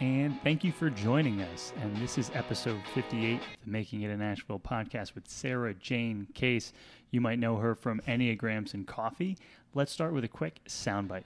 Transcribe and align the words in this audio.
and 0.00 0.40
thank 0.42 0.62
you 0.62 0.72
for 0.72 0.90
joining 0.90 1.40
us. 1.40 1.72
And 1.80 1.96
this 1.96 2.18
is 2.18 2.30
episode 2.34 2.80
58 2.94 3.34
of 3.34 3.40
the 3.64 3.70
Making 3.70 4.02
It 4.02 4.10
in 4.10 4.20
Asheville 4.20 4.58
podcast 4.58 5.14
with 5.14 5.26
Sarajane 5.28 6.32
Case. 6.34 6.72
You 7.10 7.20
might 7.20 7.38
know 7.38 7.56
her 7.56 7.74
from 7.74 8.00
Enneagrams 8.00 8.74
and 8.74 8.86
Coffee. 8.86 9.38
Let's 9.74 9.92
start 9.92 10.12
with 10.12 10.24
a 10.24 10.28
quick 10.28 10.60
soundbite. 10.68 11.24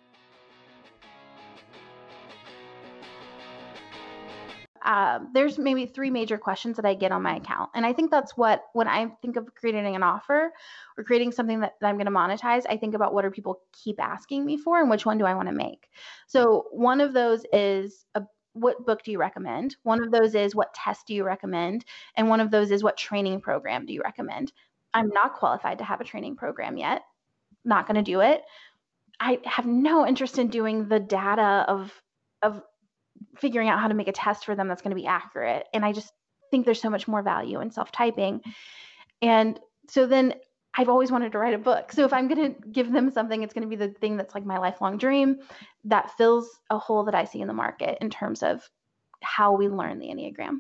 Um, 4.82 5.30
there's 5.34 5.58
maybe 5.58 5.84
three 5.86 6.10
major 6.10 6.38
questions 6.38 6.76
that 6.76 6.86
I 6.86 6.94
get 6.94 7.12
on 7.12 7.22
my 7.22 7.36
account. 7.36 7.70
And 7.74 7.84
I 7.84 7.92
think 7.92 8.10
that's 8.10 8.36
what, 8.36 8.64
when 8.72 8.88
I 8.88 9.08
think 9.20 9.36
of 9.36 9.54
creating 9.54 9.94
an 9.94 10.02
offer 10.02 10.52
or 10.96 11.04
creating 11.04 11.32
something 11.32 11.60
that, 11.60 11.74
that 11.80 11.88
I'm 11.88 11.96
going 11.96 12.06
to 12.06 12.12
monetize, 12.12 12.64
I 12.68 12.76
think 12.76 12.94
about 12.94 13.12
what 13.12 13.24
are 13.24 13.30
people 13.30 13.60
keep 13.72 14.00
asking 14.00 14.46
me 14.46 14.56
for 14.56 14.80
and 14.80 14.88
which 14.88 15.04
one 15.04 15.18
do 15.18 15.26
I 15.26 15.34
want 15.34 15.48
to 15.48 15.54
make. 15.54 15.88
So 16.28 16.66
one 16.70 17.00
of 17.00 17.12
those 17.12 17.44
is 17.52 18.06
a, 18.14 18.22
what 18.52 18.84
book 18.84 19.02
do 19.04 19.12
you 19.12 19.18
recommend? 19.18 19.76
One 19.82 20.02
of 20.02 20.10
those 20.10 20.34
is 20.34 20.54
what 20.54 20.74
test 20.74 21.06
do 21.06 21.14
you 21.14 21.24
recommend? 21.24 21.84
And 22.16 22.28
one 22.28 22.40
of 22.40 22.50
those 22.50 22.70
is 22.70 22.82
what 22.82 22.96
training 22.96 23.40
program 23.40 23.86
do 23.86 23.92
you 23.92 24.02
recommend? 24.02 24.52
I'm 24.92 25.08
not 25.08 25.34
qualified 25.34 25.78
to 25.78 25.84
have 25.84 26.00
a 26.00 26.04
training 26.04 26.36
program 26.36 26.76
yet. 26.76 27.02
Not 27.64 27.86
going 27.86 28.02
to 28.02 28.10
do 28.10 28.20
it. 28.20 28.42
I 29.20 29.38
have 29.44 29.66
no 29.66 30.06
interest 30.06 30.38
in 30.38 30.48
doing 30.48 30.88
the 30.88 30.98
data 30.98 31.64
of 31.68 31.92
of 32.42 32.62
figuring 33.36 33.68
out 33.68 33.80
how 33.80 33.88
to 33.88 33.94
make 33.94 34.08
a 34.08 34.12
test 34.12 34.46
for 34.46 34.54
them 34.54 34.66
that's 34.66 34.82
going 34.82 34.96
to 34.96 35.00
be 35.00 35.06
accurate. 35.06 35.66
And 35.74 35.84
I 35.84 35.92
just 35.92 36.10
think 36.50 36.64
there's 36.64 36.80
so 36.80 36.90
much 36.90 37.06
more 37.06 37.22
value 37.22 37.60
in 37.60 37.70
self 37.70 37.92
typing. 37.92 38.40
And 39.20 39.60
so 39.88 40.06
then 40.06 40.34
I've 40.74 40.88
always 40.88 41.10
wanted 41.10 41.32
to 41.32 41.38
write 41.38 41.54
a 41.54 41.58
book. 41.58 41.92
So 41.92 42.04
if 42.04 42.12
I'm 42.12 42.28
going 42.28 42.54
to 42.54 42.68
give 42.68 42.92
them 42.92 43.10
something, 43.10 43.42
it's 43.42 43.52
going 43.52 43.68
to 43.68 43.76
be 43.76 43.76
the 43.76 43.92
thing 43.92 44.16
that's 44.16 44.34
like 44.34 44.46
my 44.46 44.58
lifelong 44.58 44.98
dream 44.98 45.40
that 45.84 46.16
fills 46.16 46.48
a 46.70 46.78
hole 46.78 47.04
that 47.04 47.14
I 47.14 47.24
see 47.24 47.40
in 47.40 47.48
the 47.48 47.54
market 47.54 47.98
in 48.00 48.10
terms 48.10 48.42
of 48.42 48.68
how 49.22 49.56
we 49.56 49.68
learn 49.68 49.98
the 49.98 50.06
Enneagram. 50.06 50.58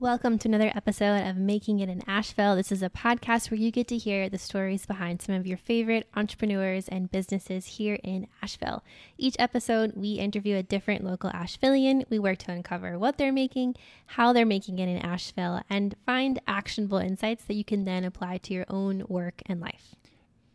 Welcome 0.00 0.38
to 0.38 0.48
another 0.48 0.70
episode 0.76 1.26
of 1.26 1.36
Making 1.36 1.80
It 1.80 1.88
in 1.88 2.08
Asheville. 2.08 2.54
This 2.54 2.70
is 2.70 2.84
a 2.84 2.88
podcast 2.88 3.50
where 3.50 3.58
you 3.58 3.72
get 3.72 3.88
to 3.88 3.96
hear 3.96 4.28
the 4.28 4.38
stories 4.38 4.86
behind 4.86 5.20
some 5.20 5.34
of 5.34 5.44
your 5.44 5.58
favorite 5.58 6.08
entrepreneurs 6.14 6.86
and 6.86 7.10
businesses 7.10 7.66
here 7.66 7.98
in 8.04 8.28
Asheville. 8.40 8.84
Each 9.16 9.34
episode, 9.40 9.94
we 9.96 10.12
interview 10.12 10.54
a 10.54 10.62
different 10.62 11.02
local 11.02 11.30
Ashevillean. 11.30 12.04
We 12.10 12.20
work 12.20 12.38
to 12.38 12.52
uncover 12.52 12.96
what 12.96 13.18
they're 13.18 13.32
making, 13.32 13.74
how 14.06 14.32
they're 14.32 14.46
making 14.46 14.78
it 14.78 14.88
in 14.88 14.98
Asheville, 14.98 15.62
and 15.68 15.96
find 16.06 16.40
actionable 16.46 16.98
insights 16.98 17.42
that 17.46 17.54
you 17.54 17.64
can 17.64 17.84
then 17.84 18.04
apply 18.04 18.38
to 18.38 18.54
your 18.54 18.66
own 18.68 19.02
work 19.08 19.42
and 19.46 19.60
life. 19.60 19.96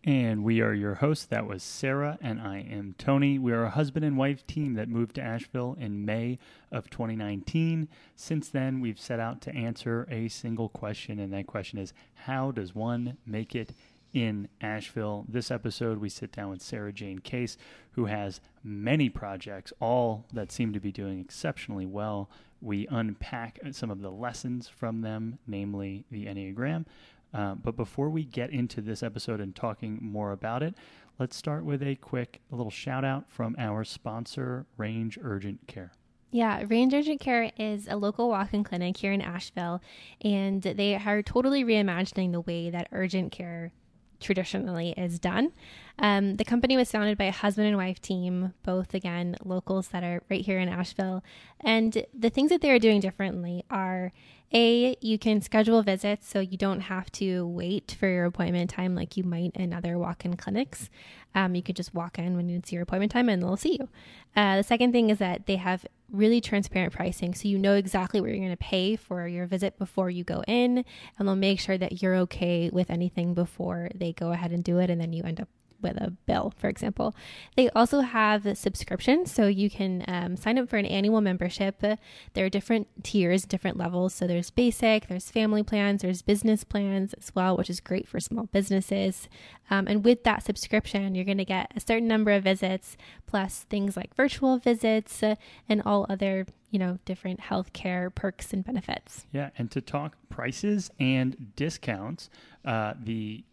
And 0.06 0.44
we 0.44 0.60
are 0.60 0.74
your 0.74 0.96
hosts. 0.96 1.26
That 1.26 1.48
was 1.48 1.64
Sarah, 1.64 2.18
and 2.20 2.42
I 2.42 2.58
am 2.60 2.94
Tony. 2.98 3.40
We 3.40 3.54
are 3.54 3.64
a 3.64 3.70
husband 3.70 4.04
and 4.04 4.18
wife 4.18 4.46
team 4.46 4.74
that 4.74 4.90
moved 4.90 5.16
to 5.16 5.22
Asheville 5.22 5.78
in 5.80 6.04
May 6.04 6.40
of 6.74 6.90
2019. 6.90 7.88
Since 8.14 8.50
then, 8.50 8.82
we've 8.82 9.00
set 9.00 9.22
out 9.22 9.40
to 9.44 9.56
answer 9.56 10.06
a 10.12 10.28
single 10.28 10.68
question, 10.68 11.20
and 11.20 11.32
that 11.32 11.48
question 11.48 11.80
is 11.80 11.94
How 12.16 12.52
does 12.52 12.76
one 12.76 13.16
make 13.26 13.56
it 13.56 13.72
in 14.12 14.50
Asheville? 14.60 15.24
This 15.30 15.50
episode, 15.50 16.00
we 16.00 16.10
sit 16.10 16.34
down 16.34 16.50
with 16.50 16.60
Sarajane 16.60 17.24
Case, 17.24 17.56
who 17.92 18.08
has 18.08 18.42
many 18.62 19.08
projects, 19.08 19.72
all 19.80 20.26
that 20.34 20.52
seem 20.52 20.74
to 20.74 20.82
be 20.82 20.92
doing 20.92 21.22
exceptionally 21.22 21.86
well. 21.86 22.30
We 22.60 22.88
unpack 22.88 23.60
some 23.72 23.90
of 23.90 24.02
the 24.02 24.12
lessons 24.12 24.68
from 24.68 25.00
them, 25.00 25.40
namely 25.48 26.04
the 26.12 26.26
Enneagram. 26.26 26.86
Uh, 27.34 27.56
but 27.56 27.76
before 27.76 28.10
we 28.10 28.24
get 28.24 28.52
into 28.52 28.82
this 28.82 29.02
episode 29.02 29.42
and 29.42 29.56
talking 29.56 30.00
more 30.02 30.32
about 30.32 30.62
it, 30.62 30.76
let's 31.20 31.36
start 31.36 31.66
with 31.66 31.82
a 31.82 31.96
quick 31.96 32.42
a 32.52 32.56
little 32.56 32.72
shout 32.72 33.04
out 33.04 33.30
from 33.30 33.56
our 33.58 33.84
sponsor, 33.84 34.66
Range 34.78 35.18
Urgent 35.22 35.68
Care. 35.68 35.92
Yeah, 36.32 36.64
Range 36.68 36.94
Urgent 36.94 37.22
Care 37.22 37.52
is 37.58 37.88
a 37.88 37.96
local 37.96 38.30
walk 38.30 38.54
in 38.54 38.64
clinic 38.64 38.98
here 38.98 39.12
in 39.12 39.22
Asheville, 39.22 39.82
and 40.22 40.64
they 40.64 40.96
are 40.96 41.22
totally 41.22 41.64
reimagining 41.64 42.32
the 42.32 42.42
way 42.42 42.72
that 42.72 42.88
urgent 42.92 43.32
care 43.32 43.72
traditionally 44.20 44.96
is 44.98 45.20
done. 45.20 45.52
Um, 46.00 46.38
the 46.38 46.46
company 46.46 46.76
was 46.76 46.90
founded 46.90 47.18
by 47.18 47.26
a 47.26 47.32
husband 47.32 47.68
and 47.68 47.78
wife 47.78 48.02
team, 48.02 48.54
both 48.64 48.96
again 48.96 49.36
locals 49.44 49.90
that 49.90 50.04
are 50.04 50.24
right 50.30 50.44
here 50.44 50.58
in 50.58 50.70
Asheville. 50.70 51.24
And 51.60 52.04
the 52.18 52.32
things 52.32 52.50
that 52.50 52.62
they 52.62 52.72
are 52.72 52.80
doing 52.80 53.00
differently 53.00 53.64
are 53.70 54.12
a, 54.54 54.96
you 55.02 55.18
can 55.18 55.42
schedule 55.42 55.82
visits 55.82 56.30
so 56.30 56.40
you 56.40 56.58
don't 56.58 56.82
have 56.82 57.12
to 57.14 57.48
wait 57.48 57.96
for 58.00 58.08
your 58.08 58.26
appointment 58.26 58.70
time 58.70 58.96
like 58.96 59.18
you 59.18 59.24
might 59.24 59.56
in 59.56 59.74
other 59.74 59.98
walk 59.98 60.26
in 60.26 60.36
clinics. 60.36 60.90
Um, 61.36 61.56
you 61.56 61.64
could 61.64 61.76
just 61.76 61.94
walk 61.94 62.20
in 62.20 62.36
when 62.36 62.50
it's 62.50 62.72
your 62.72 62.84
appointment 62.84 63.12
time 63.12 63.30
and 63.30 63.42
they'll 63.42 63.58
see 63.58 63.78
you. 63.80 63.90
Uh, 64.36 64.58
the 64.58 64.64
second 64.64 64.92
thing 64.92 65.10
is 65.10 65.18
that 65.18 65.48
they 65.48 65.56
have 65.56 65.86
really 66.12 66.40
transparent 66.40 66.94
pricing 66.94 67.34
so 67.34 67.48
you 67.48 67.58
know 67.58 67.74
exactly 67.74 68.22
what 68.22 68.30
you're 68.30 68.38
going 68.38 68.52
to 68.52 68.58
pay 68.58 68.96
for 68.96 69.28
your 69.28 69.48
visit 69.48 69.80
before 69.80 70.12
you 70.12 70.24
go 70.24 70.44
in, 70.48 70.86
and 71.18 71.28
they'll 71.28 71.36
make 71.36 71.60
sure 71.60 71.78
that 71.78 72.02
you're 72.02 72.16
okay 72.16 72.70
with 72.72 72.92
anything 72.92 73.34
before 73.34 73.90
they 73.96 74.14
go 74.14 74.32
ahead 74.32 74.52
and 74.52 74.64
do 74.64 74.78
it, 74.78 74.92
and 74.92 75.02
then 75.02 75.12
you 75.12 75.24
end 75.24 75.42
up 75.42 75.48
with 75.84 75.98
a 75.98 76.12
bill, 76.26 76.54
for 76.58 76.70
example. 76.70 77.16
They 77.56 77.70
also 77.72 78.00
have 78.00 78.58
subscriptions, 78.58 79.32
so 79.32 79.48
you 79.48 79.70
can 79.70 80.04
um, 80.08 80.38
sign 80.38 80.58
up 80.58 80.70
for 80.70 80.78
an 80.78 80.86
annual 80.86 81.22
membership. 81.22 81.82
There 81.82 82.46
are 82.46 82.50
different 82.50 82.88
tiers, 83.04 83.46
different 83.46 83.78
levels. 83.78 84.14
So 84.14 84.26
there's 84.26 84.50
basic, 84.50 85.08
there's 85.08 85.30
family 85.30 85.64
plans, 85.64 86.02
there's 86.02 86.22
business 86.22 86.64
plans 86.64 87.14
as 87.14 87.36
well, 87.36 87.58
which 87.58 87.70
is 87.70 87.80
great 87.80 88.08
for 88.08 88.20
small 88.20 88.46
businesses. 88.46 89.28
Um, 89.70 89.88
and 89.88 90.04
with 90.04 90.24
that 90.24 90.44
subscription, 90.44 91.16
you're 91.16 91.26
going 91.26 91.38
to 91.38 91.46
get 91.46 91.72
a 91.76 91.80
certain 91.80 92.08
number 92.08 92.32
of 92.32 92.44
visits, 92.44 92.98
plus 93.28 93.66
things 93.70 93.96
like 93.96 94.16
virtual 94.16 94.58
visits 94.58 95.22
uh, 95.22 95.36
and 95.68 95.82
all 95.86 96.06
other 96.10 96.46
you 96.74 96.80
know, 96.80 96.98
different 97.06 97.40
healthcare 97.40 98.14
perks 98.14 98.52
and 98.52 98.66
benefits. 98.66 99.28
Yeah, 99.32 99.52
and 99.60 99.70
to 99.70 99.80
talk 99.80 100.18
prices 100.30 100.90
and 101.00 101.56
discounts, 101.56 102.32
uh, 102.66 102.96
the 103.00 103.44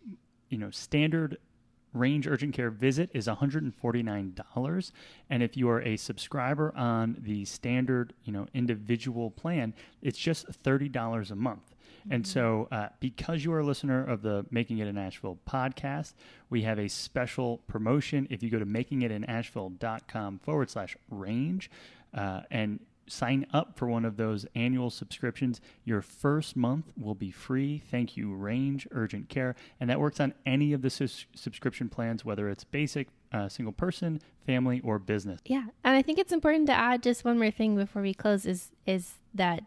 you 0.49 0.57
know 0.57 0.71
standard 0.71 1.37
range 1.93 2.27
urgent 2.27 2.55
care 2.55 2.71
visit 2.71 3.11
is 3.13 3.27
$149 3.27 4.93
and 5.29 5.43
if 5.43 5.57
you 5.57 5.69
are 5.69 5.83
a 5.83 5.97
subscriber 5.97 6.73
on 6.77 7.17
the 7.21 7.45
standard 7.45 8.13
you 8.25 8.33
know 8.33 8.47
individual 8.55 9.31
plan 9.31 9.75
it's 10.03 10.19
just 10.19 10.47
$30 10.63 11.31
a 11.31 11.35
month. 11.35 11.75
Mm-hmm. 12.01 12.13
and 12.13 12.27
so 12.27 12.69
uh, 12.73 12.89
because 13.01 13.45
you 13.45 13.53
are 13.53 13.61
a 13.61 13.65
listener 13.65 14.03
of 14.05 14.23
the 14.23 14.47
making 14.51 14.79
it 14.79 14.89
in 14.89 14.97
asheville 14.97 15.39
podcast 15.49 16.15
we 16.51 16.63
have 16.63 16.79
a 16.79 16.89
special 16.89 17.59
promotion. 17.69 18.27
If 18.29 18.43
you 18.43 18.51
go 18.51 18.59
to 18.59 18.67
makingitinasheville.com 18.67 20.41
forward 20.41 20.69
slash 20.69 20.97
range 21.09 21.71
uh, 22.13 22.41
and 22.51 22.81
sign 23.11 23.47
up 23.53 23.77
for 23.77 23.87
one 23.87 24.05
of 24.05 24.17
those 24.17 24.47
annual 24.55 24.91
subscriptions, 24.91 25.61
your 25.85 26.03
first 26.03 26.57
month 26.57 26.87
will 26.99 27.15
be 27.15 27.31
free. 27.31 27.83
Thank 27.91 28.17
you, 28.17 28.35
Range 28.35 28.87
Urgent 28.91 29.29
Care. 29.29 29.55
And 29.79 29.91
that 29.91 30.01
works 30.01 30.21
on 30.21 30.35
any 30.47 30.73
of 30.73 30.83
the 30.83 30.91
sus- 30.91 31.27
subscription 31.35 31.89
plans, 31.89 32.25
whether 32.25 32.49
it's 32.49 32.65
basic, 32.65 33.09
uh, 33.33 33.49
single 33.49 33.73
person, 33.73 34.21
family, 34.47 34.81
or 34.83 34.99
business. 34.99 35.41
Yeah. 35.45 35.67
And 35.85 35.97
I 35.97 36.03
think 36.03 36.19
it's 36.19 36.33
important 36.33 36.67
to 36.67 36.73
add 36.73 37.03
just 37.03 37.25
one 37.25 37.39
more 37.39 37.51
thing 37.51 37.77
before 37.77 38.03
we 38.03 38.15
close 38.15 38.47
is, 38.47 38.71
is 38.87 39.15
that 39.35 39.63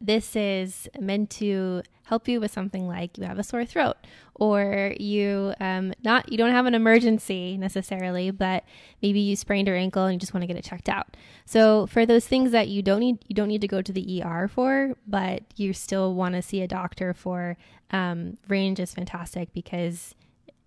this 0.00 0.34
is 0.34 0.88
meant 0.98 1.30
to 1.30 1.82
help 2.04 2.26
you 2.26 2.40
with 2.40 2.50
something 2.50 2.88
like 2.88 3.16
you 3.18 3.24
have 3.24 3.38
a 3.38 3.42
sore 3.42 3.64
throat 3.64 3.96
or 4.34 4.94
you 4.98 5.54
um, 5.60 5.92
not 6.02 6.30
you 6.32 6.36
don't 6.36 6.50
have 6.50 6.66
an 6.66 6.74
emergency 6.74 7.56
necessarily 7.56 8.32
but 8.32 8.64
maybe 9.00 9.20
you 9.20 9.36
sprained 9.36 9.68
your 9.68 9.76
ankle 9.76 10.04
and 10.04 10.14
you 10.14 10.18
just 10.18 10.34
want 10.34 10.42
to 10.42 10.46
get 10.46 10.56
it 10.56 10.64
checked 10.64 10.88
out 10.88 11.16
so 11.44 11.86
for 11.86 12.04
those 12.04 12.26
things 12.26 12.50
that 12.50 12.66
you 12.66 12.82
don't 12.82 12.98
need 12.98 13.18
you 13.28 13.34
don't 13.34 13.48
need 13.48 13.60
to 13.60 13.68
go 13.68 13.80
to 13.80 13.92
the 13.92 14.22
er 14.24 14.48
for 14.48 14.96
but 15.06 15.42
you 15.56 15.72
still 15.72 16.14
want 16.14 16.34
to 16.34 16.42
see 16.42 16.62
a 16.62 16.66
doctor 16.66 17.14
for 17.14 17.56
um, 17.92 18.36
range 18.48 18.80
is 18.80 18.92
fantastic 18.92 19.52
because 19.52 20.14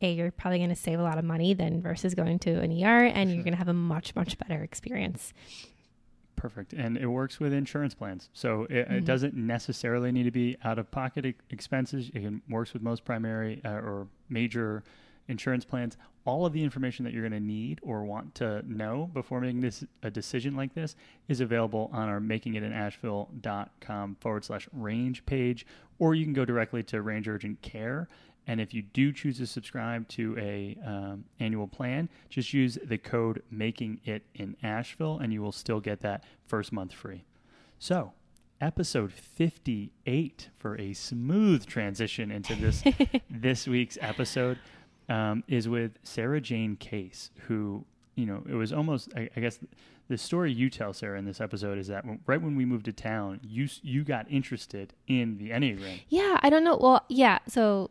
a 0.02 0.14
you're 0.14 0.32
probably 0.32 0.60
going 0.60 0.70
to 0.70 0.76
save 0.76 1.00
a 1.00 1.04
lot 1.04 1.18
of 1.18 1.26
money 1.26 1.54
than 1.54 1.82
versus 1.82 2.14
going 2.14 2.40
to 2.40 2.52
an 2.60 2.72
er 2.72 3.06
and 3.06 3.30
sure. 3.30 3.36
you're 3.36 3.44
going 3.44 3.54
to 3.54 3.58
have 3.58 3.68
a 3.68 3.74
much 3.74 4.16
much 4.16 4.38
better 4.38 4.64
experience 4.64 5.34
Perfect. 6.44 6.74
And 6.74 6.98
it 6.98 7.08
works 7.08 7.40
with 7.40 7.54
insurance 7.54 7.96
plans. 7.96 8.28
So 8.34 8.64
it, 8.64 8.74
mm-hmm. 8.74 8.96
it 8.96 9.06
doesn't 9.06 9.34
necessarily 9.34 10.12
need 10.12 10.24
to 10.24 10.32
be 10.32 10.58
out 10.62 10.78
of 10.78 10.92
pocket 10.92 11.26
e- 11.26 11.36
expenses. 11.50 12.12
It 12.14 12.20
can, 12.20 12.42
works 12.50 12.74
with 12.74 12.82
most 12.82 13.06
primary 13.06 13.62
uh, 13.64 13.76
or 13.76 14.08
major 14.28 14.84
insurance 15.30 15.64
plans. 15.64 15.96
All 16.26 16.46
of 16.46 16.52
the 16.52 16.62
information 16.62 17.06
that 17.06 17.14
you're 17.14 17.22
going 17.22 17.32
to 17.42 17.48
need 17.48 17.80
or 17.82 18.04
want 18.04 18.36
to 18.36 18.62
know 18.68 19.10
before 19.14 19.40
making 19.40 19.62
this 19.62 19.86
a 20.02 20.12
decision 20.12 20.54
like 20.54 20.74
this 20.74 20.98
is 21.30 21.40
available 21.40 21.90
on 21.94 22.10
our 22.10 22.20
makingitinasheville.com 22.20 24.18
forward 24.20 24.44
slash 24.44 24.68
range 24.74 25.26
page, 25.26 25.66
or 25.98 26.14
you 26.14 26.26
can 26.26 26.34
go 26.34 26.44
directly 26.44 26.84
to 26.84 27.02
Range 27.02 27.26
Urgent 27.26 27.62
Care 27.62 28.10
and 28.48 28.60
if 28.60 28.74
you 28.74 28.82
do 28.82 29.12
choose 29.12 29.38
to 29.38 29.48
subscribe 29.48 30.08
to 30.10 30.38
a 30.38 30.78
um, 30.86 31.26
annual 31.40 31.68
plan, 31.68 32.10
just 32.30 32.54
use 32.54 32.78
the 32.84 32.98
code 32.98 33.42
Making 33.50 34.00
It 34.04 34.24
in 34.36 34.56
Asheville, 34.62 35.20
and 35.20 35.32
you 35.32 35.42
will 35.42 35.52
still 35.52 35.80
get 35.80 36.02
that 36.02 36.24
first 36.46 36.72
month 36.74 36.94
free. 36.94 37.24
So, 37.80 38.14
episode 38.60 39.12
58 39.14 40.50
for 40.58 40.80
a 40.80 40.94
smooth 40.94 41.66
transition 41.66 42.32
into 42.32 42.56
this 42.56 42.84
this 43.30 43.68
week's 43.68 43.98
episode. 44.02 44.58
um, 45.10 45.44
is 45.48 45.68
with 45.68 46.02
Sarajane 46.04 46.80
Case, 46.80 47.32
who 47.48 47.86
you 48.16 48.26
know 48.26 48.44
it 48.48 48.54
was 48.54 48.72
almost 48.72 49.10
I, 49.16 49.30
I 49.36 49.40
guess 49.40 49.60
the 50.08 50.18
story 50.18 50.52
you 50.52 50.70
tell 50.70 50.94
Sarah 50.94 51.18
in 51.18 51.26
this 51.26 51.42
episode 51.42 51.78
is 51.78 51.88
that 51.88 52.06
when, 52.06 52.20
right 52.26 52.42
when 52.42 52.56
we 52.56 52.66
moved 52.66 52.86
to 52.86 52.94
town, 52.94 53.40
you 53.44 53.68
you 53.82 54.04
got 54.04 54.30
interested 54.30 54.94
in 55.08 55.38
the 55.38 55.50
Enneagram. 55.52 56.02
Yeah, 56.10 56.40
I 56.42 56.50
don't 56.50 56.64
know. 56.64 56.78
Well, 56.78 57.04
yeah, 57.10 57.40
so 57.48 57.90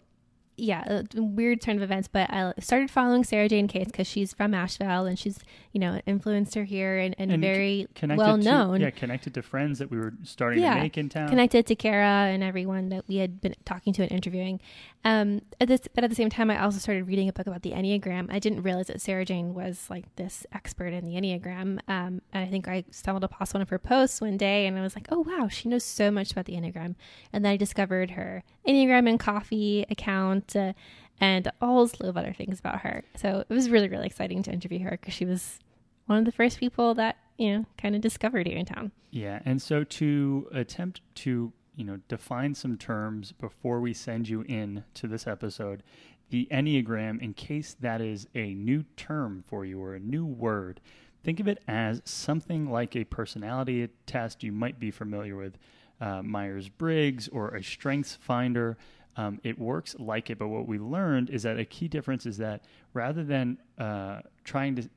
yeah, 0.57 1.03
a 1.17 1.23
weird 1.23 1.61
turn 1.61 1.77
of 1.77 1.83
events, 1.83 2.09
but 2.09 2.31
I 2.31 2.53
started 2.59 2.91
following 2.91 3.23
Sarajane 3.23 3.69
Case 3.69 3.87
because 3.87 4.07
she's 4.07 4.35
from 4.35 4.53
Asheville 4.53 5.07
and 5.07 5.19
she's, 5.19 5.39
you 5.73 5.81
know, 5.81 6.01
an 6.05 6.19
influencer 6.19 6.67
here 6.67 6.99
and, 6.99 7.15
and, 7.19 7.33
and 7.33 7.43
very 7.43 7.87
well 8.03 8.37
known. 8.37 8.81
Yeah, 8.81 8.91
connected 8.91 9.35
to 9.35 9.43
friends 9.43 9.79
that 9.79 9.91
we 9.91 9.99
were 9.99 10.13
starting 10.23 10.63
yeah, 10.63 10.75
to 10.75 10.81
make 10.81 10.99
in 10.99 11.09
town. 11.09 11.31
Connected 11.31 11.67
to 11.67 11.75
Kara 11.75 12.29
and 12.31 12.43
everyone 12.43 12.91
that 12.91 13.09
we 13.09 13.17
had 13.17 13.41
been 13.41 13.55
talking 13.65 13.93
to 13.95 14.03
and 14.03 14.13
interviewing. 14.13 14.61
Um, 15.05 15.43
at 15.61 15.67
this, 15.67 15.81
but 15.95 16.05
at 16.05 16.11
the 16.11 16.17
same 16.17 16.31
time, 16.31 16.51
I 16.51 16.63
also 16.63 16.79
started 16.79 17.09
reading 17.09 17.29
a 17.29 17.33
book 17.33 17.47
about 17.47 17.63
the 17.63 17.73
Enneagram. 17.73 18.29
I 18.31 18.39
didn't 18.39 18.63
realize 18.63 18.87
that 18.87 18.99
Sarajane 18.99 19.53
was 19.53 19.87
like 19.91 20.15
this 20.17 20.47
expert 20.53 20.93
in 20.93 21.05
the 21.05 21.15
Enneagram. 21.15 21.81
Um, 21.89 22.23
and 22.33 22.45
I 22.45 22.47
think 22.47 22.69
I 22.69 22.85
stumbled 22.91 23.25
across 23.25 23.53
one 23.53 23.63
of 23.63 23.69
her 23.71 23.79
posts 23.79 24.21
one 24.21 24.37
day 24.37 24.67
and 24.67 24.79
I 24.79 24.83
was 24.83 24.95
like, 24.95 25.09
oh, 25.11 25.21
wow, 25.21 25.49
she 25.49 25.69
knows 25.69 25.83
so 25.83 26.11
much 26.11 26.31
about 26.31 26.45
the 26.45 26.55
Enneagram. 26.55 26.95
And 27.33 27.45
then 27.45 27.53
I 27.53 27.57
discovered 27.57 28.13
her 28.13 28.45
Enneagram 28.67 29.09
and 29.09 29.19
Coffee 29.19 29.85
account. 29.91 30.55
Uh, 30.55 30.73
and 31.21 31.51
all 31.61 31.87
slew 31.87 32.09
of 32.09 32.17
other 32.17 32.33
things 32.33 32.59
about 32.59 32.81
her. 32.81 33.05
So 33.17 33.45
it 33.49 33.55
was 33.55 33.71
really, 33.71 33.89
really 33.89 34.07
exciting 34.07 34.43
to 34.43 34.51
interview 34.51 34.81
her 34.81 34.91
because 34.91 35.15
she 35.15 35.25
was 35.25 35.61
one 36.07 36.19
of 36.19 36.25
the 36.25 36.33
first 36.33 36.59
people 36.59 36.95
that, 36.95 37.17
you 37.39 37.57
know, 37.57 37.67
kind 37.79 37.95
of 37.95 38.01
discovered 38.01 38.49
here 38.49 38.59
in 38.59 38.67
town. 38.67 38.91
Yeah. 39.11 39.41
And 39.45 39.63
so 39.63 39.85
to 39.85 40.49
attempt 40.53 41.01
to, 41.17 41.53
you 41.77 41.85
know, 41.85 41.99
define 42.09 42.55
some 42.55 42.77
terms 42.77 43.33
before 43.33 43.81
we 43.81 43.95
send 43.95 44.29
you 44.29 44.43
in 44.43 44.85
to 44.95 45.07
this 45.07 45.27
episode, 45.27 45.83
the 46.31 46.49
Enneagram, 46.51 47.21
in 47.21 47.35
case 47.35 47.77
that 47.81 48.01
is 48.01 48.27
a 48.35 48.55
new 48.55 48.85
term 48.97 49.45
for 49.47 49.65
you 49.65 49.81
or 49.81 49.95
a 49.95 50.01
new 50.01 50.25
word, 50.25 50.81
think 51.23 51.41
of 51.41 51.49
it 51.49 51.63
as 51.69 52.03
something 52.05 52.71
like 52.71 52.97
a 52.97 53.05
personality 53.05 53.89
test 54.07 54.43
you 54.43 54.53
might 54.53 54.79
be 54.79 54.91
familiar 54.91 55.37
with. 55.37 55.59
Uh, 56.01 56.21
Myers 56.21 56.69
Briggs 56.69 57.29
or 57.29 57.55
a 57.55 57.63
Strengths 57.63 58.17
Finder. 58.17 58.77
Um, 59.17 59.39
it 59.45 59.57
works 59.57 59.95
like 60.01 60.31
it, 60.31 60.39
but 60.39 60.49
what 60.49 60.67
we 60.67 60.79
learned 60.79 61.31
is 61.31 61.45
that 61.45 61.61
a 61.61 61.65
key 61.65 61.87
difference 61.87 62.27
is 62.27 62.39
that 62.39 62.65
rather 62.93 63.23
than 63.23 63.59
uh, 63.79 64.21
trying 64.43 64.75
to, 64.77 64.89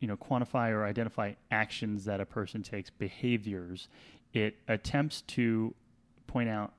you 0.00 0.08
know, 0.08 0.16
quantify 0.16 0.70
or 0.70 0.84
identify 0.84 1.34
actions 1.50 2.06
that 2.06 2.20
a 2.22 2.24
person 2.24 2.62
takes, 2.62 2.88
behaviors, 2.88 3.88
it 4.32 4.56
attempts 4.68 5.22
to 5.22 5.74
point 6.26 6.48
out 6.48 6.72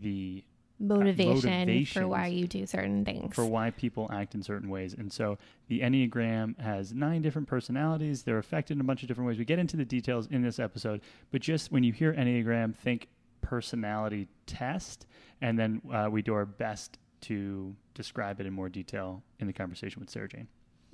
the 0.00 0.44
motivation 0.78 1.70
uh, 1.70 1.84
for 1.84 2.08
why 2.08 2.26
you 2.26 2.46
do 2.46 2.66
certain 2.66 3.04
things, 3.04 3.34
for 3.34 3.46
why 3.46 3.70
people 3.70 4.10
act 4.12 4.34
in 4.34 4.42
certain 4.42 4.68
ways. 4.68 4.94
And 4.94 5.12
so 5.12 5.38
the 5.68 5.80
Enneagram 5.80 6.58
has 6.60 6.92
nine 6.92 7.22
different 7.22 7.48
personalities. 7.48 8.22
They're 8.22 8.38
affected 8.38 8.76
in 8.76 8.80
a 8.80 8.84
bunch 8.84 9.02
of 9.02 9.08
different 9.08 9.28
ways. 9.28 9.38
We 9.38 9.44
get 9.44 9.58
into 9.58 9.76
the 9.76 9.84
details 9.84 10.26
in 10.28 10.42
this 10.42 10.58
episode, 10.58 11.00
but 11.30 11.40
just 11.40 11.72
when 11.72 11.84
you 11.84 11.92
hear 11.92 12.12
Enneagram, 12.12 12.74
think 12.74 13.08
personality 13.40 14.28
test, 14.46 15.06
and 15.40 15.58
then 15.58 15.82
uh, 15.92 16.08
we 16.10 16.22
do 16.22 16.34
our 16.34 16.46
best 16.46 16.98
to 17.22 17.74
describe 17.94 18.40
it 18.40 18.46
in 18.46 18.52
more 18.52 18.68
detail 18.68 19.22
in 19.38 19.46
the 19.46 19.52
conversation 19.52 20.00
with 20.00 20.10
Sarajane. 20.12 20.46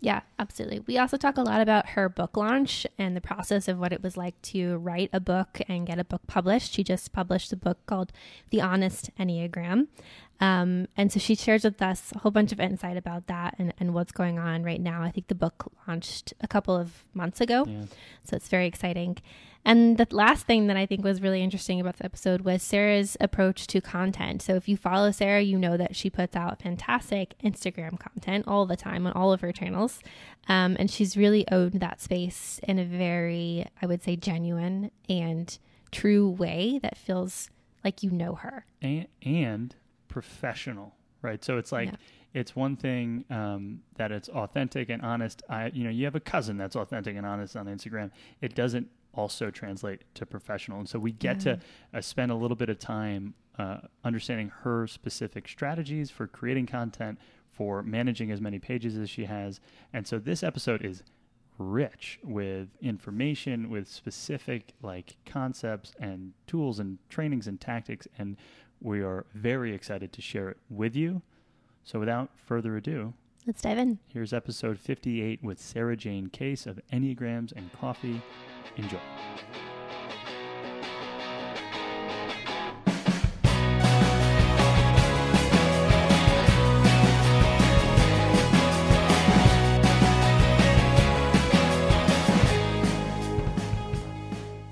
Yeah, 0.03 0.21
absolutely. 0.39 0.81
We 0.81 0.97
also 0.97 1.19
talk 1.19 1.37
a 1.37 1.43
lot 1.43 1.61
about 1.61 1.91
her 1.91 2.09
book 2.09 2.37
launch 2.37 2.87
and 2.99 3.15
the 3.15 3.21
process 3.21 3.69
of 3.69 3.79
what 3.79 3.93
it 3.93 4.03
was 4.03 4.17
like 4.17 4.41
to 4.43 4.79
write 4.79 5.11
a 5.13 5.21
book 5.21 5.61
and 5.69 5.87
get 5.87 5.99
a 5.99 6.05
book 6.05 6.23
published. 6.27 6.73
She 6.73 6.83
just 6.83 7.13
published 7.13 7.53
a 7.53 7.57
book 7.57 7.85
called 7.85 8.11
The 8.49 8.63
Honest 8.63 9.11
Enneagram. 9.19 9.89
Um, 10.41 10.89
and 10.97 11.13
so 11.13 11.21
she 11.21 11.35
shares 11.35 11.65
with 11.65 11.83
us 11.83 12.13
a 12.15 12.21
whole 12.21 12.31
bunch 12.31 12.51
of 12.51 12.61
insight 12.61 12.97
about 12.97 13.27
that 13.27 13.57
and, 13.59 13.75
and 13.79 13.93
what's 13.93 14.11
going 14.11 14.39
on 14.39 14.63
right 14.63 14.81
now. 14.81 15.03
I 15.03 15.11
think 15.11 15.29
the 15.29 15.35
book 15.35 15.71
launched 15.87 16.33
a 16.41 16.49
couple 16.49 16.75
of 16.75 17.05
months 17.13 17.43
ago. 17.43 17.67
Yeah. 17.69 17.83
So 18.25 18.37
it's 18.37 18.49
very 18.49 18.67
exciting. 18.67 19.19
And 19.65 19.99
the 19.99 20.07
last 20.11 20.47
thing 20.47 20.69
that 20.69 20.77
I 20.77 20.87
think 20.87 21.05
was 21.05 21.21
really 21.21 21.43
interesting 21.43 21.81
about 21.81 21.99
the 21.99 22.05
episode 22.05 22.43
was 22.43 22.63
Sarah's 22.63 23.17
approach 23.21 23.67
to 23.69 23.81
content. 23.81 24.43
So 24.43 24.55
if 24.55 24.69
you 24.69 24.77
follow 24.77 25.11
Sarah, 25.11 25.43
you 25.43 25.59
know 25.59 25.77
that 25.77 25.95
she 25.95 26.09
puts 26.09 26.35
out 26.35 26.63
fantastic 26.63 27.35
Instagram 27.45 27.99
content 27.99 28.47
all 28.49 28.65
the 28.65 28.77
time 28.77 29.07
on 29.07 29.13
all 29.13 29.33
of 29.33 29.43
her 29.43 29.53
channels. 29.53 30.01
Um, 30.49 30.77
and 30.79 30.91
she's 30.91 31.17
really 31.17 31.47
owned 31.51 31.75
that 31.75 32.01
space 32.01 32.59
in 32.63 32.79
a 32.79 32.85
very, 32.85 33.67
I 33.83 33.87
would 33.87 34.03
say, 34.03 34.17
genuine 34.17 34.91
and 35.09 35.57
true 35.91 36.29
way 36.29 36.81
that 36.83 36.97
feels 36.97 37.51
like 37.85 38.03
you 38.03 38.11
know 38.11 38.37
her. 38.37 38.65
And, 38.81 39.07
and 39.23 39.75
professional, 40.09 40.95
right? 41.23 41.45
So 41.45 41.59
it's 41.59 41.73
like, 41.73 41.91
yeah 41.91 41.97
it's 42.33 42.55
one 42.55 42.77
thing 42.77 43.25
um, 43.31 43.81
that 43.97 44.13
it's 44.13 44.29
authentic 44.29 44.89
and 44.89 45.03
honest. 45.03 45.43
I, 45.49 45.67
you 45.69 45.85
know, 45.85 45.91
you 45.91 46.05
have 46.05 46.15
a 46.15 46.21
cousin 46.21 46.57
that's 46.57 46.77
authentic 46.77 47.17
and 47.17 47.27
honest 47.27 47.57
on 47.57 47.67
Instagram. 47.67 48.11
It 48.41 48.55
doesn't 48.55 48.89
also 49.15 49.51
translate 49.51 50.03
to 50.15 50.27
professional. 50.27 50.79
And 50.79 50.89
so 50.89 50.99
we 50.99 51.13
get 51.13 51.45
yeah. 51.45 51.57
to 51.57 51.61
uh, 51.95 52.01
spend 52.01 52.31
a 52.31 52.35
little 52.35 52.57
bit 52.57 52.69
of 52.69 52.79
time 52.79 53.35
uh, 53.59 53.79
understanding 54.05 54.51
her 54.63 54.87
specific 54.87 55.49
strategies 55.49 56.11
for 56.11 56.27
creating 56.27 56.67
content, 56.67 57.19
for 57.51 57.83
managing 57.83 58.31
as 58.31 58.41
many 58.41 58.59
pages 58.59 58.97
as 58.97 59.11
she 59.11 59.25
has. 59.25 59.61
And 59.93 60.07
so 60.07 60.19
this 60.19 60.43
episode 60.43 60.85
is 60.85 61.03
rich 61.59 62.19
with 62.25 62.69
information, 62.81 63.69
with 63.69 63.87
specific 63.89 64.73
like 64.83 65.17
concepts 65.27 65.93
and 66.01 66.33
tools 66.47 66.79
and 66.79 66.99
trainings 67.09 67.47
and 67.47 67.61
tactics. 67.61 68.09
And 68.19 68.37
we 68.81 69.03
are 69.03 69.27
very 69.35 69.75
excited 69.75 70.13
to 70.15 70.23
share 70.23 70.49
it 70.49 70.57
with 70.71 70.97
you. 70.97 71.23
So 71.85 71.99
without 71.99 72.31
further 72.37 72.77
ado, 72.77 73.15
let's 73.47 73.63
dive 73.63 73.79
in. 73.79 73.99
Here's 74.09 74.33
episode 74.33 74.79
58 74.79 75.43
with 75.43 75.59
Sarajane 75.61 76.33
Case 76.33 76.67
of 76.67 76.81
Enneagrams 76.93 77.53
and 77.53 77.71
Coffee. 77.73 78.23
Enjoy. 78.77 78.99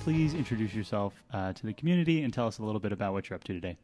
Please 0.00 0.32
introduce 0.32 0.72
yourself 0.74 1.22
uh, 1.34 1.52
to 1.52 1.66
the 1.66 1.74
community 1.74 2.22
and 2.22 2.32
tell 2.32 2.46
us 2.46 2.58
a 2.58 2.62
little 2.62 2.80
bit 2.80 2.92
about 2.92 3.12
what 3.12 3.28
you're 3.28 3.34
up 3.34 3.44
to 3.44 3.52
today. 3.52 3.76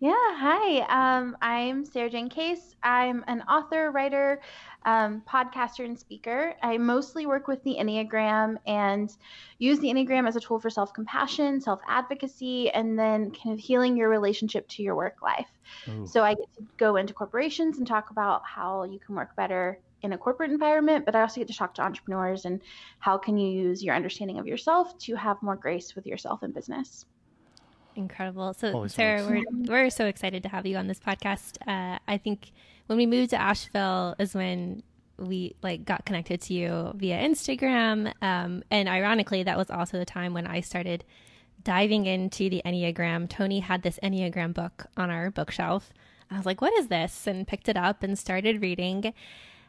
Yeah, 0.00 0.14
hi. 0.14 1.18
Um, 1.18 1.36
I'm 1.42 1.84
Sarajane 1.84 2.30
Case. 2.30 2.76
I'm 2.84 3.24
an 3.26 3.42
author, 3.42 3.90
writer, 3.90 4.40
um, 4.84 5.22
podcaster, 5.28 5.84
and 5.84 5.98
speaker. 5.98 6.54
I 6.62 6.78
mostly 6.78 7.26
work 7.26 7.48
with 7.48 7.64
the 7.64 7.76
Enneagram 7.80 8.58
and 8.64 9.10
use 9.58 9.80
the 9.80 9.88
Enneagram 9.88 10.28
as 10.28 10.36
a 10.36 10.40
tool 10.40 10.60
for 10.60 10.70
self 10.70 10.94
compassion, 10.94 11.60
self 11.60 11.80
advocacy, 11.88 12.70
and 12.70 12.96
then 12.96 13.32
kind 13.32 13.52
of 13.52 13.58
healing 13.58 13.96
your 13.96 14.08
relationship 14.08 14.68
to 14.68 14.84
your 14.84 14.94
work 14.94 15.16
life. 15.20 15.50
Ooh. 15.88 16.06
So 16.06 16.22
I 16.22 16.34
get 16.34 16.46
to 16.58 16.66
go 16.76 16.94
into 16.94 17.12
corporations 17.12 17.78
and 17.78 17.86
talk 17.86 18.10
about 18.10 18.42
how 18.44 18.84
you 18.84 19.00
can 19.00 19.16
work 19.16 19.34
better 19.34 19.80
in 20.02 20.12
a 20.12 20.18
corporate 20.18 20.52
environment, 20.52 21.06
but 21.06 21.16
I 21.16 21.22
also 21.22 21.40
get 21.40 21.48
to 21.48 21.56
talk 21.56 21.74
to 21.74 21.82
entrepreneurs 21.82 22.44
and 22.44 22.62
how 23.00 23.18
can 23.18 23.36
you 23.36 23.50
use 23.50 23.82
your 23.82 23.96
understanding 23.96 24.38
of 24.38 24.46
yourself 24.46 24.96
to 24.98 25.16
have 25.16 25.42
more 25.42 25.56
grace 25.56 25.96
with 25.96 26.06
yourself 26.06 26.44
in 26.44 26.52
business. 26.52 27.04
Incredible. 27.98 28.54
So, 28.54 28.70
Holy 28.70 28.88
Sarah, 28.88 29.26
we're, 29.26 29.42
we're 29.50 29.90
so 29.90 30.06
excited 30.06 30.44
to 30.44 30.48
have 30.48 30.64
you 30.66 30.76
on 30.76 30.86
this 30.86 31.00
podcast. 31.00 31.58
Uh, 31.66 31.98
I 32.06 32.16
think 32.16 32.52
when 32.86 32.96
we 32.96 33.06
moved 33.06 33.30
to 33.30 33.40
Asheville 33.40 34.14
is 34.20 34.34
when 34.34 34.84
we 35.18 35.56
like 35.62 35.84
got 35.84 36.04
connected 36.04 36.40
to 36.42 36.54
you 36.54 36.92
via 36.94 37.18
Instagram. 37.18 38.12
Um, 38.22 38.62
and 38.70 38.88
ironically, 38.88 39.42
that 39.42 39.58
was 39.58 39.68
also 39.68 39.98
the 39.98 40.04
time 40.04 40.32
when 40.32 40.46
I 40.46 40.60
started 40.60 41.04
diving 41.64 42.06
into 42.06 42.48
the 42.48 42.62
Enneagram. 42.64 43.28
Tony 43.28 43.58
had 43.58 43.82
this 43.82 43.98
Enneagram 44.00 44.54
book 44.54 44.86
on 44.96 45.10
our 45.10 45.32
bookshelf. 45.32 45.92
I 46.30 46.36
was 46.36 46.46
like, 46.46 46.60
what 46.60 46.72
is 46.74 46.86
this? 46.86 47.26
And 47.26 47.48
picked 47.48 47.68
it 47.68 47.76
up 47.76 48.04
and 48.04 48.16
started 48.16 48.62
reading. 48.62 49.12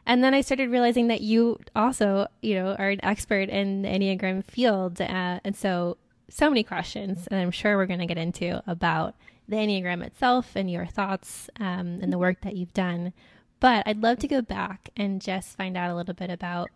And 0.06 0.22
then 0.22 0.34
I 0.34 0.40
started 0.40 0.70
realizing 0.70 1.08
that 1.08 1.20
you 1.20 1.58
also, 1.74 2.28
you 2.42 2.54
know, 2.54 2.76
are 2.78 2.90
an 2.90 3.04
expert 3.04 3.48
in 3.48 3.82
the 3.82 3.88
Enneagram 3.88 4.44
field. 4.44 5.00
Uh, 5.00 5.40
and 5.44 5.56
so 5.56 5.96
so 6.30 6.48
many 6.48 6.62
questions, 6.62 7.26
and 7.30 7.40
I'm 7.40 7.50
sure 7.50 7.76
we're 7.76 7.86
going 7.86 8.00
to 8.00 8.06
get 8.06 8.18
into 8.18 8.62
about 8.66 9.14
the 9.48 9.56
Enneagram 9.56 10.04
itself 10.04 10.52
and 10.54 10.70
your 10.70 10.86
thoughts 10.86 11.50
um, 11.58 11.98
and 12.00 12.12
the 12.12 12.18
work 12.18 12.40
that 12.42 12.56
you've 12.56 12.72
done. 12.72 13.12
But 13.58 13.86
I'd 13.86 14.02
love 14.02 14.18
to 14.20 14.28
go 14.28 14.40
back 14.40 14.90
and 14.96 15.20
just 15.20 15.56
find 15.56 15.76
out 15.76 15.90
a 15.90 15.94
little 15.94 16.14
bit 16.14 16.30
about 16.30 16.70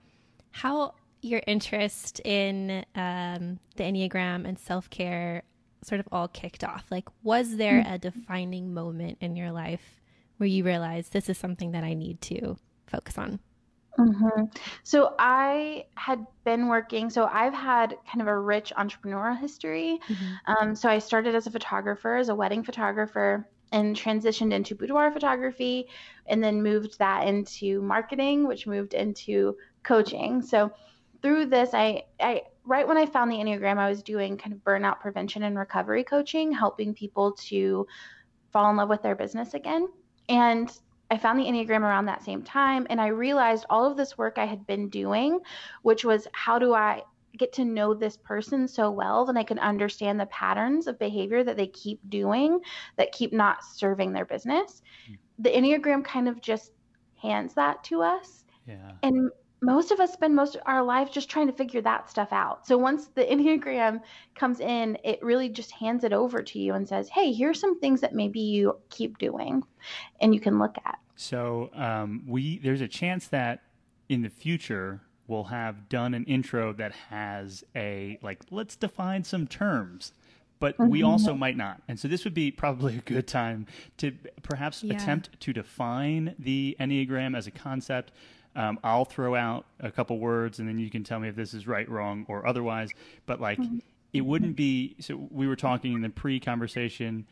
how 0.51 0.95
your 1.23 1.41
interest 1.47 2.21
in 2.21 2.85
um, 2.95 3.59
the 3.77 3.85
Enneagram 3.85 4.47
and 4.47 4.59
self 4.59 4.91
care 4.91 5.43
sort 5.83 6.01
of 6.01 6.09
all 6.13 6.29
kicked 6.29 6.65
off. 6.65 6.87
Like, 6.91 7.09
was 7.23 7.57
there 7.57 7.85
a 7.87 7.99
defining 7.99 8.75
moment 8.75 9.19
in 9.21 9.37
your 9.37 9.53
life 9.53 10.01
where 10.37 10.49
you 10.49 10.65
realized 10.65 11.13
this 11.13 11.29
is 11.29 11.39
something 11.39 11.73
that 11.73 11.85
I 11.85 11.95
need 11.95 12.21
to 12.23 12.57
focus 12.87 13.17
on? 13.19 13.41
Mm-hmm. 13.99 14.45
So 14.83 15.15
I 15.19 15.87
had 15.95 16.27
been 16.45 16.69
working. 16.69 17.11
So 17.11 17.25
I've 17.25 17.55
had 17.55 17.97
kind 18.11 18.21
of 18.21 18.27
a 18.27 18.39
rich 18.39 18.73
entrepreneurial 18.77 19.39
history. 19.39 20.01
Mm-hmm. 20.09 20.53
Um, 20.53 20.75
so 20.75 20.89
I 20.89 20.99
started 20.99 21.35
as 21.35 21.47
a 21.47 21.51
photographer, 21.51 22.17
as 22.17 22.29
a 22.29 22.35
wedding 22.35 22.63
photographer, 22.63 23.49
and 23.73 23.97
transitioned 23.97 24.53
into 24.53 24.75
boudoir 24.75 25.11
photography 25.11 25.89
and 26.27 26.43
then 26.43 26.63
moved 26.63 26.99
that 26.99 27.27
into 27.27 27.83
marketing, 27.83 28.47
which 28.47 28.67
moved 28.67 28.95
into 28.95 29.57
coaching. 29.83 30.43
So 30.43 30.71
through 31.23 31.47
this, 31.47 31.75
I, 31.75 32.05
I 32.21 32.43
right 32.65 32.87
when 32.87 32.97
I 32.97 33.07
found 33.07 33.31
the 33.31 33.37
Enneagram, 33.37 33.79
I 33.79 33.89
was 33.89 34.03
doing 34.03 34.37
kind 34.37 34.53
of 34.53 34.61
burnout 34.61 35.01
prevention 35.01 35.43
and 35.43 35.59
recovery 35.59 36.05
coaching, 36.05 36.53
helping 36.53 36.95
people 36.95 37.33
to 37.33 37.87
fall 38.53 38.71
in 38.71 38.77
love 38.77 38.89
with 38.89 39.03
their 39.03 39.17
business 39.17 39.55
again. 39.55 39.89
And 40.29 40.71
I 41.11 41.19
found 41.19 41.39
the 41.39 41.45
Enneagram 41.45 41.83
around 41.83 42.07
that 42.07 42.25
same 42.25 42.43
time, 42.43 42.87
and 42.91 43.01
I 43.01 43.09
realized 43.09 43.67
all 43.69 43.91
of 43.91 43.97
this 43.97 44.17
work 44.17 44.39
I 44.39 44.47
had 44.47 44.67
been 44.67 44.89
doing, 44.89 45.41
which 45.83 46.05
was 46.05 46.27
how 46.33 46.59
do 46.59 46.75
I 46.75 47.03
get 47.37 47.53
to 47.53 47.65
know 47.65 47.95
this 47.95 48.17
person 48.17 48.69
so 48.69 48.91
well 48.91 49.25
that 49.27 49.37
I 49.37 49.43
can 49.43 49.59
understand 49.59 50.21
the 50.21 50.27
patterns 50.27 50.87
of 50.87 50.99
behavior 50.99 51.43
that 51.45 51.57
they 51.57 51.67
keep 51.67 52.01
doing 52.09 52.61
that 52.97 53.13
keep 53.13 53.33
not 53.33 53.65
serving 53.65 54.13
their 54.13 54.25
business. 54.25 54.83
Mm. 55.11 55.19
The 55.41 55.51
Enneagram 55.51 56.05
kind 56.05 56.29
of 56.29 56.41
just 56.41 56.73
hands 57.21 57.55
that 57.55 57.83
to 57.85 58.03
us. 58.03 58.45
Yeah. 58.67 58.93
And 59.03 59.31
most 59.65 59.91
of 59.91 60.01
us 60.01 60.13
spend 60.13 60.35
most 60.35 60.57
of 60.57 60.63
our 60.67 60.83
lives 60.83 61.11
just 61.11 61.29
trying 61.31 61.47
to 61.47 61.53
figure 61.53 61.81
that 61.81 62.11
stuff 62.11 62.33
out. 62.33 62.67
So 62.67 62.77
once 62.77 63.07
the 63.15 63.25
Enneagram 63.25 64.01
comes 64.35 64.61
in, 64.61 64.99
it 65.03 65.23
really 65.23 65.49
just 65.49 65.73
hands 65.73 66.05
it 66.05 66.13
over 66.13 66.43
to 66.43 66.59
you 66.59 66.75
and 66.75 66.89
says, 66.89 67.09
hey, 67.09 67.33
here's 67.33 67.61
some 67.61 67.81
things 67.81 68.01
that 68.01 68.15
maybe 68.15 68.41
you 68.41 68.77
keep 68.91 69.19
doing 69.19 69.63
and 70.21 70.35
you 70.35 70.41
can 70.41 70.59
look 70.59 70.77
at. 70.85 70.99
So 71.17 71.71
um, 71.75 72.25
we 72.27 72.59
there's 72.59 72.81
a 72.81 72.89
chance 72.89 73.29
that 73.29 73.63
in 74.09 74.23
the 74.23 74.29
future 74.29 75.01
we'll 75.27 75.45
have 75.45 75.89
done 75.89 76.13
an 76.13 76.25
intro 76.25 76.73
that 76.75 76.93
has 76.93 77.65
a 77.75 78.19
like 78.21 78.41
let's 78.51 78.77
define 78.77 79.25
some 79.25 79.47
terms 79.47 80.13
but 80.65 80.79
mm-hmm. 80.79 80.91
we 80.91 81.03
also 81.03 81.35
might 81.35 81.59
not. 81.59 81.83
And 81.89 82.01
so 82.01 82.09
this 82.09 82.25
would 82.25 82.33
be 82.33 82.51
probably 82.51 82.97
a 82.97 83.01
good 83.01 83.27
time 83.27 83.67
to 83.99 84.13
perhaps 84.43 84.83
yeah. 84.83 84.95
attempt 84.95 85.39
to 85.41 85.53
define 85.53 86.35
the 86.39 86.75
Enneagram 86.81 87.37
as 87.37 87.47
a 87.47 87.51
concept, 87.51 88.13
um, 88.57 88.79
I'll 88.85 89.05
throw 89.05 89.35
out 89.35 89.67
a 89.81 89.91
couple 89.91 90.19
words 90.19 90.59
and 90.59 90.69
then 90.69 90.79
you 90.79 90.91
can 90.91 91.05
tell 91.05 91.19
me 91.19 91.29
if 91.29 91.37
this 91.37 91.55
is 91.55 91.67
right, 91.67 91.89
wrong, 91.89 92.25
or 92.29 92.47
otherwise. 92.47 92.91
But 93.27 93.41
like, 93.41 93.59
mm-hmm. 93.59 93.79
it 94.13 94.23
wouldn't 94.23 94.57
be. 94.57 94.97
So 95.01 95.29
we 95.31 95.47
were 95.47 95.57
talking 95.57 95.95
in 95.95 96.03
the 96.03 96.11
pre-conversation. 96.11 97.27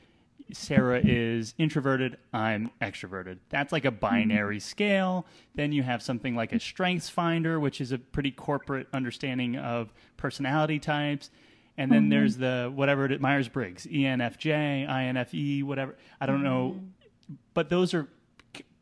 Sarah 0.52 1.00
is 1.02 1.54
introverted. 1.58 2.16
I'm 2.32 2.70
extroverted. 2.80 3.38
That's 3.48 3.72
like 3.72 3.84
a 3.84 3.90
binary 3.90 4.56
mm-hmm. 4.56 4.62
scale. 4.62 5.26
Then 5.54 5.72
you 5.72 5.82
have 5.82 6.02
something 6.02 6.34
like 6.34 6.52
a 6.52 6.58
Strengths 6.58 7.08
Finder, 7.08 7.60
which 7.60 7.80
is 7.80 7.92
a 7.92 7.98
pretty 7.98 8.32
corporate 8.32 8.88
understanding 8.92 9.56
of 9.56 9.92
personality 10.16 10.78
types. 10.78 11.30
And 11.78 11.90
then 11.90 12.02
mm-hmm. 12.02 12.10
there's 12.10 12.36
the 12.36 12.70
whatever 12.74 13.06
it 13.06 13.20
Myers 13.20 13.48
Briggs, 13.48 13.86
ENFJ, 13.86 14.86
INFE, 14.88 15.62
whatever. 15.62 15.96
I 16.20 16.26
don't 16.26 16.42
know. 16.42 16.76
Mm-hmm. 16.76 17.34
But 17.54 17.70
those 17.70 17.94
are 17.94 18.08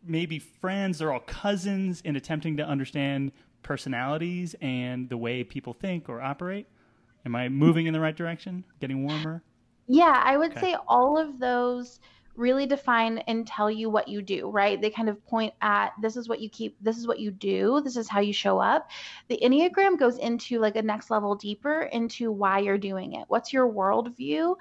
maybe 0.04 0.38
friends, 0.38 0.99
they're 0.99 1.12
all 1.12 1.21
cousins 1.21 2.00
in 2.02 2.16
attempting 2.16 2.57
to 2.59 2.64
understand 2.64 3.33
personalities 3.62 4.54
and 4.61 5.09
the 5.09 5.16
way 5.16 5.45
people 5.45 5.73
think 5.73 6.09
or 6.09 6.21
operate? 6.21 6.66
Am 7.26 7.37
I 7.37 7.49
moving 7.49 7.87
in 7.87 7.92
the 7.92 8.00
right 8.00 8.16
direction? 8.16 8.64
Getting 8.80 9.04
warmer? 9.04 9.42
Yeah, 9.87 10.23
I 10.25 10.37
would 10.37 10.52
okay. 10.52 10.61
say 10.61 10.76
all 10.88 11.19
of 11.19 11.38
those 11.38 12.00
really 12.37 12.64
define 12.64 13.19
and 13.19 13.47
tell 13.47 13.71
you 13.71 13.90
what 13.90 14.09
you 14.09 14.23
do, 14.23 14.49
right? 14.49 14.80
They 14.80 14.88
kind 14.88 15.09
of 15.09 15.25
point 15.26 15.52
at 15.61 15.92
this 16.00 16.16
is 16.16 16.28
what 16.28 16.40
you 16.40 16.49
keep, 16.49 16.76
this 16.80 16.97
is 16.97 17.07
what 17.07 17.19
you 17.19 17.30
do, 17.30 17.80
this 17.85 17.97
is 17.97 18.09
how 18.09 18.21
you 18.21 18.33
show 18.33 18.59
up. 18.59 18.88
The 19.28 19.38
Enneagram 19.42 19.99
goes 19.99 20.16
into 20.16 20.59
like 20.59 20.76
a 20.76 20.83
next 20.83 21.11
level 21.11 21.35
deeper 21.35 21.83
into 21.83 22.33
why 22.33 22.61
you're 22.61 22.78
doing 22.78 23.14
it. 23.14 23.25
What's 23.28 23.52
your 23.52 23.71
worldview? 23.71 24.57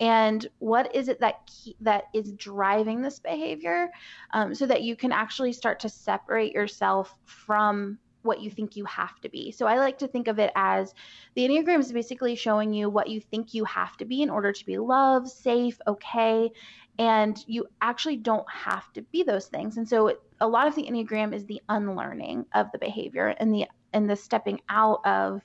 And 0.00 0.46
what 0.58 0.94
is 0.94 1.08
it 1.08 1.20
that 1.20 1.50
that 1.80 2.04
is 2.14 2.32
driving 2.32 3.02
this 3.02 3.18
behavior 3.18 3.90
um, 4.32 4.54
so 4.54 4.66
that 4.66 4.82
you 4.82 4.96
can 4.96 5.12
actually 5.12 5.52
start 5.52 5.80
to 5.80 5.88
separate 5.88 6.52
yourself 6.52 7.14
from 7.24 7.98
what 8.22 8.40
you 8.40 8.50
think 8.50 8.76
you 8.76 8.84
have 8.84 9.18
to 9.20 9.28
be. 9.28 9.50
So 9.50 9.66
I 9.66 9.78
like 9.78 9.98
to 9.98 10.08
think 10.08 10.28
of 10.28 10.38
it 10.38 10.52
as 10.54 10.94
the 11.34 11.46
Enneagram 11.46 11.80
is 11.80 11.92
basically 11.92 12.34
showing 12.34 12.72
you 12.72 12.90
what 12.90 13.08
you 13.08 13.20
think 13.20 13.54
you 13.54 13.64
have 13.64 13.96
to 13.98 14.04
be 14.04 14.22
in 14.22 14.30
order 14.30 14.52
to 14.52 14.66
be 14.66 14.78
loved, 14.78 15.28
safe, 15.28 15.78
okay, 15.86 16.50
and 16.98 17.42
you 17.46 17.66
actually 17.80 18.18
don't 18.18 18.46
have 18.50 18.92
to 18.92 19.02
be 19.02 19.22
those 19.22 19.46
things. 19.46 19.78
And 19.78 19.88
so 19.88 20.08
it, 20.08 20.22
a 20.40 20.48
lot 20.48 20.66
of 20.66 20.74
the 20.74 20.82
Enneagram 20.82 21.34
is 21.34 21.46
the 21.46 21.62
unlearning 21.68 22.44
of 22.54 22.70
the 22.72 22.78
behavior 22.78 23.28
and 23.38 23.54
the 23.54 23.66
and 23.92 24.08
the 24.08 24.16
stepping 24.16 24.60
out 24.68 25.00
of 25.04 25.42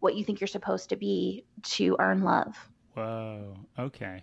what 0.00 0.14
you 0.14 0.24
think 0.24 0.40
you're 0.40 0.48
supposed 0.48 0.90
to 0.90 0.96
be 0.96 1.44
to 1.62 1.96
earn 1.98 2.22
love. 2.22 2.69
Whoa. 2.94 3.56
Okay. 3.78 4.22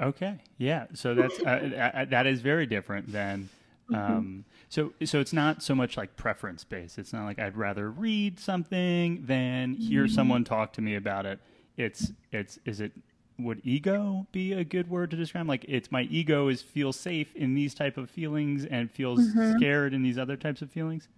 Okay. 0.00 0.38
Yeah. 0.58 0.86
So 0.94 1.14
that's 1.14 1.38
uh, 1.40 1.44
uh, 1.94 1.98
uh, 1.98 2.04
that 2.06 2.26
is 2.26 2.40
very 2.40 2.66
different 2.66 3.12
than. 3.12 3.48
Mm-hmm. 3.90 3.94
Um. 3.94 4.44
So 4.68 4.92
so 5.04 5.20
it's 5.20 5.32
not 5.32 5.62
so 5.62 5.74
much 5.74 5.96
like 5.96 6.16
preference 6.16 6.64
based. 6.64 6.98
It's 6.98 7.12
not 7.12 7.24
like 7.24 7.38
I'd 7.38 7.56
rather 7.56 7.90
read 7.90 8.40
something 8.40 9.24
than 9.26 9.74
hear 9.74 10.04
mm-hmm. 10.04 10.14
someone 10.14 10.44
talk 10.44 10.72
to 10.74 10.80
me 10.80 10.94
about 10.96 11.26
it. 11.26 11.38
It's 11.76 12.12
it's 12.32 12.58
is 12.64 12.80
it 12.80 12.92
would 13.38 13.60
ego 13.64 14.26
be 14.32 14.52
a 14.52 14.64
good 14.64 14.88
word 14.88 15.10
to 15.10 15.16
describe? 15.16 15.48
Like 15.48 15.64
it's 15.68 15.90
my 15.90 16.02
ego 16.02 16.48
is 16.48 16.62
feel 16.62 16.92
safe 16.92 17.34
in 17.34 17.54
these 17.54 17.74
type 17.74 17.96
of 17.96 18.08
feelings 18.08 18.64
and 18.64 18.90
feels 18.90 19.20
mm-hmm. 19.20 19.58
scared 19.58 19.92
in 19.92 20.02
these 20.02 20.18
other 20.18 20.36
types 20.36 20.62
of 20.62 20.70
feelings. 20.70 21.08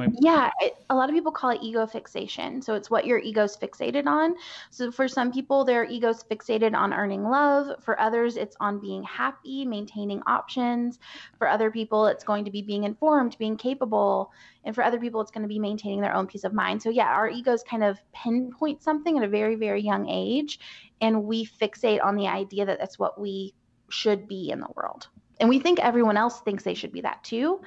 My... 0.00 0.08
Yeah, 0.20 0.50
it, 0.60 0.76
a 0.88 0.94
lot 0.94 1.10
of 1.10 1.14
people 1.14 1.30
call 1.30 1.50
it 1.50 1.60
ego 1.62 1.86
fixation. 1.86 2.62
So 2.62 2.74
it's 2.74 2.90
what 2.90 3.04
your 3.04 3.18
ego's 3.18 3.54
fixated 3.54 4.06
on. 4.06 4.34
So 4.70 4.90
for 4.90 5.06
some 5.06 5.30
people, 5.30 5.62
their 5.62 5.84
ego's 5.84 6.24
fixated 6.24 6.74
on 6.74 6.94
earning 6.94 7.24
love. 7.24 7.82
For 7.84 8.00
others, 8.00 8.38
it's 8.38 8.56
on 8.60 8.80
being 8.80 9.02
happy, 9.02 9.66
maintaining 9.66 10.22
options. 10.26 10.98
For 11.36 11.48
other 11.48 11.70
people, 11.70 12.06
it's 12.06 12.24
going 12.24 12.46
to 12.46 12.50
be 12.50 12.62
being 12.62 12.84
informed, 12.84 13.36
being 13.38 13.58
capable. 13.58 14.32
And 14.64 14.74
for 14.74 14.82
other 14.82 14.98
people, 14.98 15.20
it's 15.20 15.30
going 15.30 15.42
to 15.42 15.48
be 15.48 15.58
maintaining 15.58 16.00
their 16.00 16.14
own 16.14 16.26
peace 16.26 16.44
of 16.44 16.54
mind. 16.54 16.80
So 16.80 16.88
yeah, 16.88 17.08
our 17.08 17.28
egos 17.28 17.62
kind 17.62 17.84
of 17.84 17.98
pinpoint 18.14 18.82
something 18.82 19.18
at 19.18 19.24
a 19.24 19.28
very, 19.28 19.56
very 19.56 19.82
young 19.82 20.08
age. 20.08 20.58
And 21.02 21.24
we 21.24 21.44
fixate 21.44 22.02
on 22.02 22.16
the 22.16 22.28
idea 22.28 22.64
that 22.64 22.78
that's 22.78 22.98
what 22.98 23.20
we 23.20 23.54
should 23.90 24.26
be 24.26 24.50
in 24.50 24.60
the 24.60 24.68
world. 24.74 25.08
And 25.40 25.48
we 25.48 25.58
think 25.58 25.78
everyone 25.78 26.16
else 26.16 26.40
thinks 26.40 26.64
they 26.64 26.74
should 26.74 26.92
be 26.92 27.00
that 27.00 27.24
too. 27.24 27.60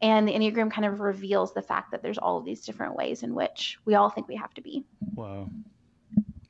And 0.00 0.28
the 0.28 0.32
Enneagram 0.32 0.70
kind 0.70 0.86
of 0.86 1.00
reveals 1.00 1.52
the 1.54 1.62
fact 1.62 1.90
that 1.90 2.02
there's 2.02 2.18
all 2.18 2.38
of 2.38 2.44
these 2.44 2.64
different 2.64 2.94
ways 2.94 3.22
in 3.22 3.34
which 3.34 3.78
we 3.84 3.94
all 3.94 4.10
think 4.10 4.28
we 4.28 4.36
have 4.36 4.54
to 4.54 4.60
be. 4.60 4.84
Whoa. 5.14 5.50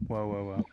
Whoa, 0.06 0.26
whoa, 0.26 0.44
whoa. 0.44 0.64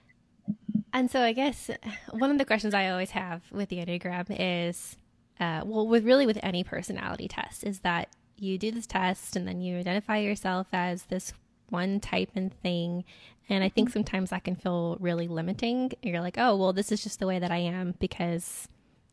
And 0.93 1.09
so 1.09 1.21
I 1.21 1.33
guess 1.33 1.69
one 2.11 2.31
of 2.31 2.37
the 2.37 2.45
questions 2.45 2.73
I 2.73 2.89
always 2.89 3.11
have 3.11 3.43
with 3.51 3.69
the 3.69 3.77
Enneagram 3.77 4.25
is, 4.29 4.97
uh, 5.39 5.61
well, 5.65 5.87
with 5.87 6.05
really 6.05 6.25
with 6.25 6.39
any 6.41 6.63
personality 6.63 7.27
test, 7.27 7.63
is 7.63 7.79
that 7.79 8.09
you 8.37 8.57
do 8.57 8.71
this 8.71 8.87
test 8.87 9.35
and 9.35 9.47
then 9.47 9.61
you 9.61 9.77
identify 9.77 10.17
yourself 10.17 10.67
as 10.73 11.03
this 11.03 11.33
one 11.69 11.99
type 11.99 12.29
and 12.35 12.53
thing. 12.61 13.03
And 13.49 13.63
I 13.63 13.69
think 13.69 13.89
sometimes 13.89 14.29
that 14.29 14.43
can 14.43 14.55
feel 14.55 14.97
really 14.99 15.27
limiting. 15.27 15.91
You're 16.01 16.21
like, 16.21 16.37
oh, 16.37 16.55
well, 16.55 16.73
this 16.73 16.91
is 16.91 17.03
just 17.03 17.19
the 17.19 17.27
way 17.27 17.39
that 17.39 17.51
I 17.51 17.57
am 17.57 17.95
because 17.99 18.67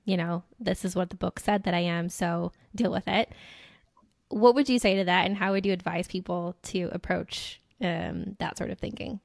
you 0.04 0.16
know, 0.16 0.42
this 0.58 0.84
is 0.84 0.96
what 0.96 1.10
the 1.10 1.16
book 1.16 1.38
said 1.38 1.64
that 1.64 1.74
I 1.74 1.80
am, 1.80 2.08
so 2.08 2.52
deal 2.74 2.90
with 2.90 3.06
it. 3.06 3.30
What 4.28 4.54
would 4.54 4.68
you 4.68 4.78
say 4.78 4.96
to 4.96 5.04
that, 5.04 5.26
and 5.26 5.36
how 5.36 5.52
would 5.52 5.66
you 5.66 5.72
advise 5.72 6.08
people 6.08 6.56
to 6.64 6.88
approach 6.92 7.60
um, 7.80 8.36
that 8.38 8.56
sort 8.58 8.70
of 8.70 8.78
thinking? 8.78 9.20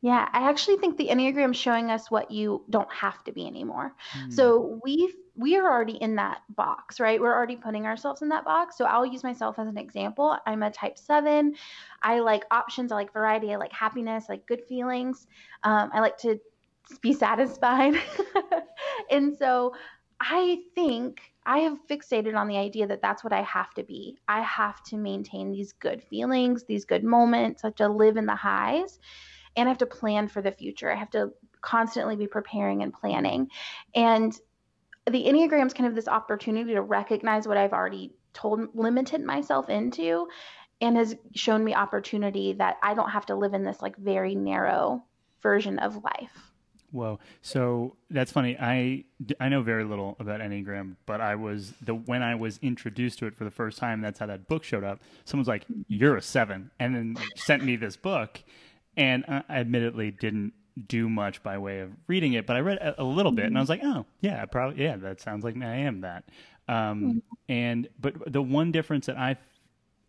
Yeah, 0.00 0.28
I 0.32 0.48
actually 0.48 0.76
think 0.76 0.96
the 0.96 1.08
Enneagram 1.08 1.50
is 1.50 1.56
showing 1.56 1.90
us 1.90 2.10
what 2.10 2.30
you 2.30 2.64
don't 2.70 2.92
have 2.92 3.24
to 3.24 3.32
be 3.32 3.46
anymore. 3.46 3.94
Mm. 4.16 4.32
So 4.32 4.80
we 4.84 5.12
we 5.34 5.56
are 5.56 5.70
already 5.70 5.96
in 5.96 6.16
that 6.16 6.42
box, 6.50 6.98
right? 6.98 7.20
We're 7.20 7.34
already 7.34 7.56
putting 7.56 7.86
ourselves 7.86 8.22
in 8.22 8.28
that 8.30 8.44
box. 8.44 8.76
So 8.76 8.84
I'll 8.84 9.06
use 9.06 9.22
myself 9.22 9.58
as 9.58 9.68
an 9.68 9.78
example. 9.78 10.36
I'm 10.46 10.64
a 10.64 10.70
type 10.70 10.98
seven. 10.98 11.54
I 12.02 12.18
like 12.18 12.44
options. 12.50 12.90
I 12.90 12.96
like 12.96 13.12
variety. 13.12 13.52
I 13.52 13.56
like 13.56 13.72
happiness. 13.72 14.26
I 14.28 14.34
like 14.34 14.46
good 14.46 14.64
feelings. 14.68 15.28
Um, 15.62 15.90
I 15.92 16.00
like 16.00 16.18
to 16.18 16.40
be 17.00 17.12
satisfied. 17.12 17.94
and 19.10 19.36
so 19.36 19.74
I 20.20 20.58
think 20.74 21.20
I 21.46 21.60
have 21.60 21.78
fixated 21.88 22.36
on 22.36 22.48
the 22.48 22.56
idea 22.56 22.86
that 22.86 23.00
that's 23.00 23.22
what 23.22 23.32
I 23.32 23.42
have 23.42 23.72
to 23.74 23.82
be. 23.82 24.18
I 24.26 24.42
have 24.42 24.82
to 24.84 24.96
maintain 24.96 25.50
these 25.50 25.72
good 25.72 26.02
feelings, 26.02 26.64
these 26.64 26.84
good 26.84 27.04
moments. 27.04 27.64
I 27.64 27.68
have 27.68 27.76
to 27.76 27.88
live 27.88 28.16
in 28.16 28.26
the 28.26 28.34
highs 28.34 28.98
and 29.56 29.68
I 29.68 29.70
have 29.70 29.78
to 29.78 29.86
plan 29.86 30.28
for 30.28 30.42
the 30.42 30.52
future. 30.52 30.90
I 30.90 30.96
have 30.96 31.10
to 31.10 31.30
constantly 31.60 32.16
be 32.16 32.26
preparing 32.26 32.82
and 32.82 32.92
planning. 32.92 33.48
And 33.94 34.36
the 35.10 35.24
Enneagram 35.24 35.66
is 35.66 35.74
kind 35.74 35.88
of 35.88 35.94
this 35.94 36.08
opportunity 36.08 36.74
to 36.74 36.82
recognize 36.82 37.48
what 37.48 37.56
I've 37.56 37.72
already 37.72 38.12
told, 38.34 38.68
limited 38.74 39.24
myself 39.24 39.68
into, 39.68 40.28
and 40.80 40.96
has 40.96 41.16
shown 41.34 41.64
me 41.64 41.74
opportunity 41.74 42.52
that 42.54 42.76
I 42.82 42.94
don't 42.94 43.10
have 43.10 43.26
to 43.26 43.34
live 43.34 43.54
in 43.54 43.64
this 43.64 43.80
like 43.80 43.96
very 43.96 44.34
narrow 44.34 45.04
version 45.42 45.78
of 45.78 46.04
life. 46.04 46.47
Whoa. 46.90 47.18
So 47.42 47.96
that's 48.10 48.32
funny. 48.32 48.56
I, 48.58 49.04
I 49.40 49.48
know 49.48 49.62
very 49.62 49.84
little 49.84 50.16
about 50.18 50.40
Enneagram, 50.40 50.96
but 51.04 51.20
I 51.20 51.34
was 51.34 51.72
the 51.82 51.94
when 51.94 52.22
I 52.22 52.34
was 52.34 52.58
introduced 52.62 53.18
to 53.18 53.26
it 53.26 53.36
for 53.36 53.44
the 53.44 53.50
first 53.50 53.78
time, 53.78 54.00
that's 54.00 54.18
how 54.18 54.26
that 54.26 54.48
book 54.48 54.64
showed 54.64 54.84
up. 54.84 55.00
Someone's 55.24 55.48
like, 55.48 55.64
"You're 55.86 56.16
a 56.16 56.22
7." 56.22 56.70
And 56.80 56.94
then 56.94 57.16
sent 57.36 57.62
me 57.62 57.76
this 57.76 57.96
book, 57.96 58.42
and 58.96 59.24
I 59.28 59.42
admittedly 59.50 60.10
didn't 60.10 60.54
do 60.86 61.08
much 61.08 61.42
by 61.42 61.58
way 61.58 61.80
of 61.80 61.90
reading 62.06 62.34
it, 62.34 62.46
but 62.46 62.56
I 62.56 62.60
read 62.60 62.78
a, 62.78 63.02
a 63.02 63.04
little 63.04 63.32
bit 63.32 63.46
and 63.46 63.56
I 63.56 63.60
was 63.60 63.68
like, 63.68 63.80
oh 63.82 64.06
yeah, 64.20 64.44
probably 64.44 64.82
yeah, 64.82 64.96
that 64.96 65.20
sounds 65.20 65.44
like 65.44 65.56
I 65.56 65.76
am 65.76 66.02
that. 66.02 66.24
Um, 66.68 67.22
and 67.48 67.88
but 68.00 68.32
the 68.32 68.42
one 68.42 68.70
difference 68.70 69.06
that 69.06 69.16
I 69.16 69.36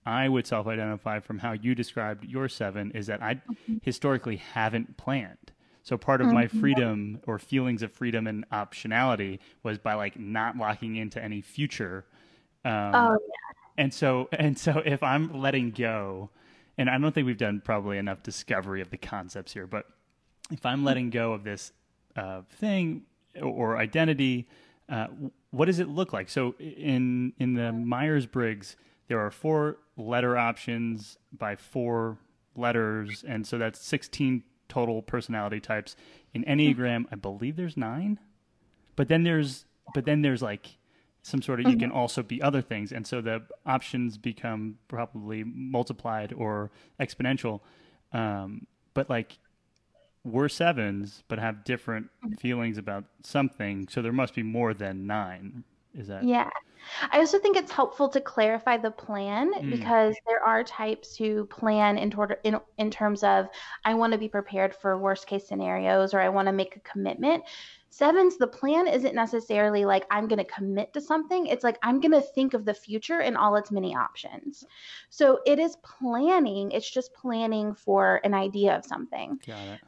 I 0.05 0.29
would 0.29 0.47
self-identify 0.47 1.19
from 1.19 1.39
how 1.39 1.53
you 1.53 1.75
described 1.75 2.25
your 2.25 2.49
seven 2.49 2.91
is 2.91 3.07
that 3.07 3.21
I 3.21 3.41
historically 3.81 4.37
haven't 4.37 4.97
planned. 4.97 5.51
So 5.89 5.97
part 5.97 6.21
of 6.21 6.27
my 6.31 6.45
freedom 6.47 7.19
or 7.25 7.39
feelings 7.39 7.81
of 7.81 7.91
freedom 7.91 8.27
and 8.27 8.47
optionality 8.51 9.39
was 9.63 9.79
by 9.79 9.95
like 9.95 10.19
not 10.19 10.55
locking 10.55 10.97
into 10.97 11.19
any 11.19 11.41
future. 11.41 12.05
Um, 12.63 12.91
Oh, 12.93 13.17
and 13.75 13.91
so 13.91 14.29
and 14.31 14.55
so 14.55 14.83
if 14.85 15.01
I'm 15.01 15.41
letting 15.41 15.71
go, 15.71 16.29
and 16.77 16.91
I 16.91 16.99
don't 16.99 17.11
think 17.11 17.25
we've 17.25 17.39
done 17.39 17.59
probably 17.65 17.97
enough 17.97 18.21
discovery 18.21 18.81
of 18.81 18.91
the 18.91 18.97
concepts 18.97 19.51
here, 19.51 19.65
but 19.65 19.85
if 20.51 20.63
I'm 20.63 20.83
letting 20.83 21.09
go 21.09 21.33
of 21.33 21.43
this 21.43 21.71
uh, 22.15 22.41
thing 22.51 23.01
or 23.41 23.77
identity, 23.77 24.47
uh, 24.89 25.07
what 25.49 25.65
does 25.65 25.79
it 25.79 25.89
look 25.89 26.13
like? 26.13 26.29
So 26.29 26.53
in 26.59 27.33
in 27.39 27.55
the 27.55 27.71
Myers 27.71 28.27
Briggs, 28.27 28.75
there 29.07 29.19
are 29.19 29.31
four 29.31 29.77
letter 29.97 30.37
options 30.37 31.17
by 31.35 31.55
four 31.55 32.19
letters, 32.55 33.23
and 33.27 33.47
so 33.47 33.57
that's 33.57 33.83
16 33.83 34.43
total 34.69 35.01
personality 35.01 35.59
types. 35.59 35.95
In 36.33 36.43
Enneagram, 36.45 37.01
hmm. 37.01 37.13
I 37.13 37.15
believe 37.15 37.55
there's 37.55 37.75
nine, 37.75 38.19
but 38.95 39.07
then 39.07 39.23
there's 39.23 39.65
but 39.93 40.05
then 40.05 40.21
there's 40.21 40.41
like 40.41 40.77
some 41.23 41.41
sort 41.41 41.59
of 41.59 41.65
you 41.67 41.73
hmm. 41.73 41.79
can 41.79 41.91
also 41.91 42.23
be 42.23 42.41
other 42.41 42.61
things, 42.61 42.91
and 42.91 43.05
so 43.05 43.21
the 43.21 43.43
options 43.65 44.17
become 44.17 44.77
probably 44.87 45.43
multiplied 45.43 46.33
or 46.33 46.71
exponential. 46.99 47.61
Um, 48.13 48.67
but 48.93 49.09
like 49.09 49.37
we're 50.23 50.49
sevens, 50.49 51.23
but 51.27 51.39
have 51.39 51.63
different 51.63 52.09
hmm. 52.23 52.33
feelings 52.35 52.77
about 52.77 53.05
something, 53.23 53.87
so 53.89 54.01
there 54.01 54.13
must 54.13 54.33
be 54.33 54.43
more 54.43 54.73
than 54.73 55.07
nine. 55.07 55.63
Is 55.93 56.07
that 56.07 56.23
Yeah. 56.23 56.49
I 57.11 57.19
also 57.19 57.39
think 57.39 57.57
it's 57.57 57.71
helpful 57.71 58.09
to 58.09 58.21
clarify 58.21 58.77
the 58.77 58.91
plan 58.91 59.53
Mm. 59.53 59.71
because 59.71 60.15
there 60.27 60.43
are 60.43 60.63
types 60.63 61.15
who 61.15 61.45
plan 61.45 61.97
in, 61.97 62.11
toward, 62.11 62.37
in, 62.43 62.59
in 62.77 62.91
terms 62.91 63.23
of, 63.23 63.47
I 63.85 63.93
want 63.93 64.13
to 64.13 64.19
be 64.19 64.29
prepared 64.29 64.75
for 64.75 64.97
worst 64.97 65.27
case 65.27 65.47
scenarios 65.47 66.13
or 66.13 66.19
I 66.19 66.29
want 66.29 66.47
to 66.47 66.51
make 66.51 66.75
a 66.75 66.79
commitment. 66.81 67.43
Sevens, 67.91 68.37
the 68.37 68.47
plan 68.47 68.87
isn't 68.87 69.15
necessarily 69.15 69.83
like, 69.83 70.05
I'm 70.11 70.27
going 70.27 70.37
to 70.37 70.45
commit 70.45 70.93
to 70.93 71.01
something. 71.01 71.47
It's 71.47 71.63
like, 71.63 71.79
I'm 71.81 71.99
going 71.99 72.11
to 72.11 72.21
think 72.21 72.53
of 72.53 72.63
the 72.63 72.73
future 72.73 73.19
and 73.19 73.35
all 73.35 73.55
its 73.55 73.71
many 73.71 73.95
options. 73.95 74.63
So 75.09 75.39
it 75.45 75.57
is 75.57 75.75
planning, 75.77 76.71
it's 76.71 76.89
just 76.89 77.13
planning 77.15 77.73
for 77.73 78.21
an 78.23 78.35
idea 78.35 78.77
of 78.77 78.85
something. 78.85 79.39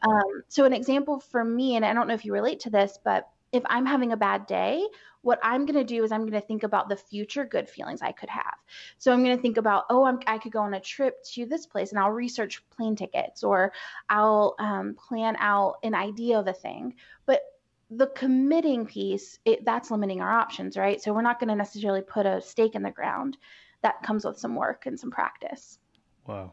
Um, 0.02 0.44
so, 0.48 0.66
an 0.66 0.74
example 0.74 1.20
for 1.20 1.44
me, 1.44 1.76
and 1.76 1.86
I 1.86 1.94
don't 1.94 2.08
know 2.08 2.16
if 2.16 2.26
you 2.26 2.34
relate 2.34 2.60
to 2.62 2.72
this, 2.72 2.98
but 3.04 3.30
if 3.52 3.64
I'm 3.66 3.86
having 3.86 4.12
a 4.12 4.18
bad 4.18 4.48
day, 4.48 4.86
what 5.22 5.40
I'm 5.44 5.66
going 5.66 5.78
to 5.78 5.84
do 5.84 6.04
is 6.04 6.12
I'm 6.12 6.22
going 6.22 6.32
to 6.34 6.42
think 6.42 6.64
about 6.64 6.90
the 6.90 6.96
future 6.96 7.46
good 7.46 7.70
feelings 7.70 8.02
I 8.02 8.12
could 8.12 8.30
have. 8.30 8.56
So, 8.98 9.12
I'm 9.12 9.24
going 9.24 9.36
to 9.36 9.42
think 9.42 9.58
about, 9.58 9.86
oh, 9.90 10.06
I'm, 10.06 10.20
I 10.26 10.38
could 10.38 10.52
go 10.52 10.62
on 10.62 10.74
a 10.74 10.80
trip 10.80 11.24
to 11.34 11.46
this 11.46 11.66
place 11.66 11.92
and 11.92 12.00
I'll 12.00 12.12
research 12.12 12.64
plane 12.72 12.96
tickets 12.96 13.44
or 13.44 13.72
I'll 14.10 14.56
um, 14.60 14.96
plan 14.96 15.36
out 15.40 15.76
an 15.84 15.94
idea 15.94 16.40
of 16.40 16.48
a 16.48 16.54
thing. 16.54 16.96
But 17.26 17.42
the 17.90 18.08
committing 18.08 18.86
piece, 18.86 19.38
it, 19.46 19.66
that's 19.66 19.92
limiting 19.92 20.22
our 20.22 20.32
options, 20.32 20.78
right? 20.78 21.02
So, 21.02 21.14
we're 21.14 21.22
not 21.22 21.40
going 21.40 21.50
to 21.50 21.56
necessarily 21.56 22.02
put 22.02 22.26
a 22.26 22.42
stake 22.42 22.76
in 22.76 22.84
the 22.84 22.92
ground. 22.92 23.38
That 23.84 24.04
comes 24.04 24.26
with 24.26 24.38
some 24.38 24.56
work 24.56 24.86
and 24.86 25.00
some 25.00 25.12
practice. 25.12 25.80
Whoa. 26.26 26.52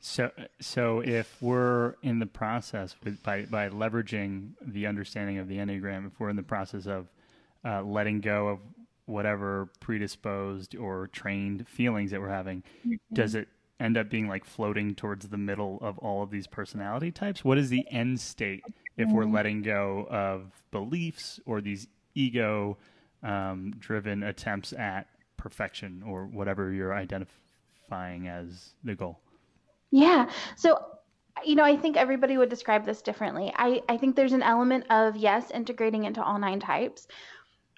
So, 0.00 0.30
so 0.60 1.00
if 1.00 1.40
we're 1.42 1.94
in 2.02 2.20
the 2.20 2.26
process 2.26 2.96
with, 3.04 3.22
by 3.22 3.42
by 3.42 3.68
leveraging 3.68 4.52
the 4.62 4.86
understanding 4.86 5.38
of 5.38 5.46
the 5.46 5.58
enneagram, 5.58 6.06
if 6.06 6.18
we're 6.18 6.30
in 6.30 6.36
the 6.36 6.42
process 6.42 6.86
of 6.86 7.08
uh, 7.64 7.82
letting 7.82 8.20
go 8.20 8.48
of 8.48 8.60
whatever 9.04 9.68
predisposed 9.80 10.74
or 10.74 11.08
trained 11.08 11.68
feelings 11.68 12.12
that 12.12 12.20
we're 12.20 12.28
having, 12.28 12.62
does 13.12 13.34
it 13.34 13.48
end 13.78 13.96
up 13.98 14.08
being 14.08 14.28
like 14.28 14.44
floating 14.44 14.94
towards 14.94 15.28
the 15.28 15.36
middle 15.36 15.78
of 15.82 15.98
all 15.98 16.22
of 16.22 16.30
these 16.30 16.46
personality 16.46 17.10
types? 17.10 17.44
What 17.44 17.58
is 17.58 17.68
the 17.68 17.84
end 17.90 18.20
state 18.20 18.62
if 18.96 19.10
we're 19.10 19.24
letting 19.24 19.62
go 19.62 20.06
of 20.10 20.50
beliefs 20.70 21.40
or 21.44 21.60
these 21.60 21.88
ego 22.14 22.78
um, 23.22 23.74
driven 23.78 24.22
attempts 24.22 24.72
at 24.72 25.08
perfection 25.36 26.02
or 26.06 26.26
whatever 26.26 26.72
you're 26.72 26.94
identifying 26.94 28.28
as 28.28 28.74
the 28.84 28.94
goal? 28.94 29.20
Yeah. 29.90 30.30
So, 30.56 30.78
you 31.44 31.54
know, 31.54 31.64
I 31.64 31.76
think 31.76 31.96
everybody 31.96 32.36
would 32.36 32.48
describe 32.48 32.84
this 32.84 33.02
differently. 33.02 33.52
I, 33.56 33.82
I 33.88 33.96
think 33.96 34.14
there's 34.14 34.32
an 34.32 34.42
element 34.42 34.84
of, 34.90 35.16
yes, 35.16 35.50
integrating 35.50 36.04
into 36.04 36.22
all 36.22 36.38
nine 36.38 36.60
types. 36.60 37.06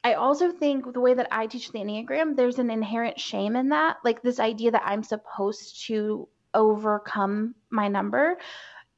I 0.05 0.15
also 0.15 0.51
think 0.51 0.93
the 0.93 1.01
way 1.01 1.15
that 1.15 1.29
I 1.31 1.47
teach 1.47 1.71
the 1.71 1.79
Enneagram, 1.79 2.37
there's 2.37 2.59
an 2.59 2.71
inherent 2.71 3.21
shame 3.21 3.55
in 3.55 3.69
that. 3.69 3.99
Like 4.05 4.21
this 4.23 4.41
idea 4.41 4.73
that 4.73 4.83
I'm 4.85 5.05
supposed 5.05 5.87
to 5.87 6.29
overcome 6.55 7.55
my 7.71 7.89
number 7.89 8.37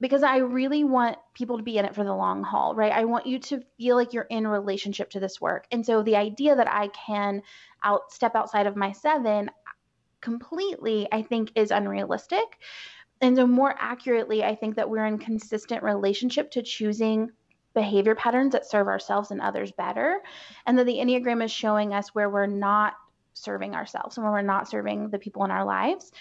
because 0.01 0.23
I 0.23 0.39
really 0.39 0.83
want 0.83 1.19
people 1.35 1.57
to 1.59 1.63
be 1.63 1.79
in 1.79 1.85
it 1.85 1.95
for 1.95 2.05
the 2.05 2.15
long 2.15 2.43
haul, 2.43 2.75
right? 2.75 2.93
I 2.93 3.05
want 3.05 3.27
you 3.27 3.39
to 3.39 3.63
feel 3.79 3.97
like 3.97 4.13
you're 4.13 4.25
in 4.25 4.47
relationship 4.47 5.11
to 5.11 5.21
this 5.21 5.41
work. 5.41 5.67
And 5.71 5.85
so 5.85 6.03
the 6.03 6.17
idea 6.17 6.57
that 6.57 6.71
I 6.71 6.89
can 6.89 7.43
out 7.83 8.13
step 8.13 8.35
outside 8.35 8.67
of 8.67 8.77
my 8.77 8.93
seven 8.93 9.51
completely, 10.21 11.07
I 11.13 11.23
think 11.23 11.53
is 11.55 11.71
unrealistic. 11.71 12.59
And 13.21 13.37
so, 13.37 13.47
more 13.47 13.75
accurately, 13.79 14.45
I 14.45 14.55
think 14.55 14.77
that 14.77 14.89
we're 14.89 15.07
in 15.07 15.19
consistent 15.19 15.83
relationship 15.83 16.51
to 16.53 16.63
choosing 16.63 17.31
behavior 17.75 18.15
patterns 18.15 18.53
that 18.53 18.67
serve 18.67 18.87
ourselves 18.87 19.31
and 19.31 19.41
others 19.41 19.73
better. 19.73 20.21
And 20.67 20.79
that 20.79 20.85
the 20.85 20.97
Enneagram 20.97 21.45
is 21.45 21.51
showing 21.51 21.93
us 21.93 22.15
where 22.15 22.31
we're 22.31 22.47
not 22.47 22.95
serving 23.35 23.75
ourselves 23.75 24.17
and 24.17 24.25
where 24.25 24.33
we're 24.33 24.43
not 24.43 24.69
serving 24.69 25.11
the 25.11 25.19
people 25.19 25.45
in 25.45 25.51
our 25.51 25.65
lives. 25.65 26.13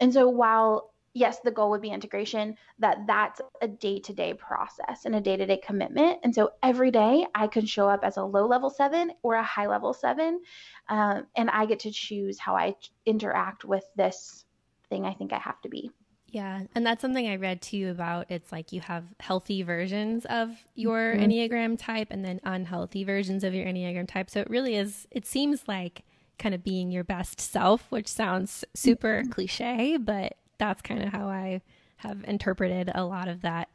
And 0.00 0.12
so, 0.12 0.28
while 0.28 0.92
yes, 1.14 1.38
the 1.40 1.50
goal 1.50 1.70
would 1.70 1.80
be 1.80 1.90
integration, 1.90 2.56
that 2.80 2.98
that's 3.06 3.40
a 3.62 3.68
day 3.68 4.00
to 4.00 4.12
day 4.12 4.34
process 4.34 5.04
and 5.04 5.14
a 5.14 5.20
day 5.20 5.36
to 5.36 5.46
day 5.46 5.56
commitment. 5.56 6.18
And 6.24 6.34
so, 6.34 6.50
every 6.62 6.90
day 6.90 7.26
I 7.34 7.46
can 7.46 7.66
show 7.66 7.88
up 7.88 8.00
as 8.02 8.16
a 8.16 8.24
low 8.24 8.46
level 8.46 8.70
seven 8.70 9.12
or 9.22 9.34
a 9.34 9.42
high 9.42 9.66
level 9.66 9.94
seven. 9.94 10.40
Um, 10.88 11.26
and 11.36 11.48
I 11.50 11.66
get 11.66 11.80
to 11.80 11.90
choose 11.90 12.38
how 12.38 12.56
I 12.56 12.74
interact 13.06 13.64
with 13.64 13.84
this 13.96 14.44
thing 14.90 15.04
I 15.04 15.14
think 15.14 15.32
I 15.32 15.38
have 15.38 15.60
to 15.62 15.68
be. 15.68 15.90
Yeah, 16.34 16.62
and 16.74 16.84
that's 16.84 17.00
something 17.00 17.28
I 17.28 17.36
read 17.36 17.62
too 17.62 17.90
about. 17.90 18.26
It's 18.28 18.50
like 18.50 18.72
you 18.72 18.80
have 18.80 19.04
healthy 19.20 19.62
versions 19.62 20.24
of 20.24 20.50
your 20.74 21.14
mm-hmm. 21.14 21.22
Enneagram 21.22 21.78
type 21.78 22.08
and 22.10 22.24
then 22.24 22.40
unhealthy 22.42 23.04
versions 23.04 23.44
of 23.44 23.54
your 23.54 23.64
Enneagram 23.64 24.08
type. 24.08 24.28
So 24.28 24.40
it 24.40 24.50
really 24.50 24.74
is, 24.74 25.06
it 25.12 25.26
seems 25.26 25.68
like 25.68 26.02
kind 26.40 26.52
of 26.52 26.64
being 26.64 26.90
your 26.90 27.04
best 27.04 27.40
self, 27.40 27.86
which 27.90 28.08
sounds 28.08 28.64
super 28.74 29.20
mm-hmm. 29.20 29.30
cliche, 29.30 29.96
but 29.96 30.34
that's 30.58 30.82
kind 30.82 31.04
of 31.04 31.12
how 31.12 31.28
I 31.28 31.60
have 31.98 32.24
interpreted 32.24 32.90
a 32.92 33.04
lot 33.04 33.28
of 33.28 33.42
that. 33.42 33.68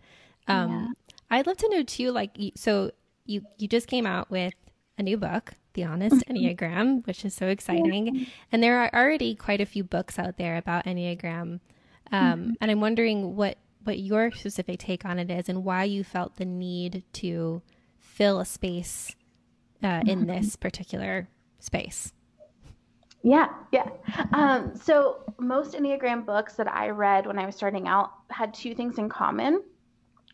Um, 0.50 0.96
I'd 1.32 1.48
love 1.48 1.56
to 1.58 1.70
know 1.70 1.84
too, 1.84 2.12
like, 2.12 2.36
so 2.56 2.92
you, 3.26 3.44
you 3.58 3.70
just 3.70 3.88
came 3.88 4.06
out 4.06 4.30
with 4.30 4.54
a 4.98 5.04
new 5.04 5.16
book, 5.16 5.54
The 5.76 5.86
Honest 5.86 6.18
mm-hmm. 6.18 6.36
Enneagram, 6.36 7.08
which 7.08 7.24
is 7.24 7.34
so 7.34 7.48
exciting. 7.48 8.28
And 8.52 8.62
there 8.62 8.80
are 8.80 8.90
already 8.94 9.34
quite 9.34 9.62
a 9.62 9.66
few 9.66 9.86
books 9.86 10.20
out 10.20 10.36
there 10.36 10.58
about 10.58 10.84
Enneagram. 10.84 11.62
Um, 12.12 12.56
and 12.62 12.72
I'm 12.72 12.82
wondering 12.82 13.36
what 13.36 13.58
what 13.84 14.00
your 14.00 14.32
specific 14.32 14.80
take 14.80 15.06
on 15.06 15.20
it 15.20 15.32
is, 15.32 15.50
and 15.50 15.64
why 15.64 15.84
you 15.86 16.04
felt 16.04 16.36
the 16.36 16.46
need 16.46 17.04
to 17.14 17.62
fill 17.98 18.40
a 18.40 18.46
space 18.46 19.16
uh, 19.84 20.02
in 20.06 20.28
this 20.28 20.56
particular 20.56 21.30
space. 21.60 22.14
Yeah, 23.24 23.48
yeah. 23.72 23.90
Um, 24.34 24.76
so 24.76 25.18
most 25.40 25.74
Enneagram 25.74 26.26
books 26.26 26.54
that 26.54 26.74
I 26.74 26.90
read 26.90 27.26
when 27.26 27.38
I 27.38 27.46
was 27.46 27.56
starting 27.56 27.88
out 27.88 28.12
had 28.30 28.54
two 28.54 28.74
things 28.74 28.98
in 28.98 29.10
common. 29.10 29.62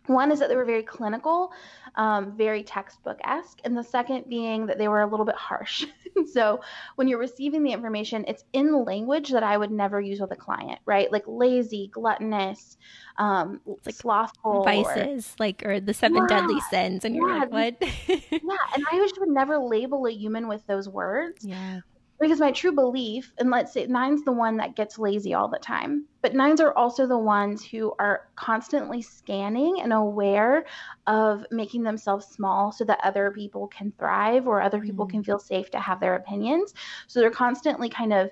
One 0.07 0.31
is 0.31 0.39
that 0.39 0.49
they 0.49 0.55
were 0.55 0.65
very 0.65 0.83
clinical, 0.83 1.51
um, 1.95 2.35
very 2.37 2.63
textbook 2.63 3.17
esque, 3.23 3.59
and 3.63 3.75
the 3.75 3.83
second 3.83 4.25
being 4.29 4.67
that 4.67 4.77
they 4.77 4.87
were 4.87 5.01
a 5.01 5.07
little 5.07 5.25
bit 5.25 5.35
harsh. 5.35 5.85
so 6.33 6.61
when 6.95 7.07
you're 7.07 7.19
receiving 7.19 7.63
the 7.63 7.71
information, 7.73 8.25
it's 8.27 8.43
in 8.53 8.83
language 8.85 9.31
that 9.31 9.43
I 9.43 9.57
would 9.57 9.71
never 9.71 9.99
use 9.99 10.19
with 10.19 10.31
a 10.31 10.35
client, 10.35 10.79
right? 10.85 11.11
Like 11.11 11.23
lazy, 11.27 11.89
gluttonous, 11.93 12.77
um, 13.17 13.61
like 13.85 13.95
slothful, 13.95 14.51
or- 14.61 14.63
Vices, 14.63 15.35
like 15.39 15.63
or 15.65 15.79
the 15.79 15.93
seven 15.93 16.23
Yeah, 16.23 16.27
deadly 16.27 16.59
sins, 16.59 17.03
and 17.05 17.15
you're 17.15 17.27
yeah, 17.27 17.39
like, 17.45 17.51
what? 17.51 17.75
yeah, 18.31 18.57
and 18.75 18.85
I 18.91 18.97
just 18.97 19.19
would 19.19 19.29
never 19.29 19.57
label 19.57 20.05
a 20.05 20.11
human 20.11 20.47
with 20.47 20.65
those 20.67 20.87
words. 20.87 21.45
yeah, 21.45 21.79
because 22.25 22.39
my 22.39 22.51
true 22.51 22.71
belief 22.71 23.33
and 23.37 23.51
let's 23.51 23.71
say 23.73 23.85
nine's 23.85 24.23
the 24.23 24.31
one 24.31 24.57
that 24.57 24.75
gets 24.75 24.97
lazy 24.97 25.33
all 25.33 25.47
the 25.47 25.59
time 25.59 26.05
but 26.21 26.33
nines 26.33 26.59
are 26.59 26.73
also 26.75 27.05
the 27.07 27.17
ones 27.17 27.63
who 27.63 27.93
are 27.99 28.27
constantly 28.35 29.01
scanning 29.01 29.79
and 29.81 29.93
aware 29.93 30.65
of 31.07 31.45
making 31.51 31.83
themselves 31.83 32.25
small 32.27 32.71
so 32.71 32.83
that 32.83 32.99
other 33.03 33.31
people 33.31 33.67
can 33.67 33.93
thrive 33.99 34.47
or 34.47 34.61
other 34.61 34.79
people 34.81 35.05
Mm. 35.05 35.11
can 35.11 35.23
feel 35.23 35.39
safe 35.39 35.69
to 35.71 35.79
have 35.79 35.99
their 35.99 36.15
opinions 36.15 36.73
so 37.07 37.19
they're 37.19 37.31
constantly 37.31 37.89
kind 37.89 38.13
of 38.13 38.31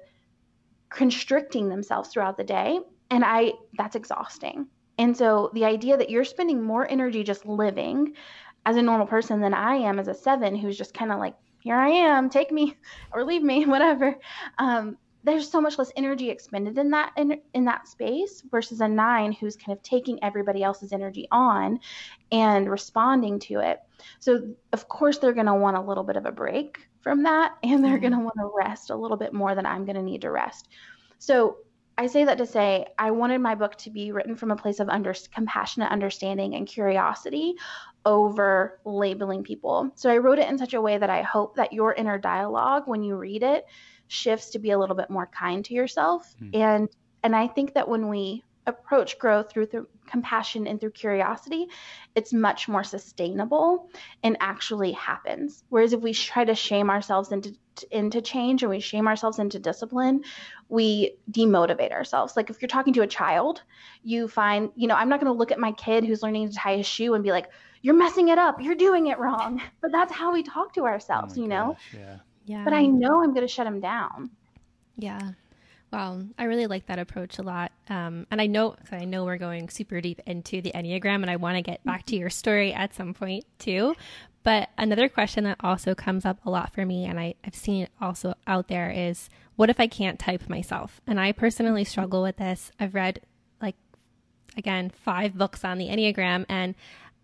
constricting 0.90 1.70
themselves 1.70 2.10
throughout 2.10 2.38
the 2.38 2.44
day 2.44 2.80
and 3.10 3.24
i 3.26 3.54
that's 3.78 3.96
exhausting 3.96 4.68
And 4.98 5.18
so 5.18 5.50
the 5.54 5.66
idea 5.66 5.98
that 5.98 6.10
you're 6.10 6.24
spending 6.24 6.62
more 6.62 6.90
energy 6.90 7.24
just 7.24 7.46
living 7.46 8.14
as 8.66 8.76
a 8.78 8.82
normal 8.82 9.08
person 9.08 9.42
than 9.42 9.54
I 9.54 9.76
am 9.76 10.00
as 10.00 10.08
a 10.08 10.14
seven 10.14 10.56
who's 10.56 10.78
just 10.78 10.94
kind 10.94 11.12
of 11.12 11.20
like, 11.20 11.36
here 11.64 11.78
I 11.78 11.90
am, 11.90 12.30
take 12.30 12.52
me 12.52 12.76
or 13.14 13.24
leave 13.24 13.42
me, 13.42 13.66
whatever. 13.66 14.20
Um, 14.58 14.98
there's 15.26 15.50
so 15.50 15.62
much 15.62 15.78
less 15.78 15.92
energy 15.96 16.30
expended 16.30 16.78
in 16.78 16.92
that 16.92 17.14
in, 17.16 17.40
in 17.54 17.64
that 17.64 17.88
space 17.88 18.44
versus 18.52 18.82
a 18.82 18.88
nine 18.88 19.32
who's 19.32 19.56
kind 19.56 19.76
of 19.76 19.82
taking 19.82 20.22
everybody 20.22 20.62
else's 20.62 20.92
energy 20.92 21.30
on 21.32 21.80
and 22.34 22.70
responding 22.70 23.40
to 23.40 23.60
it. 23.60 23.80
So 24.20 24.54
of 24.74 24.90
course 24.90 25.20
they're 25.20 25.32
going 25.32 25.46
to 25.46 25.56
want 25.56 25.78
a 25.78 25.82
little 25.82 26.04
bit 26.04 26.18
of 26.18 26.26
a 26.26 26.32
break 26.34 26.80
from 27.00 27.24
that 27.24 27.54
and 27.64 27.82
they're 27.82 27.94
mm-hmm. 27.94 28.02
going 28.02 28.14
to 28.14 28.20
want 28.20 28.36
to 28.38 28.52
rest 28.54 28.90
a 28.90 28.96
little 28.98 29.16
bit 29.16 29.34
more 29.34 29.56
than 29.56 29.66
I'm 29.66 29.86
going 29.86 29.96
to 29.96 30.04
need 30.04 30.22
to 30.22 30.32
rest. 30.32 30.68
So 31.20 31.60
I 31.98 32.08
say 32.08 32.26
that 32.26 32.38
to 32.40 32.46
say 32.46 32.88
I 32.98 33.12
wanted 33.12 33.40
my 33.40 33.56
book 33.56 33.76
to 33.78 33.90
be 33.90 34.12
written 34.12 34.36
from 34.36 34.52
a 34.52 34.56
place 34.56 34.80
of 34.80 34.90
under, 34.90 35.14
compassionate 35.32 35.92
understanding 35.92 36.56
and 36.56 36.68
curiosity 36.68 37.56
over 38.06 38.80
labeling 38.84 39.44
people. 39.44 39.92
So 39.96 40.10
I 40.10 40.18
wrote 40.18 40.40
it 40.40 40.50
in 40.50 40.58
such 40.58 40.74
a 40.74 40.82
way 40.82 40.98
that 40.98 41.10
I 41.10 41.22
hope 41.22 41.56
that 41.56 41.74
your 41.74 41.94
inner 41.94 42.18
dialogue 42.18 42.84
when 42.86 43.04
you 43.04 43.16
read 43.16 43.44
it 43.44 43.66
shifts 44.08 44.52
to 44.52 44.60
be 44.60 44.72
a 44.72 44.78
little 44.78 44.96
bit 44.96 45.10
more 45.10 45.28
kind 45.28 45.64
to 45.66 45.74
yourself. 45.74 46.36
Mm. 46.42 46.56
And 46.56 46.90
and 47.24 47.36
I 47.36 47.48
think 47.48 47.74
that 47.74 47.88
when 47.88 48.10
we 48.10 48.44
approach 48.66 49.20
growth 49.20 49.52
through, 49.52 49.68
through 49.68 49.88
compassion 50.08 50.68
and 50.68 50.80
through 50.80 50.92
curiosity, 50.92 51.68
it's 52.16 52.34
much 52.34 52.68
more 52.68 52.84
sustainable 52.84 53.90
and 54.24 54.38
actually 54.40 54.92
happens. 54.94 55.64
Whereas 55.70 55.94
if 55.94 56.02
we 56.02 56.14
try 56.14 56.46
to 56.46 56.56
shame 56.56 56.90
ourselves 56.90 57.32
into 57.32 57.56
into 57.92 58.22
change 58.22 58.62
and 58.62 58.70
we 58.70 58.80
shame 58.80 59.08
ourselves 59.08 59.40
into 59.40 59.58
discipline, 59.58 60.24
we 60.70 61.16
demotivate 61.32 61.92
ourselves. 61.92 62.36
Like 62.38 62.50
if 62.50 62.62
you're 62.62 62.70
talking 62.70 62.94
to 62.94 63.02
a 63.02 63.08
child, 63.08 63.64
you 64.04 64.28
find, 64.28 64.70
you 64.76 64.88
know, 64.88 64.96
I'm 64.96 65.10
not 65.10 65.20
going 65.20 65.32
to 65.32 65.38
look 65.38 65.52
at 65.52 65.58
my 65.60 65.72
kid 65.72 66.06
who's 66.06 66.22
learning 66.22 66.50
to 66.50 66.56
tie 66.56 66.74
a 66.74 66.84
shoe 66.84 67.16
and 67.16 67.24
be 67.24 67.32
like, 67.32 67.50
"You're 67.82 67.96
messing 67.96 68.28
it 68.28 68.38
up. 68.38 68.62
You're 68.62 68.76
doing 68.76 69.08
it 69.08 69.18
wrong." 69.20 69.62
But 69.82 69.92
that's 69.92 70.14
how 70.14 70.32
we 70.32 70.44
talk 70.44 70.74
to 70.74 70.82
oh 70.82 70.86
ourselves, 70.86 71.38
oh 71.38 71.42
you 71.42 71.48
know. 71.48 71.78
Yeah. 71.94 72.18
Yeah. 72.46 72.64
But 72.64 72.74
I 72.74 72.86
know 72.86 73.24
I'm 73.24 73.34
going 73.34 73.48
to 73.48 73.54
shut 73.54 73.68
him 73.68 73.80
down. 73.80 74.30
Yeah. 74.98 75.32
Well, 75.94 76.26
I 76.40 76.46
really 76.46 76.66
like 76.66 76.88
that 76.88 76.98
approach 76.98 77.38
a 77.38 77.44
lot. 77.44 77.72
Um, 77.88 78.26
and 78.32 78.42
I 78.42 78.48
know, 78.48 78.76
I 78.92 79.06
know 79.06 79.26
we're 79.26 79.38
going 79.38 79.70
super 79.70 80.02
deep 80.02 80.20
into 80.26 80.60
the 80.60 80.72
Enneagram 80.72 81.22
and 81.22 81.30
I 81.30 81.36
want 81.36 81.56
to 81.58 81.62
get 81.62 81.84
back 81.84 82.08
to 82.08 82.16
your 82.16 82.32
story 82.32 82.74
at 82.74 82.96
some 82.96 83.14
point 83.14 83.46
too. 83.60 83.96
But 84.42 84.70
another 84.76 85.08
question 85.08 85.44
that 85.44 85.58
also 85.60 85.94
comes 85.94 86.26
up 86.26 86.44
a 86.46 86.50
lot 86.50 86.74
for 86.74 86.86
me, 86.86 87.06
and 87.06 87.18
I, 87.20 87.36
I've 87.46 87.56
seen 87.56 87.84
it 87.84 87.92
also 88.02 88.34
out 88.46 88.68
there, 88.68 88.90
is 88.90 89.30
what 89.56 89.70
if 89.70 89.80
I 89.80 89.88
can't 89.88 90.20
type 90.20 90.50
myself? 90.50 91.00
And 91.08 91.20
I 91.20 91.32
personally 91.32 91.86
struggle 91.86 92.24
with 92.24 92.38
this. 92.38 92.70
I've 92.78 92.94
read, 92.94 93.22
like, 93.62 93.76
again, 94.58 94.90
five 94.90 95.38
books 95.38 95.64
on 95.64 95.78
the 95.78 95.88
Enneagram, 95.88 96.46
and 96.50 96.76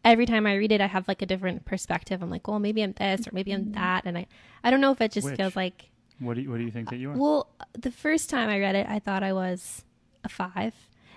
every 0.06 0.26
time 0.26 0.48
I 0.48 0.56
read 0.56 0.72
it, 0.72 0.80
I 0.80 0.88
have 0.88 1.10
like 1.10 1.22
a 1.22 1.26
different 1.26 1.66
perspective. 1.66 2.22
I'm 2.22 2.30
like, 2.30 2.48
well, 2.48 2.60
maybe 2.60 2.84
I'm 2.84 2.94
this 2.94 3.28
or 3.28 3.32
maybe 3.34 3.52
I'm 3.52 3.74
that, 3.74 4.06
and 4.06 4.18
I, 4.18 4.26
I 4.64 4.72
don't 4.72 4.80
know 4.80 4.94
if 4.94 5.02
it 5.02 5.12
just 5.12 5.26
Which? 5.26 5.36
feels 5.36 5.58
like 5.58 5.90
what 6.20 6.36
do 6.36 6.42
you, 6.42 6.50
what 6.50 6.58
do 6.58 6.64
you 6.64 6.72
think 6.72 6.90
that 6.90 6.98
you 6.98 7.12
are? 7.12 7.18
Well, 7.18 7.48
the 7.74 7.92
first 7.92 8.30
time 8.30 8.50
I 8.50 8.60
read 8.60 8.76
it, 8.76 8.88
I 8.90 9.00
thought 9.00 9.24
I 9.24 9.34
was 9.34 9.84
a 10.24 10.30
five, 10.30 10.74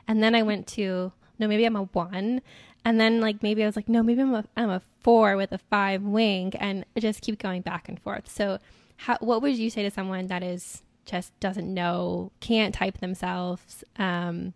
and 0.06 0.22
then 0.22 0.34
I 0.34 0.42
went 0.42 0.66
to 0.68 1.12
no, 1.38 1.48
maybe 1.48 1.64
I'm 1.64 1.76
a 1.76 1.84
one, 1.84 2.40
and 2.84 3.00
then 3.00 3.20
like 3.20 3.42
maybe 3.42 3.62
I 3.62 3.66
was 3.66 3.76
like 3.76 3.88
no, 3.88 4.02
maybe 4.02 4.22
I'm 4.22 4.34
a 4.34 4.44
I'm 4.56 4.70
a 4.70 4.82
four 5.00 5.36
with 5.36 5.52
a 5.52 5.58
five 5.58 6.02
wing, 6.02 6.52
and 6.58 6.84
just 6.98 7.20
keep 7.20 7.38
going 7.38 7.62
back 7.62 7.88
and 7.88 8.00
forth. 8.00 8.30
So, 8.30 8.58
how, 8.96 9.18
what 9.20 9.42
would 9.42 9.56
you 9.56 9.70
say 9.70 9.82
to 9.82 9.90
someone 9.90 10.28
that 10.28 10.42
is 10.42 10.82
just 11.04 11.38
doesn't 11.40 11.72
know, 11.72 12.30
can't 12.40 12.74
type 12.74 12.98
themselves? 12.98 13.82
Um, 13.96 14.54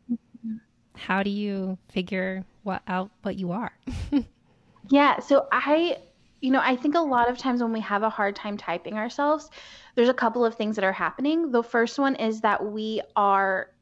how 0.95 1.23
do 1.23 1.31
you 1.31 1.79
figure 1.89 2.45
what 2.63 2.83
out 2.87 3.11
what 3.23 3.37
you 3.37 3.53
are? 3.53 3.73
yeah, 4.89 5.21
so 5.21 5.47
I 5.53 5.99
you 6.47 6.53
know, 6.53 6.61
I 6.63 6.77
think 6.77 6.95
a 6.95 7.01
lot 7.01 7.29
of 7.29 7.39
times 7.39 7.61
when 7.61 7.73
we 7.73 7.81
have 7.81 8.05
a 8.05 8.09
hard 8.09 8.37
time 8.37 8.57
typing 8.57 8.95
ourselves, 8.95 9.51
there's 9.97 10.09
a 10.09 10.15
couple 10.15 10.45
of 10.45 10.55
things 10.55 10.77
that 10.77 10.85
are 10.85 10.93
happening. 10.93 11.51
The 11.51 11.65
first 11.65 11.99
one 11.99 12.15
is 12.15 12.43
that 12.43 12.65
we 12.65 13.03
are 13.17 13.73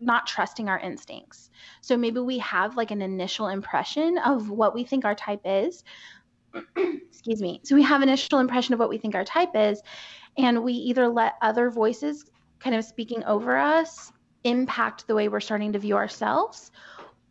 not 0.00 0.26
trusting 0.26 0.66
our 0.70 0.78
instincts. 0.78 1.50
So 1.82 1.94
maybe 1.94 2.20
we 2.20 2.38
have 2.38 2.74
like 2.74 2.90
an 2.90 3.02
initial 3.02 3.48
impression 3.48 4.16
of 4.16 4.48
what 4.48 4.74
we 4.74 4.82
think 4.82 5.04
our 5.04 5.14
type 5.14 5.42
is. 5.44 5.84
Excuse 6.76 7.42
me. 7.42 7.60
So 7.64 7.74
we 7.74 7.82
have 7.82 8.00
an 8.00 8.08
initial 8.08 8.38
impression 8.38 8.72
of 8.72 8.80
what 8.80 8.88
we 8.88 8.96
think 8.96 9.14
our 9.14 9.24
type 9.24 9.50
is, 9.54 9.82
and 10.38 10.64
we 10.64 10.72
either 10.72 11.08
let 11.08 11.34
other 11.42 11.68
voices 11.68 12.24
kind 12.60 12.74
of 12.74 12.82
speaking 12.82 13.24
over 13.24 13.58
us 13.58 14.10
impact 14.42 15.06
the 15.06 15.14
way 15.14 15.28
we're 15.28 15.40
starting 15.40 15.74
to 15.74 15.78
view 15.78 15.96
ourselves, 15.96 16.70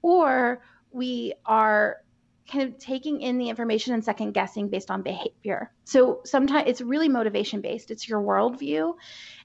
or 0.03 0.61
we 0.91 1.33
are 1.43 2.04
kind 2.49 2.63
of 2.67 2.77
taking 2.77 3.21
in 3.21 3.37
the 3.37 3.49
information 3.49 3.93
and 3.93 4.03
second 4.03 4.33
guessing 4.33 4.69
based 4.69 4.91
on 4.91 5.01
behavior. 5.01 5.71
So 5.83 6.21
sometimes 6.25 6.69
it's 6.69 6.81
really 6.81 7.09
motivation 7.09 7.61
based, 7.61 7.91
it's 7.91 8.07
your 8.07 8.21
worldview. 8.21 8.95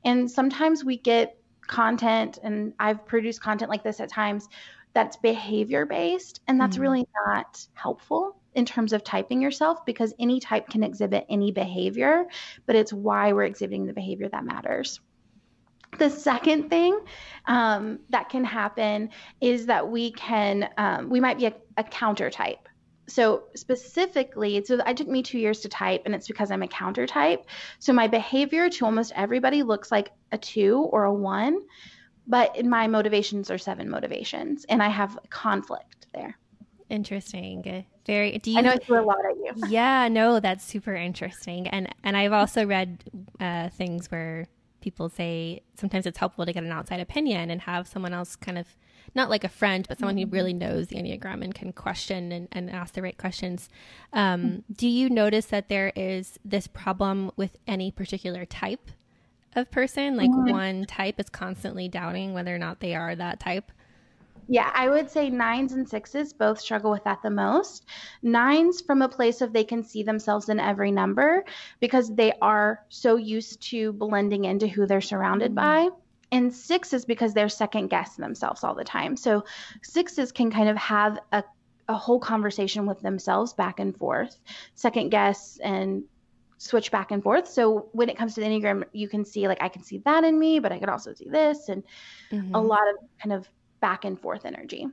And 0.05 0.31
sometimes 0.31 0.85
we 0.85 0.99
get 0.99 1.37
content, 1.67 2.39
and 2.43 2.75
I've 2.79 3.07
produced 3.07 3.41
content 3.41 3.71
like 3.71 3.83
this 3.83 4.01
at 4.01 4.11
times 4.11 4.49
that's 4.93 5.17
behavior 5.17 5.87
based, 5.87 6.41
and 6.49 6.61
that's 6.61 6.75
mm-hmm. 6.75 6.83
really 6.83 7.09
not 7.27 7.67
helpful 7.75 8.37
in 8.55 8.67
terms 8.67 8.93
of 8.93 9.05
typing 9.05 9.41
yourself 9.41 9.87
because 9.87 10.13
any 10.19 10.41
type 10.41 10.69
can 10.69 10.83
exhibit 10.83 11.25
any 11.29 11.53
behavior, 11.53 12.27
but 12.67 12.75
it's 12.75 12.93
why 12.93 13.33
we're 13.33 13.45
exhibiting 13.45 13.87
the 13.87 13.93
behavior 13.93 14.29
that 14.29 14.45
matters. 14.45 15.01
The 15.99 16.11
second 16.11 16.71
thing 16.71 16.99
um, 17.47 18.01
that 18.11 18.29
can 18.29 18.45
happen 18.45 19.11
is 19.41 19.67
that 19.67 19.89
we 19.89 20.13
can, 20.13 20.69
um, 20.77 21.09
we 21.09 21.21
might 21.21 21.39
be 21.39 21.47
a, 21.47 21.55
a 21.77 21.85
counter 21.85 22.31
type 22.31 22.69
so 23.11 23.45
specifically, 23.57 24.63
so 24.65 24.81
I 24.87 24.95
took 24.95 25.09
me 25.09 25.23
two 25.23 25.39
years 25.39 25.61
to 25.61 25.69
type, 25.69 26.03
and 26.05 26.15
it's 26.15 26.29
because 26.29 26.51
I'm 26.51 26.63
a 26.63 26.69
counter 26.69 27.07
type. 27.07 27.45
So 27.79 27.93
my 27.93 28.07
behavior 28.07 28.71
to 28.71 28.85
almost 28.85 29.13
everybody 29.17 29.63
looks 29.63 29.91
like 29.91 30.11
a 30.33 30.39
two 30.39 30.79
or 30.93 31.05
a 31.05 31.13
one, 31.13 31.61
but 32.27 32.57
in 32.57 32.69
my 32.69 32.87
motivations 32.87 33.51
are 33.51 33.59
seven 33.59 33.91
motivations, 33.91 34.65
and 34.69 34.83
I 34.83 34.89
have 34.89 35.19
conflict 35.29 36.07
there. 36.15 36.39
Interesting. 36.89 37.85
Very. 38.07 38.39
Do 38.39 38.51
you? 38.51 38.59
I 38.59 38.61
know 38.63 38.71
I 38.71 38.79
threw 38.79 39.01
a 39.01 39.05
lot 39.05 39.19
at 39.29 39.37
you. 39.37 39.53
Yeah. 39.69 40.09
No, 40.09 40.41
that's 40.41 40.65
super 40.65 40.95
interesting, 40.95 41.69
and 41.69 41.89
and 42.05 42.17
I've 42.17 42.33
also 42.33 42.67
read 42.67 43.05
uh, 43.41 43.69
things 43.71 44.11
where 44.11 44.47
people 44.81 45.09
say 45.09 45.63
sometimes 45.75 46.07
it's 46.07 46.19
helpful 46.19 46.47
to 46.47 46.53
get 46.53 46.65
an 46.65 46.73
outside 46.73 47.01
opinion 47.01 47.51
and 47.51 47.61
have 47.63 47.87
someone 47.87 48.15
else 48.15 48.35
kind 48.35 48.59
of 48.59 48.67
not 49.15 49.31
like 49.31 49.45
a 49.45 49.49
friend, 49.49 49.87
but 49.89 49.99
someone 49.99 50.17
who 50.17 50.25
mm-hmm. 50.25 50.35
really 50.35 50.53
knows 50.53 50.89
the 50.89 50.97
Enneagram 50.97 51.43
and 51.43 51.55
can 51.55 51.73
question 51.73 52.33
and, 52.33 52.49
and 52.53 52.71
ask 52.71 52.95
the 52.95 53.03
right 53.03 53.17
questions. 53.17 53.69
Um, 54.13 54.43
mm-hmm. 54.43 54.73
do 54.73 54.89
you 54.89 55.11
notice 55.11 55.47
that 55.47 55.69
there 55.69 55.93
is 55.97 56.39
this 56.45 56.67
problem 56.67 57.31
with 57.37 57.57
any 57.67 57.91
particular 57.91 58.45
type 58.45 58.91
of 59.55 59.71
person? 59.71 60.17
Like 60.17 60.31
mm-hmm. 60.31 60.51
one 60.51 60.85
type 60.87 61.19
is 61.19 61.29
constantly 61.29 61.89
doubting 61.89 62.35
whether 62.35 62.55
or 62.55 62.59
not 62.59 62.81
they 62.81 62.95
are 62.95 63.15
that 63.17 63.41
type? 63.41 63.71
Yeah, 64.53 64.69
I 64.75 64.89
would 64.89 65.09
say 65.09 65.31
nines 65.31 65.75
and 65.75 65.89
sixes 65.89 66.33
both 66.33 66.59
struggle 66.59 66.91
with 66.91 67.05
that 67.05 67.23
the 67.23 67.31
most. 67.31 67.87
Nines 68.21 68.81
from 68.81 69.01
a 69.01 69.09
place 69.09 69.43
of 69.43 69.53
they 69.53 69.63
can 69.63 69.85
see 69.85 70.03
themselves 70.03 70.49
in 70.49 70.59
every 70.59 70.91
number 70.91 71.45
because 71.79 72.13
they 72.13 72.33
are 72.43 72.85
so 72.89 73.15
used 73.15 73.61
to 73.71 73.93
blending 73.93 74.47
into 74.47 74.67
who 74.67 74.87
they're 74.87 75.01
surrounded 75.01 75.55
mm-hmm. 75.55 75.91
by 75.91 75.97
and 76.33 76.53
sixes 76.53 77.05
because 77.05 77.35
they're 77.35 77.49
second 77.49 77.89
guessing 77.89 78.23
themselves 78.23 78.65
all 78.65 78.75
the 78.75 78.85
time. 78.85 79.17
So 79.17 79.45
sixes 79.83 80.33
can 80.33 80.51
kind 80.51 80.69
of 80.69 80.77
have 80.77 81.19
a, 81.33 81.43
a 81.89 81.95
whole 81.95 82.21
conversation 82.21 82.87
with 82.87 83.01
themselves 83.01 83.53
back 83.53 83.81
and 83.81 83.97
forth, 83.97 84.41
second 84.75 85.11
guess 85.11 85.59
and 85.63 86.05
switch 86.59 86.91
back 86.91 87.11
and 87.11 87.23
forth. 87.23 87.49
So 87.49 87.89
when 87.93 88.09
it 88.09 88.17
comes 88.17 88.35
to 88.35 88.41
the 88.41 88.47
Enneagram, 88.47 88.85
you 88.93 89.09
can 89.09 89.25
see 89.25 89.49
like 89.49 89.63
I 89.63 89.69
can 89.69 89.83
see 89.83 89.99
that 90.05 90.25
in 90.25 90.39
me, 90.39 90.61
but 90.61 90.73
I 90.73 90.79
can 90.79 90.89
also 90.89 91.15
see 91.15 91.29
this 91.29 91.69
and 91.69 91.83
mm-hmm. 92.31 92.55
a 92.55 92.61
lot 92.61 92.83
of 92.89 92.97
kind 93.21 93.33
of 93.33 93.49
back 93.81 94.05
and 94.05 94.21
forth 94.21 94.45
energy. 94.45 94.87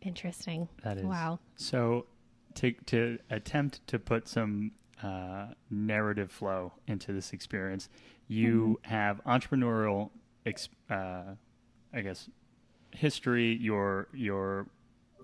Interesting. 0.00 0.68
That 0.84 0.98
is. 0.98 1.04
Wow. 1.04 1.40
So 1.56 2.06
to 2.54 2.72
to 2.86 3.18
attempt 3.30 3.86
to 3.88 3.98
put 3.98 4.28
some 4.28 4.72
uh, 5.02 5.48
narrative 5.70 6.30
flow 6.30 6.72
into 6.86 7.12
this 7.12 7.32
experience, 7.32 7.88
you 8.28 8.78
mm-hmm. 8.84 8.94
have 8.94 9.22
entrepreneurial 9.24 10.10
uh, 10.90 11.34
I 11.92 12.00
guess, 12.02 12.28
history, 12.92 13.56
your 13.56 14.08
your 14.12 14.66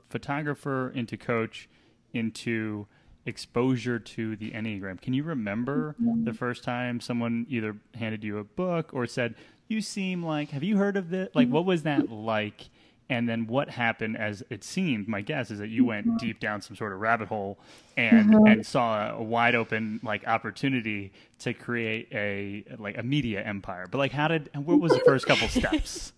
photographer 0.09 0.91
into 0.95 1.17
coach 1.17 1.69
into 2.13 2.87
exposure 3.25 3.99
to 3.99 4.37
the 4.37 4.51
Enneagram. 4.51 5.01
Can 5.01 5.15
you 5.15 5.23
remember 5.23 5.95
mm-hmm. 6.01 6.25
the 6.25 6.35
first 6.35 6.65
time 6.65 7.01
someone 7.01 7.47
either 7.49 7.77
handed 7.95 8.25
you 8.25 8.39
a 8.39 8.45
book 8.45 8.91
or 8.93 9.07
said, 9.07 9.35
You 9.69 9.81
seem 9.81 10.23
like, 10.23 10.51
have 10.51 10.63
you 10.63 10.77
heard 10.77 10.97
of 10.97 11.11
this? 11.11 11.31
Like, 11.35 11.49
what 11.49 11.65
was 11.65 11.85
that 11.85 12.11
like? 12.11 12.69
And 13.09 13.29
then 13.29 13.47
what 13.47 13.69
happened 13.69 14.17
as 14.17 14.43
it 14.49 14.65
seemed, 14.65 15.09
my 15.09 15.21
guess 15.21 15.51
is 15.51 15.59
that 15.59 15.69
you 15.69 15.85
went 15.85 16.07
mm-hmm. 16.07 16.17
deep 16.17 16.41
down 16.41 16.63
some 16.63 16.77
sort 16.77 16.93
of 16.93 17.01
rabbit 17.01 17.29
hole 17.29 17.59
and, 17.97 18.31
mm-hmm. 18.31 18.47
and 18.47 18.67
saw 18.67 19.17
a 19.17 19.23
wide 19.23 19.55
open 19.55 20.01
like 20.03 20.27
opportunity 20.27 21.13
to 21.41 21.53
create 21.53 22.09
a 22.13 22.65
like 22.79 22.97
a 22.97 23.03
media 23.03 23.43
empire. 23.43 23.87
But 23.91 23.99
like 23.99 24.13
how 24.13 24.29
did 24.29 24.51
and 24.55 24.65
what 24.65 24.81
was 24.81 24.93
the 24.93 25.01
first 25.01 25.27
couple 25.27 25.49
steps? 25.49 26.13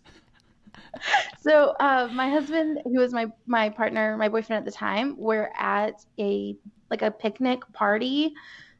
so 1.40 1.74
uh, 1.80 2.08
my 2.12 2.30
husband, 2.30 2.80
who 2.84 3.00
was 3.00 3.12
my 3.12 3.26
my 3.46 3.70
partner, 3.70 4.16
my 4.16 4.28
boyfriend 4.28 4.58
at 4.58 4.64
the 4.64 4.76
time, 4.76 5.16
were 5.18 5.50
at 5.58 6.04
a 6.18 6.56
like 6.90 7.02
a 7.02 7.10
picnic 7.10 7.60
party 7.72 8.34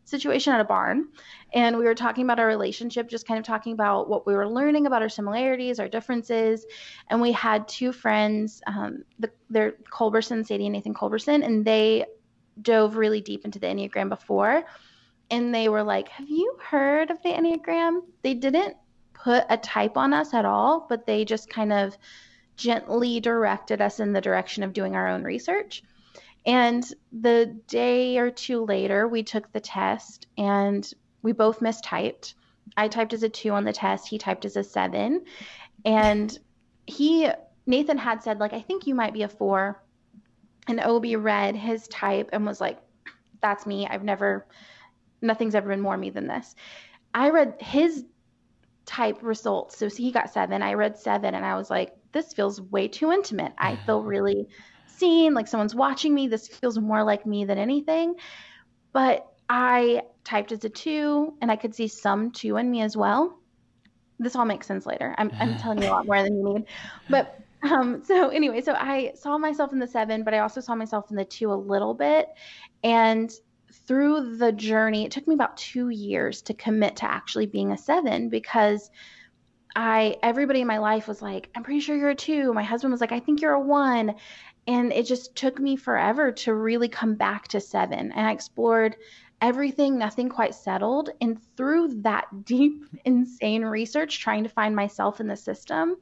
situation 0.04 0.52
at 0.52 0.60
a 0.60 0.64
barn 0.64 1.08
and 1.52 1.78
we 1.78 1.84
were 1.84 1.94
talking 1.94 2.24
about 2.24 2.38
our 2.38 2.46
relationship 2.46 3.08
just 3.08 3.26
kind 3.26 3.38
of 3.38 3.44
talking 3.44 3.72
about 3.72 4.08
what 4.08 4.26
we 4.26 4.34
were 4.34 4.48
learning 4.48 4.86
about 4.86 5.02
our 5.02 5.08
similarities 5.08 5.80
our 5.80 5.88
differences 5.88 6.66
and 7.08 7.20
we 7.20 7.32
had 7.32 7.66
two 7.66 7.92
friends 7.92 8.60
um, 8.66 9.02
the, 9.18 9.30
they're 9.50 9.72
culberson 9.90 10.44
sadie 10.44 10.66
and 10.66 10.74
nathan 10.74 10.94
culberson 10.94 11.42
and 11.42 11.64
they 11.64 12.04
dove 12.60 12.96
really 12.96 13.20
deep 13.20 13.44
into 13.44 13.58
the 13.58 13.66
enneagram 13.66 14.08
before 14.08 14.62
and 15.30 15.54
they 15.54 15.68
were 15.68 15.82
like 15.82 16.08
have 16.08 16.28
you 16.28 16.56
heard 16.62 17.10
of 17.10 17.20
the 17.22 17.30
enneagram? 17.30 18.00
They 18.22 18.34
didn't 18.34 18.76
put 19.14 19.44
a 19.48 19.56
type 19.56 19.96
on 19.96 20.12
us 20.12 20.34
at 20.34 20.44
all 20.44 20.86
but 20.88 21.06
they 21.06 21.24
just 21.24 21.48
kind 21.48 21.72
of 21.72 21.96
gently 22.56 23.20
directed 23.20 23.80
us 23.80 24.00
in 24.00 24.12
the 24.12 24.20
direction 24.20 24.62
of 24.62 24.72
doing 24.72 24.94
our 24.94 25.08
own 25.08 25.24
research 25.24 25.82
and 26.46 26.84
the 27.12 27.58
day 27.66 28.18
or 28.18 28.30
two 28.30 28.64
later, 28.64 29.08
we 29.08 29.22
took 29.22 29.50
the 29.52 29.60
test 29.60 30.26
and 30.36 30.88
we 31.22 31.32
both 31.32 31.60
mistyped. 31.60 32.34
I 32.76 32.88
typed 32.88 33.12
as 33.12 33.22
a 33.22 33.28
two 33.28 33.50
on 33.50 33.64
the 33.64 33.72
test, 33.72 34.08
he 34.08 34.18
typed 34.18 34.44
as 34.44 34.56
a 34.56 34.62
seven. 34.62 35.24
And 35.84 36.36
he, 36.86 37.28
Nathan 37.66 37.98
had 37.98 38.22
said, 38.22 38.40
like, 38.40 38.52
I 38.52 38.60
think 38.60 38.86
you 38.86 38.94
might 38.94 39.14
be 39.14 39.22
a 39.22 39.28
four. 39.28 39.82
And 40.66 40.80
Obi 40.80 41.16
read 41.16 41.56
his 41.56 41.88
type 41.88 42.30
and 42.32 42.44
was 42.46 42.60
like, 42.60 42.78
that's 43.40 43.66
me. 43.66 43.86
I've 43.86 44.04
never, 44.04 44.46
nothing's 45.20 45.54
ever 45.54 45.68
been 45.68 45.80
more 45.80 45.96
me 45.96 46.10
than 46.10 46.26
this. 46.26 46.54
I 47.14 47.30
read 47.30 47.56
his 47.60 48.04
type 48.86 49.18
results. 49.22 49.78
So 49.78 49.88
he 49.88 50.10
got 50.10 50.32
seven. 50.32 50.62
I 50.62 50.74
read 50.74 50.98
seven 50.98 51.34
and 51.34 51.44
I 51.44 51.56
was 51.56 51.70
like, 51.70 51.94
this 52.12 52.32
feels 52.32 52.60
way 52.60 52.88
too 52.88 53.12
intimate. 53.12 53.52
I 53.58 53.76
feel 53.76 54.02
really 54.02 54.48
seen, 54.98 55.34
like 55.34 55.48
someone's 55.48 55.74
watching 55.74 56.14
me. 56.14 56.28
This 56.28 56.48
feels 56.48 56.78
more 56.78 57.02
like 57.04 57.26
me 57.26 57.44
than 57.44 57.58
anything. 57.58 58.14
But 58.92 59.26
I 59.48 60.02
typed 60.24 60.52
as 60.52 60.64
a 60.64 60.68
two, 60.68 61.34
and 61.40 61.50
I 61.50 61.56
could 61.56 61.74
see 61.74 61.88
some 61.88 62.30
two 62.30 62.56
in 62.56 62.70
me 62.70 62.82
as 62.82 62.96
well. 62.96 63.38
This 64.18 64.36
all 64.36 64.44
makes 64.44 64.66
sense 64.66 64.86
later. 64.86 65.14
I'm, 65.18 65.30
I'm 65.40 65.56
telling 65.58 65.82
you 65.82 65.88
a 65.88 65.90
lot 65.90 66.06
more 66.06 66.22
than 66.22 66.36
you 66.36 66.54
need. 66.54 66.64
But 67.10 67.40
um, 67.62 68.02
so 68.04 68.28
anyway, 68.28 68.60
so 68.60 68.72
I 68.72 69.12
saw 69.14 69.38
myself 69.38 69.72
in 69.72 69.78
the 69.78 69.86
seven, 69.86 70.22
but 70.22 70.34
I 70.34 70.40
also 70.40 70.60
saw 70.60 70.74
myself 70.74 71.10
in 71.10 71.16
the 71.16 71.24
two 71.24 71.52
a 71.52 71.54
little 71.54 71.94
bit. 71.94 72.28
And 72.82 73.32
through 73.86 74.36
the 74.36 74.52
journey, 74.52 75.04
it 75.04 75.10
took 75.10 75.26
me 75.26 75.34
about 75.34 75.56
two 75.56 75.88
years 75.88 76.42
to 76.42 76.54
commit 76.54 76.96
to 76.96 77.10
actually 77.10 77.46
being 77.46 77.72
a 77.72 77.78
seven 77.78 78.28
because 78.28 78.90
I 79.76 80.16
everybody 80.22 80.60
in 80.60 80.66
my 80.66 80.78
life 80.78 81.08
was 81.08 81.20
like, 81.20 81.50
I'm 81.54 81.64
pretty 81.64 81.80
sure 81.80 81.96
you're 81.96 82.10
a 82.10 82.14
two. 82.14 82.52
My 82.52 82.62
husband 82.62 82.92
was 82.92 83.00
like, 83.00 83.12
I 83.12 83.20
think 83.20 83.40
you're 83.40 83.52
a 83.52 83.60
one. 83.60 84.14
And 84.66 84.92
it 84.92 85.06
just 85.06 85.36
took 85.36 85.58
me 85.58 85.76
forever 85.76 86.32
to 86.32 86.54
really 86.54 86.88
come 86.88 87.14
back 87.14 87.48
to 87.48 87.60
seven. 87.60 88.12
And 88.12 88.26
I 88.26 88.32
explored 88.32 88.96
everything, 89.40 89.98
nothing 89.98 90.28
quite 90.28 90.54
settled. 90.54 91.10
And 91.20 91.38
through 91.56 92.02
that 92.02 92.26
deep, 92.44 92.84
insane 93.04 93.64
research, 93.64 94.20
trying 94.20 94.44
to 94.44 94.50
find 94.50 94.74
myself 94.74 95.20
in 95.20 95.26
the 95.26 95.36
system, 95.36 95.96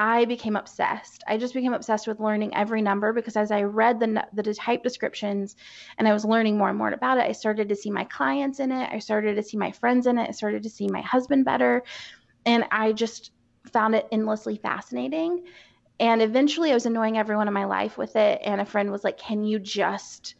I 0.00 0.26
became 0.26 0.54
obsessed. 0.54 1.24
I 1.26 1.38
just 1.38 1.54
became 1.54 1.72
obsessed 1.72 2.06
with 2.06 2.20
learning 2.20 2.54
every 2.54 2.80
number 2.82 3.12
because 3.12 3.36
as 3.36 3.50
I 3.50 3.62
read 3.62 3.98
the 3.98 4.24
the 4.32 4.54
type 4.54 4.84
descriptions 4.84 5.56
and 5.98 6.06
I 6.06 6.12
was 6.12 6.24
learning 6.24 6.56
more 6.56 6.68
and 6.68 6.78
more 6.78 6.88
about 6.90 7.18
it, 7.18 7.24
I 7.24 7.32
started 7.32 7.68
to 7.68 7.76
see 7.76 7.90
my 7.90 8.04
clients 8.04 8.60
in 8.60 8.70
it. 8.70 8.88
I 8.92 9.00
started 9.00 9.34
to 9.34 9.42
see 9.42 9.56
my 9.56 9.72
friends 9.72 10.06
in 10.06 10.16
it. 10.16 10.28
I 10.28 10.30
started 10.30 10.62
to 10.62 10.70
see 10.70 10.86
my 10.86 11.00
husband 11.00 11.44
better, 11.44 11.82
and 12.46 12.64
I 12.70 12.92
just 12.92 13.32
found 13.72 13.96
it 13.96 14.06
endlessly 14.12 14.56
fascinating. 14.56 15.42
And 16.00 16.22
eventually 16.22 16.70
I 16.70 16.74
was 16.74 16.86
annoying 16.86 17.18
everyone 17.18 17.48
in 17.48 17.54
my 17.54 17.64
life 17.64 17.98
with 17.98 18.16
it. 18.16 18.40
And 18.44 18.60
a 18.60 18.64
friend 18.64 18.90
was 18.90 19.04
like, 19.04 19.18
Can 19.18 19.44
you 19.44 19.58
just 19.58 20.34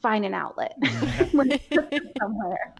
find 0.00 0.24
an 0.24 0.34
outlet 0.34 0.76
somewhere? 2.20 2.74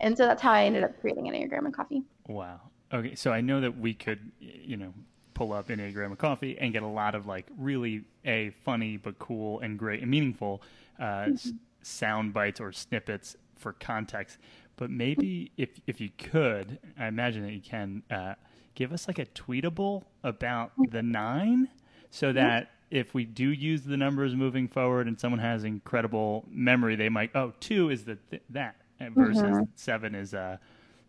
And 0.00 0.16
so 0.16 0.26
that's 0.26 0.42
how 0.42 0.52
I 0.52 0.64
ended 0.64 0.84
up 0.84 1.00
creating 1.00 1.24
Enneagram 1.24 1.64
and 1.64 1.74
Coffee. 1.74 2.02
Wow. 2.26 2.60
Okay. 2.92 3.14
So 3.14 3.32
I 3.32 3.40
know 3.40 3.60
that 3.60 3.78
we 3.78 3.94
could, 3.94 4.32
you 4.40 4.76
know, 4.76 4.92
pull 5.34 5.52
up 5.52 5.68
Enneagram 5.68 6.06
and 6.06 6.18
Coffee 6.18 6.58
and 6.58 6.72
get 6.72 6.82
a 6.82 6.88
lot 6.88 7.14
of 7.14 7.26
like 7.26 7.46
really 7.56 8.02
a 8.24 8.50
funny 8.64 8.96
but 8.96 9.18
cool 9.18 9.60
and 9.60 9.78
great 9.78 10.02
and 10.02 10.10
meaningful 10.10 10.62
uh, 10.98 11.04
mm-hmm. 11.04 11.32
s- 11.32 11.52
sound 11.82 12.34
bites 12.34 12.60
or 12.60 12.72
snippets 12.72 13.36
for 13.56 13.72
context. 13.72 14.38
But 14.76 14.90
maybe 14.90 15.52
if 15.56 15.80
if 15.86 16.00
you 16.00 16.10
could, 16.18 16.78
I 16.98 17.06
imagine 17.06 17.42
that 17.42 17.52
you 17.52 17.60
can. 17.60 18.02
Uh, 18.10 18.34
give 18.74 18.92
us 18.92 19.08
like 19.08 19.18
a 19.18 19.26
tweetable 19.26 20.04
about 20.22 20.72
the 20.90 21.02
nine 21.02 21.68
so 22.10 22.32
that 22.32 22.70
if 22.90 23.14
we 23.14 23.24
do 23.24 23.48
use 23.48 23.82
the 23.82 23.96
numbers 23.96 24.34
moving 24.34 24.68
forward 24.68 25.06
and 25.06 25.18
someone 25.18 25.38
has 25.40 25.64
incredible 25.64 26.44
memory, 26.50 26.96
they 26.96 27.08
might, 27.08 27.30
oh, 27.34 27.52
two 27.60 27.90
is 27.90 28.04
the 28.04 28.16
th- 28.30 28.42
that 28.50 28.76
versus 29.14 29.42
mm-hmm. 29.42 29.62
seven 29.76 30.14
is, 30.14 30.34
uh, 30.34 30.56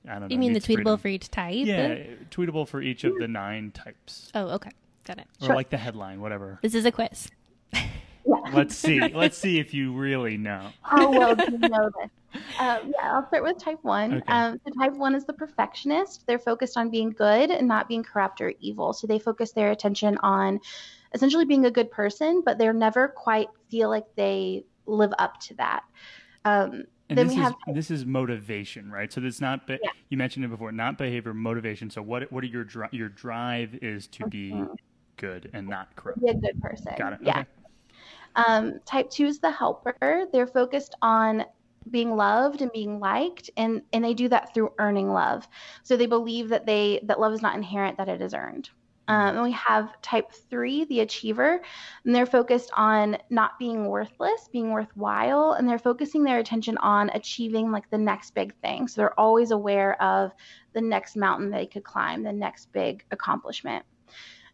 I 0.08 0.12
don't 0.14 0.22
know. 0.22 0.28
You 0.30 0.38
mean 0.38 0.54
the 0.54 0.62
tweetable 0.62 1.00
for 1.00 1.08
each 1.08 1.30
type? 1.30 1.66
Yeah, 1.66 2.04
tweetable 2.30 2.68
for 2.68 2.82
each 2.82 3.04
of 3.04 3.18
the 3.18 3.28
nine 3.28 3.72
types. 3.72 4.32
Oh, 4.34 4.50
okay. 4.50 4.72
Got 5.06 5.20
it. 5.20 5.28
Or 5.42 5.48
sure. 5.48 5.56
like 5.56 5.70
the 5.70 5.78
headline, 5.78 6.22
whatever. 6.22 6.60
This 6.62 6.76
is 6.76 6.86
a 6.86 6.92
quiz. 6.92 7.30
Let's 8.54 8.76
see. 8.76 9.00
Let's 9.14 9.38
see 9.38 9.60
if 9.60 9.74
you 9.74 9.94
really 9.94 10.38
know. 10.38 10.70
How 10.82 11.10
well 11.12 11.36
do 11.36 11.52
you 11.52 11.58
know 11.58 11.90
this? 12.02 12.10
Um, 12.60 12.94
yeah, 12.94 13.14
I'll 13.14 13.28
start 13.28 13.44
with 13.44 13.58
type 13.58 13.80
one. 13.82 14.16
Okay. 14.16 14.32
Um, 14.32 14.60
so 14.66 14.74
type 14.80 14.94
one 14.94 15.16
is 15.16 15.26
the 15.26 15.34
perfectionist. 15.34 16.26
They're 16.28 16.40
focused 16.40 16.78
on 16.78 16.90
being 16.90 17.10
good 17.10 17.52
and 17.52 17.68
not 17.68 17.88
being 17.88 18.04
corrupt 18.04 18.42
or 18.42 18.54
evil. 18.60 18.94
So 18.94 19.08
they 19.08 19.20
focus 19.20 19.52
their 19.52 19.72
attention 19.72 20.18
on 20.24 20.60
essentially 21.14 21.46
being 21.46 21.66
a 21.66 21.72
good 21.72 21.92
person, 21.92 22.42
but 22.46 22.58
they're 22.58 22.74
never 22.74 23.10
quite 23.10 23.48
feel 23.70 23.90
like 23.90 24.06
they 24.16 24.66
live 24.86 25.14
up 25.20 25.40
to 25.42 25.54
that. 25.56 25.84
Um, 26.46 26.86
and 27.10 27.18
then 27.18 27.28
we 27.28 27.36
have 27.36 27.56
is, 27.68 27.76
this 27.76 27.92
is 27.92 28.06
motivation, 28.06 28.90
right? 28.90 29.12
So 29.12 29.22
it's 29.22 29.42
not. 29.42 29.64
Yeah. 29.68 29.78
You 30.10 30.18
mentioned 30.18 30.46
it 30.46 30.48
before, 30.48 30.72
not 30.72 30.98
behavior, 30.98 31.34
motivation. 31.34 31.90
So 31.90 32.02
what? 32.02 32.32
What 32.32 32.44
are 32.44 32.48
your 32.48 32.64
dri- 32.64 32.88
your 32.92 33.10
drive 33.10 33.78
is 33.82 34.08
to 34.08 34.28
be 34.28 34.52
mm-hmm. 34.52 34.74
good 35.18 35.50
and 35.54 35.68
not 35.68 35.94
corrupt. 35.98 36.22
Be 36.22 36.30
a 36.30 36.34
good 36.34 36.62
person. 36.62 36.94
Got 36.98 37.14
it. 37.14 37.20
Yeah. 37.22 37.40
Okay. 37.40 37.50
Um, 38.38 38.80
type 38.86 39.10
two 39.10 39.26
is 39.26 39.40
the 39.40 39.52
helper. 39.52 40.26
They're 40.32 40.48
focused 40.48 40.96
on 41.02 41.44
being 41.90 42.16
loved 42.16 42.62
and 42.62 42.72
being 42.72 43.00
liked 43.00 43.50
and 43.58 43.82
and 43.94 44.04
they 44.04 44.14
do 44.14 44.30
that 44.30 44.54
through 44.54 44.74
earning 44.78 45.12
love. 45.12 45.48
So 45.84 45.98
they 45.98 46.06
believe 46.06 46.50
that 46.50 46.66
they 46.66 47.00
that 47.04 47.20
love 47.20 47.34
is 47.34 47.42
not 47.42 47.56
inherent 47.56 47.98
that 47.98 48.10
it 48.10 48.22
is 48.22 48.34
earned. 48.34 48.70
Um, 49.08 49.36
and 49.36 49.44
we 49.44 49.52
have 49.54 50.00
type 50.02 50.32
three 50.32 50.86
the 50.86 51.02
achiever 51.02 51.62
and 52.06 52.16
they're 52.16 52.26
focused 52.26 52.70
on 52.78 53.18
not 53.30 53.58
being 53.58 53.88
worthless 53.88 54.48
being 54.52 54.72
worthwhile 54.72 55.54
and 55.54 55.68
they're 55.68 55.80
focusing 55.80 56.24
their 56.24 56.40
attention 56.40 56.78
on 56.78 57.10
achieving 57.10 57.72
like 57.72 57.90
the 57.90 57.98
next 57.98 58.36
big 58.36 58.54
thing. 58.62 58.88
So 58.88 59.02
they're 59.02 59.20
always 59.20 59.52
aware 59.52 60.02
of 60.02 60.32
the 60.74 60.82
next 60.82 61.16
mountain 61.16 61.50
they 61.50 61.66
could 61.66 61.84
climb 61.84 62.24
the 62.24 62.32
next 62.32 62.72
big 62.72 63.04
accomplishment. 63.12 63.86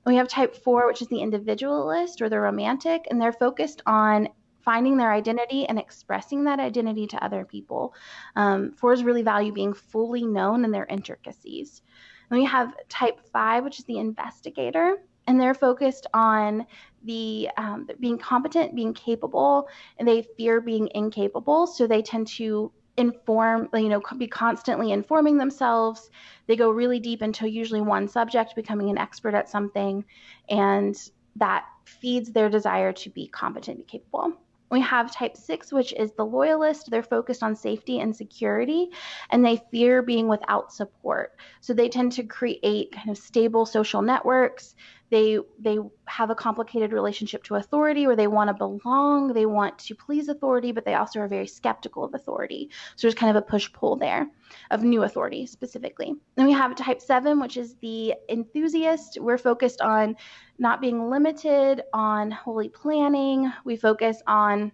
We 0.07 0.15
have 0.15 0.29
type 0.29 0.55
four, 0.55 0.87
which 0.87 1.01
is 1.01 1.09
the 1.09 1.19
individualist 1.19 2.21
or 2.21 2.29
the 2.29 2.39
romantic, 2.39 3.05
and 3.09 3.21
they're 3.21 3.33
focused 3.33 3.81
on 3.85 4.29
finding 4.67 4.97
their 4.97 5.13
identity 5.13 5.65
and 5.65 5.79
expressing 5.79 6.43
that 6.43 6.59
identity 6.59 7.07
to 7.07 7.23
other 7.23 7.45
people. 7.45 7.93
Um, 8.35 8.73
fours 8.73 9.01
really 9.01 9.21
value 9.23 9.53
being 9.53 9.73
fully 9.73 10.25
known 10.25 10.65
in 10.65 10.71
their 10.71 10.85
intricacies. 10.87 11.81
And 12.29 12.37
we 12.37 12.45
have 12.47 12.73
type 12.89 13.21
five, 13.31 13.63
which 13.63 13.79
is 13.79 13.85
the 13.85 13.97
investigator, 13.97 14.97
and 15.25 15.39
they're 15.39 15.53
focused 15.53 16.05
on 16.13 16.67
the 17.05 17.47
um, 17.55 17.87
being 18.01 18.17
competent, 18.17 18.75
being 18.75 18.93
capable, 18.93 19.69
and 19.99 20.05
they 20.05 20.27
fear 20.35 20.59
being 20.59 20.89
incapable. 20.93 21.65
So 21.65 21.87
they 21.87 22.01
tend 22.01 22.27
to 22.39 22.69
inform, 22.97 23.69
you 23.73 23.87
know, 23.87 24.01
be 24.17 24.27
constantly 24.27 24.91
informing 24.91 25.37
themselves. 25.37 26.09
They 26.47 26.57
go 26.57 26.71
really 26.71 26.99
deep 26.99 27.21
into 27.21 27.49
usually 27.49 27.79
one 27.79 28.09
subject, 28.09 28.53
becoming 28.53 28.89
an 28.89 28.97
expert 28.97 29.33
at 29.33 29.47
something, 29.47 30.03
and 30.49 30.93
that 31.37 31.63
feeds 31.85 32.33
their 32.33 32.49
desire 32.49 32.91
to 32.91 33.09
be 33.09 33.29
competent 33.29 33.77
and 33.77 33.87
capable. 33.87 34.33
We 34.69 34.81
have 34.81 35.13
type 35.13 35.37
six, 35.37 35.71
which 35.71 35.93
is 35.93 36.11
the 36.13 36.25
loyalist. 36.25 36.89
They're 36.89 37.03
focused 37.03 37.43
on 37.43 37.55
safety 37.55 37.99
and 37.99 38.15
security, 38.15 38.89
and 39.29 39.45
they 39.45 39.61
fear 39.71 40.01
being 40.01 40.27
without 40.27 40.73
support. 40.73 41.37
So 41.61 41.73
they 41.73 41.89
tend 41.89 42.11
to 42.13 42.23
create 42.23 42.91
kind 42.91 43.09
of 43.09 43.17
stable 43.17 43.65
social 43.65 44.01
networks 44.01 44.75
they 45.09 45.39
they 45.59 45.77
have 46.05 46.29
a 46.29 46.35
complicated 46.35 46.91
relationship 46.91 47.43
to 47.43 47.55
authority 47.55 48.07
where 48.07 48.15
they 48.15 48.27
want 48.27 48.49
to 48.49 48.53
belong 48.53 49.33
they 49.33 49.45
want 49.45 49.77
to 49.79 49.95
please 49.95 50.27
authority 50.27 50.71
but 50.71 50.85
they 50.85 50.95
also 50.95 51.19
are 51.19 51.27
very 51.27 51.47
skeptical 51.47 52.03
of 52.03 52.13
authority. 52.13 52.69
So 52.95 53.07
there's 53.07 53.15
kind 53.15 53.29
of 53.29 53.41
a 53.41 53.45
push 53.45 53.71
pull 53.71 53.95
there 53.95 54.27
of 54.71 54.83
new 54.83 55.03
authority 55.03 55.45
specifically. 55.45 56.13
Then 56.35 56.45
we 56.45 56.53
have 56.53 56.75
type 56.75 57.01
7 57.01 57.39
which 57.39 57.57
is 57.57 57.75
the 57.81 58.15
enthusiast. 58.29 59.17
We're 59.19 59.37
focused 59.37 59.81
on 59.81 60.15
not 60.59 60.81
being 60.81 61.09
limited 61.09 61.83
on 61.93 62.31
holy 62.31 62.69
planning. 62.69 63.51
We 63.63 63.77
focus 63.77 64.21
on 64.27 64.71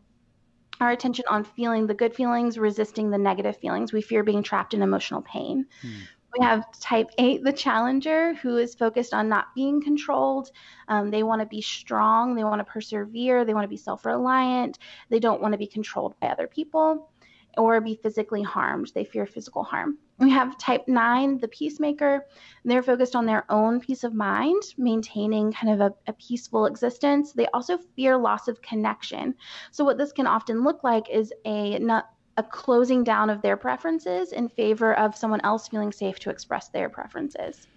our 0.81 0.91
attention 0.91 1.25
on 1.29 1.43
feeling 1.43 1.85
the 1.85 1.93
good 1.93 2.15
feelings 2.15 2.57
resisting 2.57 3.11
the 3.11 3.17
negative 3.17 3.57
feelings. 3.57 3.93
We 3.93 4.01
fear 4.01 4.23
being 4.23 4.43
trapped 4.43 4.73
in 4.73 4.81
emotional 4.81 5.21
pain. 5.21 5.67
Hmm 5.81 5.99
We 6.37 6.43
have 6.43 6.65
type 6.79 7.11
eight, 7.19 7.43
the 7.43 7.53
challenger, 7.53 8.33
who 8.35 8.57
is 8.57 8.73
focused 8.73 9.13
on 9.13 9.29
not 9.29 9.53
being 9.53 9.81
controlled. 9.81 10.49
Um, 10.87 11.11
they 11.11 11.21
want 11.21 11.41
to 11.41 11.45
be 11.45 11.61
strong, 11.61 12.35
they 12.35 12.43
want 12.43 12.59
to 12.59 12.71
persevere, 12.71 13.45
they 13.45 13.53
want 13.53 13.65
to 13.65 13.69
be 13.69 13.77
self 13.77 14.05
reliant, 14.05 14.79
they 15.09 15.19
don't 15.19 15.41
want 15.41 15.53
to 15.53 15.59
be 15.59 15.67
controlled 15.67 16.15
by 16.19 16.27
other 16.27 16.47
people 16.47 17.11
or 17.57 17.79
be 17.81 17.99
physically 18.01 18.41
harmed. 18.41 18.91
They 18.93 19.03
fear 19.03 19.25
physical 19.25 19.63
harm. 19.63 19.97
We 20.19 20.29
have 20.31 20.57
type 20.57 20.87
9, 20.87 21.39
the 21.39 21.47
peacemaker. 21.47 22.25
They're 22.63 22.83
focused 22.83 23.15
on 23.15 23.25
their 23.25 23.45
own 23.51 23.79
peace 23.79 24.03
of 24.03 24.13
mind, 24.13 24.61
maintaining 24.77 25.51
kind 25.51 25.73
of 25.73 25.81
a, 25.81 25.93
a, 26.09 26.13
peaceful 26.13 26.65
existence. 26.65 27.33
They 27.33 27.47
also 27.47 27.77
fear 27.95 28.15
loss 28.17 28.47
of 28.47 28.61
connection. 28.61 29.35
So, 29.71 29.83
what 29.83 29.97
this 29.97 30.11
can 30.11 30.27
often 30.27 30.63
look 30.63 30.83
like 30.83 31.09
is 31.09 31.33
a, 31.45 31.79
not, 31.79 32.09
a 32.37 32.43
closing 32.43 33.03
down 33.03 33.29
of 33.29 33.41
their 33.41 33.57
preferences 33.57 34.31
in 34.31 34.49
favor 34.49 34.93
of 34.97 35.15
someone 35.15 35.41
else 35.43 35.67
feeling 35.67 35.91
safe 35.91 36.19
to 36.19 36.29
express 36.29 36.69
their 36.69 36.89
preferences. 36.89 37.67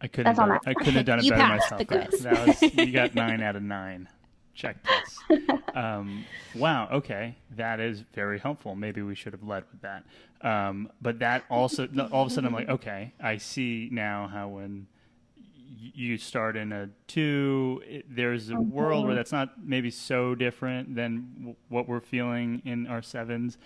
I 0.00 0.08
couldn't, 0.08 0.26
have 0.26 0.36
done, 0.36 0.58
I 0.66 0.74
couldn't 0.74 0.94
have 0.94 1.06
done 1.06 1.18
it 1.20 1.24
you 1.24 1.30
better 1.30 1.48
myself. 1.56 1.78
the 1.78 1.84
quiz. 1.86 2.20
That 2.20 2.46
was, 2.46 2.62
you 2.74 2.92
got 2.92 3.14
nine 3.14 3.42
out 3.42 3.56
of 3.56 3.62
nine. 3.62 4.08
Check 4.54 4.76
this. 4.84 5.40
Um, 5.74 6.24
wow. 6.54 6.88
Okay, 6.90 7.36
that 7.56 7.80
is 7.80 8.02
very 8.14 8.38
helpful. 8.38 8.74
Maybe 8.74 9.02
we 9.02 9.14
should 9.14 9.34
have 9.34 9.42
led 9.42 9.64
with 9.70 9.82
that. 9.82 10.04
Um, 10.40 10.90
but 11.02 11.18
that 11.18 11.44
also, 11.50 11.86
all 12.10 12.22
of 12.22 12.28
a 12.28 12.30
sudden, 12.30 12.46
I'm 12.46 12.54
like, 12.54 12.70
okay, 12.70 13.12
I 13.20 13.36
see 13.36 13.90
now 13.92 14.26
how 14.26 14.48
when 14.48 14.86
y- 14.94 14.95
you 15.78 16.16
start 16.18 16.56
in 16.56 16.72
a 16.72 16.88
two, 17.06 17.82
it, 17.86 18.06
there's 18.08 18.50
a 18.50 18.56
world 18.56 19.06
where 19.06 19.14
that's 19.14 19.32
not 19.32 19.54
maybe 19.62 19.90
so 19.90 20.34
different 20.34 20.94
than 20.94 21.28
w- 21.38 21.56
what 21.68 21.88
we're 21.88 22.00
feeling 22.00 22.62
in 22.64 22.86
our 22.86 23.02
sevens. 23.02 23.58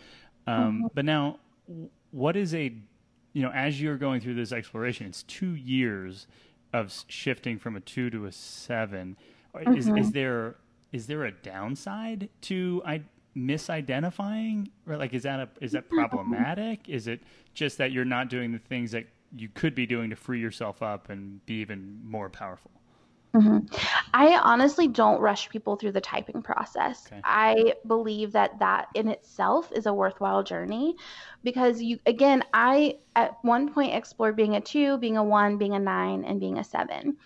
Um, 0.47 0.55
mm-hmm. 0.57 0.87
But 0.95 1.05
now, 1.05 1.39
what 2.11 2.37
is 2.37 2.55
a, 2.55 2.75
you 3.33 3.43
know, 3.43 3.51
as 3.51 3.81
you're 3.81 3.97
going 3.97 4.21
through 4.21 4.35
this 4.35 4.53
exploration, 4.53 5.07
it's 5.07 5.23
two 5.25 5.55
years 5.55 6.27
of 6.73 6.93
shifting 7.09 7.59
from 7.59 7.77
a 7.77 7.81
two 7.81 8.11
to 8.11 8.27
a 8.27 8.33
seven. 8.33 9.17
Is, 9.61 9.87
mm-hmm. 9.87 9.99
is 9.99 10.13
there 10.13 10.57
is 10.93 11.07
there 11.07 11.25
a 11.25 11.33
downside 11.33 12.29
to 12.43 12.83
I 12.85 13.03
misidentifying? 13.37 14.69
Or 14.87 14.97
like 14.97 15.15
is 15.15 15.23
that 15.25 15.41
a 15.41 15.49
is 15.61 15.73
that 15.73 15.87
mm-hmm. 15.87 15.99
problematic? 15.99 16.89
Is 16.89 17.07
it 17.07 17.21
just 17.55 17.79
that 17.79 17.93
you're 17.93 18.05
not 18.05 18.29
doing 18.29 18.53
the 18.53 18.59
things 18.59 18.93
that 18.93 19.07
you 19.37 19.49
could 19.49 19.75
be 19.75 19.87
doing 19.87 20.11
to 20.11 20.17
free 20.17 20.41
yourself 20.41 20.83
up 20.83 21.09
and 21.11 21.45
be 21.47 21.55
even 21.55 22.01
more 22.05 22.29
powerful 22.29 22.71
mm-hmm. 23.35 23.59
I 24.13 24.41
honestly 24.43 24.89
don't 24.89 25.21
rush 25.21 25.49
people 25.49 25.77
through 25.77 25.93
the 25.93 26.01
typing 26.01 26.43
process. 26.43 27.07
Okay. 27.07 27.21
I 27.25 27.75
believe 27.87 28.33
that 28.33 28.59
that 28.59 28.89
in 28.95 29.09
itself 29.09 29.71
is 29.73 29.87
a 29.87 29.95
worthwhile 29.95 30.43
journey 30.43 30.97
because 31.45 31.81
you 31.81 31.99
again, 32.07 32.43
I 32.53 32.97
at 33.15 33.37
one 33.43 33.73
point 33.73 33.95
explored 33.95 34.37
being 34.37 34.57
a 34.57 34.61
2, 34.61 34.99
being 34.99 35.17
a 35.17 35.25
1, 35.25 35.59
being 35.59 35.75
a 35.75 35.79
9 35.79 36.25
and 36.25 36.41
being 36.41 36.59
a 36.59 36.65
7. 36.65 37.17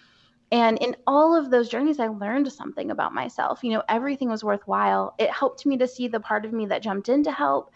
And 0.52 0.78
in 0.78 0.94
all 1.06 1.34
of 1.34 1.50
those 1.50 1.68
journeys 1.68 1.98
I 1.98 2.08
learned 2.08 2.52
something 2.52 2.90
about 2.90 3.14
myself. 3.14 3.64
You 3.64 3.72
know, 3.72 3.82
everything 3.88 4.28
was 4.28 4.44
worthwhile. 4.44 5.14
It 5.18 5.30
helped 5.30 5.64
me 5.66 5.78
to 5.78 5.88
see 5.88 6.06
the 6.06 6.20
part 6.20 6.44
of 6.44 6.52
me 6.52 6.66
that 6.66 6.82
jumped 6.82 7.08
in 7.08 7.24
to 7.24 7.32
help. 7.32 7.72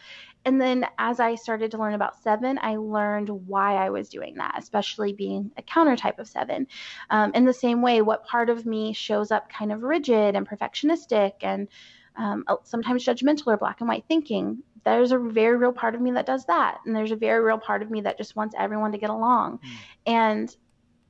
And 0.49 0.59
then 0.59 0.87
as 0.97 1.21
I 1.21 1.35
started 1.35 1.73
to 1.73 1.77
learn 1.77 1.93
about 1.93 2.23
7, 2.23 2.59
I 2.63 2.77
learned 2.77 3.29
why 3.29 3.75
I 3.75 3.91
was 3.91 4.09
doing 4.09 4.37
that, 4.37 4.55
especially 4.57 5.13
being 5.13 5.53
a 5.59 5.63
counter 5.63 5.95
type 5.95 6.19
of 6.19 6.27
7. 6.27 6.67
Um, 7.11 7.33
in 7.35 7.45
the 7.45 7.53
same 7.53 7.83
way, 7.83 8.01
what 8.01 8.25
part 8.25 8.49
of 8.49 8.65
me 8.65 8.95
shows 8.95 9.31
up 9.31 9.51
kind 9.51 9.71
of 9.71 9.83
rigid 9.83 10.35
and 10.35 10.49
perfectionistic 10.49 11.33
and 11.43 11.69
um, 12.17 12.47
sometimes 12.65 13.05
judgmental 13.05 13.49
or 13.49 13.59
black 13.59 13.83
and 13.83 13.89
white 13.91 14.07
thinking. 14.09 14.63
There's 14.87 15.13
a 15.13 15.19
very 15.19 15.59
real 15.59 15.71
part 15.71 15.95
of 15.95 16.01
me 16.01 16.13
that 16.13 16.25
does 16.25 16.47
that. 16.47 16.79
And 16.87 16.97
there's 16.97 17.13
a 17.13 17.17
very 17.17 17.45
real 17.45 17.59
part 17.59 17.83
of 17.83 17.91
me 17.91 18.01
that 18.01 18.17
just 18.17 18.35
wants 18.35 18.55
everyone 18.59 18.93
to 18.93 18.99
get 18.99 19.11
along. 19.11 19.61
And 20.07 20.57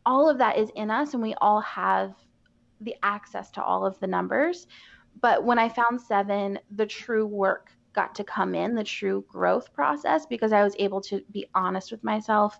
all 0.05 0.29
of 0.29 0.38
that 0.38 0.59
is 0.59 0.68
in 0.74 0.90
us, 0.90 1.14
and 1.14 1.22
we 1.22 1.35
all 1.35 1.61
have 1.61 2.12
the 2.81 2.96
access 3.05 3.53
to 3.53 3.62
all 3.62 3.87
of 3.87 4.01
the 4.01 4.09
numbers. 4.09 4.66
But 5.20 5.44
when 5.44 5.61
I 5.61 5.68
found 5.68 6.01
seven, 6.01 6.59
the 6.74 6.87
true 6.87 7.24
work 7.24 7.70
got 7.98 8.14
to 8.14 8.22
come 8.22 8.54
in, 8.54 8.76
the 8.76 8.84
true 8.84 9.24
growth 9.26 9.72
process, 9.72 10.24
because 10.24 10.52
I 10.52 10.62
was 10.62 10.76
able 10.78 11.00
to 11.00 11.20
be 11.32 11.46
honest 11.52 11.90
with 11.90 12.04
myself 12.04 12.56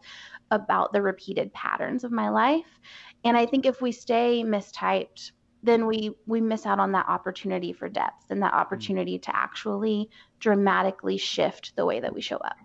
about 0.51 0.93
the 0.93 1.01
repeated 1.01 1.53
patterns 1.53 2.03
of 2.03 2.11
my 2.11 2.29
life. 2.29 2.81
And 3.25 3.37
I 3.37 3.47
think 3.47 3.65
if 3.65 3.81
we 3.81 3.93
stay 3.93 4.43
mistyped, 4.45 5.31
then 5.63 5.87
we 5.87 6.11
we 6.27 6.41
miss 6.41 6.67
out 6.67 6.81
on 6.81 6.91
that 6.93 7.07
opportunity 7.09 7.73
for 7.73 7.89
depth 7.89 8.25
and 8.31 8.43
that 8.43 8.51
mm-hmm. 8.51 8.61
opportunity 8.61 9.19
to 9.21 9.37
actually 9.37 10.11
dramatically 10.41 11.19
shift 11.19 11.77
the 11.77 11.87
way 11.87 12.01
that 12.01 12.13
we 12.13 12.21
show 12.21 12.39
up. 12.39 12.57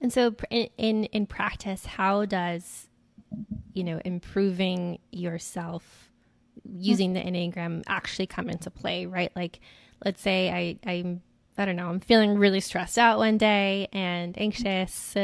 And 0.00 0.12
so, 0.12 0.34
in, 0.50 0.68
in 0.78 1.04
in 1.04 1.26
practice, 1.26 1.86
how 1.86 2.24
does 2.24 2.88
you 3.72 3.84
know 3.84 4.00
improving 4.04 4.98
yourself 5.12 6.10
using 6.76 7.14
mm-hmm. 7.14 7.24
the 7.24 7.38
enneagram 7.38 7.82
actually 7.86 8.26
come 8.26 8.48
into 8.48 8.70
play? 8.70 9.06
Right, 9.06 9.30
like 9.36 9.60
let's 10.04 10.20
say 10.20 10.50
I 10.50 10.90
I'm 10.90 11.22
I 11.58 11.64
don't 11.64 11.76
know 11.76 11.88
I'm 11.88 12.00
feeling 12.00 12.38
really 12.38 12.60
stressed 12.60 12.98
out 12.98 13.18
one 13.18 13.38
day 13.38 13.88
and 13.92 14.36
anxious. 14.38 15.16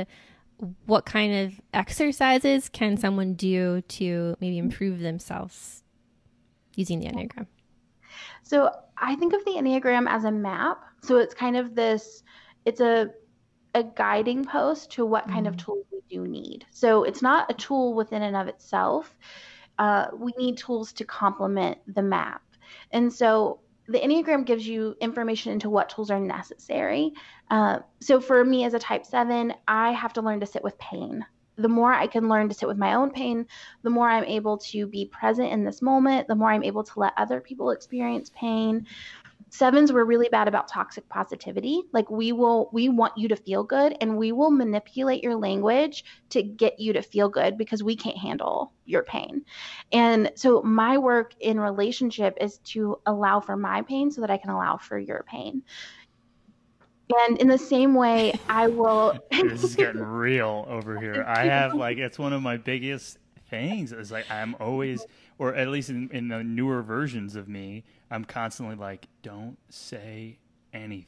What 0.87 1.07
kind 1.07 1.47
of 1.47 1.61
exercises 1.75 2.69
can 2.69 2.97
someone 2.97 3.35
do 3.35 3.83
to 3.83 4.37
maybe 4.41 4.59
improve 4.59 5.01
themselves 5.01 5.83
using 6.77 7.01
the 7.01 7.07
enneagram? 7.07 7.47
So 8.43 8.71
I 8.97 9.17
think 9.17 9.33
of 9.33 9.45
the 9.45 9.53
Enneagram 9.53 10.09
as 10.09 10.25
a 10.25 10.31
map. 10.31 10.79
So 11.03 11.19
it's 11.19 11.35
kind 11.35 11.57
of 11.57 11.75
this, 11.75 12.23
it's 12.65 12.81
a 12.81 13.11
a 13.75 13.83
guiding 13.83 14.45
post 14.45 14.91
to 14.93 15.07
what 15.07 15.27
kind 15.29 15.47
of 15.47 15.57
tools 15.57 15.87
we 15.91 16.01
do 16.11 16.27
need. 16.27 16.67
So 16.71 17.05
it's 17.05 17.23
not 17.23 17.51
a 17.51 17.55
tool 17.55 17.95
within 17.95 18.21
and 18.23 18.37
of 18.37 18.47
itself. 18.47 19.17
Uh, 19.79 20.09
we 20.15 20.35
need 20.37 20.59
tools 20.59 20.93
to 20.93 21.05
complement 21.05 21.79
the 21.87 22.03
map. 22.03 22.43
And 22.91 23.11
so 23.11 23.61
the 23.93 24.01
Enneagram 24.01 24.47
gives 24.47 24.67
you 24.67 24.97
information 25.01 25.53
into 25.53 25.69
what 25.69 25.91
tools 25.91 26.11
are 26.11 26.19
necessary. 26.19 27.13
Uh, 27.51 27.81
so 28.01 28.21
for 28.21 28.43
me 28.45 28.65
as 28.65 28.75
a 28.75 28.79
type 28.79 29.05
seven, 29.05 29.53
I 29.69 29.93
have 29.93 30.15
to 30.15 30.23
learn 30.23 30.41
to 30.41 30.47
sit 30.47 30.65
with 30.65 30.79
pain. 30.79 31.25
The 31.57 31.69
more 31.69 31.93
I 31.93 32.07
can 32.07 32.31
learn 32.31 32.49
to 32.49 32.55
sit 32.55 32.67
with 32.67 32.79
my 32.79 32.95
own 32.95 33.11
pain, 33.11 33.47
the 33.83 33.91
more 33.91 34.09
I'm 34.09 34.25
able 34.25 34.57
to 34.59 34.87
be 34.87 35.05
present 35.05 35.53
in 35.53 35.65
this 35.65 35.83
moment, 35.83 36.27
the 36.27 36.35
more 36.35 36.51
I'm 36.51 36.65
able 36.65 36.83
to 36.83 36.99
let 36.99 37.13
other 37.19 37.41
people 37.43 37.71
experience 37.71 38.31
pain. 38.35 38.87
Sevens 39.55 39.93
were 39.93 40.07
really 40.07 40.31
bad 40.31 40.49
about 40.49 40.67
toxic 40.67 41.07
positivity. 41.11 41.83
Like 41.93 42.11
we 42.11 42.33
will, 42.33 42.71
we 42.73 42.89
want 42.89 43.19
you 43.19 43.29
to 43.29 43.37
feel 43.37 43.63
good 43.63 43.95
and 44.01 44.17
we 44.17 44.33
will 44.33 44.51
manipulate 44.51 45.23
your 45.23 45.37
language 45.37 46.07
to 46.31 46.43
get 46.43 46.81
you 46.81 46.95
to 46.95 47.03
feel 47.03 47.29
good 47.29 47.59
because 47.59 47.83
we 47.83 47.95
can't 47.95 48.17
handle 48.17 48.73
your 48.87 49.03
pain. 49.03 49.45
And 49.93 50.33
so 50.37 50.63
my 50.63 50.97
work 50.97 51.35
in 51.39 51.61
relationship 51.61 52.39
is 52.41 52.59
to 52.65 52.99
allow 53.05 53.41
for 53.41 53.55
my 53.55 53.83
pain 53.83 54.11
so 54.11 54.23
that 54.23 54.31
I 54.31 54.39
can 54.39 54.49
allow 54.49 54.79
for 54.79 54.99
your 54.99 55.23
pain. 55.29 55.63
And 57.15 57.37
in 57.37 57.49
the 57.49 57.59
same 57.59 57.93
way, 57.93 58.33
I 58.49 58.69
will. 58.69 59.19
this 59.31 59.65
is 59.65 59.77
getting 59.77 60.01
real 60.01 60.65
over 60.67 60.99
here 60.99 61.27
i 61.29 61.45
have 61.45 61.75
like 61.75 61.99
it's 61.99 62.19
one 62.19 62.33
of 62.33 62.41
my 62.41 62.57
biggest 62.57 63.19
things 63.51 63.93
is 63.93 64.11
like 64.11 64.25
i'm 64.31 64.57
always 64.61 65.05
or 65.43 65.55
at 65.55 65.69
least 65.69 65.91
in, 65.91 66.09
in 66.13 66.29
the 66.29 66.43
newer 66.43 66.83
versions 66.83 67.37
of 67.37 67.49
me 67.49 67.85
i'm 68.11 68.25
constantly 68.25 68.77
like 68.77 69.09
don't 69.23 69.59
say 69.69 70.39
anything. 70.73 71.07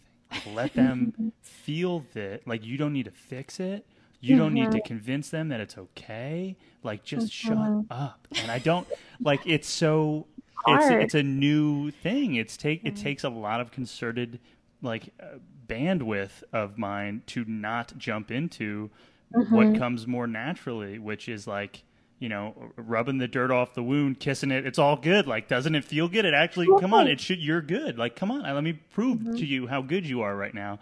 Let 0.53 0.75
them 0.75 1.33
feel 1.41 2.05
that 2.15 2.47
like 2.47 2.65
you 2.65 2.77
don't 2.77 2.93
need 2.93 3.05
to 3.05 3.11
fix 3.11 3.61
it. 3.61 3.87
You 4.21 4.39
don't 4.39 4.55
need 4.55 4.71
to 4.71 4.79
uh-huh. 4.79 4.87
convince 4.87 5.29
them 5.29 5.49
that 5.51 5.61
it's 5.61 5.77
okay. 5.77 6.57
Like 6.83 7.05
just 7.05 7.31
shut 7.31 7.59
uh-huh. 7.59 7.83
up. 7.91 8.27
And 8.41 8.51
i 8.51 8.59
don't 8.59 8.89
like 9.21 9.41
it's 9.45 9.69
so 9.69 10.27
it's 10.67 10.87
it's 10.87 11.15
a 11.15 11.23
new 11.23 11.91
thing. 11.91 12.37
It's 12.37 12.57
take 12.57 12.85
it 12.85 12.97
takes 12.97 13.25
a 13.25 13.29
lot 13.29 13.61
of 13.61 13.71
concerted 13.71 14.41
like 14.81 15.11
uh, 15.21 15.39
bandwidth 15.67 16.43
of 16.53 16.79
mine 16.79 17.23
to 17.27 17.45
not 17.47 17.97
jump 17.99 18.31
into 18.31 18.91
what 19.31 19.67
uh-huh. 19.67 19.79
comes 19.79 20.07
more 20.07 20.27
naturally 20.27 20.99
which 20.99 21.29
is 21.29 21.47
like 21.47 21.83
you 22.25 22.31
know 22.31 22.73
rubbing 22.77 23.19
the 23.19 23.29
dirt 23.29 23.51
off 23.51 23.75
the 23.75 23.83
wound 23.83 24.19
kissing 24.19 24.51
it 24.51 24.67
it's 24.67 24.79
all 24.79 24.97
good. 24.97 25.27
Like 25.27 25.47
doesn't 25.47 25.75
it 25.75 25.85
feel 25.85 26.09
good? 26.09 26.25
It 26.25 26.33
actually 26.33 26.69
come 26.81 26.95
on 26.95 27.07
it 27.07 27.21
should 27.21 27.39
you're 27.39 27.61
good. 27.61 27.99
Like 27.99 28.17
come 28.17 28.31
on 28.31 28.43
let 28.43 28.65
me 28.65 28.73
prove 28.73 29.37
to 29.37 29.45
you 29.45 29.67
how 29.67 29.83
good 29.83 30.07
you 30.07 30.23
are 30.23 30.35
right 30.35 30.55
now. 30.55 30.79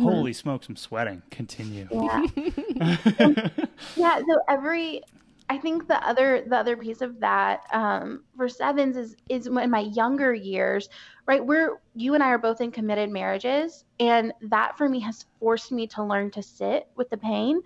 Holy 0.00 0.32
smokes 0.32 0.68
i'm 0.68 0.76
sweating. 0.76 1.22
Continue. 1.30 1.88
Yeah. 1.90 2.26
yeah. 3.96 4.18
So 4.18 4.40
every, 4.48 5.02
I 5.48 5.58
think 5.58 5.88
the 5.88 6.06
other 6.06 6.44
the 6.46 6.56
other 6.56 6.76
piece 6.76 7.00
of 7.00 7.20
that 7.20 7.62
um, 7.72 8.24
for 8.36 8.48
sevens 8.48 8.96
is 8.96 9.16
is 9.28 9.46
in 9.46 9.70
my 9.70 9.80
younger 9.80 10.34
years, 10.34 10.88
right? 11.28 11.44
We're 11.44 11.78
you 11.94 12.14
and 12.14 12.22
I 12.22 12.30
are 12.30 12.38
both 12.38 12.62
in 12.62 12.72
committed 12.72 13.10
marriages, 13.10 13.84
and 14.00 14.32
that 14.40 14.78
for 14.78 14.88
me 14.88 14.98
has 15.00 15.26
forced 15.38 15.70
me 15.70 15.86
to 15.88 16.02
learn 16.02 16.30
to 16.32 16.42
sit 16.42 16.88
with 16.96 17.10
the 17.10 17.18
pain. 17.18 17.60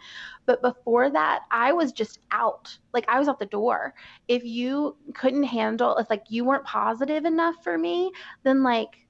But 0.47 0.61
before 0.61 1.09
that, 1.11 1.45
I 1.51 1.73
was 1.73 1.93
just 1.93 2.19
out, 2.33 2.77
like 2.93 3.09
I 3.09 3.21
was 3.21 3.29
out 3.29 3.39
the 3.39 3.47
door. 3.47 3.95
If 4.27 4.45
you 4.45 4.97
couldn't 5.15 5.45
handle, 5.45 5.97
if 5.97 6.11
like 6.11 6.25
you 6.29 6.45
weren't 6.45 6.65
positive 6.65 7.25
enough 7.25 7.63
for 7.63 7.79
me, 7.79 8.11
then 8.43 8.65
like 8.65 9.07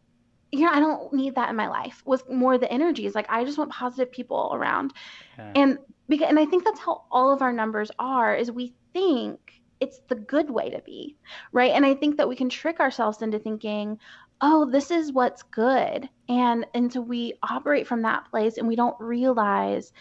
you 0.53 0.67
know, 0.67 0.71
I 0.71 0.81
don't 0.81 1.15
need 1.15 1.35
that 1.37 1.49
in 1.49 1.57
my 1.57 1.69
life 1.69 2.03
with 2.05 2.29
more 2.29 2.59
the 2.59 2.71
energies. 2.71 3.15
Like 3.15 3.27
I 3.31 3.45
just 3.45 3.57
want 3.57 3.71
positive 3.71 4.13
people 4.13 4.51
around. 4.53 4.93
Yeah. 5.39 5.53
And 5.57 5.79
because 6.11 6.29
and 6.29 6.39
I 6.39 6.45
think 6.45 6.65
that's 6.65 6.79
how 6.79 7.05
all 7.11 7.33
of 7.33 7.41
our 7.41 7.55
numbers 7.55 7.91
are 7.99 8.37
is 8.37 8.53
we 8.53 8.75
think 8.93 9.63
it's 9.81 10.01
the 10.09 10.15
good 10.15 10.51
way 10.51 10.69
to 10.69 10.83
be. 10.83 11.17
Right? 11.53 11.73
And 11.73 11.87
I 11.87 11.95
think 11.95 12.19
that 12.19 12.29
we 12.29 12.37
can 12.37 12.51
trick 12.51 12.81
ourselves 12.81 13.23
into 13.23 13.39
thinking, 13.39 13.99
"Oh, 14.43 14.69
this 14.71 14.91
is 14.91 15.13
what's 15.13 15.43
good." 15.45 16.09
And 16.29 16.67
and 16.75 16.93
so 16.93 17.01
we 17.01 17.35
operate 17.43 17.87
from 17.87 18.03
that 18.03 18.29
place 18.31 18.59
and 18.59 18.69
we 18.69 18.77
don't 18.77 19.01
realize 19.01 19.93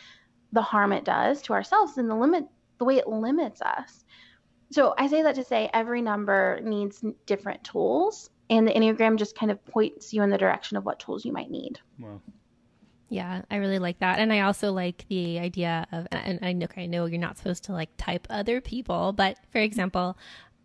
the 0.51 0.61
harm 0.61 0.91
it 0.91 1.05
does 1.05 1.41
to 1.43 1.53
ourselves 1.53 1.97
and 1.97 2.09
the 2.09 2.15
limit 2.15 2.45
the 2.77 2.85
way 2.85 2.97
it 2.97 3.07
limits 3.07 3.61
us. 3.61 4.03
So 4.71 4.93
I 4.97 5.07
say 5.07 5.21
that 5.23 5.35
to 5.35 5.43
say 5.43 5.69
every 5.73 6.01
number 6.01 6.59
needs 6.63 7.03
different 7.25 7.63
tools 7.63 8.29
and 8.51 8.67
the 8.67 8.73
Enneagram 8.73 9.17
just 9.17 9.37
kind 9.37 9.49
of 9.51 9.65
points 9.65 10.13
you 10.13 10.21
in 10.23 10.29
the 10.29 10.37
direction 10.37 10.75
of 10.77 10.83
what 10.85 10.99
tools 10.99 11.23
you 11.23 11.31
might 11.31 11.49
need. 11.49 11.79
Well, 11.97 12.21
Yeah, 13.07 13.41
I 13.49 13.55
really 13.55 13.79
like 13.79 13.99
that, 13.99 14.19
and 14.19 14.31
I 14.31 14.41
also 14.41 14.71
like 14.73 15.05
the 15.09 15.39
idea 15.39 15.87
of. 15.91 16.07
And 16.11 16.39
I 16.41 16.53
know, 16.53 16.67
I 16.75 16.85
know 16.85 17.05
you're 17.05 17.19
not 17.19 17.37
supposed 17.37 17.63
to 17.65 17.73
like 17.73 17.89
type 17.97 18.27
other 18.29 18.59
people, 18.61 19.13
but 19.13 19.37
for 19.51 19.59
example, 19.59 20.17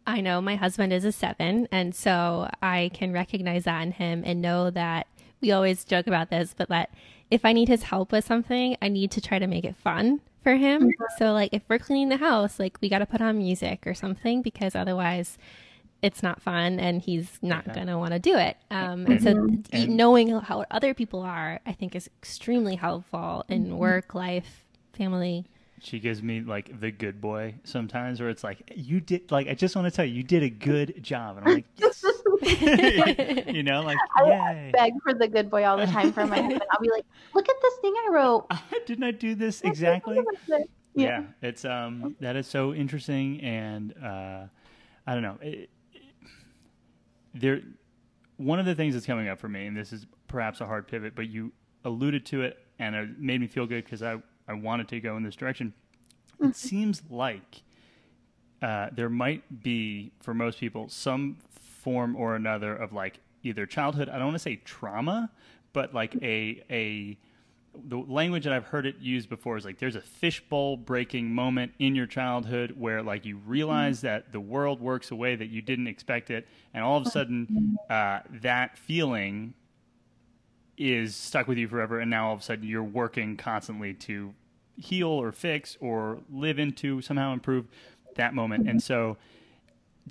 I 0.06 0.20
know 0.20 0.40
my 0.40 0.56
husband 0.56 0.92
is 0.92 1.04
a 1.04 1.12
seven, 1.12 1.68
and 1.72 1.94
so 1.94 2.48
I 2.62 2.90
can 2.94 3.12
recognize 3.12 3.64
that 3.64 3.82
in 3.82 3.92
him 3.92 4.22
and 4.24 4.40
know 4.40 4.70
that 4.70 5.06
we 5.40 5.52
always 5.52 5.84
joke 5.84 6.06
about 6.06 6.30
this, 6.30 6.54
but 6.56 6.68
that 6.68 6.90
if 7.30 7.44
I 7.44 7.52
need 7.52 7.68
his 7.68 7.84
help 7.84 8.12
with 8.12 8.24
something, 8.24 8.76
I 8.80 8.88
need 8.88 9.10
to 9.12 9.20
try 9.20 9.38
to 9.38 9.46
make 9.46 9.64
it 9.64 9.76
fun 9.76 10.20
for 10.42 10.54
him. 10.54 10.82
Mm-hmm. 10.82 11.04
So 11.18 11.32
like 11.32 11.50
if 11.52 11.62
we're 11.68 11.78
cleaning 11.78 12.08
the 12.08 12.18
house, 12.18 12.60
like 12.60 12.78
we 12.80 12.88
got 12.88 13.00
to 13.00 13.06
put 13.06 13.20
on 13.20 13.38
music 13.38 13.84
or 13.86 13.94
something 13.94 14.42
because 14.42 14.76
otherwise 14.76 15.38
it's 16.02 16.22
not 16.22 16.40
fun 16.40 16.78
and 16.78 17.02
he's 17.02 17.38
not 17.42 17.66
Yeah. 17.66 17.74
going 17.74 17.86
to 17.88 17.98
want 17.98 18.12
to 18.12 18.18
do 18.18 18.36
it. 18.36 18.56
Um, 18.70 19.06
and 19.06 19.22
so 19.22 19.34
mm-hmm. 19.34 19.62
And- 19.72 19.96
knowing 19.96 20.28
how 20.28 20.64
other 20.70 20.94
people 20.94 21.22
are, 21.22 21.60
I 21.66 21.72
think 21.72 21.96
is 21.96 22.08
extremely 22.18 22.76
helpful 22.76 23.44
in 23.48 23.66
mm-hmm. 23.66 23.76
work, 23.76 24.14
life, 24.14 24.64
family. 24.92 25.46
She 25.80 25.98
gives 25.98 26.22
me 26.22 26.40
like 26.40 26.80
the 26.80 26.90
good 26.90 27.20
boy 27.20 27.54
sometimes, 27.64 28.20
where 28.20 28.28
it's 28.30 28.44
like 28.44 28.72
you 28.74 29.00
did. 29.00 29.30
Like 29.30 29.48
I 29.48 29.54
just 29.54 29.76
want 29.76 29.86
to 29.86 29.90
tell 29.90 30.04
you, 30.04 30.14
you 30.14 30.22
did 30.22 30.42
a 30.42 30.50
good 30.50 31.02
job, 31.02 31.38
and 31.38 31.46
I'm 31.48 31.54
like, 31.54 31.64
yes. 31.76 32.04
you 33.48 33.62
know, 33.62 33.80
like 33.82 33.98
yay. 34.26 34.70
Beg 34.72 34.92
for 35.02 35.14
the 35.14 35.26
good 35.26 35.50
boy 35.50 35.64
all 35.64 35.76
the 35.76 35.86
time 35.86 36.12
for 36.12 36.26
my 36.26 36.36
husband. 36.36 36.62
I'll 36.70 36.80
be 36.80 36.90
like, 36.90 37.04
look 37.34 37.48
at 37.48 37.56
this 37.62 37.74
thing 37.80 37.94
I 38.06 38.10
wrote. 38.12 38.50
Didn't 38.86 39.04
I 39.04 39.10
do 39.10 39.34
this 39.34 39.62
exactly? 39.62 40.18
Yeah. 40.48 40.60
yeah 40.94 41.22
it's 41.42 41.64
um 41.66 42.16
that 42.20 42.36
is 42.36 42.46
so 42.46 42.72
interesting 42.72 43.42
and 43.42 43.92
uh 44.02 44.44
i 45.06 45.12
don't 45.12 45.22
know 45.22 45.36
it, 45.42 45.68
it- 45.92 46.00
there 47.34 47.60
one 48.38 48.58
of 48.58 48.64
the 48.64 48.74
things 48.74 48.94
that's 48.94 49.04
coming 49.04 49.28
up 49.28 49.38
for 49.38 49.48
me 49.48 49.66
and 49.66 49.76
this 49.76 49.92
is 49.92 50.06
perhaps 50.26 50.62
a 50.62 50.66
hard 50.66 50.88
pivot 50.88 51.14
but 51.14 51.28
you 51.28 51.52
alluded 51.84 52.24
to 52.26 52.40
it 52.42 52.56
and 52.78 52.94
it 52.96 53.18
made 53.18 53.40
me 53.42 53.46
feel 53.46 53.66
good 53.66 53.84
because 53.84 54.02
i 54.02 54.16
i 54.48 54.52
wanted 54.52 54.88
to 54.88 55.00
go 55.00 55.16
in 55.16 55.22
this 55.22 55.36
direction. 55.36 55.72
It 56.40 56.54
seems 56.54 57.02
like 57.08 57.62
uh, 58.60 58.88
there 58.92 59.08
might 59.08 59.62
be 59.62 60.12
for 60.20 60.34
most 60.34 60.58
people 60.60 60.88
some 60.88 61.36
form 61.82 62.16
or 62.16 62.36
another 62.36 62.74
of 62.74 62.92
like 62.92 63.20
either 63.42 63.64
childhood 63.64 64.08
i 64.08 64.14
don't 64.14 64.26
want 64.26 64.34
to 64.34 64.40
say 64.40 64.56
trauma 64.64 65.30
but 65.72 65.94
like 65.94 66.16
a 66.22 66.62
a 66.70 67.16
the 67.88 67.96
language 67.98 68.44
that 68.44 68.52
I've 68.52 68.64
heard 68.64 68.86
it 68.86 68.96
used 69.00 69.28
before 69.28 69.56
is 69.56 69.64
like 69.64 69.78
there's 69.78 69.96
a 69.96 70.00
fishbowl 70.00 70.78
breaking 70.78 71.32
moment 71.34 71.72
in 71.78 71.94
your 71.94 72.06
childhood 72.06 72.74
where 72.76 73.02
like 73.02 73.24
you 73.24 73.36
realize 73.36 74.00
that 74.00 74.32
the 74.32 74.40
world 74.40 74.80
works 74.80 75.10
a 75.10 75.14
way 75.14 75.36
that 75.36 75.48
you 75.48 75.62
didn't 75.62 75.86
expect 75.86 76.30
it, 76.30 76.46
and 76.72 76.82
all 76.82 76.96
of 76.96 77.06
a 77.06 77.10
sudden 77.10 77.76
uh, 77.90 78.20
that 78.42 78.78
feeling 78.78 79.54
is 80.76 81.16
stuck 81.16 81.46
with 81.48 81.58
you 81.58 81.68
forever, 81.68 82.00
and 82.00 82.10
now 82.10 82.28
all 82.28 82.34
of 82.34 82.40
a 82.40 82.42
sudden 82.42 82.66
you're 82.66 82.82
working 82.82 83.36
constantly 83.36 83.94
to 83.94 84.34
heal 84.76 85.08
or 85.08 85.32
fix 85.32 85.76
or 85.80 86.20
live 86.30 86.58
into 86.58 87.00
somehow 87.00 87.32
improve 87.32 87.66
that 88.16 88.34
moment, 88.34 88.68
and 88.68 88.82
so. 88.82 89.16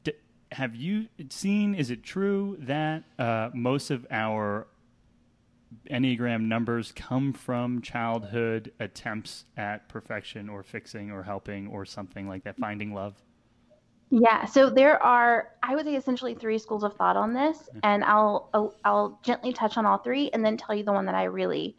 D- 0.04 0.14
have 0.52 0.76
you 0.76 1.08
seen? 1.30 1.76
Is 1.76 1.90
it 1.90 2.04
true 2.04 2.56
that 2.62 3.04
uh, 3.18 3.50
most 3.54 3.92
of 3.92 4.06
our 4.10 4.68
Enneagram 5.90 6.44
numbers 6.44 6.92
come 6.92 7.34
from 7.34 7.82
childhood 7.82 8.72
attempts 8.80 9.46
at 9.58 9.88
perfection 9.88 10.50
or 10.50 10.64
fixing 10.64 11.12
or 11.12 11.24
helping 11.24 11.68
or 11.68 11.86
something 11.86 12.28
like 12.28 12.44
that, 12.44 12.58
finding 12.58 12.94
love. 12.94 13.22
Yeah, 14.12 14.46
so 14.46 14.70
there 14.70 15.02
are, 15.02 15.50
I 15.64 15.76
would 15.76 15.86
say, 15.86 15.96
essentially 15.96 16.36
three 16.36 16.60
schools 16.60 16.84
of 16.84 16.96
thought 16.96 17.18
on 17.18 17.34
this, 17.34 17.70
and 17.84 18.04
I'll 18.04 18.50
I'll, 18.54 18.76
I'll 18.86 19.20
gently 19.24 19.52
touch 19.52 19.78
on 19.78 19.86
all 19.86 19.98
three, 19.98 20.30
and 20.32 20.46
then 20.46 20.58
tell 20.58 20.76
you 20.76 20.84
the 20.84 20.94
one 20.94 21.06
that 21.08 21.16
I 21.16 21.24
really, 21.24 21.76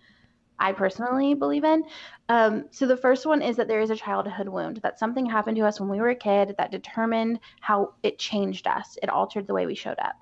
I 0.59 0.73
personally 0.73 1.35
believe 1.35 1.65
in. 1.65 1.85
Um, 2.29 2.65
so 2.73 2.87
the 2.87 2.97
first 2.97 3.27
one 3.27 3.43
is 3.43 3.57
that 3.57 3.69
there 3.69 3.81
is 3.81 3.91
a 3.91 3.97
childhood 3.97 4.49
wound 4.49 4.79
that 4.83 4.99
something 4.99 5.25
happened 5.25 5.57
to 5.59 5.65
us 5.67 5.79
when 5.79 5.89
we 5.89 6.01
were 6.01 6.09
a 6.09 6.17
kid 6.17 6.57
that 6.59 6.73
determined 6.73 7.39
how 7.61 7.95
it 8.03 8.19
changed 8.19 8.67
us. 8.67 8.99
It 9.03 9.09
altered 9.09 9.47
the 9.47 9.55
way 9.55 9.67
we 9.67 9.77
showed 9.77 9.99
up, 10.01 10.17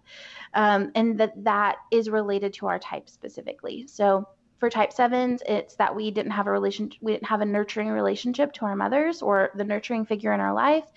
um, 0.52 0.92
and 0.94 1.18
that 1.18 1.42
that 1.44 1.76
is 1.90 2.11
related 2.11 2.52
to 2.55 2.66
our 2.66 2.78
type 2.78 3.09
specifically. 3.09 3.86
So 3.86 4.28
for 4.65 4.71
type 4.71 4.95
sevens, 4.95 5.43
it's 5.47 5.75
that 5.75 5.95
we 5.95 6.11
didn't 6.11 6.33
have 6.33 6.47
a 6.47 6.51
relation, 6.51 6.91
we 7.03 7.12
didn't 7.12 7.27
have 7.27 7.43
a 7.43 7.45
nurturing 7.45 7.91
relationship 7.91 8.51
to 8.51 8.65
our 8.65 8.75
mothers 8.75 9.21
or 9.21 9.51
the 9.57 9.65
nurturing 9.65 10.07
figure 10.07 10.33
in 10.33 10.41
our 10.41 10.55
life, 10.55 10.91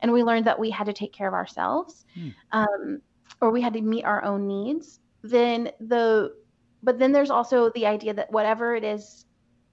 and 0.00 0.12
we 0.12 0.24
learned 0.24 0.44
that 0.46 0.58
we 0.58 0.70
had 0.70 0.86
to 0.86 0.92
take 0.92 1.12
care 1.12 1.28
of 1.28 1.34
ourselves, 1.34 2.04
Hmm. 2.16 2.28
um, 2.50 3.02
or 3.40 3.52
we 3.52 3.60
had 3.60 3.74
to 3.74 3.80
meet 3.80 4.04
our 4.04 4.24
own 4.24 4.48
needs. 4.48 4.98
Then 5.22 5.70
the, 5.78 6.34
but 6.82 6.98
then 6.98 7.12
there's 7.12 7.30
also 7.30 7.70
the 7.70 7.86
idea 7.86 8.12
that 8.12 8.32
whatever 8.32 8.74
it 8.74 8.82
is 8.82 9.24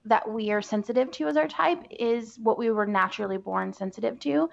that 0.04 0.30
we 0.30 0.52
are 0.52 0.62
sensitive 0.62 1.10
to 1.10 1.26
as 1.26 1.36
our 1.36 1.48
type 1.48 1.82
is 1.90 2.38
what 2.38 2.56
we 2.56 2.70
were 2.70 2.86
naturally 2.86 3.36
born 3.36 3.72
sensitive 3.72 4.20
to, 4.20 4.48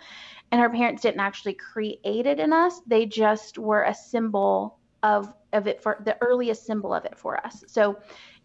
and 0.52 0.60
our 0.60 0.72
parents 0.72 1.04
didn't 1.04 1.20
actually 1.20 1.54
create 1.54 2.26
it 2.26 2.40
in 2.40 2.52
us; 2.52 2.82
they 2.88 3.06
just 3.06 3.60
were 3.60 3.84
a 3.84 3.94
symbol 3.94 4.80
of 5.04 5.32
of 5.54 5.68
it 5.68 5.82
for 5.82 6.02
the 6.04 6.18
earliest 6.22 6.66
symbol 6.66 6.94
of 6.94 7.06
it 7.06 7.18
for 7.18 7.38
us. 7.46 7.64
So 7.68 8.00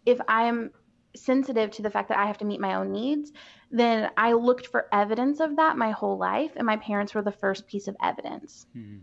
if 0.05 0.19
I 0.27 0.43
am 0.43 0.71
sensitive 1.15 1.71
to 1.71 1.81
the 1.81 1.89
fact 1.89 2.09
that 2.09 2.17
I 2.17 2.25
have 2.25 2.37
to 2.39 2.45
meet 2.45 2.59
my 2.59 2.75
own 2.75 2.91
needs, 2.91 3.31
then 3.71 4.09
I 4.17 4.33
looked 4.33 4.67
for 4.67 4.87
evidence 4.91 5.39
of 5.39 5.55
that 5.57 5.77
my 5.77 5.91
whole 5.91 6.17
life, 6.17 6.51
and 6.55 6.65
my 6.65 6.77
parents 6.77 7.13
were 7.13 7.21
the 7.21 7.31
first 7.31 7.67
piece 7.67 7.87
of 7.87 7.95
evidence. 8.01 8.67
Hmm. 8.73 8.97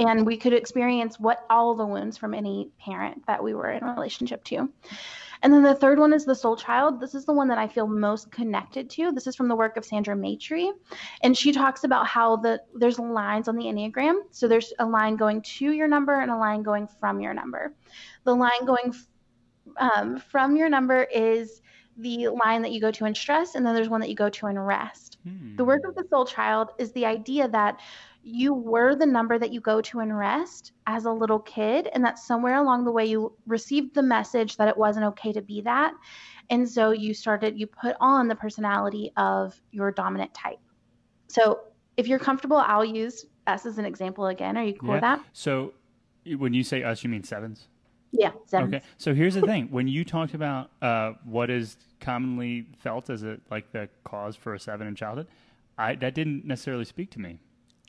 And 0.00 0.26
we 0.26 0.36
could 0.36 0.52
experience 0.52 1.20
what 1.20 1.46
all 1.48 1.76
the 1.76 1.86
wounds 1.86 2.18
from 2.18 2.34
any 2.34 2.70
parent 2.80 3.24
that 3.28 3.42
we 3.42 3.54
were 3.54 3.70
in 3.70 3.84
a 3.84 3.94
relationship 3.94 4.42
to. 4.44 4.68
And 5.42 5.52
then 5.52 5.62
the 5.62 5.74
third 5.74 6.00
one 6.00 6.12
is 6.12 6.24
the 6.24 6.34
soul 6.34 6.56
child. 6.56 7.00
This 7.00 7.14
is 7.14 7.26
the 7.26 7.32
one 7.32 7.48
that 7.48 7.58
I 7.58 7.68
feel 7.68 7.86
most 7.86 8.32
connected 8.32 8.90
to. 8.90 9.12
This 9.12 9.26
is 9.26 9.36
from 9.36 9.46
the 9.46 9.54
work 9.54 9.76
of 9.76 9.84
Sandra 9.84 10.16
Maitri, 10.16 10.72
and 11.22 11.36
she 11.36 11.52
talks 11.52 11.84
about 11.84 12.06
how 12.06 12.36
the 12.36 12.60
there's 12.74 12.98
lines 12.98 13.46
on 13.46 13.56
the 13.56 13.66
enneagram. 13.66 14.22
So 14.30 14.48
there's 14.48 14.72
a 14.78 14.86
line 14.86 15.16
going 15.16 15.42
to 15.42 15.70
your 15.70 15.86
number 15.86 16.18
and 16.18 16.30
a 16.30 16.36
line 16.36 16.62
going 16.62 16.88
from 16.98 17.20
your 17.20 17.34
number. 17.34 17.74
The 18.24 18.34
line 18.34 18.64
going 18.64 18.94
um, 19.76 20.18
from 20.18 20.56
your 20.56 20.68
number 20.68 21.04
is 21.04 21.62
the 21.96 22.28
line 22.28 22.62
that 22.62 22.72
you 22.72 22.80
go 22.80 22.90
to 22.90 23.04
in 23.04 23.14
stress, 23.14 23.54
and 23.54 23.64
then 23.64 23.74
there's 23.74 23.88
one 23.88 24.00
that 24.00 24.08
you 24.08 24.16
go 24.16 24.28
to 24.28 24.46
in 24.48 24.58
rest. 24.58 25.18
Hmm. 25.26 25.56
The 25.56 25.64
work 25.64 25.82
of 25.86 25.94
the 25.94 26.04
soul 26.10 26.24
child 26.24 26.70
is 26.78 26.92
the 26.92 27.06
idea 27.06 27.48
that 27.48 27.80
you 28.22 28.54
were 28.54 28.96
the 28.96 29.06
number 29.06 29.38
that 29.38 29.52
you 29.52 29.60
go 29.60 29.80
to 29.82 30.00
in 30.00 30.12
rest 30.12 30.72
as 30.86 31.04
a 31.04 31.10
little 31.10 31.38
kid, 31.38 31.88
and 31.92 32.04
that 32.04 32.18
somewhere 32.18 32.56
along 32.56 32.84
the 32.84 32.92
way 32.92 33.04
you 33.04 33.32
received 33.46 33.94
the 33.94 34.02
message 34.02 34.56
that 34.56 34.66
it 34.66 34.76
wasn't 34.76 35.04
okay 35.04 35.32
to 35.32 35.42
be 35.42 35.60
that. 35.60 35.92
And 36.50 36.68
so 36.68 36.90
you 36.90 37.14
started, 37.14 37.58
you 37.58 37.66
put 37.66 37.96
on 38.00 38.28
the 38.28 38.34
personality 38.34 39.12
of 39.16 39.60
your 39.70 39.92
dominant 39.92 40.34
type. 40.34 40.58
So 41.28 41.60
if 41.96 42.06
you're 42.06 42.18
comfortable, 42.18 42.56
I'll 42.56 42.84
use 42.84 43.26
us 43.46 43.66
as 43.66 43.78
an 43.78 43.84
example 43.84 44.26
again. 44.26 44.56
Are 44.56 44.64
you 44.64 44.74
cool 44.74 44.92
with 44.92 45.00
that? 45.00 45.20
So 45.32 45.72
when 46.36 46.54
you 46.54 46.64
say 46.64 46.82
us, 46.82 47.04
you 47.04 47.10
mean 47.10 47.24
sevens? 47.24 47.68
Yeah. 48.16 48.30
Seven. 48.46 48.74
Okay. 48.74 48.84
So 48.96 49.12
here's 49.12 49.34
the 49.34 49.42
thing: 49.42 49.68
when 49.70 49.88
you 49.88 50.04
talked 50.04 50.34
about 50.34 50.70
uh, 50.80 51.12
what 51.24 51.50
is 51.50 51.76
commonly 52.00 52.66
felt 52.78 53.10
as 53.10 53.24
a 53.24 53.38
like 53.50 53.72
the 53.72 53.88
cause 54.04 54.36
for 54.36 54.54
a 54.54 54.60
seven 54.60 54.86
in 54.86 54.94
childhood, 54.94 55.26
I 55.76 55.96
that 55.96 56.14
didn't 56.14 56.44
necessarily 56.44 56.84
speak 56.84 57.10
to 57.12 57.20
me, 57.20 57.38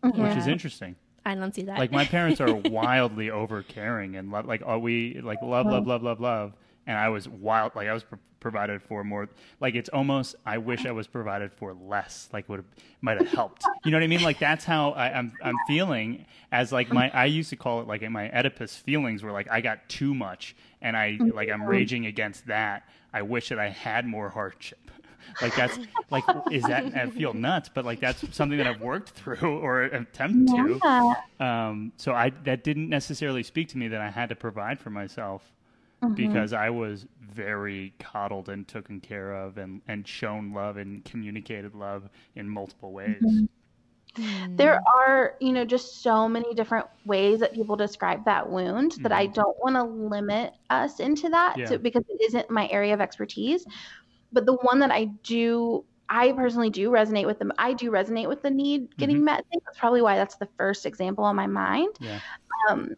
which 0.03 0.35
is 0.35 0.47
interesting. 0.47 0.95
I 1.27 1.35
don't 1.35 1.53
see 1.53 1.63
that. 1.63 1.77
Like 1.79 1.91
my 1.91 2.05
parents 2.05 2.41
are 2.41 2.53
wildly 2.69 3.27
overcaring 3.27 4.17
and 4.17 4.31
lo- 4.31 4.43
like 4.45 4.61
are 4.65 4.79
we 4.79 5.19
like 5.21 5.41
love 5.41 5.65
love 5.65 5.87
love 5.87 6.03
love 6.03 6.19
love 6.19 6.53
and 6.87 6.97
I 6.97 7.09
was 7.09 7.27
wild 7.27 7.75
like 7.75 7.87
I 7.87 7.93
was 7.93 8.03
pr- 8.03 8.15
provided 8.39 8.79
for 8.81 9.03
more 9.03 9.27
like 9.59 9.73
it's 9.73 9.89
almost 9.89 10.35
I 10.45 10.59
wish 10.59 10.85
I 10.85 10.91
was 10.91 11.07
provided 11.07 11.51
for 11.51 11.73
less 11.73 12.29
like 12.31 12.47
would 12.47 12.63
might 13.01 13.17
have 13.19 13.27
helped. 13.31 13.65
You 13.83 13.91
know 13.91 13.97
what 13.97 14.03
I 14.03 14.07
mean? 14.07 14.21
Like 14.21 14.37
that's 14.39 14.63
how 14.65 14.91
I, 14.91 15.11
I'm 15.17 15.33
I'm 15.43 15.55
feeling 15.67 16.25
as 16.51 16.71
like 16.71 16.91
my 16.93 17.09
I 17.11 17.25
used 17.25 17.49
to 17.49 17.55
call 17.55 17.81
it 17.81 17.87
like 17.87 18.07
my 18.09 18.29
Oedipus 18.29 18.75
feelings 18.75 19.23
were 19.23 19.31
like 19.31 19.49
I 19.49 19.61
got 19.61 19.87
too 19.89 20.13
much 20.13 20.55
and 20.81 20.95
I 20.95 21.17
like 21.33 21.49
I'm 21.49 21.63
raging 21.63 22.05
against 22.05 22.45
that. 22.47 22.87
I 23.13 23.23
wish 23.23 23.49
that 23.49 23.57
I 23.59 23.69
had 23.69 24.05
more 24.05 24.29
hardship. 24.29 24.79
Like 25.41 25.55
that's 25.55 25.79
like 26.11 26.23
is 26.51 26.61
that 26.63 26.95
I 26.95 27.09
feel 27.09 27.33
nuts 27.33 27.67
but 27.73 27.83
like 27.83 27.99
that's 27.99 28.23
something 28.35 28.59
that 28.59 28.67
I've 28.67 28.79
worked 28.79 29.09
through 29.09 29.57
or 29.63 29.81
attempt 29.81 30.49
to. 30.51 30.79
Um, 31.43 31.93
so 31.97 32.13
I 32.13 32.29
that 32.43 32.63
didn't 32.63 32.89
necessarily 32.89 33.41
speak 33.41 33.69
to 33.69 33.77
me 33.79 33.87
that 33.87 33.99
I 34.01 34.11
had 34.11 34.29
to 34.29 34.35
provide 34.35 34.79
for 34.79 34.91
myself. 34.91 35.41
Mhm. 36.03 36.15
because 36.15 36.53
I 36.53 36.69
was 36.69 37.07
very 37.21 37.93
coddled 37.99 38.49
and 38.49 38.67
taken 38.67 38.99
care 39.01 39.33
of 39.33 39.57
and, 39.57 39.81
and 39.87 40.07
shown 40.07 40.53
love 40.53 40.77
and 40.77 41.03
communicated 41.05 41.73
love 41.75 42.09
in 42.35 42.49
multiple 42.49 42.91
ways. 42.91 43.21
Mhm. 43.21 43.47
Mm. 44.17 44.55
there 44.55 44.79
are 44.97 45.35
you 45.41 45.51
know 45.51 45.65
just 45.65 46.01
so 46.01 46.29
many 46.29 46.53
different 46.53 46.85
ways 47.05 47.41
that 47.41 47.53
people 47.53 47.75
describe 47.75 48.23
that 48.23 48.49
wound 48.49 48.93
that 49.01 49.11
i 49.11 49.27
Mhm. 49.27 49.33
don't 49.33 49.57
want 49.59 49.75
to 49.75 49.83
limit 49.83 50.53
us 50.69 51.01
into 51.01 51.27
that 51.29 51.57
Yeah. 51.57 51.65
so, 51.65 51.77
because 51.77 52.03
it 52.07 52.21
isn't 52.21 52.49
my 52.49 52.69
area 52.69 52.93
of 52.93 53.01
expertise 53.01 53.65
but 54.31 54.45
the 54.45 54.53
one 54.53 54.79
that 54.79 54.91
i 54.91 55.05
do 55.23 55.83
i 56.07 56.31
personally 56.31 56.69
do 56.69 56.89
resonate 56.91 57.25
with 57.25 57.39
them 57.39 57.51
i 57.57 57.73
do 57.73 57.91
resonate 57.91 58.29
with 58.29 58.41
the 58.41 58.51
need 58.51 58.95
getting 58.97 59.17
Mhm. 59.17 59.23
met 59.25 59.45
thing. 59.51 59.59
that's 59.65 59.79
probably 59.79 60.01
why 60.01 60.15
that's 60.15 60.37
the 60.37 60.47
first 60.57 60.85
example 60.85 61.25
on 61.25 61.35
my 61.35 61.47
mind 61.47 61.89
Yeah. 61.99 62.19
um, 62.69 62.95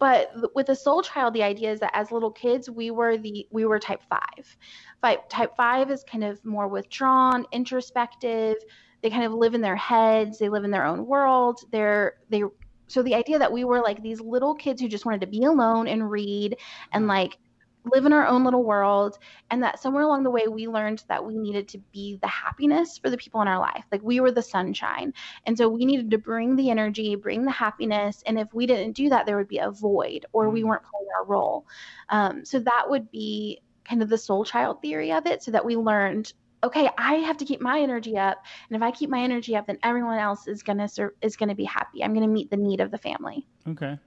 but 0.00 0.32
with 0.54 0.66
the 0.66 0.74
soul 0.74 1.02
child 1.02 1.34
the 1.34 1.42
idea 1.42 1.70
is 1.70 1.78
that 1.78 1.92
as 1.94 2.10
little 2.10 2.30
kids 2.30 2.68
we 2.68 2.90
were 2.90 3.16
the 3.16 3.46
we 3.50 3.64
were 3.66 3.78
type 3.78 4.02
five. 4.08 4.56
Fi- 5.00 5.18
type 5.28 5.54
five 5.56 5.90
is 5.90 6.02
kind 6.02 6.24
of 6.24 6.44
more 6.44 6.66
withdrawn 6.66 7.46
introspective. 7.52 8.56
They 9.02 9.10
kind 9.10 9.24
of 9.24 9.32
live 9.32 9.54
in 9.54 9.60
their 9.60 9.76
heads. 9.76 10.38
They 10.38 10.48
live 10.48 10.64
in 10.64 10.70
their 10.70 10.84
own 10.84 11.06
world. 11.06 11.60
They're 11.70 12.14
they 12.30 12.42
so 12.88 13.02
the 13.04 13.14
idea 13.14 13.38
that 13.38 13.52
we 13.52 13.64
were 13.64 13.80
like 13.80 14.02
these 14.02 14.20
little 14.20 14.54
kids 14.54 14.80
who 14.80 14.88
just 14.88 15.06
wanted 15.06 15.20
to 15.20 15.28
be 15.28 15.44
alone 15.44 15.86
and 15.86 16.10
read 16.10 16.56
and 16.92 17.04
mm. 17.04 17.08
like 17.08 17.38
live 17.84 18.04
in 18.04 18.12
our 18.12 18.26
own 18.26 18.44
little 18.44 18.62
world 18.62 19.18
and 19.50 19.62
that 19.62 19.80
somewhere 19.80 20.02
along 20.02 20.22
the 20.22 20.30
way 20.30 20.46
we 20.48 20.68
learned 20.68 21.02
that 21.08 21.24
we 21.24 21.36
needed 21.38 21.66
to 21.68 21.78
be 21.92 22.18
the 22.20 22.28
happiness 22.28 22.98
for 22.98 23.08
the 23.08 23.16
people 23.16 23.40
in 23.40 23.48
our 23.48 23.58
life. 23.58 23.84
Like 23.90 24.02
we 24.02 24.20
were 24.20 24.30
the 24.30 24.42
sunshine. 24.42 25.14
And 25.46 25.56
so 25.56 25.68
we 25.68 25.84
needed 25.86 26.10
to 26.10 26.18
bring 26.18 26.56
the 26.56 26.70
energy 26.70 27.14
bring 27.16 27.44
the 27.44 27.50
happiness 27.50 28.22
and 28.26 28.38
if 28.38 28.52
we 28.52 28.66
didn't 28.66 28.92
do 28.92 29.08
that 29.08 29.24
there 29.26 29.36
would 29.36 29.48
be 29.48 29.58
a 29.58 29.70
void 29.70 30.26
or 30.32 30.50
we 30.50 30.62
Mm. 30.62 30.66
weren't 30.68 30.82
playing 30.82 31.08
our 31.18 31.24
role. 31.26 31.66
Um, 32.10 32.44
so 32.44 32.58
that 32.60 32.84
would 32.88 33.10
be 33.10 33.60
kind 33.84 34.02
of 34.02 34.08
the 34.08 34.18
soul 34.18 34.44
child 34.44 34.82
theory 34.82 35.12
of 35.12 35.26
it 35.26 35.42
so 35.42 35.50
that 35.50 35.64
we 35.64 35.74
learned 35.76 36.32
okay 36.62 36.88
i 36.98 37.14
have 37.14 37.38
to 37.38 37.44
keep 37.46 37.60
my 37.62 37.80
energy 37.80 38.18
up 38.18 38.44
and 38.68 38.76
if 38.76 38.82
i 38.82 38.90
keep 38.90 39.08
my 39.08 39.20
energy 39.20 39.56
up 39.56 39.66
then 39.66 39.78
everyone 39.82 40.18
else 40.18 40.46
is 40.46 40.62
going 40.62 40.76
to 40.76 40.86
ser- 40.86 41.14
is 41.22 41.34
going 41.36 41.48
to 41.48 41.54
be 41.54 41.64
happy. 41.64 42.04
I'm 42.04 42.12
going 42.12 42.26
to 42.26 42.32
meet 42.32 42.50
the 42.50 42.58
need 42.58 42.80
of 42.80 42.90
the 42.90 42.98
family. 42.98 43.46
Okay. 43.66 43.98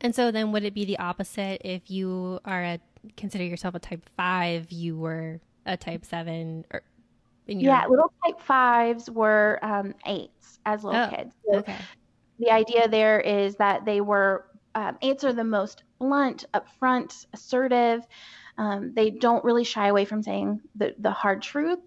And 0.00 0.14
so 0.14 0.30
then 0.30 0.52
would 0.52 0.62
it 0.62 0.74
be 0.74 0.84
the 0.84 0.98
opposite 1.00 1.60
if 1.64 1.90
you 1.90 2.38
are 2.44 2.62
a 2.62 2.78
consider 3.16 3.44
yourself 3.44 3.74
a 3.74 3.78
type 3.78 4.08
5, 4.16 4.70
you 4.72 4.96
were 4.96 5.40
a 5.66 5.76
type 5.76 6.04
7 6.04 6.64
or 6.72 6.82
in 7.46 7.60
your 7.60 7.72
yeah 7.72 7.84
little 7.88 8.12
type 8.24 8.40
fives 8.40 9.10
were 9.10 9.58
um, 9.62 9.94
eights 10.06 10.58
as 10.64 10.84
little 10.84 11.00
Oh, 11.00 11.10
kids. 11.10 11.34
So 11.50 11.58
Okay. 11.60 11.76
the 12.38 12.50
idea 12.50 12.88
there 12.88 13.20
is 13.20 13.56
that 13.56 13.84
they 13.84 14.00
were 14.00 14.44
um, 14.74 14.96
eights 15.02 15.24
are 15.24 15.32
the 15.32 15.44
most 15.44 15.82
blunt 15.98 16.44
upfront 16.54 17.26
assertive. 17.32 18.06
Um, 18.58 18.92
they 18.94 19.10
don't 19.10 19.44
really 19.44 19.64
shy 19.64 19.88
away 19.88 20.04
from 20.04 20.22
saying 20.22 20.60
the, 20.76 20.94
the 20.98 21.10
hard 21.10 21.42
truths 21.42 21.82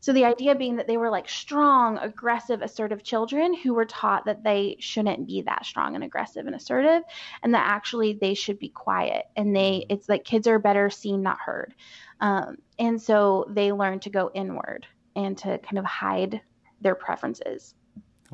so 0.00 0.12
the 0.12 0.24
idea 0.24 0.54
being 0.54 0.76
that 0.76 0.86
they 0.86 0.96
were 0.96 1.10
like 1.10 1.28
strong 1.28 1.98
aggressive 1.98 2.62
assertive 2.62 3.02
children 3.02 3.54
who 3.54 3.74
were 3.74 3.84
taught 3.84 4.24
that 4.24 4.42
they 4.44 4.76
shouldn't 4.78 5.26
be 5.26 5.42
that 5.42 5.64
strong 5.64 5.94
and 5.94 6.04
aggressive 6.04 6.46
and 6.46 6.54
assertive 6.54 7.02
and 7.42 7.54
that 7.54 7.66
actually 7.66 8.12
they 8.14 8.34
should 8.34 8.58
be 8.58 8.68
quiet 8.68 9.26
and 9.36 9.54
they 9.54 9.86
it's 9.88 10.08
like 10.08 10.24
kids 10.24 10.46
are 10.46 10.58
better 10.58 10.90
seen 10.90 11.22
not 11.22 11.38
heard 11.38 11.74
um, 12.20 12.56
and 12.78 13.00
so 13.00 13.46
they 13.50 13.72
learn 13.72 14.00
to 14.00 14.10
go 14.10 14.30
inward 14.34 14.86
and 15.16 15.36
to 15.38 15.58
kind 15.58 15.78
of 15.78 15.84
hide 15.84 16.40
their 16.80 16.94
preferences 16.94 17.74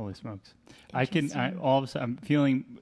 Holy 0.00 0.14
smokes! 0.14 0.54
I 0.94 1.04
can. 1.04 1.30
I, 1.32 1.54
all 1.56 1.76
of 1.76 1.84
a 1.84 1.86
sudden, 1.86 2.10
I'm 2.10 2.16
feeling, 2.24 2.78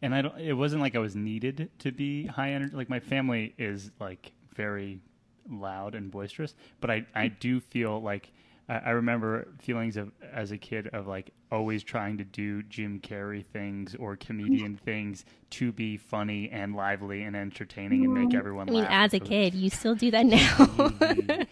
and 0.00 0.14
I 0.14 0.22
don't. 0.22 0.38
It 0.38 0.54
wasn't 0.54 0.80
like 0.80 0.94
I 0.94 0.98
was 0.98 1.14
needed 1.14 1.68
to 1.80 1.92
be 1.92 2.26
high 2.26 2.52
energy. 2.52 2.74
Like 2.74 2.88
my 2.88 3.00
family 3.00 3.54
is 3.58 3.90
like 4.00 4.32
very 4.54 5.00
loud 5.48 5.94
and 5.94 6.10
boisterous, 6.10 6.54
but 6.80 6.90
I 6.90 7.06
I 7.14 7.28
do 7.28 7.60
feel 7.60 8.00
like 8.00 8.32
I, 8.68 8.76
I 8.76 8.90
remember 8.90 9.48
feelings 9.60 9.96
of 9.96 10.10
as 10.32 10.52
a 10.52 10.58
kid 10.58 10.88
of 10.88 11.06
like 11.06 11.30
always 11.50 11.82
trying 11.82 12.18
to 12.18 12.24
do 12.24 12.62
Jim 12.64 13.00
Carrey 13.00 13.44
things 13.44 13.94
or 13.94 14.16
comedian 14.16 14.74
mm-hmm. 14.74 14.84
things 14.84 15.24
to 15.50 15.72
be 15.72 15.96
funny 15.96 16.50
and 16.50 16.74
lively 16.74 17.22
and 17.22 17.36
entertaining 17.36 18.04
and 18.04 18.14
make 18.14 18.28
mm-hmm. 18.28 18.38
everyone. 18.38 18.68
I 18.68 18.72
mean, 18.72 18.82
laugh. 18.84 19.06
as 19.06 19.14
a 19.14 19.20
kid, 19.20 19.54
you 19.54 19.70
still 19.70 19.94
do 19.94 20.10
that 20.10 20.26
now. 20.26 21.50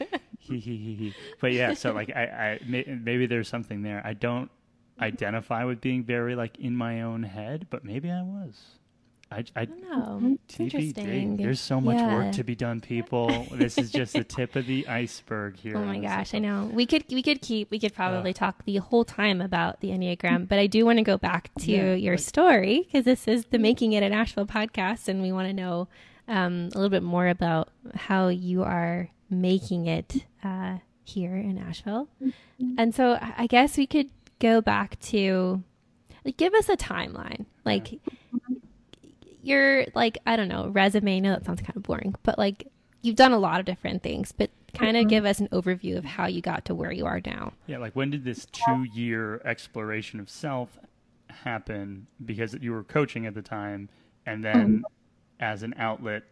But 1.41 1.53
yeah, 1.53 1.75
so 1.75 1.93
like 1.93 2.11
I, 2.15 2.25
I 2.25 2.61
maybe 2.67 3.27
there's 3.27 3.49
something 3.49 3.83
there. 3.83 4.03
I 4.05 4.15
don't 4.15 4.51
identify 5.01 5.65
with 5.65 5.81
being 5.81 6.05
very 6.05 6.35
like 6.35 6.59
in 6.59 6.77
my 6.77 7.03
own 7.03 7.23
head, 7.23 7.67
but 7.71 7.85
maybe 7.85 8.11
I 8.11 8.23
was. 8.23 8.61
I, 9.33 9.45
I 9.57 9.63
I 9.63 9.65
don't 9.65 9.83
know. 9.83 10.37
It's 10.47 10.57
TBD. 10.57 10.61
interesting. 10.65 11.37
There's 11.37 11.61
so 11.61 11.81
much 11.81 11.97
Yeah. 11.99 12.15
work 12.15 12.33
to 12.35 12.45
be 12.45 12.55
done, 12.55 12.81
people. 12.81 13.47
this 13.53 13.79
is 13.79 13.91
just 13.91 14.13
the 14.15 14.25
tip 14.25 14.57
of 14.57 14.67
the 14.67 14.87
iceberg 15.03 15.57
here. 15.59 15.77
Oh 15.77 15.85
my 15.85 15.99
gosh, 15.99 16.35
I 16.35 16.39
know. 16.39 16.71
We 16.73 16.87
could 16.87 17.05
we 17.11 17.23
could 17.23 17.41
keep 17.43 17.71
we 17.71 17.79
could 17.79 17.95
probably 17.95 18.31
Yeah. 18.31 18.35
talk 18.35 18.65
the 18.65 18.77
whole 18.77 19.05
time 19.05 19.41
about 19.41 19.81
the 19.81 19.89
Enneagram, 19.91 20.47
but 20.49 20.59
I 20.59 20.67
do 20.67 20.85
want 20.85 20.99
to 20.99 21.05
go 21.05 21.17
back 21.19 21.51
to 21.61 21.71
Yeah, 21.73 21.95
your 21.95 22.15
like- 22.15 22.21
story 22.21 22.83
because 22.87 23.05
this 23.05 23.27
is 23.27 23.47
the 23.47 23.59
Making 23.59 23.93
It 23.93 24.03
in 24.03 24.13
Asheville 24.13 24.47
podcast, 24.47 25.09
and 25.09 25.23
we 25.23 25.33
want 25.33 25.49
to 25.49 25.53
know 25.55 25.89
um, 26.29 26.69
a 26.73 26.77
little 26.77 26.89
bit 26.91 27.03
more 27.03 27.29
about 27.29 27.69
how 27.95 28.29
you 28.29 28.63
are 28.63 29.09
making 29.29 29.87
it 29.87 30.25
uh, 30.45 30.79
here 31.05 31.37
in 31.37 31.59
Asheville. 31.59 32.09
And 32.79 32.95
so 32.95 33.15
I 33.15 33.35
I 33.39 33.47
guess 33.47 33.77
we 33.77 33.87
could 33.87 34.09
go 34.39 34.61
back 34.61 34.99
to 35.01 35.63
like 36.25 36.37
give 36.37 36.55
us 36.55 36.69
a 36.69 36.77
timeline, 36.77 37.47
like 37.65 37.99
your 39.43 39.87
like 39.95 40.19
I 40.27 40.37
don't 40.37 40.49
know 40.49 40.69
resume. 40.69 41.21
No, 41.21 41.33
that 41.33 41.45
sounds 41.45 41.61
kind 41.61 41.77
of 41.77 41.83
boring, 41.83 42.15
but 42.23 42.39
like 42.39 42.69
you've 43.03 43.17
done 43.17 43.33
a 43.33 43.39
lot 43.39 43.61
of 43.61 43.67
different 43.67 44.03
things, 44.03 44.33
but 44.33 44.51
kind 44.75 44.97
of 44.97 45.09
give 45.09 45.25
us 45.25 45.41
an 45.41 45.49
overview 45.49 45.99
of 45.99 46.05
how 46.05 46.27
you 46.27 46.41
got 46.41 46.65
to 46.65 46.75
where 46.75 46.93
you 46.93 47.05
are 47.05 47.21
now. 47.27 47.53
Yeah, 47.67 47.79
like 47.79 47.95
when 47.95 48.11
did 48.11 48.25
this 48.25 48.47
two 48.53 48.87
year 48.95 49.41
exploration 49.45 50.21
of 50.21 50.31
self 50.31 50.79
happen? 51.29 52.07
Because 52.25 52.55
you 52.61 52.73
were 52.73 52.85
coaching 52.85 53.27
at 53.27 53.35
the 53.35 53.43
time, 53.43 53.89
and 54.27 54.45
then 54.45 54.85
as 55.41 55.63
an 55.63 55.75
outlet, 55.77 56.23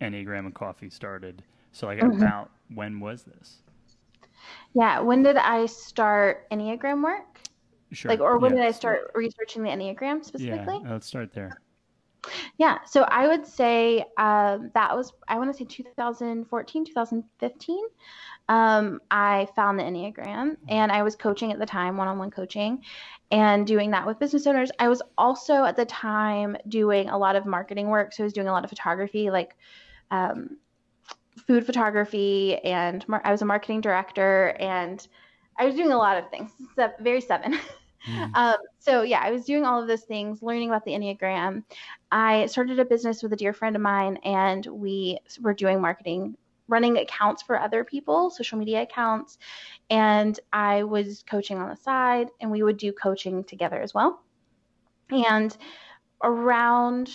Enneagram 0.00 0.40
and 0.40 0.54
Coffee 0.54 0.90
started. 0.90 1.42
So, 1.72 1.86
like, 1.88 1.98
Mhm. 1.98 2.18
about 2.18 2.50
when 2.72 3.00
was 3.00 3.24
this? 3.24 3.62
Yeah. 4.74 5.00
When 5.00 5.22
did 5.22 5.36
I 5.36 5.66
start 5.66 6.48
Enneagram 6.50 7.02
work? 7.02 7.40
Sure. 7.92 8.10
Like, 8.10 8.20
or 8.20 8.38
when 8.38 8.52
yeah. 8.52 8.62
did 8.62 8.68
I 8.68 8.70
start 8.70 9.10
researching 9.14 9.62
the 9.62 9.70
Enneagram 9.70 10.24
specifically? 10.24 10.80
Yeah, 10.82 10.92
let's 10.92 11.06
start 11.06 11.32
there. 11.32 11.58
Yeah. 12.56 12.78
So 12.86 13.02
I 13.02 13.26
would 13.26 13.46
say 13.46 14.04
um, 14.16 14.70
that 14.74 14.96
was, 14.96 15.12
I 15.26 15.38
want 15.38 15.52
to 15.52 15.58
say 15.58 15.64
2014, 15.64 16.84
2015. 16.84 17.78
Um, 18.48 19.00
I 19.10 19.48
found 19.56 19.78
the 19.78 19.82
Enneagram 19.82 20.56
and 20.68 20.92
I 20.92 21.02
was 21.02 21.16
coaching 21.16 21.52
at 21.52 21.58
the 21.58 21.66
time, 21.66 21.96
one 21.96 22.08
on 22.08 22.18
one 22.18 22.30
coaching, 22.30 22.82
and 23.30 23.66
doing 23.66 23.90
that 23.92 24.06
with 24.06 24.18
business 24.18 24.46
owners. 24.46 24.70
I 24.78 24.88
was 24.88 25.02
also 25.18 25.64
at 25.64 25.76
the 25.76 25.86
time 25.86 26.56
doing 26.68 27.08
a 27.08 27.18
lot 27.18 27.36
of 27.36 27.46
marketing 27.46 27.88
work. 27.88 28.12
So 28.12 28.22
I 28.22 28.26
was 28.26 28.32
doing 28.32 28.48
a 28.48 28.52
lot 28.52 28.62
of 28.62 28.70
photography, 28.70 29.30
like 29.30 29.56
um, 30.10 30.58
food 31.46 31.66
photography, 31.66 32.56
and 32.58 33.06
mar- 33.08 33.22
I 33.24 33.32
was 33.32 33.42
a 33.42 33.46
marketing 33.46 33.80
director, 33.80 34.54
and 34.60 35.06
I 35.58 35.64
was 35.66 35.74
doing 35.74 35.90
a 35.90 35.98
lot 35.98 36.18
of 36.18 36.30
things. 36.30 36.52
Very 37.00 37.20
seven. 37.20 37.58
Mhm. 38.06 38.30
Um, 38.34 38.56
so 38.78 39.02
yeah, 39.02 39.20
I 39.22 39.30
was 39.30 39.44
doing 39.44 39.64
all 39.64 39.80
of 39.80 39.88
those 39.88 40.04
things, 40.04 40.42
learning 40.42 40.70
about 40.70 40.84
the 40.84 40.92
Enneagram. 40.92 41.64
I 42.10 42.46
started 42.46 42.78
a 42.78 42.84
business 42.84 43.22
with 43.22 43.32
a 43.32 43.36
dear 43.36 43.52
friend 43.52 43.76
of 43.76 43.82
mine, 43.82 44.18
and 44.24 44.64
we 44.66 45.18
were 45.40 45.54
doing 45.54 45.80
marketing, 45.80 46.36
running 46.68 46.98
accounts 46.98 47.42
for 47.42 47.58
other 47.58 47.84
people, 47.84 48.30
social 48.30 48.58
media 48.58 48.82
accounts, 48.82 49.38
and 49.90 50.38
I 50.52 50.84
was 50.84 51.22
coaching 51.24 51.58
on 51.58 51.68
the 51.68 51.76
side, 51.76 52.28
and 52.40 52.50
we 52.50 52.62
would 52.62 52.76
do 52.78 52.92
coaching 52.92 53.44
together 53.44 53.80
as 53.80 53.94
well. 53.94 54.22
And 55.10 55.56
around 56.22 57.10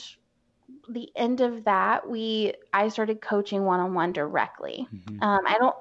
the 0.90 1.10
end 1.16 1.42
of 1.42 1.66
that, 1.66 2.10
we 2.10 2.54
I 2.74 2.90
started 2.90 3.22
coaching 3.22 3.64
one 3.66 3.80
on 3.80 3.94
one 3.94 4.14
directly. 4.14 4.88
Mhm. 4.92 5.20
Um, 5.22 5.40
I 5.46 5.58
don't 5.60 5.76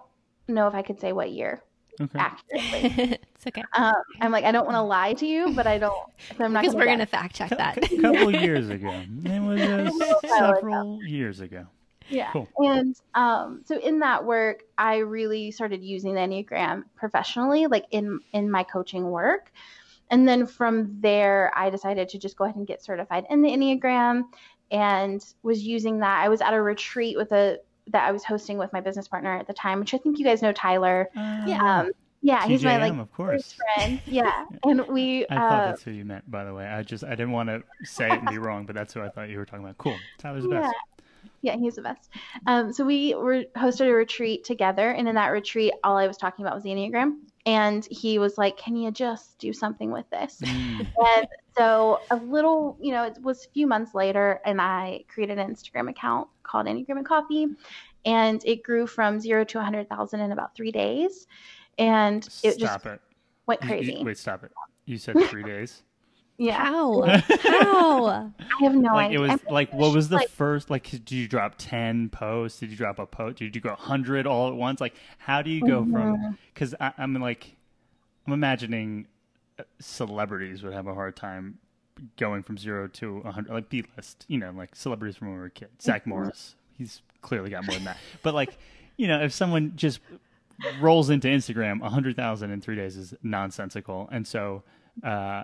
know 0.49 0.69
if 0.69 0.75
I 0.75 0.83
could 0.83 1.01
say 1.01 1.13
what 1.13 1.31
year 1.31 1.63
Okay. 2.01 2.19
accurately. 2.19 3.19
it's 3.35 3.47
okay 3.47 3.63
Um, 3.75 3.95
I'm 4.21 4.33
like, 4.33 4.45
I 4.45 4.53
don't 4.53 4.65
want 4.65 4.77
to 4.77 4.83
lie 4.83 5.15
to 5.15 5.27
you, 5.27 5.53
but 5.55 5.67
I 5.67 5.79
don't. 5.79 5.95
So 6.37 6.45
I'm 6.45 6.53
not 6.53 6.63
because 6.63 6.77
we're 6.77 6.87
gonna 6.87 7.07
fact 7.07 7.35
check 7.37 7.51
that. 7.51 7.77
A 7.79 7.97
couple 8.01 8.35
years 8.35 8.69
ago. 8.69 9.03
It 9.25 9.43
was 9.43 10.01
uh, 10.25 10.29
several 10.39 11.03
years 11.05 11.41
ago. 11.41 11.67
Yeah. 12.09 12.31
Cool. 12.33 12.49
And 12.59 12.97
um, 13.15 13.63
so 13.65 13.79
in 13.79 13.99
that 14.01 14.25
work, 14.25 14.63
I 14.79 14.99
really 14.99 15.51
started 15.51 15.83
using 15.83 16.15
the 16.15 16.21
Enneagram 16.21 16.85
professionally, 16.97 17.67
like 17.67 17.85
in 17.91 18.21
in 18.33 18.51
my 18.51 18.63
coaching 18.63 19.11
work. 19.11 19.53
And 20.11 20.27
then 20.27 20.47
from 20.47 21.01
there, 21.01 21.53
I 21.55 21.69
decided 21.69 22.09
to 22.11 22.19
just 22.19 22.37
go 22.37 22.45
ahead 22.45 22.57
and 22.57 22.67
get 22.67 22.83
certified 22.83 23.27
in 23.29 23.43
the 23.43 23.51
Enneagram, 23.51 24.23
and 24.71 25.25
was 25.43 25.63
using 25.63 25.99
that. 26.01 26.25
I 26.25 26.29
was 26.29 26.41
at 26.41 26.55
a 26.55 26.63
retreat 26.63 27.17
with 27.17 27.33
a 27.33 27.59
that 27.93 28.07
I 28.07 28.13
was 28.13 28.25
hosting 28.25 28.59
with 28.59 28.73
my 28.73 28.81
business 28.81 29.09
partner 29.09 29.37
at 29.37 29.47
the 29.47 29.55
time, 29.55 29.81
which 29.81 29.95
I 29.95 29.99
think 29.99 30.19
you 30.19 30.25
guys 30.25 30.43
know 30.43 30.53
Tyler. 30.53 31.09
Yeah. 31.15 31.81
Um, 31.81 31.91
yeah, 32.21 32.47
he's 32.47 32.65
my 32.65 32.79
like 32.79 32.93
TJM, 32.93 33.01
of 33.01 33.13
course. 33.13 33.53
first 33.53 33.61
friend. 33.75 34.01
Yeah, 34.05 34.45
and 34.65 34.87
we. 34.89 35.25
I 35.31 35.37
thought 35.37 35.53
Uh, 35.53 35.67
that's 35.67 35.83
who 35.83 35.93
you 35.93 36.05
meant, 36.05 36.29
by 36.31 36.45
the 36.45 36.53
way. 36.53 36.67
I 36.67 36.83
just 36.83 37.05
I 37.05 37.11
didn't 37.11 37.31
want 37.31 37.49
to 37.49 37.63
say 37.85 38.07
it 38.07 38.19
and 38.19 38.29
be 38.29 38.39
wrong, 38.39 38.67
but 38.67 38.75
that's 38.75 38.93
who 38.93 39.01
I 39.01 39.09
thought 39.09 39.29
you 39.29 39.39
were 39.39 39.45
talking 39.45 39.65
about. 39.65 39.79
Cool. 39.79 39.97
Tyler's 40.19 40.43
the 40.43 40.51
yeah. 40.51 40.61
best. 40.63 40.75
Yeah, 41.43 41.57
he's 41.57 41.77
the 41.77 41.83
best. 41.83 42.11
Um, 42.47 42.73
so 42.73 42.85
we 42.85 43.15
were 43.15 43.45
hosted 43.57 43.89
a 43.89 43.93
retreat 43.95 44.43
together, 44.45 44.91
and 44.91 45.09
in 45.09 45.15
that 45.15 45.29
retreat, 45.29 45.73
all 45.85 45.97
I 45.97 46.09
was 46.09 46.17
talking 46.17 46.45
about 46.45 46.57
was 46.57 46.65
the 46.65 46.71
Enneagram. 46.71 47.19
And 47.47 47.87
he 47.91 48.19
was 48.19 48.37
like, 48.39 48.57
"Can 48.57 48.77
you 48.77 48.91
just 48.91 49.39
do 49.39 49.53
something 49.53 49.91
with 49.91 50.09
this?" 50.11 50.41
Mm. 50.45 50.87
and 51.17 51.27
so 51.57 52.01
a 52.11 52.17
little, 52.17 52.77
you 52.81 52.93
know, 52.93 53.05
it 53.05 53.19
was 53.23 53.47
a 53.47 53.49
few 53.51 53.67
months 53.67 53.95
later, 53.95 54.41
and 54.45 54.61
I 54.61 55.05
created 55.09 55.39
an 55.39 55.53
Instagram 55.55 55.89
account 55.91 56.29
called 56.43 56.67
Enneagram 56.67 56.99
and 56.99 57.07
Coffee, 57.07 57.47
and 58.05 58.45
it 58.45 58.63
grew 58.63 58.87
from 58.87 59.19
zero 59.21 59.45
to 59.45 59.59
a 59.59 59.63
hundred 59.63 59.89
thousand 59.89 60.21
in 60.21 60.33
about 60.33 60.55
three 60.55 60.71
days, 60.73 61.27
and 61.79 62.25
it 62.43 62.55
Stop 62.55 62.59
just 62.83 62.87
it. 62.87 63.01
went 63.47 63.63
You- 63.63 63.69
you- 63.69 63.75
crazy. 63.77 64.05
wait, 64.05 64.19
stop 64.19 64.45
it. 64.45 64.53
You 64.85 64.99
said 64.99 65.17
three 65.29 65.43
days. 65.45 65.83
Yeah, 66.39 66.57
How? 66.57 67.03
How? 67.43 68.07
I 68.07 68.31
have 68.61 68.75
no 68.75 68.95
like 68.95 69.13
it 69.13 69.19
was 69.19 69.31
I'm 69.31 69.41
like 69.51 69.73
what 69.73 69.93
was 69.95 70.09
the 70.09 70.17
like- 70.17 70.29
first 70.31 70.71
like 70.71 70.89
did 70.91 71.11
you 71.13 71.29
drop 71.29 71.55
10 71.59 72.09
posts 72.11 72.61
did 72.61 72.71
you 72.71 72.77
drop 72.77 72.99
a 72.99 73.07
post 73.07 73.39
did 73.39 73.55
you 73.55 73.61
go 73.61 73.71
100 73.71 74.27
all 74.27 74.49
at 74.49 74.55
once 74.55 74.81
like 74.81 74.95
how 75.19 75.43
do 75.43 75.51
you 75.51 75.61
go 75.61 75.83
Mm-hmm. 75.83 75.93
from 75.93 76.39
because 76.55 76.75
i'm 76.81 77.15
like 77.15 77.57
i'm 78.27 78.33
imagining 78.33 79.07
uh, 79.59 79.63
celebrities 79.81 80.63
would 80.63 80.73
have 80.73 80.87
a 80.87 80.95
hard 80.95 81.17
time 81.17 81.59
going 82.17 82.43
from 82.43 82.57
zero 82.57 82.87
to 82.89 83.17
100 83.21 83.53
like 83.53 83.69
b-list 83.69 84.25
you 84.29 84.39
know 84.39 84.53
like 84.57 84.75
celebrities 84.77 85.17
from 85.17 85.29
when 85.29 85.37
we 85.37 85.43
were 85.43 85.49
kids 85.51 85.85
zach 85.85 86.03
Mm-hmm. 86.03 86.11
morris 86.11 86.55
he's 86.77 87.03
clearly 87.23 87.51
got 87.51 87.65
more 87.67 87.75
than 87.75 87.85
that 87.85 87.97
but 88.23 88.35
like 88.35 88.57
you 88.97 89.09
know 89.09 89.21
if 89.23 89.33
someone 89.33 89.73
just 89.77 89.99
rolls 90.81 91.11
into 91.11 91.27
instagram 91.29 91.81
100000 91.81 92.51
in 92.51 92.61
three 92.61 92.77
days 92.77 92.97
is 92.97 93.15
nonsensical 93.23 94.09
and 94.13 94.27
so 94.27 94.63
uh 95.05 95.43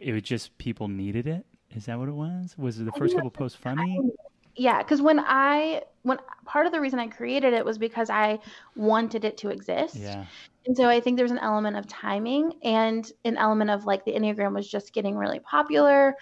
it 0.00 0.12
was 0.12 0.22
just 0.22 0.56
people 0.58 0.88
needed 0.88 1.26
it. 1.26 1.44
Is 1.74 1.86
that 1.86 1.98
what 1.98 2.08
it 2.08 2.14
was? 2.14 2.56
Was 2.56 2.78
it 2.80 2.84
the 2.84 2.92
first 2.92 3.14
couple 3.14 3.30
posts 3.30 3.58
funny? 3.58 4.00
yeah 4.60 4.78
because 4.82 5.00
when 5.00 5.20
i 5.20 5.80
when 6.02 6.18
part 6.44 6.66
of 6.66 6.72
the 6.72 6.80
reason 6.80 6.98
i 6.98 7.06
created 7.06 7.52
it 7.54 7.64
was 7.64 7.78
because 7.78 8.10
i 8.10 8.36
wanted 8.74 9.24
it 9.24 9.36
to 9.36 9.50
exist 9.50 9.94
Yeah. 9.94 10.24
and 10.66 10.76
so 10.76 10.88
i 10.88 10.98
think 10.98 11.16
there's 11.16 11.30
an 11.30 11.38
element 11.38 11.76
of 11.76 11.86
timing 11.86 12.54
and 12.64 13.08
an 13.24 13.36
element 13.36 13.70
of 13.70 13.84
like 13.84 14.04
the 14.04 14.10
enneagram 14.14 14.54
was 14.54 14.68
just 14.68 14.92
getting 14.92 15.16
really 15.16 15.38
popular 15.38 16.16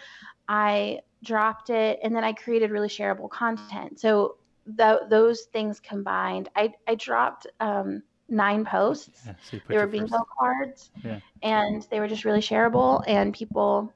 i 0.49 1.01
dropped 1.25 1.71
it 1.71 1.99
and 2.03 2.15
then 2.15 2.25
i 2.25 2.35
created 2.35 2.71
really 2.71 2.89
shareable 2.89 3.31
content 3.31 3.99
so 3.99 4.37
th- 4.77 5.01
those 5.09 5.45
things 5.53 5.81
combined 5.81 6.51
i 6.57 6.71
i 6.87 6.95
dropped 6.95 7.47
um 7.61 8.03
nine 8.29 8.65
posts 8.65 9.23
yeah. 9.27 9.35
So 9.51 9.59
they 9.69 9.77
were 9.77 9.87
bingo 9.87 10.09
first- 10.19 10.31
cards 10.39 10.91
Yeah. 11.05 11.21
and 11.43 11.87
they 11.91 12.01
were 12.01 12.09
just 12.09 12.25
really 12.25 12.41
shareable 12.41 13.05
and 13.07 13.33
people 13.33 13.93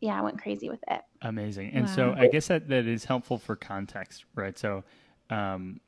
yeah 0.00 0.20
went 0.20 0.40
crazy 0.40 0.68
with 0.68 0.82
it 0.88 1.00
Amazing. 1.22 1.70
And 1.72 1.88
so 1.88 2.14
I 2.18 2.26
guess 2.28 2.48
that, 2.48 2.68
that 2.68 2.86
is 2.86 3.06
helpful 3.06 3.38
for 3.38 3.56
context, 3.56 4.26
right? 4.34 4.58
So 4.58 4.84
um, 5.30 5.80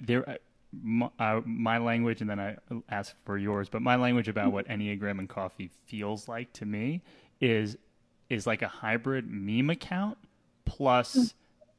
there, 0.00 0.28
uh, 0.30 0.34
my, 0.80 1.10
uh, 1.18 1.40
my 1.44 1.78
language, 1.78 2.20
and 2.20 2.30
then 2.30 2.38
I 2.38 2.56
ask 2.88 3.16
for 3.24 3.36
yours, 3.36 3.68
but 3.68 3.82
my 3.82 3.96
language 3.96 4.28
about 4.28 4.52
what 4.52 4.68
Enneagram 4.68 5.18
and 5.18 5.28
coffee 5.28 5.70
feels 5.86 6.28
like 6.28 6.52
to 6.52 6.64
me 6.66 7.02
is 7.40 7.76
is 8.28 8.46
like 8.46 8.62
a 8.62 8.68
hybrid 8.68 9.28
meme 9.28 9.70
account 9.70 10.16
plus 10.64 11.34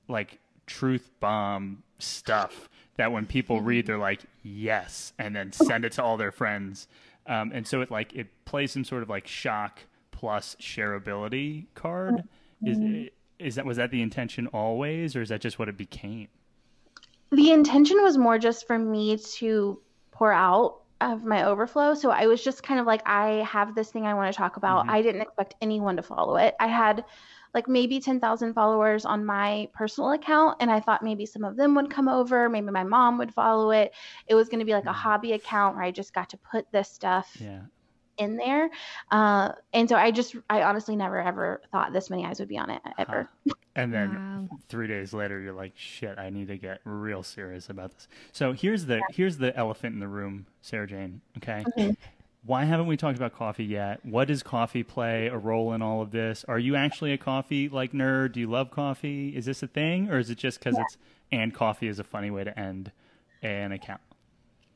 like 0.09 0.39
truth 0.67 1.09
bomb 1.21 1.81
stuff 1.97 2.67
that 3.01 3.11
when 3.11 3.25
people 3.25 3.61
read 3.61 3.87
they're 3.87 3.97
like 3.97 4.21
yes 4.43 5.11
and 5.17 5.35
then 5.35 5.51
send 5.67 5.83
it 5.83 5.91
to 5.91 6.03
all 6.03 6.17
their 6.17 6.31
friends 6.31 6.87
um, 7.25 7.51
and 7.51 7.65
so 7.65 7.81
it 7.81 7.89
like 7.89 8.13
it 8.13 8.27
plays 8.45 8.71
some 8.71 8.83
sort 8.83 9.01
of 9.01 9.09
like 9.09 9.25
shock 9.25 9.79
plus 10.11 10.55
shareability 10.61 11.65
card 11.73 12.23
is 12.63 13.09
is 13.39 13.55
that 13.55 13.65
was 13.65 13.77
that 13.77 13.89
the 13.89 14.03
intention 14.03 14.45
always 14.47 15.15
or 15.15 15.23
is 15.23 15.29
that 15.29 15.41
just 15.41 15.57
what 15.57 15.67
it 15.67 15.77
became 15.77 16.27
the 17.31 17.49
intention 17.51 17.97
was 18.03 18.19
more 18.19 18.37
just 18.37 18.67
for 18.67 18.77
me 18.77 19.17
to 19.17 19.79
pour 20.11 20.31
out 20.31 20.81
of 20.99 21.25
my 21.25 21.45
overflow. 21.45 21.95
So 21.95 22.11
I 22.11 22.27
was 22.27 22.43
just 22.43 22.61
kind 22.61 22.79
of 22.79 22.85
like, 22.85 23.01
I 23.07 23.43
have 23.49 23.73
this 23.73 23.89
thing 23.89 24.05
I 24.05 24.13
want 24.13 24.31
to 24.31 24.37
talk 24.37 24.55
about. 24.57 24.85
Mhm. 24.85 24.91
I 24.91 25.01
didn't 25.01 25.21
expect 25.21 25.55
anyone 25.59 25.95
to 25.95 26.03
follow 26.03 26.35
it. 26.35 26.55
I 26.59 26.67
had 26.67 27.03
like 27.53 27.67
maybe 27.67 27.99
10,000 27.99 28.53
followers 28.53 29.05
on 29.05 29.25
my 29.25 29.67
personal 29.73 30.11
account, 30.13 30.57
and 30.59 30.71
I 30.71 30.79
thought 30.79 31.03
maybe 31.03 31.25
some 31.25 31.43
of 31.43 31.57
them 31.57 31.75
would 31.75 31.89
come 31.89 32.07
over. 32.07 32.49
Maybe 32.49 32.71
my 32.71 32.83
mom 32.83 33.17
would 33.17 33.33
follow 33.33 33.71
it. 33.71 33.91
It 34.27 34.35
was 34.35 34.47
going 34.49 34.59
to 34.59 34.65
be 34.65 34.73
like 34.73 34.85
a 34.85 34.89
Mhm. 34.89 34.93
hobby 34.93 35.33
account 35.33 35.75
where 35.75 35.83
I 35.83 35.91
just 35.91 36.13
got 36.13 36.29
to 36.29 36.37
put 36.37 36.65
this 36.71 36.89
stuff 36.89 37.35
yeah 37.39 37.61
in 38.17 38.35
there. 38.37 38.69
Uh, 39.09 39.53
and 39.73 39.89
so 39.89 39.95
I 39.95 40.11
just, 40.11 40.35
I 40.49 40.61
honestly 40.63 40.95
never 40.95 41.19
ever 41.19 41.61
thought 41.71 41.91
this 41.91 42.09
many 42.09 42.25
eyes 42.25 42.39
would 42.39 42.49
be 42.49 42.57
on 42.57 42.69
it 42.69 42.81
ever. 42.99 43.29
Huh. 43.45 43.53
and 43.75 43.93
then 43.93 44.19
Wow. 44.35 44.47
three 44.67 44.87
days 44.87 45.13
later 45.13 45.39
you're 45.39 45.53
like 45.53 45.71
shit 45.75 46.19
i 46.19 46.29
need 46.29 46.49
to 46.49 46.57
get 46.57 46.81
real 46.83 47.23
serious 47.23 47.69
about 47.69 47.91
this 47.93 48.07
so 48.33 48.51
here's 48.51 48.85
the 48.85 49.01
here's 49.09 49.37
the 49.37 49.55
elephant 49.55 49.93
in 49.93 49.99
the 50.01 50.07
room 50.09 50.45
sarajane 50.61 51.19
okay 51.37 51.65
Mhm. 51.77 51.95
Why 52.43 52.65
haven't 52.65 52.87
we 52.87 52.97
talked 52.97 53.17
about 53.17 53.33
coffee 53.33 53.65
yet? 53.65 54.03
What 54.03 54.27
does 54.27 54.41
coffee 54.41 54.83
play 54.83 55.27
a 55.27 55.37
role 55.37 55.73
in 55.73 55.81
all 55.81 56.01
of 56.01 56.11
this? 56.11 56.43
Are 56.47 56.57
you 56.57 56.75
actually 56.75 57.13
a 57.13 57.17
coffee 57.17 57.69
like 57.69 57.91
nerd? 57.91 58.31
Do 58.33 58.39
you 58.39 58.47
love 58.47 58.71
coffee? 58.71 59.29
Is 59.35 59.45
this 59.45 59.61
a 59.61 59.67
thing 59.67 60.09
or 60.09 60.17
is 60.17 60.29
it 60.29 60.37
just 60.37 60.59
because 60.59 60.77
it's 60.77 60.97
and 61.31 61.53
coffee 61.53 61.87
is 61.87 61.99
a 61.99 62.03
funny 62.03 62.31
way 62.31 62.43
to 62.43 62.59
end 62.59 62.91
an 63.43 63.71
account? 63.71 64.01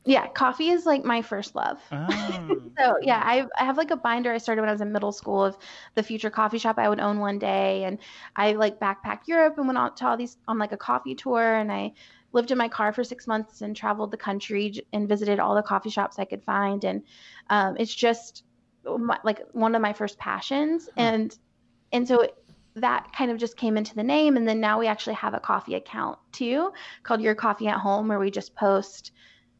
Yeah, 0.07 0.27
coffee 0.27 0.69
is 0.69 0.85
like 0.85 1.03
my 1.03 1.23
first 1.23 1.55
love. 1.55 1.81
oh, 1.91 2.61
So 2.77 2.97
yeah, 3.01 3.21
I, 3.25 3.47
I 3.59 3.65
have 3.65 3.77
like 3.77 3.89
a 3.89 3.95
binder 3.95 4.31
I 4.31 4.37
started 4.37 4.61
when 4.61 4.69
I 4.69 4.71
was 4.71 4.81
in 4.81 4.91
middle 4.91 5.11
school 5.11 5.43
of 5.43 5.57
the 5.95 6.03
future 6.03 6.29
coffee 6.29 6.59
shop 6.59 6.77
I 6.77 6.87
would 6.87 6.99
own 6.99 7.19
one 7.19 7.39
day, 7.39 7.85
and 7.85 7.97
I 8.35 8.51
like 8.53 8.79
backpacked 8.79 9.27
Europe 9.27 9.57
and 9.57 9.65
went 9.65 9.79
out 9.79 9.97
to 9.97 10.07
all 10.07 10.15
these 10.15 10.37
on 10.47 10.59
like 10.59 10.71
a 10.71 10.77
coffee 10.77 11.15
tour, 11.15 11.55
and 11.55 11.71
I 11.71 11.93
lived 12.35 12.51
in 12.51 12.57
my 12.57 12.67
car 12.67 12.93
for 12.93 13.03
six 13.03 13.25
months 13.25 13.61
and 13.61 13.75
traveled 13.75 14.11
the 14.11 14.17
country 14.17 14.73
and 14.93 15.09
visited 15.09 15.39
all 15.39 15.55
the 15.55 15.63
coffee 15.63 15.89
shops 15.89 16.19
I 16.19 16.25
could 16.25 16.43
find, 16.43 16.83
and 16.83 17.01
um, 17.49 17.77
it's 17.79 17.95
just 17.95 18.43
my, 18.85 19.17
like 19.23 19.41
one 19.53 19.73
of 19.73 19.81
my 19.81 19.93
first 19.93 20.19
passions, 20.19 20.89
and 20.97 21.35
and 21.91 22.07
so 22.07 22.21
it, 22.21 22.35
that 22.75 23.07
kind 23.17 23.31
of 23.31 23.37
just 23.37 23.55
came 23.55 23.77
into 23.77 23.95
the 23.95 24.03
name, 24.03 24.35
and 24.35 24.47
then 24.47 24.59
now 24.59 24.77
we 24.77 24.85
actually 24.85 25.15
have 25.15 25.33
a 25.33 25.39
coffee 25.39 25.75
account 25.75 26.19
too 26.33 26.71
called 27.03 27.21
Your 27.21 27.35
Coffee 27.35 27.67
at 27.67 27.77
Home, 27.77 28.09
where 28.09 28.19
we 28.19 28.29
just 28.29 28.53
post 28.53 29.13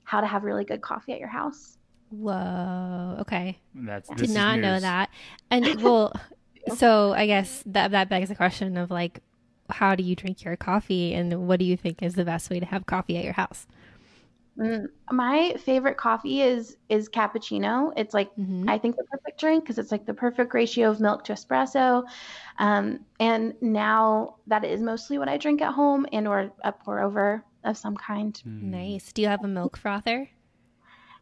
how 0.03 0.21
to 0.21 0.27
have 0.27 0.43
really 0.43 0.65
good 0.65 0.81
coffee 0.81 1.13
at 1.13 1.19
your 1.19 1.29
house. 1.29 1.77
Whoa. 2.09 3.17
Okay. 3.21 3.57
that's 3.73 4.09
this 4.09 4.17
Did 4.17 4.29
is 4.29 4.35
not 4.35 4.59
know 4.59 4.79
that. 4.79 5.09
And 5.49 5.81
well, 5.81 6.13
so 6.75 7.13
I 7.13 7.25
guess 7.25 7.63
that 7.67 7.91
that 7.91 8.09
begs 8.09 8.29
the 8.29 8.35
question 8.35 8.77
of 8.77 8.91
like, 8.91 9.21
how 9.69 9.95
do 9.95 10.03
you 10.03 10.15
drink 10.15 10.43
your 10.43 10.55
coffee, 10.57 11.13
and 11.13 11.47
what 11.47 11.59
do 11.59 11.65
you 11.65 11.77
think 11.77 12.01
is 12.03 12.15
the 12.15 12.25
best 12.25 12.49
way 12.49 12.59
to 12.59 12.65
have 12.65 12.85
coffee 12.85 13.17
at 13.17 13.23
your 13.23 13.33
house? 13.33 13.67
Mm, 14.57 14.87
my 15.11 15.53
favorite 15.59 15.97
coffee 15.97 16.41
is 16.41 16.77
is 16.87 17.09
cappuccino. 17.09 17.91
It's 17.97 18.13
like 18.13 18.31
Mhm. 18.37 18.65
I 18.67 18.77
think 18.77 18.95
the 18.95 19.03
perfect 19.03 19.39
drink 19.39 19.63
because 19.65 19.77
it's 19.77 19.91
like 19.91 20.05
the 20.05 20.13
perfect 20.13 20.53
ratio 20.53 20.89
of 20.89 20.99
milk 21.01 21.25
to 21.25 21.33
espresso. 21.33 22.05
Um, 22.57 23.05
and 23.19 23.53
now 23.61 24.37
that 24.47 24.63
is 24.63 24.81
mostly 24.81 25.17
what 25.17 25.27
I 25.29 25.37
drink 25.37 25.61
at 25.61 25.73
home 25.73 26.05
and 26.13 26.27
or 26.27 26.51
a 26.63 26.71
pour 26.71 27.01
over 27.01 27.43
of 27.65 27.77
some 27.77 27.97
kind. 27.97 28.41
Hmm. 28.43 28.71
Nice. 28.71 29.11
Do 29.13 29.21
you 29.21 29.27
have 29.27 29.43
a 29.43 29.47
milk 29.47 29.77
frother? 29.77 30.29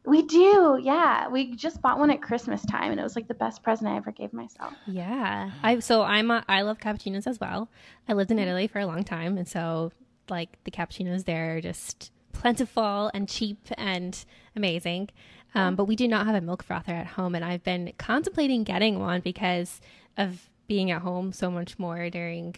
We 0.05 0.23
do, 0.23 0.79
yeah. 0.81 1.29
We 1.29 1.55
just 1.55 1.81
bought 1.81 1.97
one 1.97 2.11
at 2.11 2.21
Christmas 2.21 2.65
time 2.65 2.91
and 2.91 2.99
it 2.99 3.03
was 3.03 3.15
like 3.15 3.27
the 3.27 3.33
best 3.33 3.63
present 3.63 3.89
I 3.89 3.95
ever 3.95 4.11
gave 4.11 4.33
myself. 4.33 4.73
Yeah. 4.85 5.51
I 5.61 5.79
so 5.79 6.03
I'm 6.03 6.29
a, 6.29 6.43
I 6.49 6.61
love 6.61 6.79
cappuccinos 6.79 7.25
as 7.25 7.39
well. 7.39 7.69
I 8.09 8.13
lived 8.13 8.29
in 8.29 8.37
Italy 8.39 8.67
for 8.67 8.79
a 8.79 8.85
long 8.85 9.03
time, 9.03 9.37
and 9.37 9.47
so 9.47 9.91
like 10.29 10.57
the 10.65 10.71
cappuccinos 10.71 11.23
there 11.25 11.55
are 11.55 11.61
just 11.61 12.11
plentiful 12.33 13.11
and 13.13 13.29
cheap 13.29 13.59
and 13.77 14.25
amazing. 14.55 15.09
Um, 15.55 15.75
but 15.75 15.85
we 15.85 15.95
do 15.95 16.07
not 16.07 16.25
have 16.25 16.35
a 16.35 16.41
milk 16.41 16.63
frother 16.63 16.93
at 16.93 17.07
home, 17.07 17.35
and 17.35 17.45
I've 17.45 17.63
been 17.63 17.93
contemplating 17.97 18.63
getting 18.63 18.99
one 18.99 19.21
because 19.21 19.79
of 20.17 20.49
being 20.67 20.91
at 20.91 21.01
home 21.01 21.31
so 21.31 21.51
much 21.51 21.77
more 21.77 22.09
during 22.09 22.55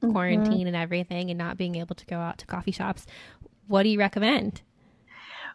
quarantine 0.00 0.66
and 0.66 0.76
everything, 0.76 1.30
and 1.30 1.38
not 1.38 1.56
being 1.56 1.74
able 1.74 1.96
to 1.96 2.06
go 2.06 2.16
out 2.16 2.38
to 2.38 2.46
coffee 2.46 2.72
shops. 2.72 3.06
What 3.66 3.82
do 3.82 3.88
you 3.88 3.98
recommend? 3.98 4.62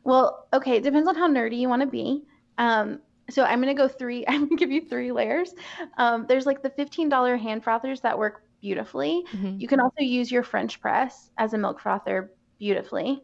Well, 0.04 0.48
okay, 0.54 0.78
it 0.78 0.84
depends 0.84 1.08
on 1.08 1.16
how 1.16 1.28
nerdy 1.30 1.58
you 1.60 1.70
want 1.70 1.82
to 1.82 1.88
be. 1.88 2.24
Um, 2.58 3.02
so 3.30 3.44
I'm 3.44 3.60
gonna 3.60 3.74
go 3.74 3.88
three. 3.88 4.26
I'm 4.28 4.46
gonna 4.46 4.56
give 4.56 4.72
you 4.72 4.82
three 4.88 5.12
layers. 5.12 5.54
Um, 5.98 6.26
there's 6.28 6.46
like 6.46 6.62
the 6.64 6.70
$15 6.70 7.38
hand 7.38 7.64
frothers 7.64 8.02
that 8.02 8.18
work 8.18 8.44
beautifully. 8.62 9.24
Mhm. 9.34 9.60
You 9.60 9.68
can 9.68 9.80
also 9.80 10.02
use 10.02 10.32
your 10.32 10.44
French 10.44 10.80
press 10.82 11.30
as 11.38 11.54
a 11.54 11.58
milk 11.58 11.80
frother 11.80 12.32
beautifully. 12.60 13.24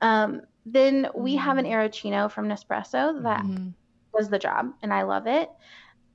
Um, 0.00 0.42
then 0.64 1.08
we 1.14 1.36
have 1.36 1.58
an 1.58 1.64
Aeroccino 1.66 2.30
from 2.30 2.48
Nespresso 2.48 3.22
that 3.24 3.44
Mhm. 3.44 3.74
does 4.16 4.28
the 4.30 4.38
job, 4.38 4.72
and 4.82 4.92
I 4.94 5.02
love 5.02 5.26
it. 5.26 5.50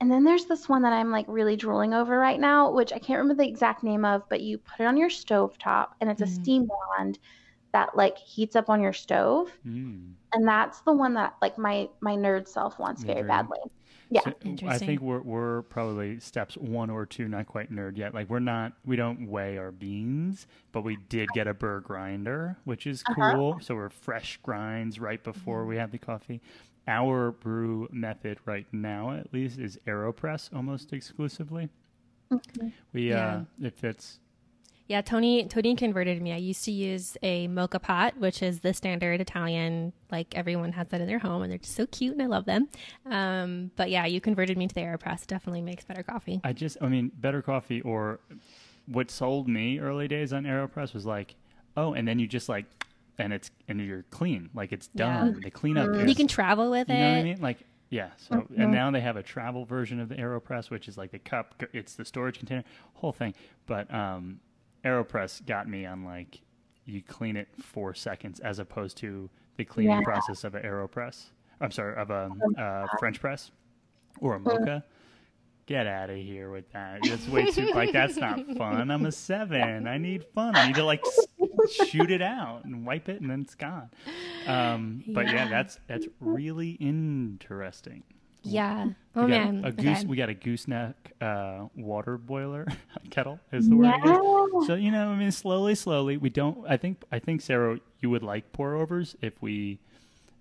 And 0.02 0.12
then 0.12 0.24
there's 0.24 0.46
this 0.46 0.70
one 0.70 0.84
that 0.84 0.94
I'm 0.94 1.12
like 1.12 1.26
really 1.28 1.56
drooling 1.56 1.94
over 1.94 2.18
right 2.20 2.40
now, 2.40 2.72
which 2.72 2.94
I 2.94 3.00
can't 3.00 3.20
remember 3.20 3.44
the 3.44 3.50
exact 3.50 3.84
name 3.84 4.06
of, 4.06 4.24
but 4.30 4.42
you 4.42 4.60
put 4.60 4.82
it 4.82 4.86
on 4.88 4.98
your 4.98 5.10
stove 5.10 5.58
top, 5.58 5.96
and 6.02 6.10
it's 6.10 6.22
a 6.22 6.28
Mhm. 6.28 6.28
steam 6.28 6.68
wand 6.98 7.20
that 7.74 7.96
like 7.98 8.18
heats 8.18 8.56
up 8.56 8.70
on 8.70 8.82
your 8.82 8.94
stove 8.94 9.50
Hmm. 9.64 10.10
and 10.34 10.48
that's 10.48 10.82
the 10.82 10.94
one 10.94 11.14
that 11.16 11.36
like 11.42 11.58
my 11.58 11.90
my 12.02 12.16
nerd 12.16 12.48
self 12.48 12.80
wants 12.80 13.04
very 13.04 13.22
Nerd. 13.24 13.28
badly 13.28 13.60
Yeah. 14.10 14.22
So 14.24 14.68
I 14.68 14.78
think 14.78 15.02
we're 15.02 15.20
we're 15.22 15.64
probably 15.64 16.20
steps 16.22 16.56
one 16.56 16.90
or 16.90 17.06
two, 17.06 17.28
not 17.28 17.46
quite 17.46 17.70
nerd 17.74 17.98
yet. 17.98 18.14
Like 18.14 18.30
we're 18.30 18.40
not, 18.40 18.72
we 18.86 18.96
don't 18.96 19.28
weigh 19.28 19.58
our 19.58 19.74
beans, 19.74 20.48
but 20.72 20.86
we 20.86 20.96
did 21.10 21.28
get 21.34 21.46
a 21.46 21.54
burr 21.54 21.82
grinder, 21.82 22.56
which 22.64 22.88
is 22.88 23.04
Uh-huh. 23.06 23.34
cool. 23.34 23.60
So 23.60 23.76
we're 23.76 23.90
fresh 23.90 24.40
grinds 24.42 24.98
right 24.98 25.22
before 25.22 25.66
we 25.66 25.76
have 25.76 25.92
the 25.92 25.98
coffee. 25.98 26.40
Our 26.88 27.32
brew 27.34 27.90
method 27.92 28.38
right 28.46 28.66
now, 28.72 29.12
at 29.12 29.34
least, 29.34 29.60
is 29.60 29.78
Aeropress 29.86 30.56
almost 30.56 30.94
exclusively. 30.94 31.68
Okay. 32.32 32.72
We 32.94 33.10
Yeah. 33.10 33.36
uh, 33.62 33.66
it 33.68 33.76
fits. 33.76 34.20
Yeah, 34.88 35.02
Tony 35.02 35.46
Tony 35.48 35.76
converted 35.76 36.22
me. 36.22 36.32
I 36.32 36.38
used 36.38 36.64
to 36.66 36.72
use 36.72 37.18
a 37.22 37.48
moka 37.50 37.82
pot, 37.82 38.18
which 38.18 38.42
is 38.42 38.62
the 38.62 38.74
standard 38.74 39.20
Italian, 39.20 39.92
like 40.12 40.34
everyone 40.36 40.72
has 40.72 40.88
that 40.90 41.02
in 41.02 41.08
their 41.08 41.20
home, 41.20 41.42
and 41.42 41.52
they're 41.52 41.58
just 41.60 41.76
so 41.76 41.86
cute, 41.88 42.14
and 42.14 42.22
I 42.22 42.28
love 42.28 42.46
them. 42.46 42.70
Um, 43.06 43.72
but 43.76 43.90
yeah, 43.90 44.06
you 44.06 44.22
converted 44.22 44.58
me 44.58 44.66
to 44.68 44.74
the 44.74 44.82
Aeropress. 44.82 45.28
Definitely 45.28 45.62
makes 45.62 45.84
better 45.84 46.04
coffee. 46.04 46.40
I 46.46 46.54
just, 46.54 46.78
I 46.82 46.88
mean, 46.88 47.12
better 47.20 47.42
coffee 47.42 47.82
or 47.82 48.20
what 48.86 49.12
sold 49.12 49.50
me 49.50 49.80
early 49.80 50.08
days 50.08 50.32
on 50.32 50.44
Aeropress 50.46 50.94
was 50.94 51.06
like, 51.06 51.36
oh, 51.76 51.94
and 51.94 52.08
then 52.08 52.18
you 52.20 52.26
just 52.28 52.48
like, 52.48 52.66
and 53.20 53.34
it's 53.34 53.52
and 53.68 53.82
you're 53.82 54.04
clean, 54.12 54.50
like 54.54 54.72
it's 54.72 54.90
Yeah. 54.94 55.06
done. 55.26 55.42
The 55.44 55.52
cleanup 55.52 55.88
And 55.88 55.96
you 55.98 56.12
is 56.12 56.16
can 56.18 56.28
travel 56.28 56.72
with 56.72 56.88
You 56.88 56.96
it. 56.96 57.00
know 57.00 57.12
what 57.12 57.18
I 57.20 57.24
mean? 57.24 57.42
Like, 57.42 57.58
yeah. 57.90 58.12
So, 58.16 58.36
Mm-hmm. 58.36 58.62
and 58.62 58.72
now 58.72 58.90
they 58.92 59.02
have 59.02 59.18
a 59.18 59.24
travel 59.24 59.66
version 59.66 60.00
of 60.00 60.08
the 60.08 60.16
Aeropress, 60.16 60.70
which 60.70 60.88
is 60.88 60.98
like 60.98 61.12
the 61.12 61.20
cup. 61.20 61.62
It's 61.74 61.96
the 61.96 62.06
storage 62.06 62.38
container, 62.38 62.64
whole 62.94 63.12
thing. 63.12 63.34
But 63.66 63.94
um, 63.94 64.40
Aeropress 64.88 65.46
got 65.46 65.68
me 65.68 65.86
on 65.86 66.04
like 66.06 66.42
you 66.86 67.02
clean 67.02 67.36
it 67.36 67.50
four 67.62 67.94
seconds 67.94 68.40
as 68.40 68.60
opposed 68.60 68.98
to 68.98 69.30
the 69.58 69.66
cleaning 69.66 69.98
Yeah. 69.98 70.04
process 70.04 70.44
of 70.44 70.56
an 70.56 70.64
Aeropress. 70.64 71.26
I'm 71.60 71.72
sorry, 71.72 71.96
of 71.96 72.10
a 72.12 72.32
uh, 72.58 72.88
French 73.00 73.20
press 73.20 73.52
or 74.22 74.36
a 74.36 74.40
moka. 74.40 74.84
Get 75.66 75.86
out 75.86 76.10
of 76.10 76.16
here 76.16 76.50
with 76.50 76.72
that. 76.72 77.00
That's 77.04 77.28
way 77.28 77.52
too 77.52 77.66
like 77.76 77.92
that's 77.92 78.16
not 78.16 78.40
fun. 78.58 78.90
I'm 78.90 79.06
a 79.06 79.12
seven. 79.12 79.86
I 79.88 79.98
need 79.98 80.24
fun. 80.34 80.56
I 80.56 80.68
need 80.68 80.76
to 80.76 80.86
like 80.86 81.04
shoot 81.88 82.10
it 82.10 82.22
out 82.22 82.64
and 82.64 82.86
wipe 82.86 83.10
it 83.10 83.20
and 83.20 83.30
then 83.30 83.42
it's 83.42 83.56
gone. 83.56 83.90
Um, 84.48 85.04
but 85.10 85.26
yeah, 85.26 85.34
Yeah. 85.34 85.50
that's 85.50 85.80
that's 85.88 86.08
really 86.22 86.72
interesting. 86.80 88.04
Yeah. 88.52 88.88
Oh 89.16 89.26
we 89.26 89.32
got 89.32 89.54
man. 89.54 89.66
a 89.66 89.72
goose. 89.72 90.00
Okay. 90.00 90.06
We 90.06 90.18
got 90.18 90.30
a 90.30 90.34
gooseneck 90.34 91.14
uh, 91.22 91.66
water 91.76 92.18
boiler 92.18 92.68
kettle 93.10 93.40
is 93.52 93.68
the 93.68 93.76
word. 93.76 93.88
I. 93.88 93.98
Yeah. 94.06 94.68
So 94.68 94.76
you 94.76 94.92
know, 94.92 95.10
I 95.10 95.16
mean, 95.16 95.32
slowly, 95.32 95.76
slowly. 95.76 96.18
We 96.18 96.30
don't. 96.30 96.66
I 96.68 96.78
think. 96.78 97.04
I 97.12 97.20
think 97.20 97.42
Sarah, 97.42 97.80
you 98.00 98.10
would 98.10 98.24
like 98.24 98.52
pour 98.52 98.76
overs 98.76 99.16
if 99.22 99.42
we, 99.42 99.80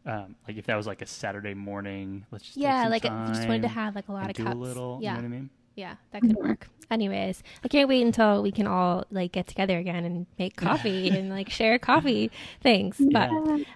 um, 0.05 0.37
like, 0.47 0.57
if 0.57 0.67
that 0.67 0.77
was 0.77 0.87
like 0.87 1.03
a 1.03 1.07
Saturday 1.07 1.55
morning. 1.55 2.27
Let's 2.31 2.45
just 2.45 2.57
yeah, 2.57 2.89
like 2.89 3.05
you 3.05 3.11
just 3.29 3.47
wanted 3.49 3.63
to 3.63 3.69
have 3.69 3.95
like 3.95 4.09
a 4.09 4.13
lot 4.13 4.31
of 4.31 4.37
cups. 4.37 4.51
a 4.51 4.55
little. 4.55 4.99
yeah. 5.01 5.17
You 5.17 5.23
know 5.23 5.29
what 5.29 5.35
I 5.35 5.39
mean? 5.39 5.51
Yeah, 5.77 5.97
that 6.11 6.23
could 6.23 6.37
work. 6.37 6.69
Anyways, 6.91 7.43
I 7.65 7.69
can't 7.69 7.89
wait 7.89 8.03
until 8.03 8.43
we 8.43 8.51
can 8.53 8.67
all 8.67 9.05
like 9.11 9.33
get 9.33 9.47
together 9.47 9.77
again 9.77 10.05
and 10.05 10.27
make 10.39 10.57
coffee 10.57 11.11
and 11.11 11.29
like 11.39 11.51
share 11.51 11.79
coffee 11.79 12.31
things. 12.63 12.97
But 12.99 13.31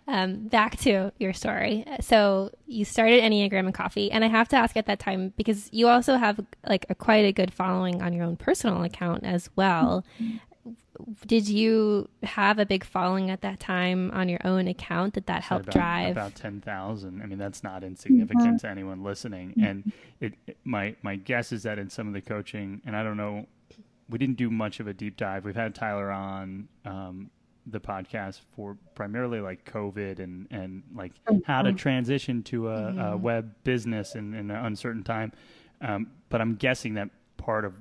um, 0.09 0.49
back 0.49 0.79
to 0.81 1.13
your 1.19 1.33
story. 1.33 1.85
So 2.01 2.51
you 2.67 2.85
started 2.85 3.23
Enneagram 3.23 3.67
and 3.67 3.75
Coffee, 3.75 4.11
and 4.11 4.25
I 4.25 4.29
have 4.29 4.49
to 4.49 4.57
ask 4.57 4.77
at 4.77 4.87
that 4.87 4.99
time 5.01 5.35
because 5.37 5.69
you 5.73 5.89
also 5.89 6.17
have 6.17 6.41
like 6.67 6.87
a 6.89 6.95
quite 6.95 7.25
a 7.27 7.33
good 7.33 7.53
following 7.53 8.01
on 8.01 8.13
your 8.15 8.25
own 8.25 8.37
personal 8.37 8.83
account 8.83 9.25
as 9.25 9.51
well. 9.57 10.05
Did 11.27 11.49
you 11.49 12.09
have 12.23 12.59
a 12.59 12.67
big 12.67 12.85
following 12.85 13.31
at 13.31 13.41
that 13.43 13.61
time 13.61 14.11
on 14.13 14.29
your 14.29 14.41
own 14.45 14.69
account? 14.69 15.15
that 15.15 15.27
that 15.27 15.43
helped 15.43 15.67
help 15.67 15.75
about, 15.75 15.75
drive? 15.75 16.11
about 16.13 16.35
ten 16.35 16.61
thousand. 16.61 17.23
I 17.23 17.27
mean, 17.27 17.39
that's 17.39 17.63
not 17.63 17.83
insignificant 17.85 18.61
to 18.61 18.69
anyone 18.69 19.03
listening. 19.03 19.55
And 19.63 19.93
it, 20.21 20.35
it- 20.47 20.57
my 20.65 20.95
my 21.03 21.17
guess 21.17 21.53
is 21.53 21.63
that 21.65 21.79
in 21.79 21.89
some 21.91 22.07
of 22.09 22.15
the 22.15 22.21
coaching, 22.21 22.81
and 22.85 22.97
I 22.97 23.03
don't 23.03 23.17
know, 23.17 23.47
we 24.09 24.19
didn't 24.19 24.37
do 24.37 24.51
much 24.51 24.81
of 24.81 24.87
a 24.87 24.93
deep 24.95 25.17
dive. 25.17 25.45
We've 25.45 25.55
had 25.55 25.75
Tyler 25.75 26.11
on 26.11 26.69
um, 26.85 27.31
the 27.67 27.81
podcast 27.81 28.41
for 28.57 28.77
primarily 28.95 29.41
like 29.41 29.65
COVID 29.71 30.19
and 30.19 30.47
and 30.51 30.83
like 30.95 31.13
how 31.45 31.63
to 31.63 31.73
transition 31.73 32.43
to 32.45 32.69
a, 32.71 33.13
a 33.13 33.17
web 33.17 33.55
business 33.65 34.15
in, 34.15 34.35
in 34.35 34.51
an 34.51 34.65
uncertain 34.65 35.03
time. 35.05 35.33
Um, 35.81 36.11
but 36.29 36.41
I'm 36.41 36.57
guessing 36.57 36.95
that 36.95 37.11
part 37.37 37.65
of 37.65 37.73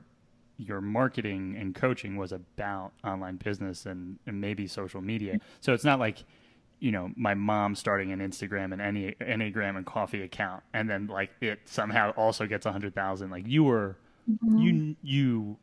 your 0.59 0.81
marketing 0.81 1.55
and 1.57 1.73
coaching 1.73 2.17
was 2.17 2.31
about 2.33 2.91
online 3.03 3.37
business 3.37 3.85
and, 3.85 4.19
and 4.27 4.39
maybe 4.41 4.67
social 4.67 5.01
media. 5.01 5.39
So 5.61 5.73
it's 5.73 5.85
not 5.85 5.99
like, 5.99 6.23
you 6.79 6.91
know, 6.91 7.11
my 7.15 7.33
mom 7.33 7.75
starting 7.75 8.11
an 8.11 8.19
Instagram 8.19 8.73
and 8.73 8.81
any 8.81 9.15
Enneagram 9.21 9.77
and 9.77 9.85
coffee 9.85 10.21
account 10.21 10.61
and 10.73 10.89
then 10.89 11.07
like 11.07 11.31
it 11.41 11.59
somehow 11.65 12.11
also 12.11 12.45
gets 12.45 12.65
a 12.65 12.71
hundred 12.73 12.93
thousand. 12.93 13.31
Like 13.31 13.47
you 13.47 13.63
were 13.63 13.95
you 14.59 14.95
you 15.01 15.57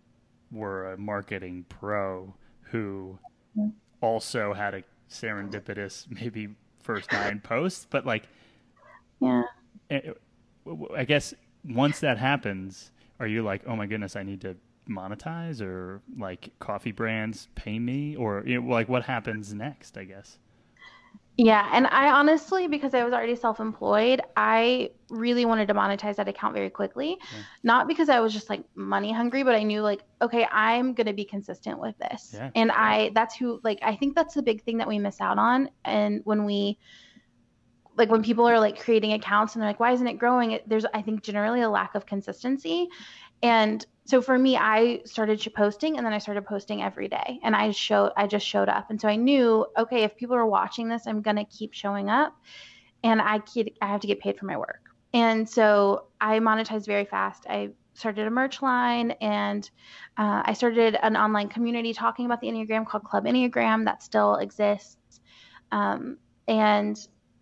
were 0.51 0.93
a 0.93 0.97
marketing 0.99 1.67
pro 1.69 2.35
who 2.63 3.19
also 4.01 4.53
had 4.55 4.75
a 4.75 4.83
serendipitous 5.11 6.07
maybe 6.11 6.49
first 6.81 7.13
nine 7.13 7.41
posts, 7.41 7.87
but 7.91 8.07
like 8.07 8.29
Yeah. 9.21 9.43
eh, 9.91 10.01
I 10.97 11.05
guess 11.05 11.35
once 11.65 12.01
that 12.01 12.19
happens, 12.19 12.91
are 13.21 13.27
you 13.27 13.43
like, 13.43 13.63
oh 13.67 13.77
my 13.77 13.87
goodness, 13.87 14.17
I 14.17 14.23
need 14.23 14.41
to 14.43 14.57
monetize 14.89 15.61
or 15.61 16.03
like 16.19 16.51
coffee 16.59 16.93
brands 16.93 17.49
pay 17.55 17.79
me 17.79 18.17
or 18.17 18.43
you 18.47 18.61
know, 18.61 18.69
like 18.69 18.89
what 18.89 19.05
happens 19.05 19.53
next? 19.55 19.97
I 19.97 20.05
guess. 20.05 20.39
Yeah, 21.39 21.69
and 21.71 21.87
I 21.89 22.11
honestly, 22.13 22.67
because 22.67 22.95
I 22.95 23.05
was 23.05 23.13
already 23.13 23.37
self-employed, 23.37 24.23
I 24.39 24.91
really 25.11 25.45
wanted 25.45 25.69
to 25.69 25.75
monetize 25.75 26.17
that 26.17 26.29
account 26.29 26.55
very 26.55 26.71
quickly. 26.71 27.19
Not 27.63 27.89
because 27.89 28.09
I 28.09 28.21
was 28.21 28.33
just 28.33 28.49
like 28.49 28.65
money 28.75 29.13
hungry, 29.13 29.43
but 29.43 29.55
I 29.55 29.63
knew 29.63 29.83
like, 29.83 30.03
okay, 30.23 30.47
I'm 30.51 30.95
gonna 30.95 31.13
be 31.13 31.27
consistent 31.27 31.79
with 31.79 31.95
this. 31.99 32.31
Yeah. 32.33 32.51
And 32.55 32.73
I 32.73 33.11
that's 33.15 33.37
who 33.37 33.61
like 33.63 33.79
I 33.83 33.97
think 33.97 34.15
that's 34.15 34.33
the 34.33 34.43
big 34.43 34.63
thing 34.63 34.79
that 34.79 34.89
we 34.89 34.99
miss 34.99 35.21
out 35.21 35.37
on. 35.37 35.69
And 35.85 36.23
when 36.25 36.47
we 36.47 36.79
like 37.99 38.11
when 38.11 38.23
people 38.23 38.49
are 38.49 38.59
like 38.59 38.81
creating 38.81 39.13
accounts 39.13 39.55
and 39.55 39.63
they're 39.63 39.69
like, 39.69 39.81
why 39.81 39.93
isn't 39.93 40.07
it 40.07 40.19
growing? 40.19 40.53
It, 40.53 40.67
there's 40.67 40.87
I 40.95 41.03
think 41.03 41.23
generally 41.23 41.61
a 41.61 41.69
lack 41.69 41.95
of 41.95 42.07
consistency. 42.07 42.89
And 43.43 43.85
so 44.07 44.23
for 44.23 44.39
me, 44.39 44.57
I 44.57 45.01
started 45.05 45.45
posting 45.55 45.97
and 45.97 46.07
then 46.07 46.13
I 46.13 46.19
started 46.19 46.47
posting 46.47 46.81
every 46.81 47.09
day 47.09 47.41
and 47.43 47.57
I 47.57 47.73
showed, 47.73 48.13
I 48.17 48.29
just 48.29 48.47
showed 48.47 48.69
up. 48.69 48.89
And 48.89 49.01
so 49.01 49.09
I 49.09 49.17
knew, 49.17 49.67
okay, 49.77 50.05
if 50.05 50.17
people 50.17 50.37
are 50.37 50.47
watching 50.47 50.89
this, 50.89 51.09
I'm 51.09 51.23
going 51.23 51.37
to 51.37 51.45
keep 51.45 51.75
showing 51.75 52.09
up 52.09 52.33
and 53.03 53.21
I 53.21 53.41
keep, 53.41 53.77
I 53.83 53.89
have 53.89 54.01
to 54.03 54.07
get 54.07 54.21
paid 54.21 54.39
for 54.39 54.47
my 54.47 54.57
work. 54.57 54.81
And 55.13 55.49
so 55.49 56.05
I 56.21 56.39
monetized 56.39 56.87
very 56.87 57.05
fast. 57.05 57.47
I 57.49 57.71
started 57.95 58.29
a 58.29 58.31
merch 58.31 58.63
line 58.63 59.11
and 59.21 59.69
uh, 60.17 60.43
I 60.45 60.53
started 60.53 60.97
an 61.03 61.17
online 61.17 61.49
community 61.49 61.93
talking 61.93 62.27
about 62.27 62.41
the 62.41 62.47
Enneagram 62.47 62.87
called 62.87 63.03
Club 63.03 63.25
Enneagram 63.25 63.87
that 63.87 64.05
still 64.05 64.37
exists. 64.37 65.21
Um, 65.73 66.19
and 66.47 66.97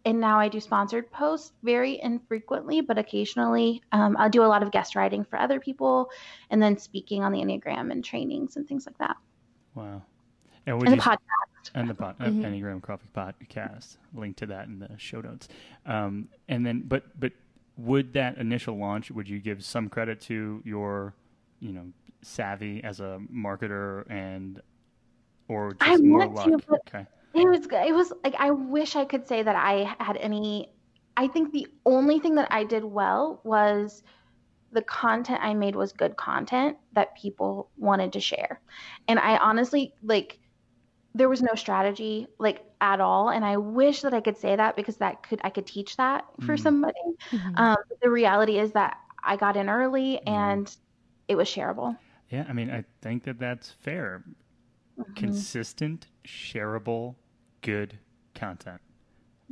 and 0.04 0.20
now 0.20 0.38
I 0.38 0.48
do 0.48 0.60
sponsored 0.60 1.10
posts 1.10 1.52
very 1.62 2.00
infrequently, 2.02 2.80
but 2.80 2.98
occasionally. 2.98 3.82
Um, 3.92 4.16
I'll 4.18 4.30
do 4.30 4.42
a 4.42 4.46
lot 4.46 4.62
of 4.62 4.70
guest 4.70 4.94
writing 4.96 5.24
for 5.24 5.38
other 5.38 5.58
people, 5.60 6.10
and 6.50 6.62
then 6.62 6.76
speaking 6.78 7.22
on 7.22 7.32
the 7.32 7.38
Enneagram 7.40 7.90
and 7.90 8.04
trainings 8.04 8.56
and 8.56 8.68
things 8.68 8.86
like 8.86 8.98
that. 8.98 9.16
Wow. 9.74 10.02
And, 10.66 10.78
would 10.78 10.88
And 10.88 10.96
you, 10.96 11.02
the 11.02 11.08
podcast. 11.08 11.70
and 11.74 11.90
the 11.90 11.94
pod, 11.94 12.16
uh, 12.20 12.24
Enneagram 12.24 12.80
Coffee 12.82 13.08
Podcast. 13.14 13.96
Link 14.14 14.36
to 14.36 14.46
that 14.46 14.66
in 14.66 14.78
the 14.78 14.90
show 14.96 15.20
notes. 15.20 15.48
Um, 15.84 16.28
and 16.48 16.64
then, 16.64 16.84
but 16.86 17.18
but 17.18 17.32
would 17.76 18.12
that 18.14 18.38
initial 18.38 18.78
launch? 18.78 19.10
Would 19.10 19.28
you 19.28 19.40
give 19.40 19.64
some 19.64 19.88
credit 19.88 20.20
to 20.22 20.62
your, 20.64 21.14
you 21.60 21.72
know, 21.72 21.86
savvy 22.22 22.82
as 22.84 23.00
a 23.00 23.20
marketer 23.32 24.08
and, 24.10 24.62
or 25.48 25.72
just 25.74 25.82
I 25.90 25.96
more 25.96 26.28
want 26.28 26.46
to, 26.46 26.50
luck? 26.52 26.64
but- 26.68 26.80
okay. 26.94 27.06
It 27.34 27.48
was 27.48 27.66
it 27.66 27.94
was 27.94 28.12
like 28.22 28.34
I 28.38 28.50
wish 28.50 28.96
I 28.96 29.04
could 29.04 29.26
say 29.26 29.42
that 29.42 29.56
I 29.56 29.94
had 30.00 30.16
any. 30.16 30.70
I 31.16 31.28
think 31.28 31.52
the 31.52 31.66
only 31.86 32.18
thing 32.18 32.34
that 32.36 32.48
I 32.50 32.64
did 32.64 32.84
well 32.84 33.40
was 33.44 34.02
the 34.72 34.82
content 34.82 35.40
I 35.42 35.54
made 35.54 35.76
was 35.76 35.92
good 35.92 36.16
content 36.16 36.76
that 36.92 37.16
people 37.16 37.70
wanted 37.76 38.12
to 38.14 38.20
share, 38.20 38.60
and 39.08 39.18
I 39.18 39.36
honestly 39.38 39.94
like 40.02 40.38
there 41.14 41.28
was 41.28 41.42
no 41.42 41.54
strategy 41.54 42.26
like 42.38 42.64
at 42.80 43.00
all, 43.00 43.30
and 43.30 43.44
I 43.44 43.56
wish 43.58 44.02
that 44.02 44.14
I 44.14 44.20
could 44.20 44.36
say 44.38 44.56
that 44.56 44.76
because 44.76 44.96
that 44.98 45.22
could 45.22 45.40
I 45.44 45.50
could 45.50 45.66
teach 45.66 45.96
that 45.96 46.24
for 46.42 46.56
Mhm. 46.56 46.58
somebody. 46.58 47.00
Mhm. 47.32 47.58
Um, 47.58 47.76
the 48.02 48.10
reality 48.10 48.58
is 48.58 48.72
that 48.72 48.96
I 49.24 49.36
got 49.36 49.56
in 49.56 49.68
early 49.68 50.20
Mhm. 50.26 50.32
and 50.32 50.76
it 51.28 51.36
was 51.36 51.48
shareable. 51.48 51.98
Yeah, 52.30 52.46
I 52.48 52.52
mean, 52.52 52.70
I 52.70 52.84
think 53.00 53.24
that 53.24 53.38
that's 53.38 53.70
fair. 53.70 54.24
Mm-hmm. 54.98 55.12
Consistent, 55.14 56.06
shareable, 56.26 57.16
good 57.64 57.98
content. 58.34 58.80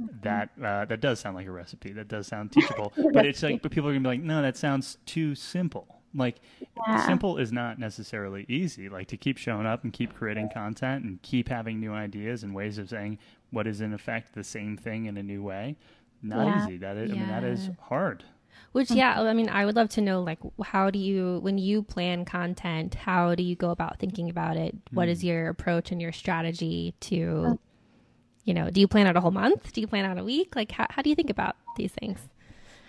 Mm-hmm. 0.00 0.16
That 0.22 0.50
uh, 0.62 0.84
that 0.86 1.00
does 1.00 1.18
sound 1.20 1.34
like 1.36 1.46
a 1.46 1.50
recipe. 1.50 1.92
That 1.92 2.08
does 2.08 2.26
sound 2.28 2.52
teachable. 2.52 2.92
but 3.12 3.26
it's 3.26 3.42
like, 3.42 3.60
but 3.62 3.72
people 3.72 3.88
are 3.90 3.92
gonna 3.92 4.02
be 4.02 4.08
like, 4.08 4.22
no, 4.22 4.40
that 4.42 4.56
sounds 4.56 4.98
too 5.06 5.34
simple. 5.34 5.86
Like, 6.14 6.36
Yeah. 6.86 7.06
simple 7.06 7.38
is 7.38 7.52
not 7.52 7.78
necessarily 7.78 8.44
easy. 8.48 8.88
Like 8.88 9.08
to 9.08 9.16
keep 9.16 9.38
showing 9.38 9.66
up 9.66 9.82
and 9.84 9.92
keep 9.92 10.14
creating 10.14 10.50
content 10.52 11.04
and 11.04 11.20
keep 11.22 11.48
having 11.48 11.80
new 11.80 11.92
ideas 11.92 12.42
and 12.42 12.54
ways 12.54 12.78
of 12.78 12.88
saying 12.90 13.18
what 13.50 13.66
is 13.66 13.80
in 13.80 13.92
effect 13.94 14.34
the 14.34 14.44
same 14.44 14.76
thing 14.76 15.06
in 15.06 15.16
a 15.16 15.22
new 15.22 15.42
way. 15.42 15.76
Not 16.22 16.46
Yeah. 16.46 16.64
easy. 16.64 16.76
That 16.78 16.96
is, 16.98 17.10
I 17.10 17.14
mean, 17.14 17.28
that 17.28 17.44
is 17.44 17.70
hard. 17.80 18.24
Which, 18.72 18.90
yeah, 18.90 19.20
I 19.20 19.32
mean, 19.34 19.48
I 19.50 19.64
would 19.66 19.76
love 19.76 19.88
to 19.90 20.00
know, 20.00 20.22
like, 20.22 20.38
how 20.64 20.90
do 20.90 20.98
you, 20.98 21.40
when 21.42 21.58
you 21.58 21.82
plan 21.82 22.24
content, 22.24 22.94
how 22.94 23.34
do 23.34 23.42
you 23.42 23.54
go 23.56 23.70
about 23.70 23.98
thinking 23.98 24.30
about 24.30 24.56
it? 24.56 24.74
What 24.92 25.08
is 25.08 25.22
your 25.24 25.48
approach 25.48 25.92
and 25.92 26.00
your 26.00 26.12
strategy 26.12 26.94
to, 27.00 27.58
you 28.44 28.54
know, 28.54 28.70
do 28.70 28.80
you 28.80 28.88
plan 28.88 29.06
out 29.06 29.16
a 29.16 29.20
whole 29.20 29.30
month? 29.30 29.72
Do 29.72 29.80
you 29.80 29.86
plan 29.86 30.04
out 30.04 30.18
a 30.18 30.24
week? 30.24 30.56
Like, 30.56 30.72
how, 30.72 30.86
how 30.90 31.02
do 31.02 31.10
you 31.10 31.16
think 31.16 31.30
about 31.30 31.56
these 31.76 31.92
things? 31.92 32.18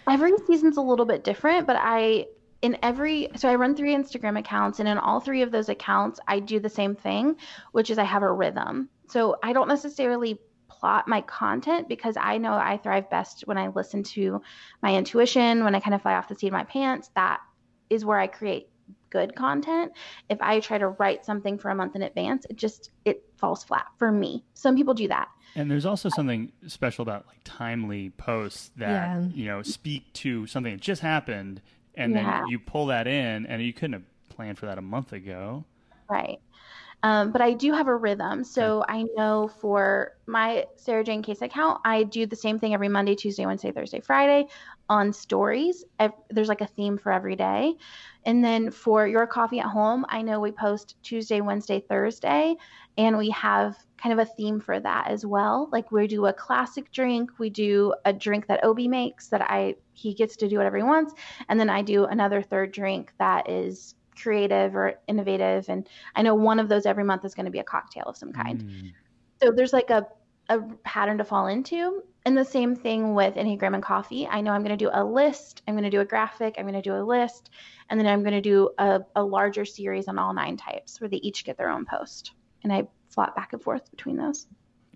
Every 0.07 0.33
season's 0.47 0.77
a 0.77 0.81
little 0.81 1.05
bit 1.05 1.23
different, 1.23 1.67
but 1.67 1.77
I, 1.79 2.25
in 2.61 2.77
every, 2.83 3.29
so 3.35 3.49
I 3.49 3.55
run 3.55 3.75
three 3.75 3.95
Instagram 3.95 4.37
accounts, 4.37 4.79
and 4.79 4.87
in 4.87 4.97
all 4.97 5.19
three 5.19 5.41
of 5.41 5.51
those 5.51 5.69
accounts, 5.69 6.19
I 6.27 6.39
do 6.39 6.59
the 6.59 6.69
same 6.69 6.95
thing, 6.95 7.37
which 7.71 7.89
is 7.89 7.97
I 7.97 8.03
have 8.03 8.23
a 8.23 8.31
rhythm. 8.31 8.89
So 9.07 9.37
I 9.43 9.53
don't 9.53 9.67
necessarily 9.67 10.39
plot 10.67 11.07
my 11.07 11.21
content 11.21 11.87
because 11.87 12.17
I 12.19 12.37
know 12.37 12.53
I 12.53 12.77
thrive 12.77 13.09
best 13.09 13.43
when 13.45 13.57
I 13.57 13.67
listen 13.67 14.03
to 14.03 14.41
my 14.81 14.95
intuition, 14.95 15.63
when 15.63 15.75
I 15.75 15.79
kind 15.79 15.93
of 15.93 16.01
fly 16.01 16.15
off 16.15 16.27
the 16.27 16.35
seat 16.35 16.47
of 16.47 16.53
my 16.53 16.63
pants. 16.63 17.09
That 17.15 17.39
is 17.89 18.03
where 18.03 18.19
I 18.19 18.27
create 18.27 18.69
good 19.13 19.35
content. 19.35 19.93
If 20.27 20.41
I 20.41 20.59
try 20.59 20.79
to 20.79 20.89
write 20.89 21.23
something 21.23 21.57
for 21.57 21.69
a 21.69 21.75
month 21.75 21.95
in 21.95 22.01
advance, 22.01 22.45
it 22.49 22.57
just 22.57 22.89
it 23.05 23.23
falls 23.37 23.63
flat 23.63 23.85
for 23.97 24.11
me. 24.11 24.43
Some 24.55 24.75
people 24.75 24.93
do 24.95 25.07
that. 25.07 25.29
And 25.55 25.69
there's 25.69 25.85
also 25.85 26.09
something 26.09 26.51
special 26.67 27.03
about 27.03 27.27
like 27.27 27.39
timely 27.43 28.09
posts 28.09 28.71
that 28.77 28.89
Yeah. 28.89 29.27
you 29.33 29.45
know 29.45 29.61
speak 29.61 30.11
to 30.13 30.47
something 30.47 30.73
that 30.73 30.81
just 30.81 31.01
happened, 31.03 31.61
and 31.95 32.13
Yeah. 32.13 32.39
then 32.39 32.47
you 32.47 32.57
pull 32.59 32.87
that 32.87 33.05
in, 33.07 33.45
and 33.45 33.61
you 33.61 33.71
couldn't 33.71 33.93
have 33.93 34.29
planned 34.29 34.57
for 34.57 34.65
that 34.65 34.79
a 34.79 34.81
month 34.81 35.13
ago. 35.13 35.63
Right. 36.09 36.39
Um, 37.03 37.31
but 37.31 37.41
I 37.41 37.51
do 37.51 37.73
have 37.73 37.87
a 37.87 37.95
rhythm. 37.95 38.45
So 38.45 38.83
I 38.87 39.03
know 39.15 39.49
for 39.59 40.13
my 40.25 40.65
Sarajane 40.77 41.23
Case 41.23 41.41
account, 41.41 41.81
I 41.83 42.03
do 42.03 42.25
the 42.25 42.35
same 42.35 42.57
thing 42.57 42.73
every 42.73 42.87
Monday, 42.87 43.13
Tuesday, 43.13 43.45
Wednesday, 43.45 43.71
Thursday, 43.71 43.99
Friday 43.99 44.47
on 44.89 45.11
stories. 45.11 45.83
There's 46.29 46.47
like 46.47 46.61
a 46.61 46.67
theme 46.67 46.97
for 46.97 47.11
every 47.11 47.35
day. 47.35 47.75
And 48.25 48.43
then 48.43 48.71
for 48.71 49.05
Your 49.05 49.27
Coffee 49.27 49.59
at 49.59 49.65
Home, 49.65 50.05
I 50.07 50.21
know 50.21 50.39
we 50.39 50.51
post 50.51 50.95
Tuesday, 51.03 51.41
Wednesday, 51.41 51.81
Thursday, 51.81 52.55
and 52.97 53.17
we 53.17 53.29
have 53.31 53.77
kind 53.97 54.17
of 54.17 54.25
a 54.25 54.31
theme 54.31 54.61
for 54.61 54.79
that 54.79 55.07
as 55.07 55.25
well. 55.25 55.67
Like 55.73 55.91
we 55.91 56.07
do 56.07 56.27
a 56.27 56.33
classic 56.33 56.89
drink, 56.91 57.31
we 57.37 57.49
do 57.49 57.93
a 58.05 58.13
drink 58.13 58.47
that 58.47 58.63
Obi 58.63 58.87
makes 58.87 59.27
that 59.29 59.41
I 59.41 59.75
he 59.93 60.13
gets 60.13 60.37
to 60.37 60.47
do 60.47 60.57
whatever 60.57 60.77
he 60.77 60.83
wants, 60.83 61.13
and 61.49 61.59
then 61.59 61.69
I 61.69 61.81
do 61.81 62.05
another 62.05 62.41
third 62.41 62.71
drink 62.71 63.11
that 63.19 63.49
is 63.49 63.95
creative 64.15 64.75
or 64.75 64.95
innovative 65.07 65.69
and 65.69 65.87
I 66.15 66.21
know 66.21 66.35
one 66.35 66.59
of 66.59 66.69
those 66.69 66.85
every 66.85 67.03
month 67.03 67.25
is 67.25 67.33
going 67.33 67.45
to 67.45 67.51
be 67.51 67.59
a 67.59 67.63
cocktail 67.63 68.03
of 68.05 68.17
some 68.17 68.33
kind. 68.33 68.63
Mm. 68.63 68.91
So 69.41 69.51
there's 69.51 69.73
like 69.73 69.89
a, 69.89 70.07
a 70.49 70.61
pattern 70.83 71.17
to 71.17 71.23
fall 71.23 71.47
into. 71.47 72.03
And 72.25 72.37
the 72.37 72.45
same 72.45 72.73
thing 72.75 73.15
with 73.15 73.35
Enneagram 73.35 73.73
and 73.73 73.83
coffee. 73.83 74.25
I 74.27 74.39
know 74.39 74.51
I'm 74.51 74.63
going 74.63 74.77
to 74.77 74.85
do 74.85 74.89
a 74.93 75.03
list, 75.03 75.61
I'm 75.67 75.73
going 75.73 75.83
to 75.83 75.89
do 75.89 75.99
a 75.99 76.05
graphic, 76.05 76.55
I'm 76.57 76.63
going 76.63 76.73
to 76.73 76.81
do 76.81 76.95
a 76.95 77.03
list, 77.03 77.49
and 77.89 77.99
then 77.99 78.07
I'm 78.07 78.21
going 78.21 78.33
to 78.33 78.41
do 78.41 78.69
a, 78.77 79.01
a 79.17 79.23
larger 79.23 79.65
series 79.65 80.07
on 80.07 80.17
all 80.17 80.33
nine 80.33 80.55
types 80.55 81.01
where 81.01 81.09
they 81.09 81.17
each 81.17 81.43
get 81.43 81.57
their 81.57 81.69
own 81.69 81.85
post. 81.85 82.31
And 82.63 82.71
I 82.71 82.87
flop 83.09 83.35
back 83.35 83.51
and 83.51 83.61
forth 83.61 83.91
between 83.91 84.15
those. 84.15 84.47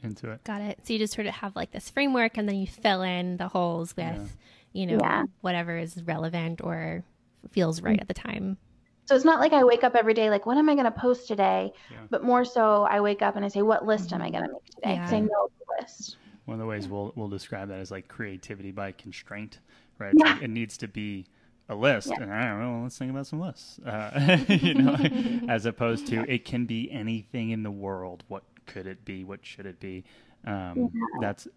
Into 0.04 0.32
it. 0.32 0.44
Got 0.46 0.62
it. 0.62 0.80
So 0.84 0.94
you 0.94 1.00
just 1.00 1.14
sort 1.14 1.28
of 1.28 1.34
have 1.34 1.56
like 1.56 1.72
this 1.72 1.90
framework 1.90 2.38
and 2.38 2.48
then 2.48 2.56
you 2.56 2.68
fill 2.68 3.02
in 3.02 3.36
the 3.36 3.50
holes 3.50 3.94
with, 3.98 4.06
Yeah. 4.06 4.26
you 4.72 4.86
know, 4.86 5.00
Yeah. 5.02 5.24
whatever 5.42 5.78
is 5.78 6.02
relevant 6.04 6.62
or 6.64 7.04
feels 7.52 7.82
right 7.82 8.00
at 8.00 8.08
the 8.08 8.14
time. 8.14 8.58
So 9.08 9.16
it's 9.16 9.26
not 9.26 9.40
like 9.40 9.54
I 9.54 9.64
wake 9.64 9.84
up 9.86 9.96
every 9.96 10.14
day 10.14 10.30
like, 10.30 10.46
what 10.46 10.58
am 10.58 10.70
I 10.70 10.74
going 10.74 10.86
to 10.86 10.92
post 10.92 11.28
today? 11.28 11.72
Yeah. 11.90 11.98
But 12.10 12.24
more 12.24 12.44
so, 12.44 12.84
I 12.84 13.00
wake 13.00 13.22
up 13.22 13.38
and 13.38 13.46
I 13.46 13.48
say, 13.48 13.62
what 13.62 13.86
list 13.86 14.12
am 14.12 14.22
I 14.22 14.30
going 14.30 14.44
to 14.44 14.52
make 14.52 14.66
today? 14.66 14.96
Because 14.96 15.14
I 15.14 15.16
Yeah. 15.18 15.22
know 15.22 15.50
the 15.60 15.82
list. 15.82 16.18
One 16.46 16.56
of 16.56 16.60
the 16.60 16.66
ways 16.66 16.88
we'll 16.88 17.14
we'll 17.16 17.30
describe 17.30 17.70
that 17.70 17.80
is 17.80 17.90
like 17.92 18.08
creativity 18.08 18.72
by 18.72 18.92
constraint, 18.92 19.60
right? 19.98 20.14
Yeah. 20.16 20.34
Like, 20.34 20.44
it 20.44 20.50
needs 20.50 20.78
to 20.80 20.88
be 20.88 21.26
a 21.70 21.76
list, 21.76 22.08
Yeah. 22.10 22.24
and 22.24 22.34
I 22.34 22.48
don't 22.50 22.60
know. 22.62 22.72
Well, 22.72 22.84
let's 22.84 22.98
think 22.98 23.12
about 23.12 23.28
some 23.28 23.40
lists, 23.42 23.80
uh, 23.80 24.38
you 24.50 24.74
know, 24.74 24.96
as 25.50 25.66
opposed 25.66 26.08
to 26.08 26.30
it 26.32 26.46
can 26.46 26.66
be 26.66 26.90
anything 26.92 27.50
in 27.52 27.64
the 27.64 27.72
world. 27.72 28.24
What 28.28 28.44
could 28.66 28.88
it 28.88 29.04
be? 29.06 29.24
What 29.24 29.46
should 29.46 29.66
it 29.66 29.80
be? 29.80 30.04
Um, 30.46 30.92
That's 31.22 31.48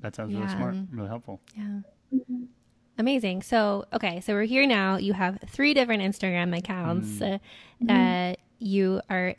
that 0.00 0.14
sounds 0.14 0.34
really 0.34 0.48
smart, 0.48 0.76
really 0.92 1.08
helpful. 1.08 1.40
Yeah. 1.56 1.80
Amazing. 2.98 3.42
So, 3.42 3.84
okay, 3.92 4.20
so 4.20 4.34
we're 4.34 4.42
here 4.42 4.66
now. 4.66 4.96
You 4.96 5.12
have 5.12 5.38
three 5.46 5.72
different 5.72 6.02
Instagram 6.02 6.56
accounts. 6.56 7.22
Uh, 7.22 7.38
uh, 7.88 8.34
you 8.58 9.00
are 9.08 9.36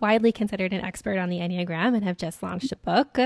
widely 0.00 0.30
considered 0.30 0.72
an 0.72 0.80
expert 0.82 1.18
on 1.18 1.28
the 1.28 1.38
Enneagram 1.38 1.94
and 1.96 2.04
have 2.04 2.16
just 2.16 2.40
launched 2.42 2.70
a 2.70 2.76
book 2.76 3.18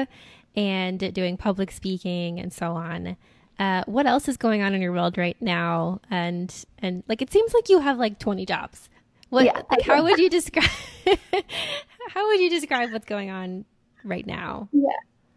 and 0.56 1.12
doing 1.14 1.36
public 1.36 1.70
speaking 1.70 2.40
and 2.40 2.52
so 2.52 2.72
on. 2.72 3.16
Uh, 3.58 3.84
what 3.86 4.06
else 4.06 4.26
is 4.26 4.38
going 4.38 4.62
on 4.62 4.74
in 4.74 4.80
your 4.80 4.92
world 4.92 5.18
right 5.18 5.36
now? 5.40 6.00
And 6.10 6.52
and 6.78 7.02
like 7.08 7.20
it 7.20 7.30
seems 7.30 7.52
like 7.52 7.68
you 7.68 7.80
have 7.80 7.98
like 7.98 8.18
twenty 8.18 8.46
jobs. 8.46 8.88
What 9.28 9.44
Yeah. 9.44 9.60
like 9.70 9.82
how 9.82 10.02
would 10.02 10.18
you 10.18 10.30
describe 10.30 10.64
how 12.08 12.26
would 12.26 12.40
you 12.40 12.48
describe 12.50 12.90
what's 12.92 13.04
going 13.06 13.30
on 13.30 13.66
right 14.02 14.26
now? 14.26 14.68
Yeah. 14.72 14.88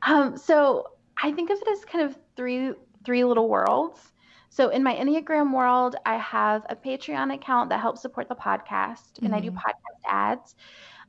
Um, 0.07 0.37
so 0.37 0.87
I 1.21 1.31
think 1.33 1.49
of 1.49 1.57
it 1.61 1.67
as 1.69 1.83
kind 1.85 2.05
of 2.05 2.17
three 2.35 2.71
three 3.05 3.23
little 3.23 3.47
worlds. 3.47 4.11
So 4.49 4.69
in 4.69 4.83
my 4.83 4.95
Enneagram 4.95 5.53
world, 5.53 5.97
I 6.05 6.15
have 6.15 6.65
a 6.69 6.75
Patreon 6.75 7.33
account 7.33 7.69
that 7.69 7.81
helps 7.81 8.01
support 8.01 8.29
the 8.29 8.35
podcast, 8.35 9.21
and 9.21 9.35
I 9.35 9.41
do 9.41 9.51
podcast 9.51 10.01
ads. 10.07 10.55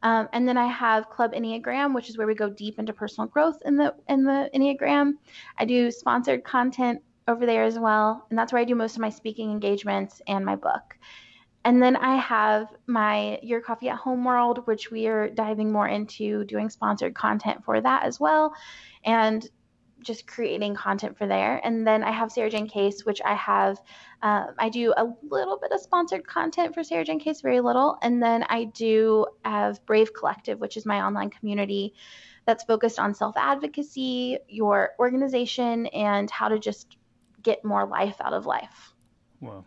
Um, 0.03 0.29
and 0.33 0.47
then 0.49 0.59
I 0.59 0.67
have 0.67 1.09
Club 1.11 1.33
Enneagram, 1.33 1.95
which 1.95 2.11
is 2.11 2.19
where 2.19 2.27
we 2.27 2.35
go 2.35 2.51
deep 2.51 2.79
into 2.79 2.93
personal 2.93 3.29
growth 3.29 3.59
in 3.65 3.77
the 3.77 3.95
in 4.09 4.25
the 4.25 4.51
Enneagram. 4.55 5.13
I 5.59 5.65
do 5.65 5.91
sponsored 5.91 6.45
content 6.45 7.03
over 7.29 7.47
there 7.47 7.65
as 7.65 7.79
well, 7.79 8.27
and 8.31 8.39
that's 8.39 8.53
where 8.53 8.61
I 8.61 8.65
do 8.65 8.75
most 8.75 8.97
of 8.97 9.01
my 9.01 9.11
speaking 9.11 9.51
engagements 9.51 10.21
and 10.27 10.45
my 10.45 10.57
book. 10.57 10.99
And 11.65 11.83
then 11.83 11.97
I 11.97 12.17
have 12.17 12.69
my 12.87 13.41
Your 13.43 13.61
Coffee 13.61 13.89
at 13.89 13.97
Home 13.99 14.25
world, 14.25 14.67
which 14.67 14.91
we 14.91 15.09
are 15.09 15.29
diving 15.29 15.73
more 15.73 15.89
into 15.89 16.45
doing 16.45 16.71
sponsored 16.71 17.15
content 17.15 17.65
for 17.65 17.81
that 17.81 18.05
as 18.05 18.21
well, 18.21 18.55
and 19.05 19.49
just 20.07 20.27
creating 20.27 20.75
content 20.75 21.19
for 21.19 21.27
there. 21.27 21.61
And 21.65 21.87
then 21.87 22.03
I 22.03 22.13
have 22.13 22.31
Sarajane 22.31 22.71
Case, 22.71 23.05
which 23.05 23.21
I 23.25 23.35
have. 23.35 23.79
Uh, 24.23 24.47
I 24.59 24.69
do 24.69 24.95
a 24.97 25.13
little 25.29 25.59
bit 25.59 25.73
of 25.73 25.81
sponsored 25.81 26.27
content 26.27 26.75
for 26.75 26.81
Sarajane 26.81 27.21
Case, 27.21 27.41
very 27.41 27.61
little. 27.61 27.99
And 28.03 28.23
then 28.23 28.45
I 28.45 28.65
do 28.65 29.27
have 29.45 29.85
Brave 29.85 30.15
Collective, 30.15 30.61
which 30.61 30.77
is 30.77 30.87
my 30.87 31.03
online 31.05 31.31
community 31.31 31.95
that's 32.47 32.65
focused 32.65 32.99
on 32.99 33.13
self 33.13 33.37
advocacy, 33.37 34.39
your 34.49 34.93
organization, 34.99 35.87
and 35.87 36.31
how 36.31 36.49
to 36.49 36.59
just 36.59 36.97
get 37.43 37.65
more 37.65 37.87
life 37.87 38.17
out 38.21 38.33
of 38.33 38.47
life. 38.47 38.95
Whoa. 39.41 39.65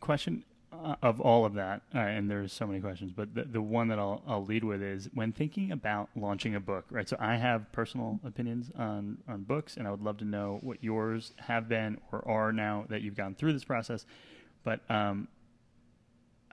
Question 0.00 0.44
uh, 0.82 0.96
of 1.02 1.20
all 1.20 1.44
of 1.44 1.54
that, 1.54 1.82
uh, 1.94 1.98
and 1.98 2.30
there's 2.30 2.52
so 2.52 2.66
many 2.66 2.80
questions, 2.80 3.12
but 3.12 3.34
the, 3.34 3.44
the 3.44 3.62
one 3.62 3.88
that 3.88 3.98
I'll, 3.98 4.22
I'll 4.26 4.44
lead 4.44 4.64
with 4.64 4.82
is 4.82 5.08
when 5.14 5.32
thinking 5.32 5.72
about 5.72 6.08
launching 6.16 6.54
a 6.54 6.60
book, 6.60 6.86
right? 6.90 7.08
So 7.08 7.16
I 7.20 7.36
have 7.36 7.70
personal 7.72 8.20
opinions 8.24 8.70
on, 8.76 9.18
on 9.28 9.42
books, 9.42 9.76
and 9.76 9.86
I 9.86 9.90
would 9.90 10.02
love 10.02 10.18
to 10.18 10.24
know 10.24 10.58
what 10.62 10.82
yours 10.82 11.32
have 11.38 11.68
been 11.68 11.98
or 12.12 12.26
are 12.28 12.52
now 12.52 12.86
that 12.88 13.02
you've 13.02 13.16
gone 13.16 13.34
through 13.34 13.52
this 13.52 13.64
process. 13.64 14.06
But 14.64 14.80
um, 14.90 15.28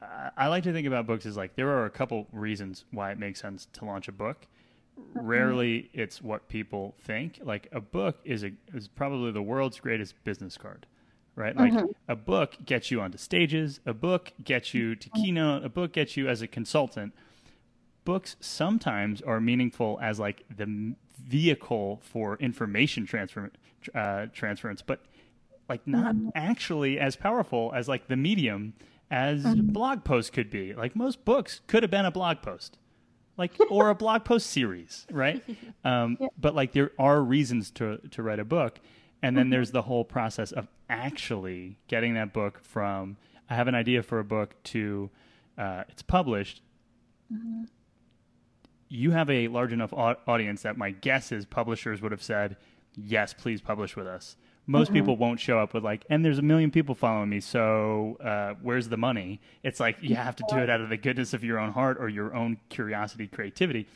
I, 0.01 0.29
I 0.37 0.47
like 0.47 0.63
to 0.63 0.73
think 0.73 0.87
about 0.87 1.07
books 1.07 1.25
as 1.25 1.37
like 1.37 1.55
there 1.55 1.69
are 1.69 1.85
a 1.85 1.89
couple 1.89 2.27
reasons 2.31 2.85
why 2.91 3.11
it 3.11 3.19
makes 3.19 3.41
sense 3.41 3.67
to 3.73 3.85
launch 3.85 4.07
a 4.07 4.11
book. 4.11 4.47
Rarely 5.13 5.89
it's 5.93 6.21
what 6.21 6.47
people 6.47 6.95
think. 7.01 7.39
Like 7.41 7.67
a 7.71 7.81
book 7.81 8.19
is 8.23 8.43
a 8.43 8.51
is 8.73 8.87
probably 8.87 9.31
the 9.31 9.41
world's 9.41 9.79
greatest 9.79 10.21
business 10.23 10.57
card, 10.57 10.85
right? 11.35 11.55
Like 11.55 11.73
a 12.07 12.15
book 12.15 12.57
gets 12.65 12.91
you 12.91 13.01
onto 13.01 13.17
stages, 13.17 13.79
a 13.85 13.93
book 13.93 14.33
gets 14.43 14.73
you 14.73 14.95
to 14.95 15.09
keynote, 15.11 15.63
a 15.63 15.69
book 15.69 15.93
gets 15.93 16.17
you 16.17 16.27
as 16.27 16.41
a 16.41 16.47
consultant. 16.47 17.13
Books 18.03 18.35
sometimes 18.39 19.21
are 19.21 19.39
meaningful 19.39 19.99
as 20.01 20.19
like 20.19 20.43
the 20.55 20.95
vehicle 21.23 21.99
for 22.03 22.35
information 22.37 23.05
transfer 23.05 23.51
uh, 23.93 24.25
transference, 24.33 24.81
but 24.81 25.01
like 25.69 25.85
not 25.87 26.15
actually 26.35 26.99
as 26.99 27.15
powerful 27.15 27.71
as 27.75 27.87
like 27.87 28.07
the 28.07 28.15
medium 28.17 28.73
as 29.09 29.43
blog 29.55 30.03
posts 30.03 30.29
could 30.31 30.49
be. 30.49 30.73
Like 30.73 30.95
most 30.95 31.23
books 31.25 31.61
could 31.67 31.83
have 31.83 31.91
been 31.91 32.05
a 32.05 32.11
blog 32.11 32.41
post, 32.41 32.77
like 33.37 33.51
or 33.69 33.89
a 33.89 33.95
blog 33.95 34.23
post 34.25 34.47
series, 34.47 35.05
right? 35.11 35.43
Um, 35.85 36.17
But 36.39 36.55
like 36.55 36.73
there 36.73 36.91
are 36.99 37.21
reasons 37.21 37.71
to 37.71 37.97
to 38.11 38.21
write 38.23 38.39
a 38.39 38.45
book, 38.45 38.79
and 39.21 39.37
then 39.37 39.49
there's 39.49 39.71
the 39.71 39.83
whole 39.83 40.03
process 40.03 40.51
of 40.51 40.67
actually 40.89 41.77
getting 41.87 42.13
that 42.15 42.33
book 42.33 42.59
from 42.63 43.17
I 43.49 43.55
have 43.55 43.67
an 43.67 43.75
idea 43.75 44.01
for 44.01 44.19
a 44.19 44.23
book 44.23 44.55
to 44.65 45.09
uh, 45.57 45.83
it's 45.89 46.01
published. 46.01 46.61
You 48.89 49.11
have 49.11 49.29
a 49.29 49.47
large 49.47 49.71
enough 49.71 49.93
au- 49.93 50.15
audience 50.27 50.63
that 50.63 50.77
my 50.77 50.91
guess 50.91 51.31
is 51.31 51.45
publishers 51.45 52.01
would 52.01 52.11
have 52.11 52.23
said, 52.23 52.57
"Yes, 52.95 53.33
please 53.33 53.61
publish 53.61 53.95
with 53.95 54.07
us." 54.07 54.35
Most 54.67 54.93
people 54.93 55.17
won't 55.17 55.39
show 55.39 55.59
up 55.59 55.73
with 55.73 55.83
like, 55.83 56.05
and 56.09 56.23
there's 56.23 56.37
a 56.37 56.43
million 56.43 56.71
people 56.71 56.95
following 56.95 57.29
me, 57.29 57.39
so 57.41 58.15
uh, 58.23 58.53
where's 58.61 58.87
the 58.89 58.95
money? 58.97 59.41
It's 59.63 59.79
like 59.79 59.97
you 60.01 60.15
have 60.15 60.35
to 60.37 60.43
do 60.49 60.57
it 60.59 60.69
out 60.69 60.79
of 60.81 60.89
the 60.89 60.97
goodness 60.97 61.33
of 61.33 61.43
your 61.43 61.59
own 61.59 61.71
heart 61.71 61.97
or 61.99 62.07
your 62.09 62.33
own 62.33 62.57
curiosity, 62.69 63.27
creativity. 63.27 63.87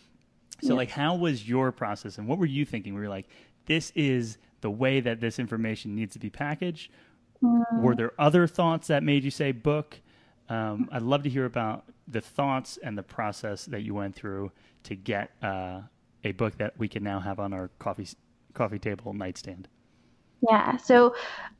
So, 0.61 0.75
like, 0.75 0.89
how 0.89 1.15
was 1.15 1.47
your 1.47 1.71
process, 1.71 2.17
and 2.17 2.27
what 2.27 2.39
were 2.39 2.45
you 2.45 2.65
thinking? 2.65 2.93
We 2.93 3.01
were 3.01 3.09
like, 3.09 3.27
this 3.67 3.91
is 3.95 4.37
the 4.65 4.71
way 4.71 4.99
that 4.99 5.19
this 5.19 5.37
information 5.37 5.93
needs 5.93 6.13
to 6.13 6.19
be 6.19 6.31
packaged? 6.31 6.91
Mm. 7.43 7.83
Were 7.83 7.93
there 7.93 8.13
other 8.17 8.47
thoughts 8.47 8.87
that 8.87 9.03
made 9.03 9.23
you 9.23 9.29
say 9.29 9.51
book? 9.51 10.01
Um, 10.49 10.89
I'd 10.91 11.03
love 11.03 11.21
to 11.21 11.29
hear 11.29 11.45
about 11.45 11.83
the 12.07 12.19
thoughts 12.19 12.79
and 12.81 12.97
the 12.97 13.03
process 13.03 13.65
that 13.65 13.83
you 13.83 13.93
went 13.93 14.15
through 14.15 14.51
to 14.85 14.95
get 14.95 15.29
uh, 15.43 15.81
a 16.23 16.31
book 16.31 16.57
that 16.57 16.73
we 16.79 16.87
can 16.87 17.03
now 17.03 17.19
have 17.19 17.39
on 17.39 17.53
our 17.53 17.69
coffee 17.77 18.07
coffee 18.55 18.79
table 18.79 19.13
nightstand. 19.13 19.67
Yeah. 20.49 20.77
So 20.77 21.13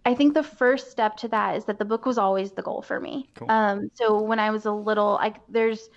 I 0.04 0.16
think 0.16 0.34
the 0.34 0.42
first 0.42 0.90
step 0.90 1.16
to 1.18 1.28
that 1.28 1.58
is 1.58 1.66
that 1.66 1.78
the 1.78 1.86
book 1.86 2.08
was 2.08 2.18
always 2.18 2.54
the 2.54 2.64
goal 2.64 2.82
for 2.82 3.00
me. 3.00 3.30
Cool. 3.36 3.52
Um, 3.52 3.92
so 3.94 4.20
when 4.20 4.40
I 4.40 4.50
was 4.50 4.66
a 4.66 4.72
little, 4.72 5.20
I 5.22 5.36
there's 5.48 5.90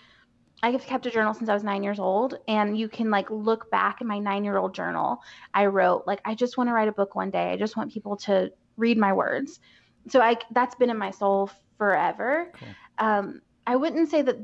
I 0.63 0.71
have 0.73 0.87
kept 0.87 1.07
a 1.07 1.11
journal 1.11 1.35
since 1.35 1.49
I 1.49 1.55
was 1.55 1.63
nine 1.65 1.83
years 1.85 2.01
old, 2.01 2.37
and 2.49 2.77
you 2.77 2.89
can 2.89 3.11
like 3.11 3.31
look 3.31 3.71
back 3.71 4.01
in 4.01 4.07
my 4.09 4.19
nine 4.19 4.45
year 4.45 4.57
old 4.59 4.75
journal. 4.75 5.19
I 5.55 5.67
wrote 5.67 6.05
like 6.07 6.21
I 6.25 6.35
just 6.35 6.57
want 6.59 6.69
to 6.69 6.75
write 6.75 6.89
a 6.89 6.93
book 6.93 7.15
one 7.15 7.31
day. 7.31 7.53
I 7.53 7.57
just 7.57 7.77
want 7.77 7.93
people 7.93 8.17
to 8.19 8.51
read 8.77 8.99
my 8.99 9.13
words. 9.13 9.61
So 10.09 10.21
I 10.21 10.37
that's 10.53 10.75
been 10.75 10.91
in 10.91 10.99
my 10.99 11.11
soul 11.13 11.51
forever. 11.79 12.53
Cool. 12.53 12.77
Um, 12.99 13.41
I 13.67 13.77
wouldn't 13.77 14.11
say 14.11 14.23
that 14.23 14.37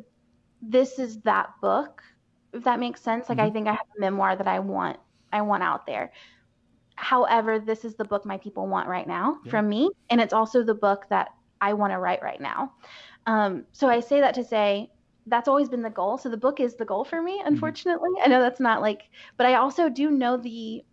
this 0.60 0.98
is 0.98 1.22
that 1.22 1.50
book, 1.62 2.02
if 2.52 2.64
that 2.64 2.80
makes 2.80 3.02
sense. 3.02 3.28
Like 3.28 3.38
I 3.40 3.50
Mhm. 3.50 3.52
think 3.52 3.68
I 3.68 3.72
have 3.72 3.86
a 3.98 4.00
memoir 4.00 4.36
that 4.36 4.48
I 4.48 4.60
want 4.60 4.98
I 5.32 5.42
want 5.42 5.62
out 5.64 5.86
there. 5.86 6.12
However, 6.96 7.58
this 7.58 7.84
is 7.84 7.96
the 7.96 8.04
book 8.04 8.24
my 8.24 8.38
people 8.38 8.68
want 8.68 8.88
right 8.88 9.06
now 9.06 9.38
Yeah. 9.42 9.50
from 9.50 9.68
me, 9.68 9.90
and 10.10 10.20
it's 10.20 10.32
also 10.32 10.62
the 10.62 10.74
book 10.74 11.06
that 11.10 11.30
I 11.60 11.72
want 11.74 11.92
to 11.92 11.98
write 11.98 12.22
right 12.22 12.40
now. 12.40 12.72
Um, 13.26 13.66
so 13.72 13.88
I 13.88 14.00
say 14.00 14.20
that 14.20 14.34
to 14.34 14.44
say 14.44 14.90
that's 15.26 15.48
always 15.48 15.68
been 15.68 15.82
the 15.82 15.90
goal. 15.90 16.18
So 16.18 16.28
the 16.28 16.36
book 16.36 16.60
is 16.60 16.74
the 16.76 16.84
goal 16.84 17.04
for 17.04 17.22
me. 17.22 17.40
Unfortunately, 17.44 18.10
I 18.22 18.28
know 18.28 18.40
that's 18.40 18.60
not 18.60 18.80
like, 18.82 19.02
but 19.36 19.46
I 19.46 19.54
also 19.54 19.88
do 19.88 20.10
know 20.10 20.36
the 20.36 20.84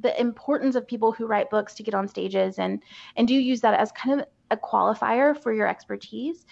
the 0.00 0.18
importance 0.20 0.74
of 0.74 0.86
people 0.88 1.12
who 1.12 1.26
write 1.26 1.50
books 1.50 1.74
to 1.74 1.82
get 1.82 1.94
on 1.94 2.08
stages 2.08 2.58
and 2.58 2.82
and 3.16 3.28
do 3.28 3.34
use 3.34 3.60
that 3.60 3.74
as 3.78 3.92
kind 3.92 4.20
of 4.20 4.26
a 4.50 4.56
qualifier 4.56 5.40
for 5.40 5.52
your 5.52 5.66
expertise. 5.68 6.46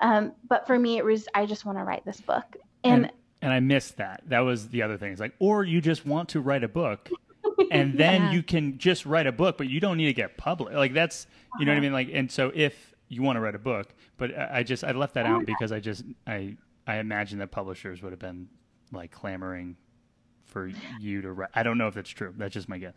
Um, 0.00 0.32
but 0.48 0.66
for 0.66 0.78
me, 0.78 0.98
it 0.98 1.04
was 1.04 1.26
I 1.34 1.46
just 1.46 1.64
want 1.64 1.78
to 1.78 1.84
write 1.84 2.04
this 2.04 2.20
book, 2.20 2.56
and, 2.82 3.04
And, 3.04 3.12
and 3.42 3.52
I 3.52 3.60
missed 3.60 3.96
that. 3.98 4.22
That 4.26 4.40
was 4.40 4.68
the 4.68 4.82
other 4.82 4.96
thing. 4.96 5.12
It's 5.12 5.20
like, 5.20 5.34
or 5.38 5.64
you 5.64 5.80
just 5.80 6.04
want 6.06 6.28
to 6.30 6.40
write 6.40 6.64
a 6.64 6.68
book, 6.68 7.10
and 7.70 7.94
then 7.98 8.22
Yeah. 8.22 8.32
you 8.32 8.42
can 8.42 8.78
just 8.78 9.06
write 9.06 9.26
a 9.26 9.32
book, 9.32 9.56
but 9.58 9.68
you 9.68 9.80
don't 9.80 9.96
need 9.96 10.06
to 10.06 10.12
get 10.12 10.36
published. 10.36 10.76
Like 10.76 10.92
that's, 10.94 11.26
you 11.54 11.64
know 11.64 11.72
what 11.72 11.78
I 11.78 11.80
mean? 11.80 11.92
Like, 11.92 12.10
and 12.12 12.30
so 12.30 12.50
if 12.54 12.92
you 13.08 13.22
want 13.22 13.36
to 13.36 13.40
write 13.40 13.54
a 13.54 13.58
book, 13.60 13.94
but 14.16 14.36
I 14.36 14.58
I 14.58 14.62
just 14.62 14.82
I 14.84 14.92
left 14.92 15.14
that 15.14 15.26
out 15.26 15.46
because 15.46 15.72
I 15.72 15.80
just 15.80 16.04
I 16.26 16.56
I 16.86 16.96
imagine 16.96 17.38
that 17.38 17.50
publishers 17.50 18.02
would 18.02 18.12
have 18.12 18.20
been 18.20 18.48
like 18.92 19.10
clamoring 19.10 19.76
for 20.44 20.70
you 21.00 21.22
to 21.22 21.32
write. 21.32 21.50
I 21.54 21.62
don't 21.62 21.78
know 21.78 21.88
if 21.88 21.94
that's 21.94 22.10
true. 22.10 22.32
That's 22.36 22.52
just 22.52 22.68
my 22.68 22.78
guess. 22.78 22.94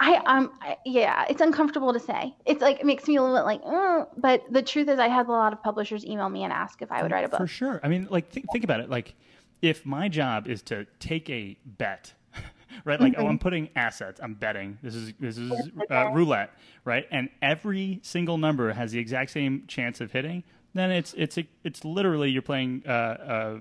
I 0.00 0.16
um 0.24 0.52
I, 0.62 0.78
yeah, 0.86 1.26
it's 1.28 1.42
uncomfortable 1.42 1.92
to 1.92 2.00
say. 2.00 2.34
It's 2.46 2.62
like 2.62 2.80
it 2.80 2.86
makes 2.86 3.06
me 3.06 3.16
a 3.16 3.22
little 3.22 3.36
bit 3.36 3.44
like, 3.44 3.62
"Mm," 3.62 4.06
but 4.16 4.42
the 4.50 4.62
truth 4.62 4.88
is, 4.88 4.98
I 4.98 5.08
had 5.08 5.26
a 5.26 5.30
lot 5.30 5.52
of 5.52 5.62
publishers 5.62 6.04
email 6.06 6.28
me 6.28 6.42
and 6.42 6.52
ask 6.52 6.80
if 6.80 6.90
I 6.90 7.02
would 7.02 7.12
write 7.12 7.24
a 7.24 7.28
book. 7.28 7.38
For 7.38 7.46
sure. 7.46 7.80
I 7.82 7.88
mean, 7.88 8.08
like, 8.10 8.30
think, 8.30 8.46
think 8.50 8.64
about 8.64 8.80
it. 8.80 8.88
Like, 8.88 9.14
if 9.60 9.84
my 9.84 10.08
job 10.08 10.48
is 10.48 10.62
to 10.62 10.86
take 11.00 11.28
a 11.28 11.56
bet, 11.64 12.14
right? 12.84 12.98
Like, 12.98 13.14
oh, 13.18 13.26
I'm 13.26 13.38
putting 13.38 13.68
assets. 13.76 14.20
I'm 14.22 14.34
betting. 14.34 14.78
This 14.82 14.94
is 14.94 15.12
this 15.20 15.36
is 15.36 15.52
uh, 15.90 16.10
roulette, 16.12 16.54
right? 16.86 17.06
And 17.10 17.28
every 17.42 18.00
single 18.02 18.38
number 18.38 18.72
has 18.72 18.92
the 18.92 18.98
exact 18.98 19.30
same 19.30 19.64
chance 19.66 20.00
of 20.00 20.12
hitting. 20.12 20.44
Then 20.74 20.90
it's 20.90 21.14
it's 21.16 21.38
a, 21.38 21.46
it's 21.64 21.84
literally 21.84 22.30
you're 22.30 22.42
playing, 22.42 22.84
uh, 22.86 22.90
uh, 22.90 23.58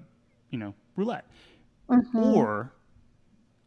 you 0.49 0.59
know, 0.59 0.73
roulette. 0.95 1.25
Or 2.13 2.71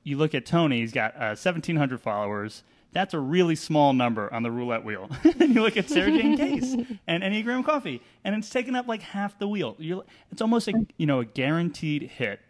you 0.04 0.16
look 0.16 0.34
at 0.34 0.46
Tony. 0.46 0.80
He's 0.80 0.92
got 0.92 1.14
uh, 1.16 1.34
1,700 1.34 2.00
followers. 2.00 2.62
That's 2.92 3.14
a 3.14 3.18
really 3.18 3.56
small 3.56 3.92
number 3.94 4.32
on 4.32 4.42
the 4.42 4.50
roulette 4.50 4.84
wheel. 4.84 5.10
and 5.40 5.54
you 5.54 5.62
look 5.62 5.76
at 5.76 5.86
Sarajane 5.86 6.36
Case 6.36 6.74
and 7.06 7.22
Enneagram 7.22 7.64
Coffee, 7.64 8.02
and 8.22 8.34
it's 8.34 8.50
taken 8.50 8.76
up 8.76 8.86
like 8.86 9.02
half 9.02 9.38
the 9.38 9.48
wheel. 9.48 9.76
You're, 9.78 10.04
it's 10.30 10.42
almost 10.42 10.68
a 10.68 10.74
you 10.98 11.06
know 11.06 11.20
a 11.20 11.24
guaranteed 11.24 12.02
hit 12.02 12.40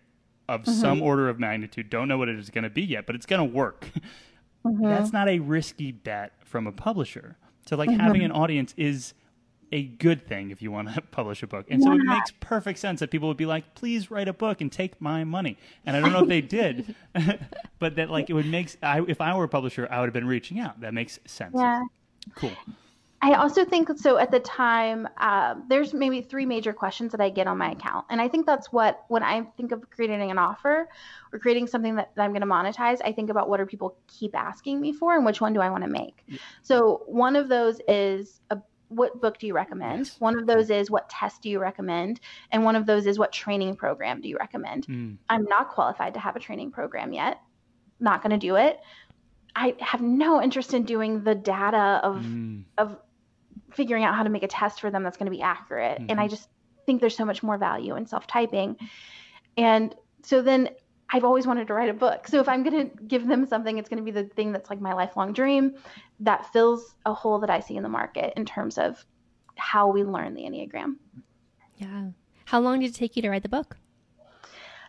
of 0.49 0.66
some 0.66 1.01
order 1.01 1.28
of 1.28 1.38
magnitude. 1.38 1.88
Don't 1.88 2.09
know 2.09 2.18
what 2.18 2.28
it 2.28 2.38
is 2.38 2.51
going 2.51 2.64
to 2.64 2.70
be 2.70 2.82
yet, 2.82 3.07
but 3.07 3.14
it's 3.14 3.26
going 3.26 3.38
to 3.38 3.57
work. 3.57 3.88
That's 4.64 5.12
not 5.12 5.28
a 5.28 5.38
risky 5.38 5.93
bet 5.93 6.32
from 6.45 6.66
a 6.66 6.72
publisher. 6.72 7.36
So 7.66 7.76
like 7.76 7.90
having 7.90 8.22
an 8.22 8.32
audience 8.32 8.74
is 8.76 9.14
a 9.72 9.84
good 9.84 10.26
thing 10.26 10.50
if 10.50 10.62
you 10.62 10.70
want 10.70 10.94
to 10.94 11.00
publish 11.10 11.42
a 11.42 11.46
book. 11.46 11.66
And 11.70 11.82
so 11.82 11.92
it 11.92 12.02
makes 12.04 12.30
perfect 12.40 12.78
sense 12.78 13.00
that 13.00 13.10
people 13.10 13.28
would 13.28 13.36
be 13.36 13.46
like, 13.46 13.74
please 13.74 14.10
write 14.10 14.28
a 14.28 14.32
book 14.32 14.60
and 14.60 14.70
take 14.70 15.00
my 15.00 15.24
money. 15.24 15.58
And 15.86 15.96
I 15.96 16.00
don't 16.00 16.12
know 16.12 16.22
if 16.22 16.28
they 16.28 16.42
did, 16.42 16.94
but 17.78 17.96
that 17.96 18.10
like 18.10 18.30
it 18.30 18.34
would 18.34 18.46
make, 18.46 18.76
I, 18.82 19.00
if 19.08 19.20
I 19.20 19.34
were 19.34 19.44
a 19.44 19.48
publisher, 19.48 19.88
I 19.90 20.00
would 20.00 20.06
have 20.06 20.14
been 20.14 20.28
reaching 20.28 20.60
out. 20.60 20.80
That 20.80 20.94
makes 20.94 21.18
sense. 21.26 21.54
Yeah. 21.56 21.82
Cool. 22.36 22.52
I 23.24 23.34
also 23.34 23.64
think 23.64 23.88
so. 23.98 24.18
At 24.18 24.32
the 24.32 24.40
time, 24.40 25.08
um, 25.18 25.64
there's 25.68 25.94
maybe 25.94 26.22
three 26.22 26.44
major 26.44 26.72
questions 26.72 27.12
that 27.12 27.20
I 27.20 27.30
get 27.30 27.46
on 27.46 27.56
my 27.56 27.70
account, 27.70 28.06
and 28.10 28.20
I 28.20 28.26
think 28.26 28.46
that's 28.46 28.72
what 28.72 29.04
when 29.06 29.22
I 29.22 29.42
think 29.56 29.70
of 29.70 29.88
creating 29.90 30.28
an 30.32 30.38
offer 30.38 30.88
or 31.32 31.38
creating 31.38 31.68
something 31.68 31.94
that, 31.94 32.10
that 32.16 32.22
I'm 32.24 32.32
going 32.32 32.40
to 32.40 32.48
monetize, 32.48 32.98
I 33.04 33.12
think 33.12 33.30
about 33.30 33.48
what 33.48 33.60
are 33.60 33.66
people 33.66 33.96
keep 34.08 34.36
asking 34.36 34.80
me 34.80 34.92
for, 34.92 35.14
and 35.14 35.24
which 35.24 35.40
one 35.40 35.52
do 35.52 35.60
I 35.60 35.70
want 35.70 35.84
to 35.84 35.88
make. 35.88 36.26
So 36.62 37.04
one 37.06 37.36
of 37.36 37.48
those 37.48 37.80
is 37.86 38.40
a 38.50 38.58
what 38.95 39.20
book 39.20 39.38
do 39.38 39.47
you 39.47 39.55
recommend? 39.55 40.07
Yes. 40.07 40.20
One 40.20 40.38
of 40.38 40.47
those 40.47 40.70
is 40.70 40.90
what 40.90 41.09
test 41.09 41.43
do 41.43 41.51
you 41.51 41.59
recommend? 41.59 42.20
And 42.51 42.64
one 42.64 42.76
of 42.76 42.86
those 42.86 43.07
is 43.07 43.18
what 43.18 43.32
training 43.32 43.76
program 43.76 44.20
do 44.20 44.28
you 44.28 44.36
recommend? 44.38 44.86
Mm. 44.86 45.18
I'm 45.28 45.45
not 45.45 45.70
qualified 45.70 46.14
to 46.14 46.20
have 46.20 46.36
a 46.36 46.40
training 46.40 46.70
program 46.70 47.12
yet. 47.12 47.40
Not 48.01 48.22
going 48.22 48.30
to 48.30 48.38
do 48.38 48.57
it. 48.57 48.80
I 49.55 49.74
have 49.80 50.01
no 50.01 50.43
interest 50.43 50.72
in 50.74 50.84
doing 50.84 51.22
the 51.24 51.34
data 51.34 52.01
of 52.03 52.22
Mm. 52.22 52.64
of 52.78 52.99
figuring 53.70 54.05
out 54.05 54.14
how 54.14 54.22
to 54.22 54.30
make 54.30 54.43
a 54.43 54.49
test 54.49 54.80
for 54.80 54.90
them 54.90 55.03
that's 55.03 55.16
going 55.16 55.26
to 55.26 55.36
be 55.36 55.43
accurate. 55.43 56.01
And 56.09 56.20
I 56.20 56.28
just 56.28 56.49
think 56.86 57.01
there's 57.01 57.16
so 57.16 57.24
much 57.24 57.43
more 57.43 57.59
value 57.59 57.97
in 57.97 58.07
self 58.07 58.26
typing. 58.26 58.76
And 59.57 59.95
so 60.22 60.43
then 60.43 60.70
I've 61.12 61.24
always 61.24 61.46
wanted 61.46 61.66
to 61.68 61.74
write 61.74 61.90
a 61.90 61.94
book. 61.94 62.26
So 62.26 62.40
if 62.40 62.48
I'm 62.48 62.62
going 62.62 62.88
to 62.88 63.04
give 63.04 63.26
them 63.26 63.46
something, 63.46 63.76
it's 63.78 63.88
going 63.88 63.98
to 63.98 64.04
be 64.04 64.10
the 64.10 64.24
thing 64.24 64.50
that's 64.52 64.70
like 64.70 64.80
my 64.80 64.94
lifelong 64.94 65.32
dream 65.32 65.74
that 66.20 66.50
fills 66.52 66.94
a 67.04 67.12
hole 67.12 67.38
that 67.40 67.50
I 67.50 67.60
see 67.60 67.76
in 67.76 67.82
the 67.82 67.88
market 67.88 68.32
in 68.36 68.46
terms 68.46 68.78
of 68.78 69.04
how 69.56 69.88
we 69.88 70.04
learn 70.04 70.34
the 70.34 70.42
Enneagram. 70.42 70.96
Yeah. 71.76 72.06
How 72.46 72.60
long 72.60 72.80
did 72.80 72.90
it 72.90 72.94
take 72.94 73.14
you 73.16 73.22
to 73.22 73.30
write 73.30 73.42
the 73.42 73.48
book? 73.48 73.76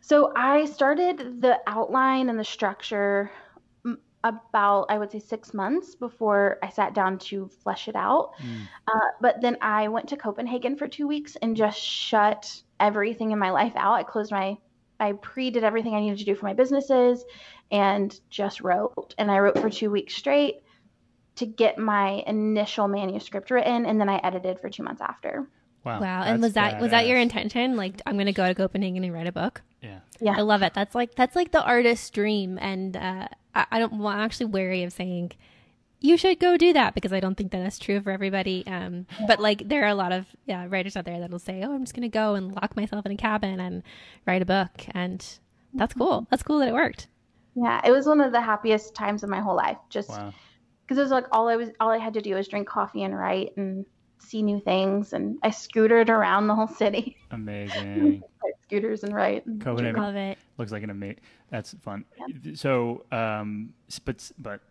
So 0.01 0.31
I 0.35 0.65
started 0.65 1.41
the 1.41 1.59
outline 1.67 2.29
and 2.29 2.39
the 2.39 2.43
structure 2.43 3.31
about 4.23 4.85
I 4.89 4.97
would 4.97 5.11
say 5.11 5.19
six 5.19 5.53
months 5.53 5.95
before 5.95 6.57
I 6.63 6.69
sat 6.69 6.93
down 6.93 7.17
to 7.19 7.49
flesh 7.61 7.87
it 7.87 7.95
out. 7.95 8.31
Mm. 8.37 8.67
Uh, 8.87 9.07
but 9.21 9.41
then 9.41 9.57
I 9.61 9.89
went 9.89 10.07
to 10.09 10.17
Copenhagen 10.17 10.77
for 10.77 10.87
two 10.87 11.07
weeks 11.07 11.35
and 11.41 11.57
just 11.57 11.79
shut 11.79 12.61
everything 12.79 13.31
in 13.31 13.39
my 13.39 13.51
life 13.51 13.73
out. 13.75 13.93
I 13.93 14.03
closed 14.03 14.31
my 14.31 14.57
I 15.03 15.13
pre 15.13 15.49
did 15.49 15.63
everything 15.63 15.95
I 15.95 15.99
needed 15.99 16.19
to 16.19 16.25
do 16.25 16.33
for 16.33 16.45
my 16.45 16.53
businesses 16.53 17.25
and 17.71 18.17
just 18.29 18.61
wrote. 18.61 19.13
And 19.17 19.29
I 19.29 19.39
wrote 19.39 19.59
for 19.59 19.69
two 19.69 19.91
weeks 19.91 20.15
straight 20.15 20.61
to 21.35 21.45
get 21.45 21.77
my 21.77 22.23
initial 22.25 22.87
manuscript 22.87 23.51
written, 23.51 23.85
and 23.85 23.99
then 23.99 24.07
I 24.07 24.17
edited 24.23 24.59
for 24.59 24.69
two 24.69 24.83
months 24.83 25.01
after. 25.01 25.47
Wow. 25.83 25.99
Wow. 25.99 26.23
And 26.23 26.41
was 26.41 26.53
That's 26.53 26.75
that 26.75 26.81
was 26.81 26.91
that 26.91 27.07
your 27.07 27.17
intention? 27.17 27.75
Like 27.75 28.01
I'm 28.05 28.13
going 28.13 28.27
to 28.27 28.31
go 28.31 28.47
to 28.47 28.55
Copenhagen 28.55 29.03
and 29.03 29.13
write 29.13 29.27
a 29.27 29.33
book. 29.33 29.61
Yeah. 29.81 29.99
Yeah. 30.21 30.35
I 30.37 30.41
love 30.41 30.61
it. 30.61 30.73
That's 30.73 30.95
like 30.95 31.15
that's 31.15 31.35
like 31.35 31.51
the 31.51 31.61
artist's 31.61 32.09
dream, 32.09 32.57
and 32.61 32.95
uh, 32.95 33.27
I, 33.53 33.65
I 33.71 33.79
don't. 33.79 33.99
Well, 33.99 34.07
I'm 34.07 34.19
actually 34.19 34.45
wary 34.45 34.83
of 34.83 34.93
saying 34.93 35.33
you 36.03 36.17
should 36.17 36.39
go 36.39 36.57
do 36.57 36.73
that 36.73 36.93
because 36.93 37.11
I 37.13 37.19
don't 37.19 37.35
think 37.35 37.51
that 37.53 37.63
that's 37.63 37.79
true 37.79 37.99
for 38.01 38.11
everybody. 38.11 38.63
Um, 38.67 39.07
but 39.25 39.39
like 39.39 39.67
there 39.67 39.83
are 39.85 39.87
a 39.87 39.95
lot 39.95 40.11
of 40.11 40.27
yeah 40.45 40.67
writers 40.69 40.95
out 40.95 41.05
there 41.05 41.19
that'll 41.19 41.39
say, 41.39 41.63
"Oh, 41.63 41.73
I'm 41.73 41.83
just 41.83 41.95
going 41.95 42.03
to 42.03 42.09
go 42.09 42.35
and 42.35 42.53
lock 42.53 42.75
myself 42.75 43.05
in 43.07 43.11
a 43.13 43.17
cabin 43.17 43.59
and 43.59 43.81
write 44.27 44.41
a 44.41 44.45
book," 44.45 44.69
and 44.91 45.25
that's 45.73 45.93
cool. 45.95 46.27
That's 46.29 46.43
cool 46.43 46.59
that 46.59 46.67
it 46.67 46.73
worked. 46.73 47.07
Yeah, 47.55 47.81
it 47.85 47.91
was 47.91 48.05
one 48.05 48.19
of 48.21 48.31
the 48.31 48.41
happiest 48.41 48.93
times 48.93 49.23
of 49.23 49.29
my 49.29 49.39
whole 49.39 49.55
life. 49.55 49.77
Just 49.89 50.09
Wow. 50.09 50.33
because 50.83 50.97
it 50.97 51.01
was 51.01 51.11
like 51.11 51.25
all 51.31 51.47
I 51.47 51.55
was 51.55 51.69
all 51.79 51.89
I 51.89 51.97
had 51.97 52.13
to 52.15 52.21
do 52.21 52.35
was 52.35 52.47
drink 52.47 52.67
coffee 52.67 53.03
and 53.03 53.17
write 53.17 53.55
and 53.57 53.85
see 54.19 54.41
new 54.41 54.59
things 54.61 55.11
and 55.13 55.37
I 55.43 55.49
scootered 55.49 56.09
around 56.09 56.47
the 56.47 56.55
whole 56.55 56.67
city. 56.67 57.17
Amazing. 57.31 58.23
Scooters 58.63 59.03
and 59.03 59.13
write. 59.13 59.45
and 59.45 59.61
Copenhagen. 59.61 60.01
Love 60.01 60.15
it. 60.15 60.37
Looks 60.57 60.71
like 60.71 60.81
an 60.83 60.89
amazing. 60.89 61.19
That's 61.49 61.73
fun. 61.81 62.05
So, 62.55 63.05
um, 63.11 63.73
but 64.05 64.31
but 64.39 64.61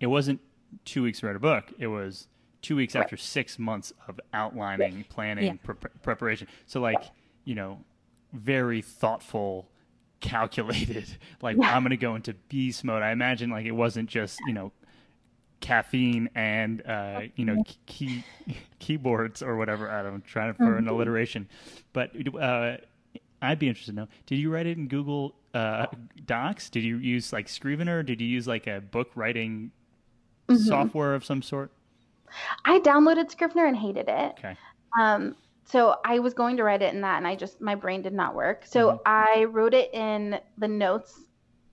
it 0.00 0.06
wasn't 0.06 0.40
two 0.84 1.02
weeks 1.02 1.20
to 1.20 1.26
write 1.26 1.36
a 1.36 1.40
book. 1.40 1.72
It 1.78 1.86
was 1.88 2.26
two 2.62 2.76
weeks 2.76 2.94
after 2.94 3.16
six 3.16 3.58
months 3.58 3.92
of 4.06 4.20
outlining, 4.34 5.04
planning, 5.08 5.44
Yeah. 5.44 5.52
pre- 5.62 5.90
preparation. 6.02 6.46
So, 6.66 6.80
like 6.80 7.02
you 7.44 7.54
know, 7.54 7.78
very 8.32 8.82
thoughtful, 8.82 9.68
calculated. 10.20 11.06
Like 11.42 11.56
I'm 11.62 11.82
going 11.82 11.90
to 11.90 11.96
go 11.96 12.14
into 12.16 12.34
beast 12.48 12.84
mode. 12.84 13.02
I 13.02 13.12
imagine 13.12 13.48
like 13.50 13.64
it 13.66 13.70
wasn't 13.72 14.08
just 14.10 14.38
you 14.46 14.52
know 14.52 14.72
caffeine 15.60 16.28
and 16.34 16.84
uh, 16.86 17.22
you 17.36 17.44
know 17.44 17.62
key 17.86 18.24
keyboards 18.78 19.42
or 19.42 19.56
whatever. 19.56 19.90
I 19.90 20.02
don't 20.02 20.14
know, 20.14 20.22
trying 20.26 20.54
for 20.54 20.76
an 20.76 20.86
alliteration, 20.88 21.48
but 21.92 22.10
uh, 22.38 22.76
I'd 23.42 23.58
be 23.58 23.68
interested 23.68 23.92
to 23.92 23.96
know. 23.96 24.08
Did 24.26 24.36
you 24.38 24.50
write 24.52 24.66
it 24.66 24.76
in 24.76 24.86
Google 24.88 25.34
uh, 25.54 25.86
Docs? 26.26 26.68
Did 26.70 26.84
you 26.84 26.98
use 26.98 27.32
like 27.32 27.48
Scrivener? 27.48 28.02
Did 28.02 28.20
you 28.20 28.26
use 28.28 28.46
like 28.46 28.66
a 28.66 28.80
book 28.80 29.10
writing 29.14 29.70
Mhm. 30.54 30.68
software 30.68 31.14
of 31.14 31.24
some 31.24 31.42
sort? 31.42 31.70
I 32.64 32.78
downloaded 32.80 33.30
Scrivener 33.30 33.66
and 33.66 33.76
hated 33.76 34.08
it. 34.08 34.34
Okay. 34.38 34.56
Um, 35.00 35.36
so 35.64 35.96
I 36.04 36.18
was 36.18 36.34
going 36.34 36.56
to 36.56 36.64
write 36.64 36.82
it 36.82 36.92
in 36.94 37.00
that, 37.02 37.16
and 37.18 37.26
I 37.26 37.36
just 37.36 37.60
my 37.60 37.74
brain 37.74 38.02
did 38.02 38.12
not 38.12 38.34
work. 38.34 38.64
So 38.66 38.92
Mhm. 38.92 39.00
I 39.06 39.44
wrote 39.44 39.74
it 39.74 39.92
in 39.94 40.40
the 40.58 40.68
notes 40.68 41.24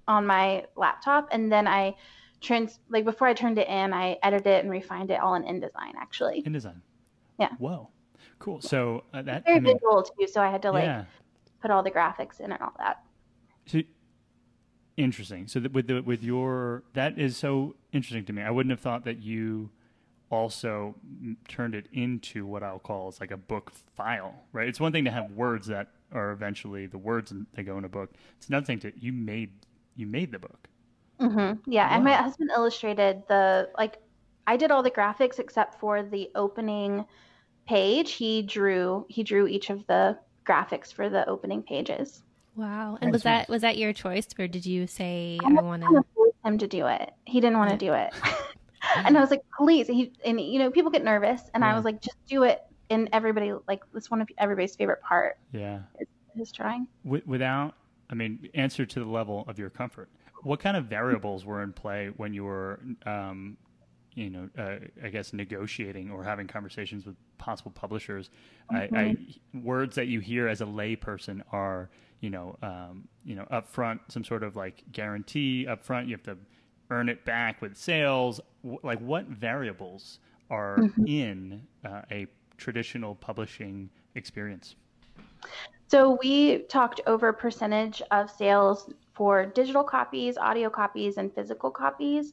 on 0.07 0.25
my 0.25 0.65
laptop, 0.75 1.29
and 1.31 1.51
then 1.51 1.67
I 1.67 1.95
trans 2.39 2.79
like 2.89 3.03
before 3.05 3.27
I 3.27 3.33
turned 3.33 3.57
it 3.57 3.67
in, 3.67 3.93
I 3.93 4.17
edited 4.23 4.47
it 4.47 4.63
and 4.63 4.69
refined 4.71 5.09
it 5.11 5.19
all 5.19 5.33
in 5.35 5.43
InDesign 5.43 5.95
actually. 5.97 6.43
InDesign. 6.43 6.81
Yeah. 7.39 7.49
Whoa. 7.57 7.89
Cool. 8.39 8.61
So 8.61 9.03
uh, 9.13 9.23
that 9.23 9.45
Very 9.45 9.57
I 9.57 9.59
mean, 9.59 9.73
visual 9.75 10.03
too, 10.03 10.27
so 10.27 10.41
I 10.41 10.49
had 10.51 10.61
to 10.61 10.71
like 10.71 10.83
yeah. 10.83 11.05
put 11.61 11.71
all 11.71 11.81
the 11.81 11.91
graphics 11.91 12.39
in 12.39 12.51
and 12.51 12.61
all 12.61 12.73
that. 12.77 13.03
So 13.65 13.81
interesting. 14.95 15.47
So 15.47 15.59
with 15.61 15.87
the 15.87 16.01
with 16.01 16.23
your 16.23 16.83
that 16.93 17.17
is 17.17 17.37
so 17.37 17.75
interesting 17.97 18.25
to 18.25 18.33
me. 18.33 18.41
I 18.41 18.51
wouldn't 18.51 18.71
have 18.71 18.79
thought 18.79 19.05
that 19.05 19.21
you 19.21 19.69
also 20.29 20.95
turned 21.47 21.75
it 21.75 21.87
into 21.93 22.45
what 22.45 22.63
I'll 22.63 22.79
call 22.79 23.07
as 23.07 23.19
like 23.19 23.31
a 23.31 23.37
book 23.37 23.71
file, 23.95 24.33
right? 24.51 24.67
It's 24.67 24.79
one 24.79 24.91
thing 24.91 25.05
to 25.05 25.11
have 25.11 25.31
words 25.31 25.67
that 25.67 25.87
are 26.11 26.31
eventually 26.31 26.85
the 26.85 26.97
words 26.97 27.31
and 27.31 27.45
they 27.53 27.63
go 27.63 27.77
in 27.77 27.85
a 27.85 27.89
book. 27.89 28.11
It's 28.37 28.47
another 28.47 28.65
thing 28.65 28.79
to 28.79 28.91
you 28.99 29.13
made 29.13 29.51
you 29.95 30.05
made 30.07 30.31
the 30.31 30.39
book. 30.39 30.67
hmm 31.19 31.53
Yeah, 31.65 31.87
and 31.93 32.03
my 32.03 32.13
husband 32.13 32.51
illustrated 32.55 33.23
the 33.27 33.69
like 33.77 33.97
I 34.45 34.57
did 34.57 34.71
all 34.71 34.83
the 34.83 34.91
graphics 34.91 35.39
except 35.39 35.79
for 35.79 36.03
the 36.03 36.29
opening 36.35 37.05
page. 37.67 38.13
He 38.13 38.41
drew 38.43 39.05
he 39.09 39.23
drew 39.23 39.47
each 39.47 39.69
of 39.69 39.85
the 39.87 40.19
graphics 40.47 40.93
for 40.93 41.09
the 41.09 41.27
opening 41.27 41.63
pages. 41.63 42.23
Wow. 42.55 42.97
And 43.01 43.13
That's 43.13 43.13
was 43.13 43.23
that 43.23 43.49
was 43.49 43.61
that 43.61 43.77
your 43.77 43.93
choice, 43.93 44.27
or 44.39 44.47
did 44.47 44.65
you 44.65 44.87
say 44.87 45.39
I'm 45.45 45.57
I 45.57 45.61
want 45.61 45.83
to? 45.83 46.03
Him 46.47 46.57
to 46.59 46.67
do 46.67 46.87
it. 46.87 47.11
He 47.25 47.39
didn't 47.41 47.57
want 47.57 47.71
to 47.71 47.77
do 47.77 47.93
it. 47.93 48.13
and 48.95 49.17
I 49.17 49.21
was 49.21 49.29
like, 49.29 49.43
please. 49.57 49.87
He 49.87 50.13
and 50.25 50.39
you 50.39 50.59
know, 50.59 50.71
people 50.71 50.91
get 50.91 51.03
nervous, 51.03 51.41
and 51.53 51.61
Yeah. 51.63 51.71
I 51.71 51.75
was 51.75 51.85
like, 51.85 52.01
just 52.01 52.17
do 52.27 52.43
it. 52.43 52.61
And 52.89 53.09
everybody 53.11 53.51
like 53.67 53.81
it's 53.93 54.09
one 54.09 54.21
of 54.21 54.29
everybody's 54.37 54.75
favorite 54.75 55.01
part 55.01 55.37
Yeah. 55.51 55.79
is 56.39 56.51
drawing. 56.51 56.87
Wi- 57.03 57.23
without, 57.25 57.73
I 58.09 58.15
mean, 58.15 58.47
answer 58.53 58.85
to 58.85 58.99
the 58.99 59.05
level 59.05 59.43
of 59.47 59.59
your 59.59 59.69
comfort. 59.69 60.09
What 60.43 60.59
kind 60.59 60.77
of 60.77 60.85
variables 60.85 61.43
were 61.45 61.63
in 61.63 61.73
play 61.73 62.11
when 62.15 62.33
you 62.33 62.45
were, 62.45 62.79
um, 63.05 63.57
you 64.13 64.29
know, 64.29 64.49
uh, 64.57 64.75
I 65.03 65.09
guess 65.09 65.33
negotiating 65.33 66.11
or 66.11 66.23
having 66.23 66.47
conversations 66.47 67.05
with 67.05 67.15
possible 67.39 67.71
publishers? 67.71 68.29
I, 68.71 68.87
I, 68.93 69.17
words 69.53 69.95
that 69.95 70.07
you 70.07 70.19
hear 70.21 70.47
as 70.47 70.61
a 70.61 70.65
layperson 70.65 71.41
are, 71.51 71.89
you 72.21 72.29
know, 72.29 72.55
um, 72.61 73.07
you 73.27 73.35
know, 73.35 73.45
upfront, 73.51 73.99
some 74.07 74.23
sort 74.23 74.41
of 74.41 74.55
like 74.55 74.83
guarantee 74.93 75.67
upfront. 75.69 76.05
You 76.07 76.13
have 76.13 76.23
to 76.23 76.37
earn 76.89 77.09
it 77.09 77.25
back 77.25 77.61
with 77.61 77.75
sales. 77.75 78.39
W- 78.63 78.79
like, 78.83 78.99
what 78.99 79.25
variables 79.25 80.19
are 80.49 80.79
in 81.05 81.61
uh, 81.85 82.03
a 82.09 82.25
traditional 82.55 83.15
publishing 83.15 83.89
experience? 84.15 84.75
So 85.89 86.17
we 86.21 86.59
talked 86.63 87.01
over 87.05 87.33
percentage 87.33 88.01
of 88.11 88.31
sales 88.31 88.91
for 89.13 89.45
digital 89.45 89.83
copies, 89.83 90.37
audio 90.37 90.69
copies, 90.69 91.17
and 91.17 91.33
physical 91.33 91.69
copies. 91.69 92.31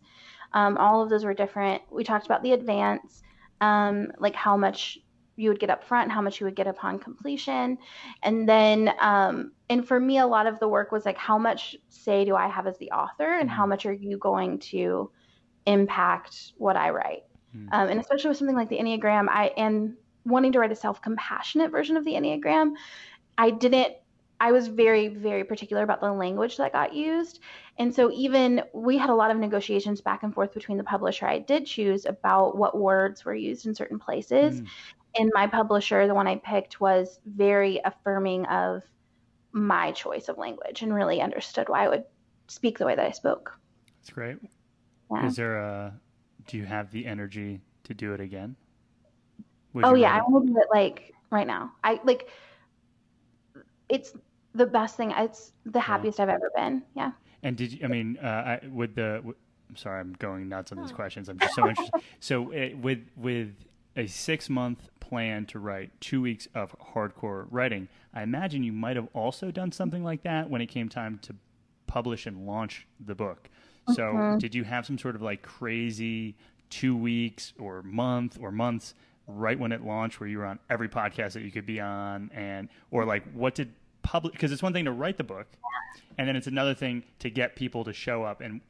Um, 0.53 0.77
all 0.77 1.03
of 1.03 1.11
those 1.11 1.25
were 1.25 1.35
different. 1.35 1.83
We 1.91 2.05
talked 2.05 2.27
about 2.27 2.45
the 2.45 2.53
advance, 2.53 3.23
um, 3.61 4.13
like 4.19 4.37
how 4.37 4.57
much 4.57 4.99
you 5.37 5.49
would 5.49 5.59
get 5.59 5.71
up 5.71 5.83
front, 5.83 6.13
how 6.13 6.23
much 6.23 6.41
you 6.41 6.47
would 6.47 6.55
get 6.55 6.69
upon 6.69 7.01
completion. 7.01 7.79
And 8.23 8.49
then, 8.49 8.93
um, 9.01 9.51
and 9.69 9.87
for 9.87 9.99
me, 9.99 10.19
a 10.19 10.27
lot 10.27 10.47
of 10.47 10.59
the 10.59 10.69
work 10.69 10.93
was 10.93 11.05
like, 11.07 11.17
how 11.17 11.39
much 11.39 11.77
say 11.89 12.25
do 12.25 12.37
I 12.37 12.49
have 12.49 12.67
as 12.67 12.79
the 12.79 12.91
author, 12.91 13.33
and 13.33 13.49
how 13.51 13.65
Mhm. 13.65 13.69
much 13.71 13.87
are 13.87 13.93
you 13.93 14.19
going 14.19 14.59
to 14.61 15.11
impact 15.67 16.53
what 16.59 16.77
I 16.77 16.91
write? 16.91 17.25
Mm. 17.57 17.69
Um, 17.73 17.89
and 17.89 18.01
especially 18.01 18.29
with 18.29 18.39
something 18.39 18.57
like 18.57 18.69
the 18.69 18.79
Enneagram, 18.79 19.27
I 19.29 19.47
and 19.57 19.97
wanting 20.25 20.53
to 20.53 20.59
write 20.59 20.73
a 20.73 20.77
self 20.77 21.01
compassionate 21.03 21.71
version 21.71 21.97
of 21.97 22.05
the 22.05 22.13
Enneagram, 22.15 22.73
I 23.39 23.51
didn't. 23.51 23.95
I 24.41 24.53
was 24.53 24.67
very, 24.69 25.09
very 25.09 25.45
particular 25.45 25.83
about 25.85 26.01
the 26.01 26.13
language 26.13 26.57
that 26.59 26.73
got 26.73 26.93
used. 26.95 27.41
And 27.79 27.95
so, 27.95 28.11
even 28.13 28.63
we 28.75 28.99
had 28.99 29.09
a 29.11 29.15
lot 29.15 29.31
of 29.31 29.39
negotiations 29.39 30.01
back 30.01 30.23
and 30.23 30.35
forth 30.35 30.53
between 30.53 30.77
the 30.77 30.85
publisher 30.85 31.27
I 31.27 31.39
did 31.39 31.67
choose 31.67 32.05
about 32.05 32.57
what 32.57 32.77
words 32.79 33.25
were 33.25 33.35
used 33.35 33.67
in 33.67 33.75
certain 33.75 33.99
places. 33.99 34.61
Mm. 34.63 34.67
And 35.17 35.31
my 35.35 35.47
publisher, 35.47 36.07
the 36.07 36.15
one 36.15 36.27
I 36.27 36.37
picked, 36.37 36.81
was 36.81 37.21
very 37.25 37.81
affirming 37.85 38.47
of 38.47 38.83
my 39.55 39.93
choice 39.93 40.29
of 40.29 40.37
language 40.37 40.83
and 40.83 40.93
really 40.93 41.21
understood 41.23 41.69
why 41.69 41.85
I 41.85 41.89
would 41.89 42.05
speak 42.49 42.77
the 42.79 42.85
way 42.85 42.95
that 42.97 43.07
I 43.07 43.13
spoke. 43.13 43.57
That's 44.01 44.11
great. 44.11 44.37
Yeah. 45.11 45.27
Is 45.27 45.37
there 45.37 45.59
a? 45.59 45.95
Do 46.49 46.59
you 46.59 46.65
have 46.65 46.91
the 46.91 47.07
energy 47.07 47.61
to 47.85 47.95
do 47.95 48.13
it 48.13 48.21
again? 48.21 48.57
Would 49.73 49.85
Oh 49.87 49.95
yeah, 49.95 50.13
I 50.13 50.21
want 50.29 50.47
to 50.47 50.53
do 50.53 50.59
it 50.59 50.67
like 50.75 51.15
right 51.31 51.47
now. 51.47 51.73
I 51.85 52.01
like 52.05 52.29
it's 53.89 54.13
the 54.55 54.67
best 54.67 54.97
thing. 54.97 55.13
It's 55.17 55.53
the 55.65 55.81
happiest 55.81 56.21
I've 56.21 56.29
ever 56.29 56.51
been. 56.57 56.83
Yeah. 56.97 57.13
And 57.43 57.57
did 57.57 57.73
you? 57.73 57.81
I 57.85 57.89
mean, 57.89 58.19
uh, 58.23 58.27
I, 58.27 58.61
with 58.69 58.95
the. 58.95 59.17
w- 59.17 59.37
I'm 59.71 59.77
sorry, 59.77 60.01
I'm 60.01 60.13
going 60.19 60.49
nuts 60.49 60.73
on 60.73 60.79
these 60.81 60.93
Oh. 60.93 60.95
questions. 60.95 61.29
I'm 61.29 61.39
just 61.39 61.55
so 61.55 61.67
interested. 61.69 62.01
So 62.21 62.53
uh, 62.53 62.71
with 62.81 63.01
with 63.17 63.55
a 63.97 64.07
six 64.07 64.49
month 64.51 64.89
plan 65.01 65.47
to 65.47 65.59
write 65.59 65.91
two 66.01 66.21
weeks 66.23 66.49
of 66.55 66.75
hardcore 66.95 67.47
writing, 67.51 67.89
I 68.13 68.23
imagine 68.23 68.63
you 68.63 68.73
might 68.73 68.97
have 68.97 69.09
also 69.13 69.51
done 69.51 69.71
something 69.73 70.03
like 70.03 70.23
that 70.23 70.49
when 70.51 70.61
it 70.61 70.67
came 70.67 70.89
time 70.89 71.19
to 71.23 71.35
publish 71.87 72.27
and 72.27 72.47
launch 72.47 72.87
the 73.05 73.15
book. 73.15 73.49
So 73.89 74.03
Mhm. 74.15 74.39
did 74.39 74.55
you 74.55 74.65
have 74.65 74.87
some 74.87 74.99
sort 74.99 75.15
of 75.15 75.23
like 75.23 75.43
crazy 75.43 76.35
two 76.71 76.97
weeks 76.97 77.53
or 77.59 77.83
month 77.83 78.39
or 78.41 78.51
months 78.51 78.95
right 79.27 79.59
when 79.59 79.73
it 79.73 79.83
launched 79.85 80.19
where 80.21 80.29
you 80.29 80.39
were 80.39 80.47
on 80.47 80.59
every 80.69 80.89
podcast 80.89 81.33
that 81.35 81.43
you 81.43 81.51
could 81.51 81.67
be 81.67 81.81
on 81.81 82.31
and 82.35 82.69
or 82.91 83.05
like 83.05 83.23
what 83.33 83.55
did 83.55 83.73
public 84.03 84.33
because 84.33 84.51
it's 84.53 84.63
one 84.63 84.73
thing 84.73 84.85
to 84.87 84.93
write 84.93 85.17
the 85.17 85.25
book 85.25 85.47
and 86.19 86.27
then 86.29 86.37
it's 86.37 86.47
another 86.47 86.75
thing 86.75 87.03
to 87.21 87.31
get 87.31 87.55
people 87.57 87.85
to 87.85 87.93
show 87.93 88.23
up 88.25 88.41
and 88.41 88.61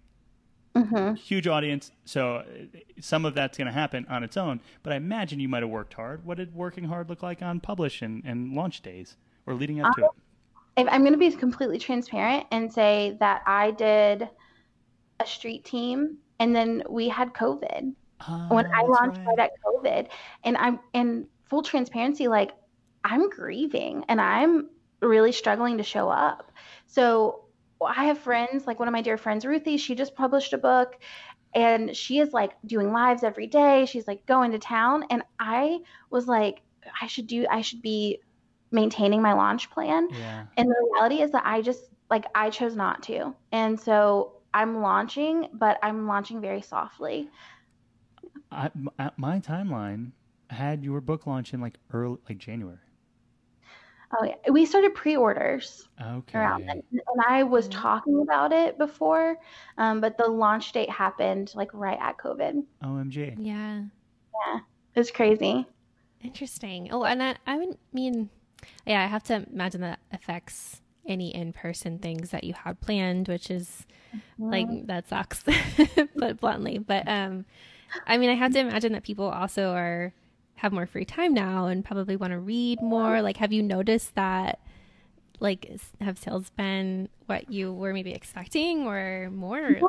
hmm 0.75 1.15
huge 1.15 1.47
audience 1.47 1.93
so 2.05 2.37
uh, 2.37 2.45
some 3.01 3.25
of 3.25 3.35
that's 3.35 3.57
going 3.57 3.67
to 3.67 3.73
happen 3.73 4.05
on 4.09 4.25
its 4.25 4.37
own 4.37 4.61
but 4.83 4.93
i 4.93 4.97
imagine 4.97 5.39
you 5.41 5.49
might 5.49 5.63
have 5.63 5.71
worked 5.71 5.95
hard 5.95 6.25
what 6.25 6.37
did 6.37 6.55
working 6.55 6.85
hard 6.85 7.09
look 7.09 7.23
like 7.23 7.41
on 7.41 7.61
publish 7.61 8.03
and, 8.03 8.23
and 8.25 8.53
launch 8.53 8.83
days 8.83 9.17
or 9.47 9.55
leading 9.55 9.81
up 9.81 9.91
to 9.93 10.03
it 10.03 10.13
If 10.77 10.89
I'm 10.91 11.03
going 11.03 11.13
to 11.13 11.19
be 11.19 11.31
completely 11.33 11.79
transparent 11.79 12.47
and 12.51 12.73
say 12.73 13.17
that 13.21 13.43
I 13.47 13.71
did 13.73 14.29
a 15.21 15.27
street 15.27 15.65
team 15.65 16.19
and 16.39 16.55
then 16.57 16.83
we 16.91 17.09
had 17.09 17.35
COVID 17.35 17.95
when 18.49 18.65
Oh, 18.69 18.75
I 18.75 18.83
launched 18.87 19.19
right. 19.19 19.27
right 19.27 19.47
at 19.47 19.53
COVID, 19.67 20.09
and 20.45 20.57
I'm 20.59 20.81
in 20.95 21.29
full 21.51 21.63
transparency, 21.63 22.29
like 22.29 22.53
I'm 23.05 23.31
grieving 23.31 24.05
and 24.09 24.21
I'm 24.21 24.71
really 25.03 25.33
struggling 25.33 25.79
to 25.79 25.85
show 25.85 26.09
up. 26.11 26.53
So 26.87 27.44
I 27.87 28.05
have 28.05 28.19
friends, 28.19 28.67
like 28.67 28.79
one 28.79 28.89
of 28.89 28.93
my 28.93 29.03
dear 29.03 29.17
friends, 29.17 29.45
Ruthie, 29.45 29.77
she 29.77 29.95
just 29.95 30.15
published 30.15 30.53
a 30.53 30.59
book 30.59 30.99
and 31.55 31.97
she 31.97 32.19
is 32.19 32.33
like 32.33 32.53
doing 32.67 32.93
lives 32.93 33.23
every 33.23 33.47
day. 33.47 33.87
She's 33.87 34.07
like 34.07 34.27
going 34.27 34.53
to 34.53 34.59
town. 34.59 35.05
And 35.11 35.23
I 35.39 35.81
was 36.11 36.27
like, 36.27 36.63
I 37.01 37.07
should 37.07 37.27
do, 37.27 37.47
I 37.51 37.63
should 37.63 37.83
be 37.83 38.21
maintaining 38.71 39.23
my 39.23 39.33
launch 39.35 39.71
plan. 39.71 40.09
yeah 40.11 40.47
And 40.57 40.69
the 40.69 40.91
reality 40.95 41.23
is 41.23 41.31
that 41.33 41.43
I 41.47 41.63
just 41.63 41.85
like 42.11 42.27
I 42.35 42.51
chose 42.51 42.77
not 42.77 43.03
to. 43.05 43.35
And 43.53 43.79
so 43.79 44.35
I'm 44.53 44.81
launching, 44.83 45.49
but 45.53 45.79
I'm 45.83 46.07
launching 46.07 46.41
very 46.41 46.63
softly. 46.63 47.31
I, 48.51 48.71
my, 48.75 48.93
uh, 48.99 49.11
my 49.17 49.41
timeline 49.41 50.13
had 50.51 50.85
your 50.85 51.01
book 51.01 51.27
launch 51.27 51.53
in 51.55 51.61
like 51.61 51.79
early 51.93 52.19
like 52.29 52.39
january 52.39 52.79
Oh 54.17 54.25
yeah, 54.25 54.51
we 54.51 54.65
started 54.67 54.95
pre-orders 54.95 55.89
okay 56.01 56.39
around 56.39 56.65
then, 56.67 56.83
and 56.93 57.03
I 57.27 57.43
was 57.43 57.69
Mhm. 57.69 57.73
talking 57.73 58.21
about 58.23 58.53
it 58.53 58.79
before, 58.79 59.39
um, 59.79 60.01
but 60.01 60.17
the 60.17 60.27
launch 60.29 60.73
date 60.73 60.91
happened 60.91 61.53
like 61.55 61.73
right 61.75 61.99
at 62.01 62.17
COVID. 62.19 62.65
omg 62.83 63.37
Yeah. 63.39 63.85
It 64.95 65.01
was 65.01 65.11
crazy. 65.11 65.67
Interesting. 66.23 66.91
Oh, 66.93 67.05
and 67.05 67.23
I, 67.23 67.37
I 67.47 67.59
would 67.59 67.77
mean, 67.93 68.31
yeah, 68.87 69.03
I 69.03 69.07
have 69.07 69.23
to 69.25 69.45
imagine 69.53 69.81
that 69.83 69.99
affects 70.13 70.81
any 71.07 71.35
in-person 71.35 71.99
things 71.99 72.31
that 72.31 72.45
you 72.45 72.55
had 72.55 72.81
planned, 72.81 73.29
which 73.29 73.51
is 73.51 73.85
like 74.39 74.69
that 74.87 75.09
sucks, 75.09 75.43
but 76.17 76.41
bluntly. 76.41 76.79
But 76.79 77.09
um, 77.09 77.45
I 78.07 78.19
mean, 78.19 78.31
I 78.31 78.35
have 78.35 78.53
to 78.53 78.59
imagine 78.61 78.93
that 78.93 79.03
people 79.03 79.29
also 79.29 79.73
are 79.73 80.13
have 80.57 80.73
more 80.73 80.87
free 80.87 81.05
time 81.05 81.35
now 81.35 81.67
and 81.67 81.85
probably 81.85 82.17
want 82.17 82.33
to 82.33 82.39
read 82.39 82.81
more. 82.81 83.21
Like, 83.23 83.37
have 83.39 83.53
you 83.53 83.63
noticed 83.63 84.15
that? 84.15 84.61
Like, 85.41 85.79
have 86.01 86.19
sales 86.19 86.51
been 86.51 87.09
what 87.27 87.51
you 87.51 87.73
were 87.73 87.93
maybe 87.93 88.13
expecting 88.13 88.87
or 88.87 89.31
more? 89.31 89.81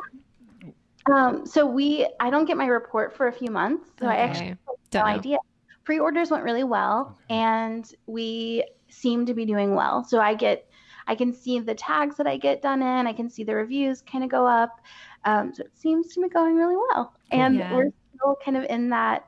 Um, 1.10 1.46
so 1.46 1.64
we, 1.64 2.08
I 2.18 2.30
don't 2.30 2.46
get 2.46 2.56
my 2.56 2.66
report 2.66 3.16
for 3.16 3.28
a 3.28 3.32
few 3.32 3.50
months, 3.50 3.90
so 3.98 4.06
I 4.06 4.16
actually 4.16 4.48
have 4.48 4.58
no 4.92 5.04
idea. 5.04 5.38
Pre-orders 5.84 6.32
went 6.32 6.42
really 6.42 6.64
well, 6.64 7.16
Okay. 7.30 7.38
and 7.38 7.88
we 8.06 8.64
seem 8.88 9.24
to 9.26 9.34
be 9.34 9.44
doing 9.46 9.76
well. 9.76 10.02
So 10.02 10.20
I 10.20 10.34
get, 10.34 10.68
I 11.06 11.14
can 11.14 11.32
see 11.32 11.60
the 11.60 11.76
tags 11.76 12.16
that 12.16 12.26
I 12.26 12.36
get 12.36 12.60
done 12.60 12.82
in. 12.82 13.06
I 13.06 13.12
can 13.12 13.30
see 13.30 13.44
the 13.44 13.54
reviews 13.54 14.02
kind 14.02 14.24
of 14.24 14.30
go 14.30 14.44
up. 14.44 14.80
Um, 15.24 15.54
so 15.54 15.62
it 15.62 15.78
seems 15.78 16.12
to 16.14 16.20
be 16.20 16.28
going 16.28 16.56
really 16.56 16.76
well. 16.76 17.14
And 17.30 17.54
Yeah. 17.54 17.72
we're 17.72 17.90
still 18.16 18.36
kind 18.44 18.56
of 18.56 18.64
in 18.64 18.90
that. 18.90 19.26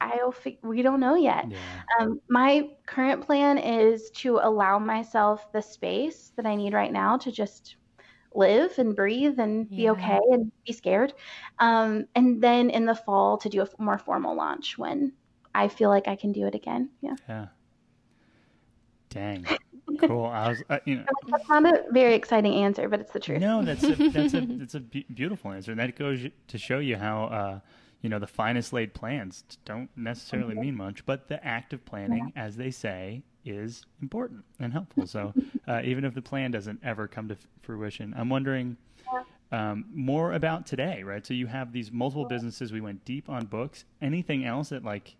I'll 0.00 0.32
fig- 0.32 0.58
we 0.62 0.82
don't 0.82 1.00
know 1.00 1.16
yet. 1.16 1.50
Yeah. 1.50 1.58
Um, 1.98 2.20
my 2.28 2.70
current 2.86 3.24
plan 3.24 3.58
is 3.58 4.10
to 4.16 4.38
allow 4.42 4.78
myself 4.78 5.50
the 5.52 5.62
space 5.62 6.32
that 6.36 6.46
I 6.46 6.54
need 6.54 6.72
right 6.72 6.92
now 6.92 7.16
to 7.18 7.32
just 7.32 7.76
live 8.34 8.78
and 8.78 8.94
breathe 8.94 9.40
and 9.40 9.68
be 9.70 9.88
okay 9.90 10.20
and 10.30 10.52
be 10.66 10.72
scared. 10.72 11.14
Um, 11.58 12.06
and 12.14 12.40
then 12.40 12.70
in 12.70 12.84
the 12.84 12.94
fall 12.94 13.38
to 13.38 13.48
do 13.48 13.60
a 13.60 13.64
f- 13.64 13.74
more 13.78 13.98
formal 13.98 14.36
launch 14.36 14.78
when 14.78 15.12
I 15.54 15.68
feel 15.68 15.88
like 15.88 16.06
I 16.06 16.14
can 16.14 16.30
do 16.32 16.46
it 16.46 16.54
again. 16.54 16.90
Yeah. 17.00 17.16
Yeah. 17.28 17.46
Dang. 19.10 19.46
Cool. 20.02 20.26
I 20.26 20.48
was, 20.50 20.62
uh, 20.68 20.78
you 20.84 20.96
know, 20.96 21.04
That's 21.28 21.48
not 21.48 21.64
a 21.64 21.84
very 21.90 22.14
exciting 22.14 22.52
answer, 22.52 22.88
but 22.88 23.00
it's 23.00 23.12
the 23.12 23.18
truth. 23.20 23.40
no, 23.40 23.62
that's 23.62 23.82
a, 23.82 23.94
that's 24.10 24.34
a, 24.34 24.40
that's 24.46 24.74
a 24.74 24.80
be- 24.80 25.06
beautiful 25.12 25.50
answer. 25.50 25.72
And 25.72 25.80
that 25.80 25.96
goes 25.96 26.20
to 26.48 26.58
show 26.58 26.78
you 26.78 26.96
how, 26.96 27.24
uh, 27.24 27.60
you 28.02 28.08
know, 28.08 28.18
the 28.18 28.26
finest 28.26 28.72
laid 28.72 28.94
plans 28.94 29.44
don't 29.64 29.90
necessarily 29.96 30.54
mean 30.54 30.76
much, 30.76 31.04
but 31.04 31.28
the 31.28 31.44
act 31.44 31.72
of 31.72 31.84
planning, 31.84 32.32
as 32.36 32.56
they 32.56 32.70
say, 32.70 33.22
is 33.44 33.84
important 34.00 34.44
and 34.60 34.72
helpful. 34.72 35.06
So 35.06 35.34
uh, 35.68 35.80
even 35.84 36.04
if 36.04 36.14
the 36.14 36.22
plan 36.22 36.50
doesn't 36.50 36.80
ever 36.84 37.08
come 37.08 37.28
to 37.28 37.36
fruition, 37.62 38.14
I'm 38.16 38.28
wondering 38.28 38.76
um, 39.50 39.86
more 39.92 40.32
about 40.32 40.66
today, 40.66 41.02
right? 41.02 41.26
So 41.26 41.34
you 41.34 41.46
have 41.46 41.72
these 41.72 41.90
multiple 41.90 42.26
businesses. 42.26 42.72
We 42.72 42.80
went 42.80 43.04
deep 43.04 43.28
on 43.28 43.46
books. 43.46 43.84
Anything 44.00 44.44
else 44.44 44.68
that 44.68 44.84
like 44.84 45.16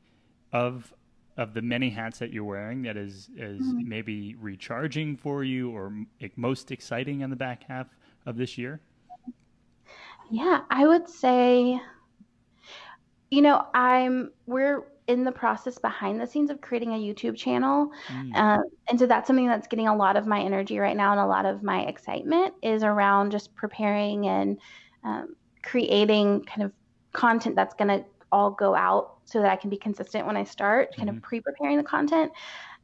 of 0.52 0.92
of 1.36 1.54
the 1.54 1.62
many 1.62 1.88
hats 1.88 2.18
that 2.18 2.32
you're 2.32 2.44
wearing 2.44 2.82
that 2.82 2.96
is 2.96 3.30
is 3.36 3.60
maybe 3.62 4.34
recharging 4.40 5.16
for 5.16 5.44
you 5.44 5.70
or 5.70 5.92
most 6.36 6.70
exciting 6.70 7.22
on 7.22 7.30
the 7.30 7.36
back 7.36 7.62
half 7.64 7.86
of 8.26 8.36
this 8.36 8.58
year? 8.58 8.80
Yeah, 10.30 10.62
I 10.68 10.86
would 10.86 11.08
say, 11.08 11.80
you 13.30 13.42
know, 13.42 13.66
I'm 13.74 14.32
we're 14.46 14.84
in 15.06 15.24
the 15.24 15.32
process 15.32 15.78
behind 15.78 16.20
the 16.20 16.26
scenes 16.26 16.50
of 16.50 16.60
creating 16.60 16.90
a 16.92 16.96
YouTube 16.98 17.34
channel. 17.36 17.90
Mm. 18.08 18.36
Um, 18.36 18.62
and 18.90 18.98
so 18.98 19.06
that's 19.06 19.26
something 19.26 19.46
that's 19.46 19.66
getting 19.66 19.88
a 19.88 19.96
lot 19.96 20.16
of 20.16 20.26
my 20.26 20.38
energy 20.40 20.78
right 20.78 20.96
now 20.96 21.12
and 21.12 21.20
a 21.20 21.26
lot 21.26 21.46
of 21.46 21.62
my 21.62 21.80
excitement 21.86 22.52
is 22.62 22.82
around 22.82 23.30
just 23.32 23.54
preparing 23.54 24.26
and 24.28 24.58
um, 25.04 25.34
creating 25.62 26.44
kind 26.44 26.62
of 26.62 26.72
content 27.12 27.56
that's 27.56 27.74
going 27.74 27.88
to 27.88 28.04
all 28.32 28.50
go 28.50 28.74
out 28.74 29.14
so 29.24 29.40
that 29.40 29.50
I 29.50 29.56
can 29.56 29.70
be 29.70 29.78
consistent 29.78 30.26
when 30.26 30.36
I 30.36 30.44
start, 30.44 30.94
kind 30.94 31.08
Mhm. 31.08 31.16
of 31.16 31.22
pre 31.22 31.40
preparing 31.40 31.78
the 31.78 31.82
content. 31.84 32.30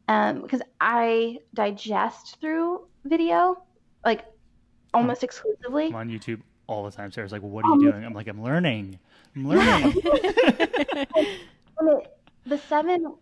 Um, 0.08 0.42
because 0.42 0.62
I 0.80 1.38
digest 1.54 2.40
through 2.40 2.86
video 3.04 3.62
like 4.04 4.24
almost 4.94 5.22
exclusively. 5.24 5.86
I'm 5.86 5.94
on 5.94 6.08
YouTube 6.08 6.40
all 6.66 6.84
the 6.84 6.90
time. 6.90 7.10
Sarah's 7.12 7.32
like, 7.32 7.42
well, 7.42 7.50
"What 7.50 7.64
are 7.66 7.74
you 7.74 7.80
doing?" 7.80 8.04
I'm 8.04 8.14
like, 8.14 8.28
"I'm 8.28 8.42
learning. 8.42 8.98
I'm 9.36 9.48
learning." 9.48 9.94
The 12.46 12.58
seven 12.58 13.14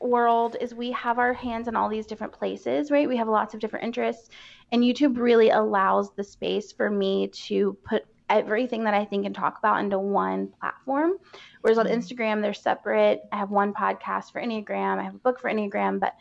world 0.00 0.56
is 0.60 0.74
we 0.74 0.90
have 0.92 1.18
our 1.18 1.32
hands 1.32 1.66
in 1.66 1.76
all 1.76 1.88
these 1.88 2.04
different 2.06 2.34
places, 2.34 2.90
right? 2.90 3.08
We 3.08 3.16
have 3.16 3.26
lots 3.28 3.54
of 3.54 3.60
different 3.60 3.86
interests, 3.86 4.28
and 4.70 4.82
YouTube 4.82 5.16
really 5.16 5.48
allows 5.48 6.12
the 6.14 6.22
space 6.22 6.72
for 6.72 6.90
me 6.90 7.28
to 7.28 7.74
put 7.84 8.04
everything 8.28 8.84
that 8.84 8.92
I 8.92 9.06
think 9.06 9.24
and 9.24 9.34
talk 9.34 9.58
about 9.58 9.80
into 9.80 9.98
one 9.98 10.48
platform. 10.60 11.12
Whereas 11.62 11.78
on 11.78 11.86
Instagram, 11.86 12.42
they're 12.42 12.52
separate. 12.52 13.22
I 13.32 13.38
have 13.38 13.50
one 13.50 13.72
podcast 13.72 14.30
for 14.32 14.42
Enneagram, 14.42 14.98
I 14.98 15.04
have 15.04 15.14
a 15.14 15.18
book 15.18 15.40
for 15.40 15.50
Enneagram, 15.50 15.98
but 15.98 16.14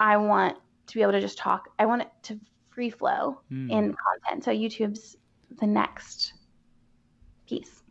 I 0.00 0.16
want 0.16 0.56
to 0.88 0.94
be 0.94 1.02
able 1.02 1.12
to 1.12 1.20
just 1.20 1.38
talk. 1.38 1.68
I 1.78 1.86
want 1.86 2.02
it 2.02 2.08
to 2.24 2.40
free 2.70 2.90
flow 2.90 3.40
Mm. 3.52 3.70
in 3.70 3.94
content. 3.94 4.42
So 4.42 4.50
YouTube's 4.50 5.16
the 5.60 5.66
next 5.68 6.32
piece. 7.46 7.83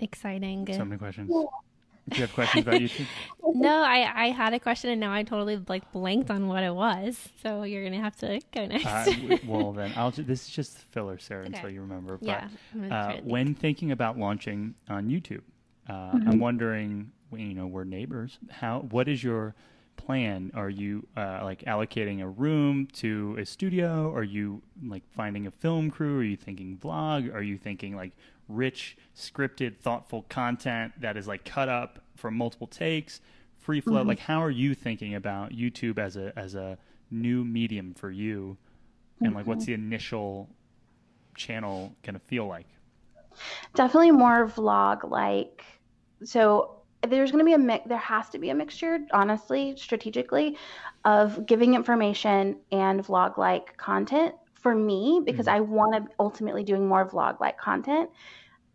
Exciting. 0.00 0.66
so 0.72 0.84
many 0.84 0.98
questions. 0.98 1.30
Do 1.30 2.16
you 2.16 2.22
have 2.22 2.32
questions 2.34 2.66
about 2.66 2.80
YouTube? 2.80 3.06
No, 3.54 3.82
I, 3.82 4.26
I 4.26 4.30
had 4.30 4.54
a 4.54 4.60
question 4.60 4.90
and 4.90 5.00
now 5.00 5.12
I 5.12 5.22
totally 5.24 5.60
like 5.68 5.90
blanked 5.92 6.30
on 6.30 6.46
what 6.46 6.62
it 6.62 6.74
was. 6.74 7.18
So 7.42 7.64
you're 7.64 7.82
gonna 7.82 8.00
have 8.00 8.16
to 8.18 8.40
go 8.54 8.66
next. 8.66 8.86
Uh, 8.86 9.36
well, 9.46 9.72
then 9.72 9.92
I'll. 9.96 10.10
Ju- 10.12 10.22
this 10.22 10.46
is 10.46 10.54
just 10.54 10.78
filler, 10.92 11.18
Sarah, 11.18 11.46
Okay. 11.46 11.54
until 11.56 11.70
you 11.70 11.80
remember. 11.80 12.16
But, 12.16 12.26
yeah. 12.26 12.48
I'm 12.74 12.92
uh, 12.92 13.08
think. 13.12 13.24
when 13.24 13.54
thinking 13.54 13.90
about 13.90 14.18
launching 14.18 14.74
on 14.88 15.08
YouTube, 15.08 15.42
uh, 15.88 16.12
I'm 16.12 16.38
wondering, 16.38 17.10
you 17.32 17.54
know, 17.54 17.66
we're 17.66 17.84
neighbors. 17.84 18.38
How? 18.50 18.80
What 18.90 19.08
is 19.08 19.22
your 19.24 19.54
plan? 19.96 20.52
Are 20.54 20.70
you 20.70 21.06
uh, 21.16 21.40
like 21.42 21.62
allocating 21.62 22.22
a 22.22 22.28
room 22.28 22.86
to 22.94 23.36
a 23.38 23.44
studio? 23.44 24.14
Are 24.14 24.22
you 24.22 24.62
like 24.84 25.02
finding 25.16 25.46
a 25.46 25.50
film 25.50 25.90
crew? 25.90 26.20
Are 26.20 26.24
you 26.24 26.36
thinking 26.36 26.78
vlog? 26.78 27.34
Are 27.34 27.42
you 27.42 27.58
thinking 27.58 27.96
like 27.96 28.12
rich, 28.50 28.96
scripted, 29.16 29.78
thoughtful 29.78 30.22
content 30.28 30.92
that 31.00 31.16
is 31.16 31.26
like 31.26 31.44
cut 31.44 31.68
up 31.68 32.00
from 32.16 32.36
multiple 32.36 32.66
takes, 32.66 33.20
free 33.58 33.80
flow? 33.80 34.00
Mm-hmm. 34.00 34.08
Like, 34.08 34.18
how 34.18 34.42
are 34.42 34.50
you 34.50 34.74
thinking 34.74 35.14
about 35.14 35.52
YouTube 35.52 35.98
as 35.98 36.16
a 36.16 36.32
as 36.38 36.54
a 36.54 36.78
new 37.10 37.44
medium 37.44 37.94
for 37.94 38.10
you? 38.10 38.56
And 39.22 39.34
like, 39.34 39.46
what's 39.46 39.64
mm-hmm. 39.64 39.72
the 39.72 39.86
initial 39.86 40.48
channel 41.34 41.94
gonna 42.02 42.18
feel 42.18 42.46
like? 42.46 42.66
definitely 43.74 44.10
more 44.10 44.46
vlog 44.46 45.08
like 45.08 45.64
so 46.24 46.76
there's 47.08 47.30
going 47.30 47.38
to 47.38 47.44
be 47.44 47.54
a 47.54 47.58
mix 47.58 47.86
there 47.88 47.98
has 47.98 48.28
to 48.28 48.38
be 48.38 48.50
a 48.50 48.54
mixture 48.54 48.98
honestly 49.12 49.74
strategically 49.76 50.56
of 51.04 51.46
giving 51.46 51.74
information 51.74 52.56
and 52.72 53.04
vlog 53.04 53.38
like 53.38 53.76
content 53.76 54.34
for 54.62 54.74
me 54.74 55.20
because 55.24 55.48
i 55.48 55.60
want 55.60 55.94
to 55.94 56.12
ultimately 56.18 56.62
doing 56.64 56.86
more 56.86 57.08
vlog 57.08 57.40
like 57.40 57.58
content 57.58 58.10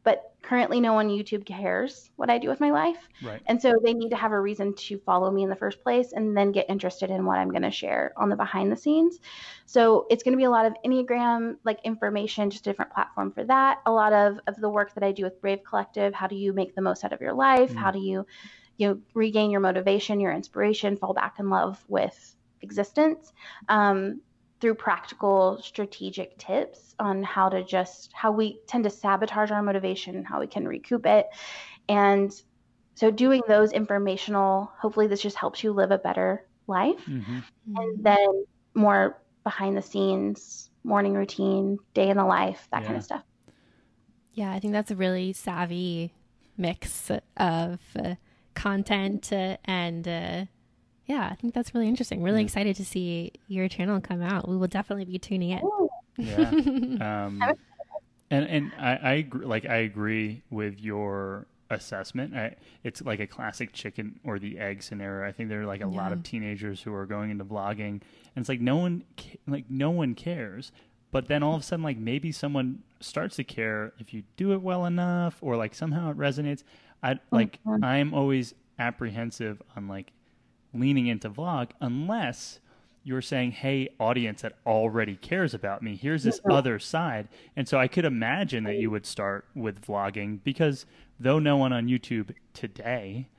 but 0.03 0.33
currently 0.43 0.79
no 0.79 0.93
one 0.93 1.09
youtube 1.09 1.45
cares 1.45 2.11
what 2.15 2.29
i 2.29 2.37
do 2.37 2.47
with 2.47 2.59
my 2.59 2.69
life 2.71 3.07
Right. 3.23 3.41
and 3.47 3.59
so 3.59 3.73
they 3.83 3.93
need 3.93 4.09
to 4.09 4.15
have 4.15 4.31
a 4.31 4.39
reason 4.39 4.73
to 4.75 4.99
follow 4.99 5.31
me 5.31 5.41
in 5.43 5.49
the 5.49 5.55
first 5.55 5.81
place 5.81 6.11
and 6.13 6.35
then 6.37 6.51
get 6.51 6.69
interested 6.69 7.09
in 7.09 7.25
what 7.25 7.39
I'm 7.39 7.49
going 7.49 7.63
to 7.63 7.71
share 7.71 8.13
on 8.17 8.29
the 8.29 8.35
behind 8.35 8.71
the 8.71 8.75
scenes. 8.75 9.19
So 9.65 10.05
it's 10.09 10.21
going 10.21 10.33
to 10.33 10.37
be 10.37 10.43
a 10.43 10.49
lot 10.49 10.65
of 10.65 10.73
Enneagram 10.85 11.55
like 11.63 11.79
information, 11.83 12.49
just 12.49 12.67
a 12.67 12.69
different 12.69 12.91
platform 12.91 13.31
for 13.31 13.43
that. 13.45 13.79
A 13.85 13.91
lot 13.91 14.13
of, 14.13 14.39
of 14.47 14.57
the 14.57 14.69
work 14.69 14.93
that 14.95 15.03
I 15.03 15.11
do 15.13 15.23
with 15.23 15.39
Brave 15.41 15.63
Collective. 15.63 16.13
How 16.13 16.27
do 16.27 16.35
you 16.35 16.53
make 16.53 16.75
the 16.75 16.81
most 16.81 17.03
out 17.05 17.13
of 17.13 17.21
your 17.21 17.33
life? 17.33 17.71
Mm. 17.71 17.77
How 17.77 17.91
do 17.91 17.99
you, 17.99 18.27
you 18.77 18.89
know, 18.89 18.99
regain 19.13 19.49
your 19.49 19.61
motivation, 19.61 20.19
your 20.19 20.33
inspiration, 20.33 20.97
fall 20.97 21.13
back 21.13 21.39
in 21.39 21.49
love 21.49 21.83
with 21.87 22.35
existence? 22.61 23.31
Um, 23.69 24.21
through 24.65 24.73
practical 24.73 25.61
strategic 25.61 26.35
tips 26.39 26.95
on 26.97 27.21
how 27.21 27.49
to 27.49 27.63
just 27.63 28.11
how 28.13 28.31
we 28.31 28.59
tend 28.65 28.83
to 28.83 28.89
sabotage 28.89 29.51
our 29.51 29.61
motivation 29.61 30.23
how 30.23 30.39
we 30.39 30.47
can 30.47 30.67
recoup 30.67 31.05
it. 31.05 31.27
And 31.87 32.33
so 32.95 33.11
doing 33.11 33.43
those 33.47 33.73
informational 33.73 34.71
hopefully 34.81 35.05
this 35.05 35.21
just 35.21 35.37
helps 35.37 35.63
you 35.63 35.71
live 35.71 35.91
a 35.91 35.99
better 35.99 36.47
life. 36.65 36.99
Hmm 37.05 37.41
and 37.75 38.03
then 38.03 38.45
more 38.73 39.21
behind 39.43 39.77
the 39.77 39.81
scenes 39.81 40.69
morning 40.83 41.13
routine 41.13 41.77
day 41.93 42.09
in 42.09 42.17
the 42.17 42.25
life 42.25 42.67
that 42.71 42.83
kind 42.83 42.97
of 42.97 43.03
stuff. 43.03 43.23
Yeah, 44.33 44.51
I 44.51 44.59
think 44.59 44.73
that's 44.73 44.91
a 44.91 44.95
really 44.95 45.33
savvy 45.33 46.13
mix 46.57 47.09
of 47.37 47.79
uh, 47.97 48.15
content 48.53 49.31
uh, 49.31 49.57
and 49.65 50.07
uh, 50.07 50.45
yeah, 51.05 51.29
I 51.31 51.35
think 51.35 51.53
that's 51.53 51.73
really 51.73 51.87
interesting. 51.87 52.21
Really 52.23 52.39
Yeah. 52.41 52.45
excited 52.45 52.75
to 52.77 52.85
see 52.85 53.31
your 53.47 53.67
channel 53.67 53.99
come 54.01 54.21
out. 54.21 54.47
We 54.49 54.57
will 54.57 54.67
definitely 54.67 55.05
be 55.05 55.19
tuning 55.19 55.51
in. 55.51 55.61
Yeah. 56.17 56.51
Um, 57.25 57.41
and 58.31 58.45
and 58.47 58.71
I, 58.79 58.95
I 58.95 59.11
agree, 59.13 59.45
like 59.45 59.65
I 59.65 59.77
agree 59.77 60.41
with 60.49 60.79
your 60.81 61.45
assessment. 61.69 62.35
I, 62.35 62.55
it's 62.83 63.01
like 63.01 63.19
a 63.19 63.27
classic 63.27 63.73
chicken 63.73 64.19
or 64.23 64.39
the 64.39 64.57
egg 64.57 64.81
scenario. 64.81 65.27
I 65.27 65.31
think 65.31 65.49
there 65.49 65.61
are 65.61 65.65
like 65.65 65.81
a 65.81 65.87
lot 65.87 66.11
of 66.11 66.23
teenagers 66.23 66.81
who 66.81 66.93
are 66.93 67.05
going 67.05 67.29
into 67.31 67.45
vlogging, 67.45 68.01
and 68.35 68.37
it's 68.37 68.49
like 68.49 68.61
no 68.61 68.77
one 68.77 69.03
ca- 69.17 69.37
like 69.47 69.65
no 69.69 69.91
one 69.91 70.15
cares. 70.15 70.71
But 71.11 71.27
then 71.27 71.43
all 71.43 71.55
of 71.55 71.61
a 71.61 71.63
sudden, 71.63 71.83
like 71.83 71.97
maybe 71.97 72.31
someone 72.31 72.81
starts 72.99 73.35
to 73.37 73.43
care 73.43 73.93
if 73.99 74.13
you 74.13 74.23
do 74.37 74.53
it 74.53 74.61
well 74.61 74.85
enough, 74.85 75.37
or 75.41 75.55
like 75.55 75.75
somehow 75.75 76.09
it 76.11 76.17
resonates. 76.17 76.63
I 77.03 77.19
like 77.31 77.59
I'm 77.83 78.13
always 78.13 78.53
apprehensive 78.79 79.61
on 79.75 79.87
like 79.87 80.11
leaning 80.75 81.07
into 81.07 81.29
vlog 81.29 81.71
unless 81.79 82.59
you're 83.03 83.21
saying, 83.21 83.51
"Hey, 83.51 83.89
audience 83.99 84.41
that 84.41 84.57
already 84.65 85.15
cares 85.15 85.53
about 85.53 85.83
me, 85.83 85.95
here's 85.95 86.23
this 86.23 86.39
other 86.49 86.79
side." 86.79 87.27
And 87.55 87.67
so 87.67 87.77
I 87.77 87.87
could 87.87 88.05
imagine 88.05 88.63
that 88.63 88.77
you 88.77 88.89
would 88.89 89.05
start 89.05 89.45
with 89.53 89.81
vlogging 89.85 90.39
because 90.43 90.85
though 91.19 91.39
no 91.39 91.57
one 91.57 91.71
on 91.71 91.87
YouTube 91.87 92.31
today 92.53 93.29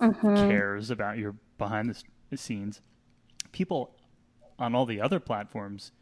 mm-hmm. 0.00 0.34
cares 0.34 0.90
about 0.90 1.18
your 1.18 1.36
behind 1.58 2.02
the 2.30 2.36
scenes, 2.36 2.80
people 3.52 3.96
on 4.58 4.74
all 4.74 4.86
the 4.86 5.00
other 5.00 5.20
platforms 5.20 5.92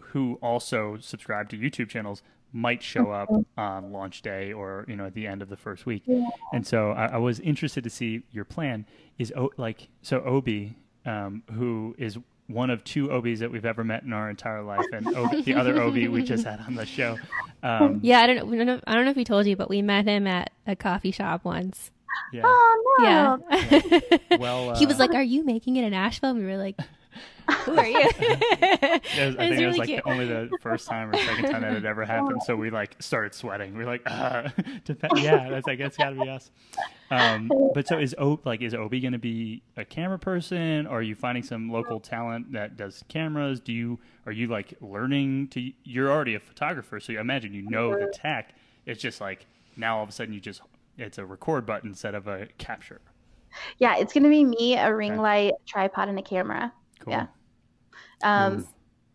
who 0.00 0.38
also 0.42 0.96
subscribe 1.00 1.48
to 1.48 1.56
YouTube 1.56 1.88
channels 1.88 2.22
might 2.54 2.82
show 2.82 3.10
up 3.10 3.28
on 3.58 3.92
launch 3.92 4.22
day 4.22 4.52
or 4.52 4.84
you 4.88 4.94
know 4.96 5.04
at 5.06 5.14
the 5.14 5.26
end 5.26 5.42
of 5.42 5.48
the 5.50 5.56
first 5.56 5.84
week. 5.84 6.04
And 6.52 6.66
so 6.66 6.92
I, 6.92 7.06
I 7.06 7.16
was 7.18 7.40
interested 7.40 7.84
to 7.84 7.90
see 7.90 8.22
your 8.30 8.44
plan. 8.44 8.86
Is 9.18 9.32
o, 9.36 9.50
like 9.56 9.88
so 10.02 10.22
Obi, 10.22 10.76
um, 11.04 11.42
who 11.52 11.94
is 11.98 12.16
one 12.46 12.70
of 12.70 12.84
two 12.84 13.08
Obies 13.08 13.38
that 13.38 13.50
we've 13.50 13.64
ever 13.64 13.82
met 13.84 14.02
in 14.02 14.12
our 14.12 14.30
entire 14.30 14.62
life, 14.62 14.84
and 14.92 15.06
Obi, 15.16 15.42
the 15.42 15.54
other 15.54 15.80
Obi 15.80 16.08
we 16.08 16.22
just 16.22 16.44
had 16.44 16.60
on 16.60 16.74
the 16.74 16.86
show. 16.86 17.18
Um, 17.62 18.00
Yeah, 18.02 18.20
I 18.20 18.26
don't 18.26 18.50
know. 18.50 18.80
I 18.86 18.94
don't 18.94 19.04
know 19.04 19.10
if 19.10 19.16
he 19.16 19.24
told 19.24 19.46
you, 19.46 19.56
but 19.56 19.68
we 19.68 19.82
met 19.82 20.04
him 20.06 20.26
at 20.26 20.50
a 20.66 20.76
coffee 20.76 21.10
shop 21.10 21.44
once. 21.44 21.90
yeah. 22.32 22.42
Oh 22.44 22.96
no. 23.00 23.04
Yeah. 23.50 24.00
Well, 24.38 24.74
he 24.76 24.86
was 24.86 24.96
uh, 24.96 25.00
like, 25.00 25.14
"Are 25.14 25.22
you 25.22 25.44
making 25.44 25.76
it 25.76 25.84
in 25.84 25.94
Asheville?" 25.94 26.30
And 26.30 26.40
we 26.40 26.44
were 26.46 26.56
like, 26.56 26.76
"Who 27.64 27.76
are 27.76 27.86
you?" 27.86 28.10
It 28.20 29.26
was- 29.26 29.36
I 29.38 29.48
think 29.48 29.60
it 29.60 29.66
was 29.66 29.78
like 29.78 29.88
the, 29.88 30.02
only 30.08 30.26
the 30.26 30.50
first 30.60 30.88
time 30.88 31.10
or 31.10 31.16
second 31.18 31.50
time 31.50 31.62
that 31.62 31.72
had 31.72 31.84
ever 31.84 32.04
happened. 32.06 32.42
So 32.44 32.56
we 32.56 32.70
like 32.70 32.96
started 33.00 33.34
sweating. 33.34 33.76
We 33.76 33.84
are 33.84 33.86
like, 33.86 34.02
uh, 34.06 34.48
yeah, 35.16 35.48
that's 35.50 35.68
I 35.68 35.74
guess 35.74 35.88
it's 35.88 35.96
got 35.96 36.10
to 36.10 36.20
be 36.20 36.28
us. 36.28 36.50
Um, 37.10 37.50
but 37.74 37.86
so 37.86 37.98
is 37.98 38.14
o 38.18 38.40
like 38.44 38.62
is 38.62 38.74
Obi 38.74 39.00
going 39.00 39.12
to 39.12 39.18
be 39.18 39.62
a 39.76 39.84
camera 39.84 40.18
person? 40.18 40.86
Or 40.86 40.98
are 40.98 41.02
you 41.02 41.14
finding 41.14 41.42
some 41.42 41.70
local 41.70 42.00
talent 42.00 42.52
that 42.52 42.76
does 42.76 43.04
cameras? 43.08 43.60
Do 43.60 43.72
you 43.72 43.98
are 44.26 44.32
you 44.32 44.46
like 44.48 44.74
learning 44.80 45.48
to? 45.48 45.70
You're 45.84 46.10
already 46.10 46.34
a 46.34 46.40
photographer, 46.40 46.98
so 47.00 47.12
imagine 47.12 47.52
you 47.54 47.62
know 47.68 47.90
the 47.98 48.06
tech. 48.12 48.54
It's 48.86 49.00
just 49.00 49.20
like 49.20 49.46
now 49.76 49.98
all 49.98 50.02
of 50.02 50.08
a 50.08 50.12
sudden 50.12 50.34
you 50.34 50.40
just 50.40 50.60
it's 50.98 51.18
a 51.18 51.24
record 51.26 51.66
button 51.66 51.90
instead 51.90 52.14
of 52.14 52.26
a 52.26 52.46
capture. 52.58 53.00
Yeah, 53.78 53.96
it's 53.96 54.12
gonna 54.12 54.28
be 54.28 54.44
me, 54.44 54.76
a 54.76 54.94
ring 54.94 55.16
light, 55.16 55.52
tripod, 55.66 56.08
and 56.08 56.18
a 56.18 56.22
camera. 56.22 56.72
Cool. 57.04 57.12
Yeah. 57.12 57.26
Um, 58.22 58.58
Ooh. 58.60 58.68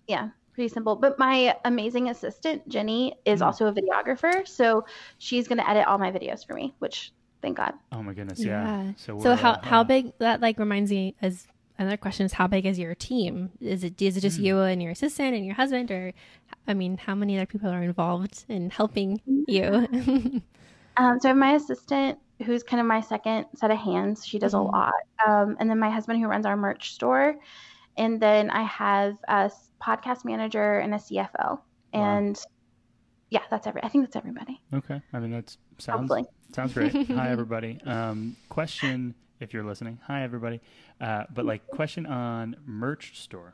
yeah, 0.08 0.30
pretty 0.54 0.68
simple. 0.70 0.96
But 0.96 1.18
my 1.20 1.56
amazing 1.66 2.10
assistant 2.10 2.68
Jenny 2.68 3.16
is 3.26 3.42
Mm. 3.42 3.46
also 3.48 3.68
a 3.68 3.74
videographer, 3.74 4.48
so 4.48 4.86
she's 5.18 5.48
gonna 5.48 5.68
edit 5.68 5.88
all 5.88 5.98
my 5.98 6.12
videos 6.12 6.46
for 6.46 6.54
me, 6.54 6.74
which 6.80 7.12
thank 7.42 7.58
God. 7.58 7.74
Oh 7.92 8.04
my 8.04 8.14
goodness, 8.14 8.44
yeah. 8.44 8.84
Yeah. 8.86 8.94
So, 8.98 9.20
So 9.20 9.36
how 9.36 9.52
uh, 9.54 9.62
how 9.66 9.84
big 9.84 10.14
that 10.20 10.42
like 10.42 10.60
reminds 10.60 10.92
me 10.92 11.16
as 11.22 11.48
another 11.78 11.98
question 11.98 12.26
is 12.26 12.34
how 12.34 12.46
big 12.48 12.66
is 12.66 12.78
your 12.78 12.94
team? 12.96 13.52
Is 13.62 13.84
it 13.84 14.02
is 14.02 14.18
it 14.18 14.22
just 14.22 14.38
Hmm. 14.38 14.46
you 14.46 14.60
and 14.62 14.82
your 14.84 14.92
assistant 14.92 15.36
and 15.36 15.46
your 15.46 15.56
husband, 15.56 15.90
or 15.92 16.14
I 16.68 16.74
mean, 16.74 16.98
how 16.98 17.16
many 17.16 17.38
other 17.38 17.46
people 17.48 17.70
are 17.70 17.82
involved 17.82 18.46
in 18.50 18.70
helping 18.70 19.22
you? 19.26 19.88
Um, 20.98 21.18
so 21.22 21.30
I 21.30 21.32
have 21.32 21.38
my 21.38 21.54
assistant, 21.54 22.20
who's 22.46 22.62
kind 22.62 22.82
of 22.82 22.86
my 22.86 23.00
second 23.00 23.46
set 23.56 23.72
of 23.72 23.78
hands. 23.78 24.26
She 24.28 24.38
does 24.38 24.54
Mhm. 24.54 24.60
a 24.60 24.64
lot. 24.64 24.94
Um, 25.26 25.56
and 25.58 25.70
then 25.70 25.80
my 25.80 25.90
husband, 25.90 26.20
who 26.20 26.28
runs 26.28 26.46
our 26.46 26.58
merch 26.58 26.92
store. 26.92 27.38
And 28.00 28.20
then 28.20 28.50
I 28.50 28.64
have 28.64 29.18
a 29.28 29.52
podcast 29.84 30.24
manager 30.24 30.80
and 30.80 30.94
a 30.94 30.98
CFO. 30.98 31.60
And 31.92 32.40
yeah, 33.30 33.42
that's 33.52 33.68
every. 33.68 33.84
I 33.84 33.90
think 33.90 34.06
that's 34.06 34.16
everybody. 34.16 34.60
Okay, 34.74 35.02
I 35.14 35.20
mean 35.20 35.32
that 35.32 35.56
sounds 35.78 36.00
Hopefully. 36.00 36.26
sounds 36.56 36.74
great. 36.74 36.94
Hi 37.12 37.30
everybody. 37.30 37.78
Um, 37.86 38.38
question 38.48 39.14
if 39.42 39.54
you're 39.54 39.66
listening. 39.66 40.00
Hi 40.08 40.24
everybody. 40.24 40.62
Uh, 41.02 41.26
but 41.34 41.46
like 41.46 41.68
question 41.68 42.06
on 42.06 42.56
merch 42.66 43.20
store. 43.20 43.54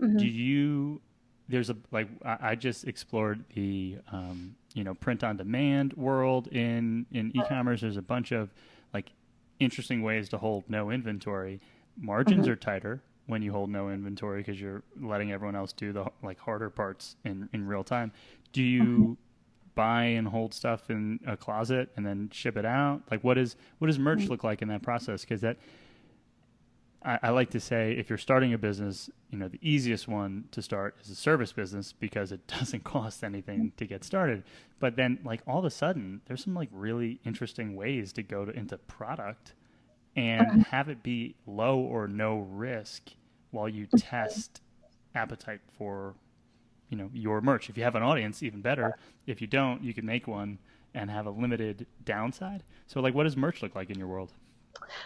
Mhm. 0.00 0.16
Do 0.18 0.26
you? 0.26 1.02
There's 1.48 1.68
a 1.68 1.76
like 1.90 2.08
I, 2.24 2.38
I 2.50 2.54
just 2.54 2.86
explored 2.86 3.44
the 3.54 3.98
um, 4.12 4.54
you 4.74 4.84
know 4.84 4.94
print 4.94 5.24
on 5.24 5.36
demand 5.36 5.92
world 5.94 6.46
in 6.46 7.04
in 7.10 7.36
e-commerce. 7.36 7.80
There's 7.80 7.96
a 7.96 8.02
bunch 8.02 8.30
of 8.30 8.54
like 8.94 9.10
interesting 9.58 10.02
ways 10.02 10.28
to 10.28 10.38
hold 10.38 10.70
no 10.70 10.90
inventory. 10.90 11.60
Margins 11.98 12.46
are 12.46 12.56
tighter 12.56 13.02
when 13.26 13.42
you 13.42 13.52
hold 13.52 13.70
no 13.70 13.88
inventory 13.90 14.40
because 14.40 14.60
you're 14.60 14.82
letting 15.00 15.32
everyone 15.32 15.56
else 15.56 15.72
do 15.72 15.92
the 15.92 16.06
like 16.22 16.38
harder 16.38 16.70
parts 16.70 17.16
in 17.24 17.48
in 17.52 17.66
real 17.66 17.84
time. 17.84 18.12
Do 18.52 18.62
you 18.62 18.82
mm-hmm. 18.82 19.12
buy 19.74 20.04
and 20.04 20.28
hold 20.28 20.54
stuff 20.54 20.90
in 20.90 21.20
a 21.26 21.36
closet 21.36 21.90
and 21.96 22.04
then 22.04 22.30
ship 22.32 22.56
it 22.56 22.64
out? 22.64 23.02
Like 23.10 23.22
what 23.22 23.38
is 23.38 23.56
what 23.78 23.86
does 23.86 23.98
merch 23.98 24.20
mm-hmm. 24.20 24.30
look 24.30 24.44
like 24.44 24.62
in 24.62 24.68
that 24.68 24.82
process? 24.82 25.22
Because 25.22 25.40
that 25.42 25.56
I, 27.04 27.18
I 27.22 27.30
like 27.30 27.50
to 27.50 27.60
say 27.60 27.92
if 27.92 28.08
you're 28.08 28.18
starting 28.18 28.52
a 28.52 28.58
business, 28.58 29.10
you 29.30 29.38
know, 29.38 29.48
the 29.48 29.58
easiest 29.60 30.08
one 30.08 30.44
to 30.52 30.62
start 30.62 30.96
is 31.02 31.10
a 31.10 31.14
service 31.14 31.52
business 31.52 31.92
because 31.92 32.32
it 32.32 32.46
doesn't 32.46 32.84
cost 32.84 33.24
anything 33.24 33.72
to 33.76 33.86
get 33.86 34.04
started. 34.04 34.44
But 34.80 34.96
then 34.96 35.18
like 35.24 35.42
all 35.46 35.58
of 35.58 35.64
a 35.64 35.70
sudden 35.70 36.22
there's 36.26 36.44
some 36.44 36.54
like 36.54 36.68
really 36.72 37.20
interesting 37.24 37.76
ways 37.76 38.12
to 38.14 38.22
go 38.22 38.44
to, 38.44 38.52
into 38.52 38.78
product 38.78 39.54
and 40.16 40.64
have 40.66 40.88
it 40.88 41.02
be 41.02 41.34
low 41.46 41.78
or 41.78 42.06
no 42.08 42.38
risk 42.38 43.10
while 43.50 43.68
you 43.68 43.86
test 43.86 44.60
appetite 45.14 45.60
for 45.78 46.14
you 46.88 46.96
know 46.96 47.10
your 47.12 47.40
merch. 47.40 47.70
If 47.70 47.76
you 47.76 47.84
have 47.84 47.94
an 47.94 48.02
audience, 48.02 48.42
even 48.42 48.60
better. 48.60 48.96
If 49.26 49.40
you 49.40 49.46
don't, 49.46 49.82
you 49.82 49.94
can 49.94 50.04
make 50.04 50.26
one 50.26 50.58
and 50.94 51.10
have 51.10 51.26
a 51.26 51.30
limited 51.30 51.86
downside. 52.04 52.62
So 52.86 53.00
like 53.00 53.14
what 53.14 53.24
does 53.24 53.36
merch 53.36 53.62
look 53.62 53.74
like 53.74 53.90
in 53.90 53.98
your 53.98 54.08
world? 54.08 54.32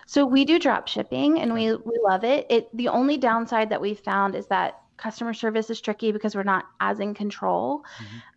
So 0.06 0.24
we 0.24 0.44
do 0.44 0.58
drop 0.58 0.88
shipping 0.88 1.40
and 1.40 1.52
we, 1.52 1.74
we 1.74 1.98
love 2.02 2.24
it. 2.24 2.46
It 2.50 2.74
the 2.76 2.88
only 2.88 3.16
downside 3.16 3.70
that 3.70 3.80
we've 3.80 3.98
found 3.98 4.34
is 4.34 4.46
that 4.46 4.80
customer 4.96 5.34
service 5.34 5.70
is 5.70 5.80
tricky 5.80 6.12
because 6.12 6.34
we're 6.34 6.42
not 6.42 6.64
as 6.80 7.00
in 7.00 7.14
control. 7.14 7.84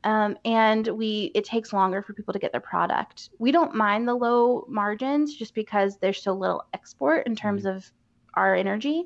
Um, 0.03 0.37
and 0.45 0.87
we 0.87 1.31
it 1.35 1.45
takes 1.45 1.73
longer 1.73 2.01
for 2.01 2.13
people 2.13 2.33
to 2.33 2.39
get 2.39 2.51
their 2.51 2.61
product. 2.61 3.29
We 3.39 3.51
don't 3.51 3.75
mind 3.75 4.07
the 4.07 4.15
low 4.15 4.65
margins 4.67 5.35
just 5.35 5.53
because 5.53 5.97
there's 5.97 6.21
so 6.21 6.33
little 6.33 6.63
export 6.73 7.27
in 7.27 7.35
terms 7.35 7.65
of 7.65 7.91
our 8.33 8.55
energy. 8.55 9.05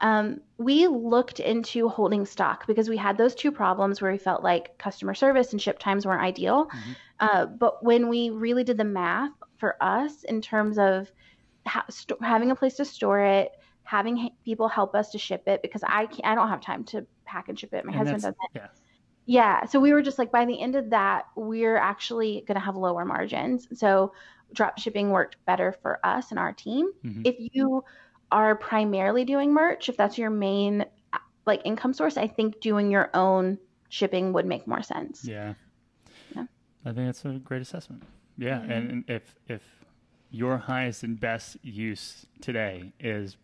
Um, 0.00 0.40
we 0.58 0.86
looked 0.86 1.40
into 1.40 1.88
holding 1.88 2.26
stock 2.26 2.66
because 2.66 2.88
we 2.88 2.98
had 2.98 3.16
those 3.16 3.34
two 3.34 3.50
problems 3.50 4.02
where 4.02 4.12
we 4.12 4.18
felt 4.18 4.42
like 4.42 4.76
customer 4.76 5.14
service 5.14 5.52
and 5.52 5.62
ship 5.62 5.78
times 5.78 6.04
weren't 6.04 6.22
ideal. 6.22 6.66
Mhm. 6.66 6.96
Uh, 7.20 7.46
but 7.46 7.82
when 7.82 8.08
we 8.08 8.28
really 8.30 8.62
did 8.64 8.76
the 8.76 8.84
math 8.84 9.32
for 9.56 9.82
us 9.82 10.22
in 10.24 10.42
terms 10.42 10.78
of 10.78 11.10
ha- 11.66 11.86
st- 11.88 12.22
having 12.22 12.50
a 12.50 12.54
place 12.54 12.74
to 12.74 12.84
store 12.84 13.20
it, 13.20 13.52
having 13.86 14.30
people 14.44 14.68
help 14.68 14.94
us 14.94 15.10
to 15.12 15.18
ship 15.18 15.44
it, 15.46 15.62
because 15.62 15.82
I 15.82 16.06
can't, 16.06 16.26
I 16.26 16.34
don't 16.34 16.48
have 16.48 16.60
time 16.60 16.84
to 16.84 17.06
pack 17.24 17.48
and 17.48 17.58
ship 17.58 17.72
it. 17.72 17.84
My 17.84 17.92
And 17.92 17.98
husband 17.98 18.22
doesn't. 18.22 18.36
Yeah. 18.54 18.66
Yeah. 19.24 19.64
So 19.64 19.80
we 19.80 19.92
were 19.92 20.02
just 20.02 20.18
like, 20.18 20.30
by 20.30 20.44
the 20.44 20.60
end 20.60 20.76
of 20.76 20.90
that, 20.90 21.26
we're 21.34 21.76
actually 21.76 22.44
going 22.46 22.56
to 22.56 22.64
have 22.64 22.76
lower 22.76 23.04
margins. 23.04 23.66
So 23.78 24.12
drop 24.52 24.78
shipping 24.78 25.10
worked 25.10 25.36
better 25.46 25.72
for 25.82 25.98
us 26.04 26.30
and 26.30 26.38
our 26.38 26.52
team. 26.52 26.90
Mhm. 27.04 27.26
If 27.26 27.36
you 27.38 27.82
are 28.30 28.54
primarily 28.56 29.24
doing 29.24 29.52
merch, 29.52 29.88
if 29.88 29.96
that's 29.96 30.18
your 30.18 30.30
main 30.30 30.84
uh, 31.12 31.18
like 31.46 31.62
income 31.64 31.92
source, 31.92 32.16
I 32.16 32.28
think 32.28 32.60
doing 32.60 32.90
your 32.90 33.10
own 33.14 33.58
shipping 33.88 34.32
would 34.32 34.46
make 34.46 34.66
more 34.66 34.82
sense. 34.82 35.24
Yeah. 35.24 35.54
Yeah. 36.34 36.46
I 36.84 36.92
think 36.92 37.06
that's 37.06 37.24
a 37.24 37.40
great 37.42 37.62
assessment. 37.62 38.02
Yeah, 38.38 38.60
and, 38.60 38.90
and 38.90 39.04
if 39.08 39.34
if 39.48 39.62
your 40.30 40.58
highest 40.58 41.02
and 41.02 41.18
best 41.18 41.56
use 41.62 42.26
today 42.40 42.92
is 43.00 43.36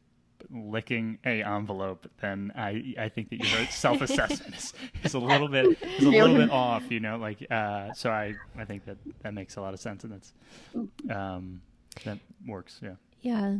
licking 0.50 1.18
a 1.24 1.42
envelope, 1.42 2.10
then 2.20 2.52
I 2.56 2.94
I 2.98 3.08
think 3.08 3.30
that 3.30 3.36
your 3.36 3.66
self 3.70 4.00
assessment 4.00 4.54
is, 4.54 4.74
is 5.04 5.14
a 5.14 5.18
little 5.32 5.48
bit 5.48 5.78
is 5.98 6.04
a 6.04 6.10
little 6.10 6.36
bit 6.36 6.50
off. 6.50 6.90
You 6.90 7.00
know, 7.00 7.16
like 7.16 7.46
uh, 7.50 7.92
so 7.92 8.10
I 8.10 8.34
I 8.56 8.64
think 8.64 8.84
that 8.86 8.96
that 9.22 9.34
makes 9.34 9.56
a 9.56 9.60
lot 9.60 9.74
of 9.74 9.80
sense, 9.80 10.04
and 10.04 10.12
that's 10.12 10.32
um, 11.10 11.60
that 12.04 12.18
works. 12.46 12.80
Yeah. 12.82 12.94
Yeah. 13.20 13.56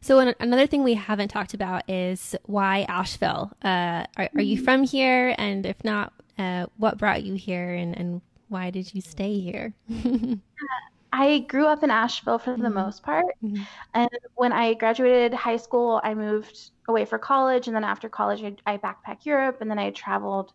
So 0.00 0.18
an- 0.18 0.34
another 0.40 0.66
thing 0.66 0.82
we 0.82 0.94
haven't 0.94 1.28
talked 1.28 1.54
about 1.54 1.88
is 1.88 2.34
why 2.44 2.86
Asheville. 2.88 3.52
Uh, 3.64 4.04
are, 4.16 4.28
are 4.34 4.42
you 4.42 4.60
from 4.60 4.82
here? 4.82 5.34
And 5.38 5.64
if 5.64 5.82
not, 5.84 6.12
uh, 6.38 6.66
what 6.76 6.98
brought 6.98 7.22
you 7.22 7.34
here, 7.34 7.72
and, 7.72 7.96
and 7.96 8.20
why 8.48 8.70
did 8.70 8.94
you 8.94 9.00
stay 9.00 9.38
here? 9.38 9.74
I 11.12 11.40
grew 11.40 11.66
up 11.66 11.82
in 11.82 11.90
Asheville 11.90 12.38
for 12.38 12.56
the 12.56 12.68
Mhm. 12.68 12.72
most 12.72 13.02
part. 13.02 13.26
Mhm. 13.44 13.66
And 13.94 14.08
when 14.34 14.52
I 14.52 14.74
graduated 14.74 15.34
high 15.34 15.58
school, 15.58 16.00
I 16.02 16.14
moved 16.14 16.70
away 16.88 17.04
for 17.04 17.18
college. 17.18 17.66
And 17.66 17.76
then 17.76 17.84
after 17.84 18.08
college, 18.08 18.42
I, 18.42 18.56
I 18.74 18.78
backpacked 18.78 19.26
Europe 19.26 19.58
and 19.60 19.70
then 19.70 19.78
I 19.78 19.90
traveled 19.90 20.52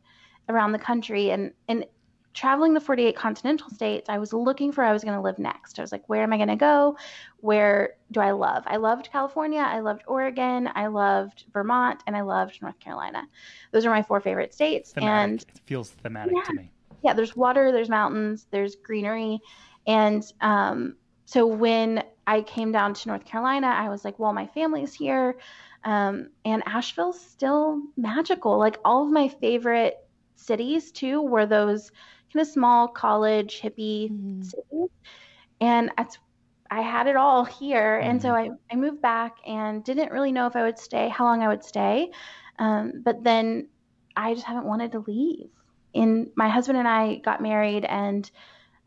around 0.50 0.72
the 0.72 0.80
country. 0.80 1.30
And, 1.32 1.54
and 1.68 1.86
traveling 2.34 2.74
the 2.74 2.80
48 2.80 3.16
continental 3.16 3.70
states, 3.70 4.10
I 4.10 4.18
was 4.18 4.34
looking 4.34 4.72
for 4.72 4.82
where 4.82 4.90
I 4.90 4.94
was 4.94 5.04
going 5.04 5.16
to 5.16 5.22
live 5.22 5.38
next. 5.40 5.78
I 5.80 5.82
was 5.84 5.92
like, 5.92 6.08
where 6.10 6.24
am 6.24 6.34
I 6.34 6.38
going 6.38 6.50
to 6.50 6.56
go? 6.56 6.98
Where 7.42 7.96
do 8.12 8.20
I 8.20 8.32
love? 8.32 8.64
I 8.68 8.78
loved 8.78 9.10
California. 9.12 9.60
I 9.60 9.80
loved 9.80 10.04
Oregon. 10.08 10.70
I 10.74 10.88
loved 10.88 11.46
Vermont. 11.54 12.02
And 12.08 12.16
I 12.16 12.22
loved 12.22 12.62
North 12.62 12.80
Carolina. 12.80 13.28
Those 13.72 13.86
are 13.86 13.90
my 13.92 14.02
four 14.04 14.20
favorite 14.22 14.54
states. 14.54 14.92
Thematic. 14.92 15.24
And 15.24 15.42
it 15.56 15.62
feels 15.66 15.92
thematic 15.92 16.34
to 16.46 16.54
me. 16.54 16.72
yeah, 17.04 17.14
there's 17.14 17.36
water, 17.36 17.72
there's 17.72 17.90
mountains, 17.90 18.48
there's 18.50 18.76
greenery. 18.76 19.40
And 19.88 20.24
um, 20.42 20.98
so 21.26 21.48
when 21.48 22.04
I 22.28 22.42
came 22.44 22.72
down 22.72 22.94
to 22.96 23.10
North 23.10 23.26
Carolina, 23.26 23.68
I 23.68 23.90
was 23.90 24.06
like, 24.06 24.20
well, 24.20 24.34
my 24.34 24.48
family's 24.48 24.94
here. 24.94 25.38
Um, 25.84 26.30
and 26.46 26.64
Asheville's 26.68 27.20
still 27.22 27.82
magical. 27.98 28.58
Like 28.60 28.80
all 28.86 29.06
of 29.06 29.12
my 29.12 29.30
favorite 29.30 29.96
cities, 30.36 30.92
too, 30.92 31.22
were 31.22 31.46
those 31.46 31.92
kind 32.34 32.42
of 32.46 32.48
small 32.54 32.90
college 32.90 33.62
hippie 33.62 34.12
Mhm. 34.12 34.42
cities. 34.42 34.90
And 35.62 35.92
that's, 35.98 36.18
I 36.72 36.82
had 36.82 37.08
it 37.08 37.16
all 37.16 37.46
here. 37.46 38.00
And 38.00 38.22
so 38.22 38.32
I, 38.36 38.50
I 38.72 38.76
moved 38.76 39.02
back 39.02 39.38
and 39.46 39.84
didn't 39.84 40.12
really 40.12 40.32
know 40.32 40.48
if 40.48 40.56
I 40.56 40.64
would 40.64 40.80
stay, 40.80 41.10
how 41.10 41.26
long 41.26 41.42
I 41.44 41.48
would 41.48 41.64
stay. 41.64 42.12
Um, 42.60 43.02
but 43.04 43.24
then 43.24 43.70
I 44.16 44.34
just 44.34 44.46
haven't 44.46 44.66
wanted 44.68 44.92
to 44.94 45.00
leave. 45.00 45.50
And 45.96 46.30
my 46.36 46.50
husband 46.50 46.78
and 46.78 46.88
I 46.88 47.18
got 47.18 47.42
married, 47.42 47.86
and 47.86 48.30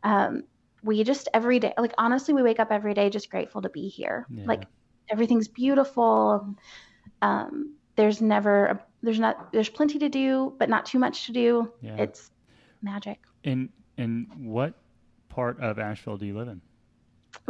um, 0.03 0.43
we 0.83 1.03
just 1.03 1.27
every 1.33 1.59
day, 1.59 1.73
like 1.77 1.93
honestly, 1.97 2.33
we 2.33 2.43
wake 2.43 2.59
up 2.59 2.71
every 2.71 2.93
day 2.93 3.09
just 3.09 3.29
grateful 3.29 3.61
to 3.61 3.69
be 3.69 3.87
here. 3.87 4.25
Yeah. 4.29 4.45
Like 4.45 4.63
everything's 5.09 5.47
beautiful. 5.47 6.55
Um, 7.21 7.75
there's 7.95 8.21
never 8.21 8.65
a 8.65 8.85
there's 9.03 9.19
not 9.19 9.51
there's 9.51 9.69
plenty 9.69 9.99
to 9.99 10.09
do, 10.09 10.53
but 10.57 10.69
not 10.69 10.85
too 10.85 10.99
much 10.99 11.25
to 11.27 11.31
do. 11.33 11.71
Yeah. 11.81 11.97
It's 11.97 12.31
magic. 12.81 13.19
And 13.43 13.69
and 13.97 14.27
what 14.37 14.73
part 15.29 15.59
of 15.59 15.79
Asheville 15.79 16.17
do 16.17 16.25
you 16.25 16.37
live 16.37 16.47
in? 16.47 16.61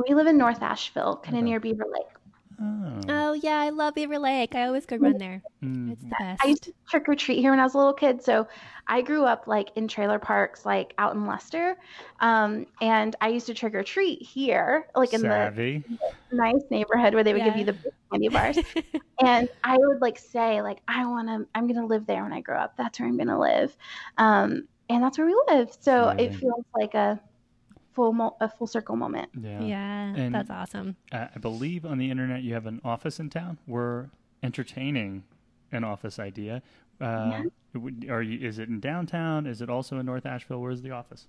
We 0.08 0.14
live 0.14 0.28
in 0.28 0.38
North 0.38 0.62
Asheville, 0.62 1.18
kind 1.18 1.36
of 1.36 1.42
Okay. 1.42 1.50
near 1.50 1.60
Beaver 1.60 1.86
Lake. 1.92 2.11
Oh, 2.60 3.02
Oh 3.10 3.34
yeah, 3.34 3.58
I 3.60 3.70
love 3.70 3.96
Beaver 3.96 4.20
Lake. 4.20 4.56
I 4.56 4.66
always 4.68 4.86
go 4.86 4.96
run 4.98 5.18
there. 5.18 5.44
Mm, 5.64 5.92
It's 5.92 6.04
the 6.04 6.16
best. 6.18 6.44
I 6.44 6.48
used 6.48 6.64
to 6.64 6.74
trick 6.90 7.08
or 7.08 7.16
treat 7.16 7.40
here 7.40 7.52
when 7.52 7.60
I 7.60 7.64
was 7.64 7.74
a 7.74 7.78
little 7.78 7.94
kid. 7.94 8.22
So 8.24 8.48
I 8.88 9.02
grew 9.02 9.24
up 9.26 9.48
like 9.48 9.70
in 9.76 9.88
trailer 9.88 10.20
parks, 10.20 10.66
like 10.66 10.94
out 10.98 11.14
in 11.16 11.26
Leicester. 11.26 11.78
Um, 12.20 12.66
and 12.82 13.16
I 13.22 13.30
used 13.30 13.48
to 13.48 13.54
trick 13.54 13.74
or 13.76 13.84
treat 13.84 14.22
here, 14.22 14.88
like 14.96 15.14
in 15.14 15.22
savvy. 15.22 15.84
the 16.30 16.36
nice 16.38 16.62
neighborhood 16.70 17.14
where 17.14 17.24
they 17.24 17.34
would 17.34 17.44
give 17.44 17.56
you 17.56 17.66
the 17.66 17.78
candy 18.12 18.30
bars. 18.30 18.58
and 19.24 19.50
I 19.64 19.78
would 19.78 20.02
like 20.02 20.18
say, 20.18 20.62
like, 20.62 20.80
I 20.88 21.06
want 21.06 21.28
to, 21.28 21.48
I'm 21.56 21.68
going 21.68 21.80
to 21.80 21.86
live 21.86 22.06
there 22.06 22.24
when 22.24 22.34
I 22.34 22.42
grow 22.42 22.58
up. 22.60 22.76
That's 22.78 23.00
where 23.00 23.08
I'm 23.08 23.18
going 23.18 23.28
to 23.28 23.40
live. 23.40 23.76
Um, 24.18 24.68
and 24.90 25.04
that's 25.04 25.18
where 25.18 25.28
we 25.28 25.42
live. 25.50 25.70
So 25.80 26.10
it 26.18 26.34
feels 26.36 26.66
like 26.76 26.94
a 26.96 27.20
full, 27.94 28.14
mo- 28.14 28.36
a 28.42 28.50
full 28.50 28.68
circle 28.68 28.96
moment. 28.96 29.30
Yeah. 29.40 29.62
yeah, 29.62 30.14
And- 30.16 30.34
that's 30.34 30.50
awesome. 30.50 30.96
I 31.12 31.28
believe 31.40 31.86
on 31.86 31.98
the 31.98 32.10
internet 32.10 32.44
you 32.44 32.54
have 32.54 32.66
an 32.66 32.82
office 32.84 33.20
in 33.20 33.30
town. 33.30 33.58
We're 33.68 34.08
entertaining 34.44 35.24
an 35.72 35.84
office 35.84 36.20
idea. 36.20 36.62
Uh, 37.00 37.44
would- 37.74 38.08
Are 38.10 38.22
you? 38.22 38.46
Is 38.48 38.60
it 38.60 38.70
in 38.70 38.80
downtown? 38.80 39.46
Is 39.48 39.62
it 39.62 39.70
also 39.70 39.98
in 40.00 40.06
North 40.06 40.26
Asheville? 40.26 40.62
Where's 40.62 40.82
the 40.82 40.92
office? 40.92 41.28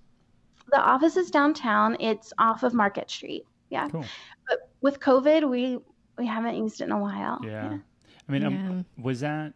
The 0.71 0.79
office 0.79 1.17
is 1.17 1.29
downtown. 1.31 1.97
It's 1.99 2.31
off 2.37 2.63
of 2.63 2.73
Market 2.73 3.09
Street. 3.09 3.45
Yeah. 3.69 3.89
Cool. 3.89 4.05
But 4.47 4.69
with 4.81 4.99
COVID, 4.99 5.49
we, 5.49 5.79
we 6.17 6.25
haven't 6.27 6.55
used 6.55 6.79
it 6.81 6.85
in 6.85 6.91
a 6.91 6.99
while. 6.99 7.39
Yeah. 7.43 7.79
I 8.27 8.31
mean, 8.31 8.43
um, 8.45 8.85
was 8.97 9.19
that 9.21 9.53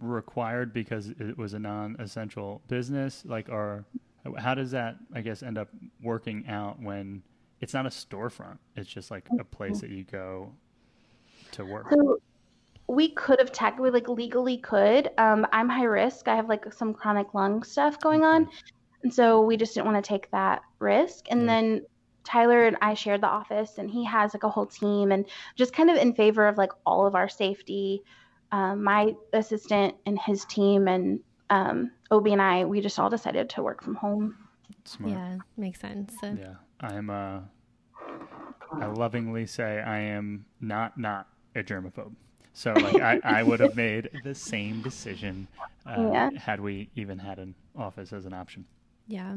required 0.00 0.72
because 0.72 1.08
it 1.08 1.36
was 1.36 1.52
a 1.54 1.58
non-essential 1.58 2.62
business? 2.68 3.22
Like, 3.26 3.48
or 3.48 3.84
how 4.38 4.54
does 4.54 4.72
that, 4.72 4.96
I 5.14 5.20
guess, 5.20 5.42
end 5.42 5.58
up 5.58 5.68
working 6.02 6.46
out 6.48 6.80
when 6.80 7.22
it's 7.60 7.74
not 7.74 7.86
a 7.86 7.90
storefront? 7.90 8.58
It's 8.76 8.88
just 8.88 9.10
like 9.10 9.26
a 9.38 9.44
place 9.44 9.80
that 9.80 9.90
you 9.90 10.04
go 10.04 10.52
to 11.52 11.64
work. 11.64 11.86
So 11.90 12.20
we 12.86 13.10
could 13.10 13.38
have 13.38 13.52
tech, 13.52 13.78
we 13.78 13.90
like 13.90 14.08
legally 14.08 14.58
could. 14.58 15.10
Um, 15.16 15.46
I'm 15.52 15.68
high 15.68 15.84
risk. 15.84 16.28
I 16.28 16.36
have 16.36 16.48
like 16.48 16.72
some 16.72 16.92
chronic 16.92 17.34
lung 17.34 17.62
stuff 17.62 18.00
going 18.00 18.24
on. 18.24 18.48
And 19.02 19.12
so 19.12 19.40
we 19.40 19.56
just 19.56 19.74
didn't 19.74 19.86
want 19.90 20.04
to 20.04 20.08
take 20.08 20.30
that 20.32 20.62
risk. 20.78 21.26
And 21.30 21.42
Yeah. 21.42 21.46
then 21.46 21.86
Tyler 22.24 22.66
and 22.66 22.76
I 22.82 22.94
shared 22.94 23.22
the 23.22 23.28
office 23.28 23.78
and 23.78 23.90
he 23.90 24.04
has 24.04 24.34
like 24.34 24.42
a 24.42 24.50
whole 24.50 24.66
team 24.66 25.12
and 25.12 25.24
just 25.56 25.72
kind 25.72 25.88
of 25.88 25.96
in 25.96 26.14
favor 26.14 26.46
of 26.46 26.58
like 26.58 26.72
all 26.84 27.06
of 27.06 27.14
our 27.14 27.28
safety. 27.28 28.02
Um, 28.52 28.82
my 28.82 29.14
assistant 29.32 29.94
and 30.04 30.18
his 30.18 30.44
team 30.44 30.88
and 30.88 31.20
um, 31.50 31.90
Obi 32.10 32.32
and 32.32 32.40
I, 32.40 32.64
we 32.64 32.80
just 32.80 32.98
all 32.98 33.10
decided 33.10 33.50
to 33.50 33.62
work 33.62 33.82
from 33.82 33.94
home. 33.96 34.36
Smart. 34.84 35.12
Yeah, 35.12 35.38
makes 35.56 35.80
sense. 35.80 36.14
Uh, 36.22 36.34
Yeah, 36.38 36.54
I'm. 36.80 37.10
Uh, 37.10 37.40
I 38.72 38.86
lovingly 38.86 39.46
say 39.46 39.80
I 39.80 39.98
am 39.98 40.46
not 40.60 40.96
not 40.98 41.28
a 41.54 41.62
germaphobe. 41.62 42.14
So 42.52 42.72
like 42.72 43.00
I, 43.00 43.20
I 43.24 43.42
would 43.42 43.60
have 43.60 43.76
made 43.88 44.08
the 44.24 44.34
same 44.34 44.80
decision 44.82 45.48
uh, 45.86 46.08
Yeah. 46.12 46.30
had 46.36 46.60
we 46.60 46.88
even 46.94 47.18
had 47.18 47.38
an 47.38 47.54
office 47.76 48.12
as 48.12 48.26
an 48.26 48.32
option. 48.32 48.64
Yeah. 49.08 49.34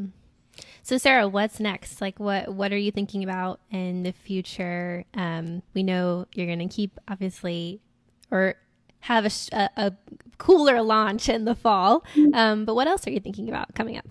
So 0.84 0.98
Sarah, 0.98 1.28
what's 1.28 1.60
next? 1.60 2.00
Like 2.00 2.20
what 2.20 2.54
what 2.54 2.72
are 2.72 2.78
you 2.78 2.92
thinking 2.92 3.24
about 3.24 3.60
in 3.72 4.04
the 4.04 4.12
future? 4.12 5.04
Um, 5.16 5.64
we 5.74 5.82
know 5.84 6.28
you're 6.36 6.48
going 6.48 6.68
to 6.68 6.74
keep 6.74 7.00
obviously 7.08 7.82
or 8.30 8.56
have 9.04 9.26
a, 9.26 9.32
a, 9.52 9.70
a 9.76 9.94
cooler 10.38 10.82
launch 10.82 11.28
in 11.28 11.44
the 11.44 11.56
fall. 11.56 12.06
Um, 12.34 12.64
but 12.64 12.74
what 12.74 12.88
else 12.88 13.06
are 13.06 13.12
you 13.12 13.20
thinking 13.20 13.50
about 13.50 13.76
coming 13.76 13.98
up? 13.98 14.08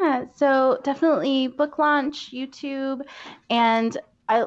Yeah, 0.00 0.26
so 0.34 0.78
definitely 0.84 1.48
book 1.48 1.78
launch, 1.78 2.32
YouTube, 2.32 3.02
and 3.50 3.96
I, 4.28 4.44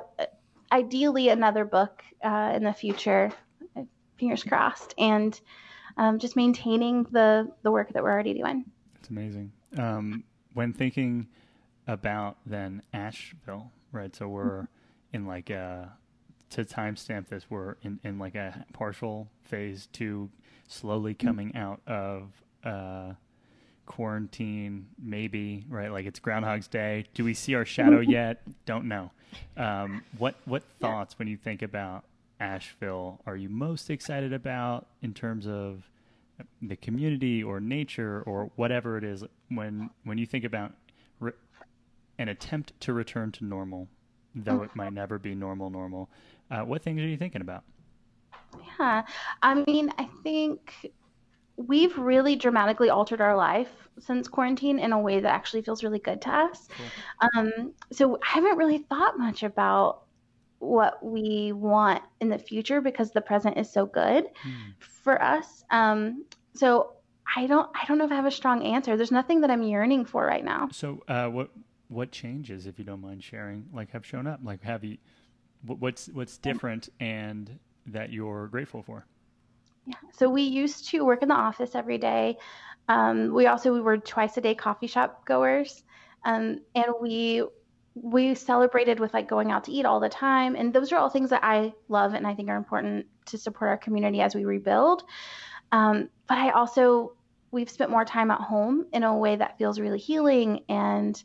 ideally 0.71 1.29
another 1.29 1.65
book 1.65 2.01
uh, 2.23 2.53
in 2.55 2.63
the 2.63 2.73
future. 2.73 3.31
Fingers 4.17 4.43
crossed, 4.43 4.93
and 4.97 5.39
um, 5.97 6.17
just 6.17 6.35
maintaining 6.35 7.03
the 7.11 7.51
the 7.61 7.71
work 7.71 7.93
that 7.93 8.01
we're 8.01 8.11
already 8.11 8.33
doing. 8.33 8.65
It's 8.99 9.09
amazing. 9.09 9.51
Um, 9.77 10.23
when 10.53 10.73
thinking 10.73 11.27
about 11.87 12.37
then 12.45 12.81
Asheville, 12.93 13.71
right? 13.91 14.15
So 14.15 14.27
we're 14.27 14.67
in 15.13 15.27
like 15.27 15.49
a 15.49 15.91
to 16.51 16.63
timestamp 16.63 17.27
this, 17.27 17.45
we're 17.49 17.75
in, 17.83 17.99
in 18.03 18.19
like 18.19 18.35
a 18.35 18.65
partial 18.73 19.27
phase 19.43 19.87
two, 19.91 20.29
slowly 20.67 21.13
coming 21.13 21.55
out 21.55 21.81
of 21.87 22.31
uh, 22.63 23.13
quarantine, 23.85 24.87
maybe 25.01 25.65
right? 25.69 25.91
Like 25.91 26.05
it's 26.05 26.19
Groundhog's 26.19 26.67
Day. 26.67 27.05
Do 27.13 27.23
we 27.23 27.33
see 27.33 27.55
our 27.55 27.65
shadow 27.65 27.99
yet? 28.07 28.41
Don't 28.65 28.85
know. 28.85 29.11
Um, 29.55 30.03
what 30.17 30.35
what 30.45 30.63
thoughts 30.79 31.17
when 31.19 31.27
you 31.27 31.37
think 31.37 31.61
about 31.61 32.05
Asheville 32.39 33.21
are 33.25 33.35
you 33.35 33.49
most 33.49 33.89
excited 33.89 34.33
about 34.33 34.87
in 35.01 35.13
terms 35.13 35.47
of 35.47 35.89
the 36.61 36.75
community 36.75 37.43
or 37.43 37.59
nature 37.59 38.21
or 38.25 38.51
whatever 38.55 38.97
it 38.97 39.03
is 39.03 39.23
when 39.49 39.89
when 40.03 40.17
you 40.17 40.25
think 40.25 40.43
about 40.43 40.71
re- 41.19 41.31
an 42.19 42.29
attempt 42.29 42.79
to 42.81 42.93
return 42.93 43.31
to 43.31 43.45
normal 43.45 43.87
though 44.35 44.61
it 44.61 44.75
might 44.75 44.93
never 44.93 45.17
be 45.17 45.33
normal 45.33 45.69
normal 45.69 46.09
uh, 46.51 46.61
what 46.61 46.81
things 46.81 47.01
are 47.01 47.07
you 47.07 47.17
thinking 47.17 47.41
about 47.41 47.63
Yeah, 48.79 49.03
I 49.41 49.63
mean, 49.67 49.91
I 49.97 50.07
think 50.23 50.73
we've 51.57 51.97
really 51.97 52.35
dramatically 52.35 52.89
altered 52.89 53.19
our 53.21 53.35
life 53.35 53.69
since 53.99 54.27
quarantine 54.27 54.77
in 54.79 54.91
a 54.93 54.99
way 54.99 55.19
that 55.19 55.33
actually 55.33 55.61
feels 55.63 55.83
really 55.83 55.99
good 55.99 56.21
to 56.21 56.29
us. 56.31 56.67
Um, 57.35 57.73
so 57.91 58.15
I 58.17 58.27
haven't 58.35 58.57
really 58.57 58.77
thought 58.79 59.17
much 59.17 59.43
about 59.43 60.03
what 60.59 61.03
we 61.03 61.51
want 61.53 62.03
in 62.21 62.29
the 62.29 62.37
future 62.37 62.81
because 62.81 63.11
the 63.11 63.21
present 63.21 63.57
is 63.57 63.71
so 63.71 63.85
good 63.85 64.25
Hmm. 64.43 64.71
for 64.79 65.21
us. 65.21 65.63
Um, 65.71 66.25
so 66.53 66.91
I 67.35 67.47
don't, 67.47 67.69
I 67.75 67.85
don't 67.87 67.97
know 67.97 68.05
if 68.05 68.11
I 68.11 68.15
have 68.15 68.25
a 68.25 68.31
strong 68.31 68.63
answer. 68.63 68.95
There's 68.95 69.11
nothing 69.11 69.41
that 69.41 69.51
I'm 69.51 69.63
yearning 69.63 70.05
for 70.05 70.25
right 70.25 70.43
now. 70.45 70.69
so 70.71 71.03
uh, 71.07 71.27
what 71.27 71.49
what 71.89 72.11
changes 72.11 72.67
if 72.67 72.77
you 72.77 72.83
don't 72.83 72.99
mind 72.99 73.23
sharing 73.23 73.65
like 73.71 73.91
have 73.91 74.05
shown 74.05 74.27
up 74.27 74.41
like 74.43 74.61
have 74.63 74.83
you 74.83 74.97
what's 75.65 76.07
what's 76.07 76.37
different 76.37 76.89
and 76.99 77.59
that 77.85 78.11
you're 78.11 78.47
grateful 78.47 78.83
for 78.83 79.05
Yeah. 79.85 79.95
So 80.13 80.29
we 80.29 80.43
used 80.43 80.89
to 80.89 81.05
work 81.05 81.21
in 81.21 81.29
the 81.29 81.35
office 81.35 81.75
every 81.75 81.97
day. 81.97 82.37
Um, 82.89 83.33
we 83.33 83.47
also 83.47 83.73
we 83.73 83.81
were 83.81 83.97
twice 83.97 84.37
a 84.37 84.41
day 84.41 84.55
coffee 84.55 84.87
shop 84.87 85.25
goers, 85.25 85.83
um, 86.25 86.59
and 86.75 86.85
we 87.01 87.43
we 88.03 88.35
celebrated 88.35 88.99
with 88.99 89.13
like 89.13 89.27
going 89.27 89.51
out 89.51 89.63
to 89.65 89.71
eat 89.71 89.85
all 89.85 89.99
the 89.99 90.09
time. 90.09 90.55
And 90.55 90.73
those 90.73 90.91
are 90.91 90.97
all 90.97 91.09
things 91.09 91.29
that 91.31 91.43
I 91.43 91.73
love 91.89 92.13
and 92.13 92.27
I 92.27 92.35
think 92.35 92.49
are 92.49 92.57
important 92.57 93.05
to 93.27 93.37
support 93.37 93.69
our 93.69 93.77
community 93.77 94.21
as 94.21 94.35
we 94.35 94.45
rebuild. 94.45 95.03
Um, 95.71 96.09
but 96.27 96.37
I 96.37 96.51
also 96.51 97.13
we've 97.51 97.69
spent 97.69 97.89
more 97.89 98.05
time 98.05 98.29
at 98.29 98.41
home 98.41 98.85
in 98.93 99.03
a 99.03 99.15
way 99.15 99.35
that 99.35 99.57
feels 99.57 99.79
really 99.79 99.99
healing 99.99 100.63
and 100.69 101.21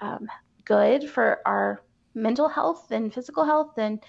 um, 0.00 0.28
good 0.64 1.08
for 1.08 1.40
our 1.46 1.82
mental 2.14 2.48
health 2.48 2.90
and 2.90 3.12
physical 3.12 3.44
health 3.44 3.72
and 3.78 4.02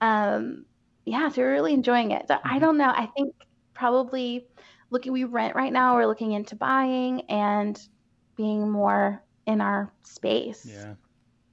um, 0.00 0.64
yeah, 1.04 1.28
so 1.28 1.42
we're 1.42 1.52
really 1.52 1.74
enjoying 1.74 2.10
it. 2.12 2.26
So 2.28 2.38
I 2.44 2.58
Mhm. 2.58 2.60
don't 2.60 2.78
know. 2.78 2.90
I 2.90 3.06
think 3.16 3.34
probably 3.74 4.48
looking 4.90 5.12
we 5.12 5.24
rent 5.24 5.54
right 5.56 5.72
now. 5.72 5.94
We're 5.96 6.06
looking 6.06 6.32
into 6.32 6.56
buying 6.56 7.22
and 7.30 7.80
being 8.36 8.70
more 8.70 9.24
in 9.46 9.60
our 9.60 9.92
space. 10.04 10.64
yeah 10.64 10.94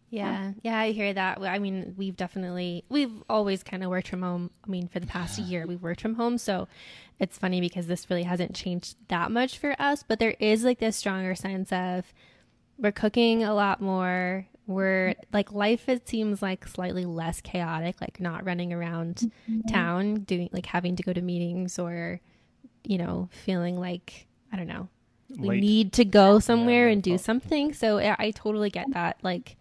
Yeah, 0.09 0.53
yeah, 0.63 0.79
I 0.79 0.91
hear 0.91 1.13
that. 1.13 1.39
I 1.41 1.59
mean, 1.59 1.93
we've 1.97 2.15
definitely 2.15 2.85
we've 2.89 3.23
always 3.29 3.63
kind 3.63 3.83
of 3.83 3.89
worked 3.89 4.07
from 4.07 4.21
home. 4.21 4.51
I 4.65 4.69
mean, 4.69 4.87
for 4.87 4.99
the 4.99 5.07
past 5.07 5.37
year, 5.39 5.65
we've 5.67 5.81
worked 5.81 6.01
from 6.01 6.15
home, 6.15 6.37
so 6.37 6.67
it's 7.19 7.37
funny 7.37 7.59
because 7.61 7.87
this 7.87 8.09
really 8.09 8.23
hasn't 8.23 8.55
changed 8.55 8.97
that 9.09 9.31
much 9.31 9.57
for 9.57 9.75
us. 9.79 10.03
But 10.03 10.19
there 10.19 10.35
is 10.39 10.63
like 10.63 10.79
this 10.79 10.95
stronger 10.97 11.35
sense 11.35 11.71
of 11.73 12.13
we're 12.77 12.91
cooking 12.93 13.43
a 13.43 13.53
lot 13.55 13.81
more. 13.81 14.47
We're 14.67 15.15
like 15.31 15.51
life. 15.51 15.87
It 15.87 16.07
seems 16.07 16.41
like 16.41 16.67
slightly 16.67 17.05
less 17.05 17.41
chaotic. 17.41 18.01
Like 18.01 18.19
not 18.19 18.45
running 18.45 18.73
around 18.73 19.31
mm-hmm. 19.49 19.61
town 19.67 20.15
doing 20.21 20.49
like 20.51 20.65
having 20.65 20.95
to 20.95 21.03
go 21.03 21.13
to 21.13 21.21
meetings 21.21 21.77
or 21.77 22.19
you 22.83 22.97
know 22.97 23.29
feeling 23.31 23.79
like 23.79 24.27
I 24.51 24.57
don't 24.57 24.67
know 24.67 24.89
we 25.29 25.49
Late. 25.49 25.61
need 25.61 25.93
to 25.93 26.05
go 26.05 26.39
somewhere 26.39 26.87
yeah, 26.87 26.93
and 26.93 27.03
do 27.03 27.13
oh. 27.15 27.17
something. 27.17 27.73
So 27.73 27.99
yeah, 27.99 28.15
I 28.19 28.31
totally 28.31 28.69
get 28.69 28.91
that. 28.93 29.17
Like 29.21 29.57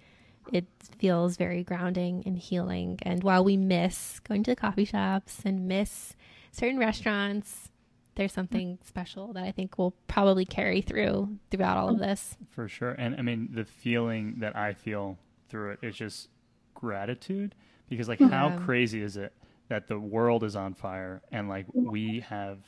it 0.53 0.67
feels 0.99 1.37
very 1.37 1.63
grounding 1.63 2.23
and 2.27 2.39
healing. 2.39 2.99
And 3.03 3.23
while 3.23 3.45
we 3.45 3.57
miss 3.57 4.21
going 4.21 4.43
to 4.45 4.53
the 4.53 4.57
coffee 4.57 4.85
shops 4.85 5.41
and 5.45 5.67
miss 5.67 6.15
certain 6.53 6.79
restaurants, 6.79 7.71
there's 8.17 8.33
something 8.33 8.79
special 8.85 9.33
that 9.33 9.45
I 9.45 9.53
think 9.53 9.79
will 9.79 9.95
probably 10.09 10.45
carry 10.45 10.81
through 10.81 11.39
throughout 11.51 11.77
all 11.77 11.89
of 11.89 11.97
oh. 11.97 11.99
this. 11.99 12.37
For 12.51 12.69
sure. 12.69 12.93
And 12.93 13.17
I 13.19 13.23
mean, 13.23 13.49
the 13.53 13.65
feeling 13.65 14.37
that 14.39 14.57
I 14.57 14.73
feel 14.73 15.19
through 15.49 15.73
it 15.73 15.79
is 15.83 15.97
just 15.97 16.29
gratitude 16.75 17.55
because, 17.89 18.09
like, 18.09 18.21
how 18.21 18.57
crazy 18.59 19.03
is 19.03 19.17
it 19.17 19.33
that 19.69 19.89
the 19.89 19.99
world 19.99 20.45
is 20.45 20.57
on 20.57 20.75
fire 20.75 21.23
and, 21.33 21.49
like, 21.49 21.67
we 21.73 22.21
have 22.21 22.59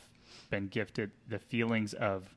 been 0.51 0.69
gifted 0.69 1.11
the 1.29 1.39
feelings 1.39 1.95
of 1.95 2.35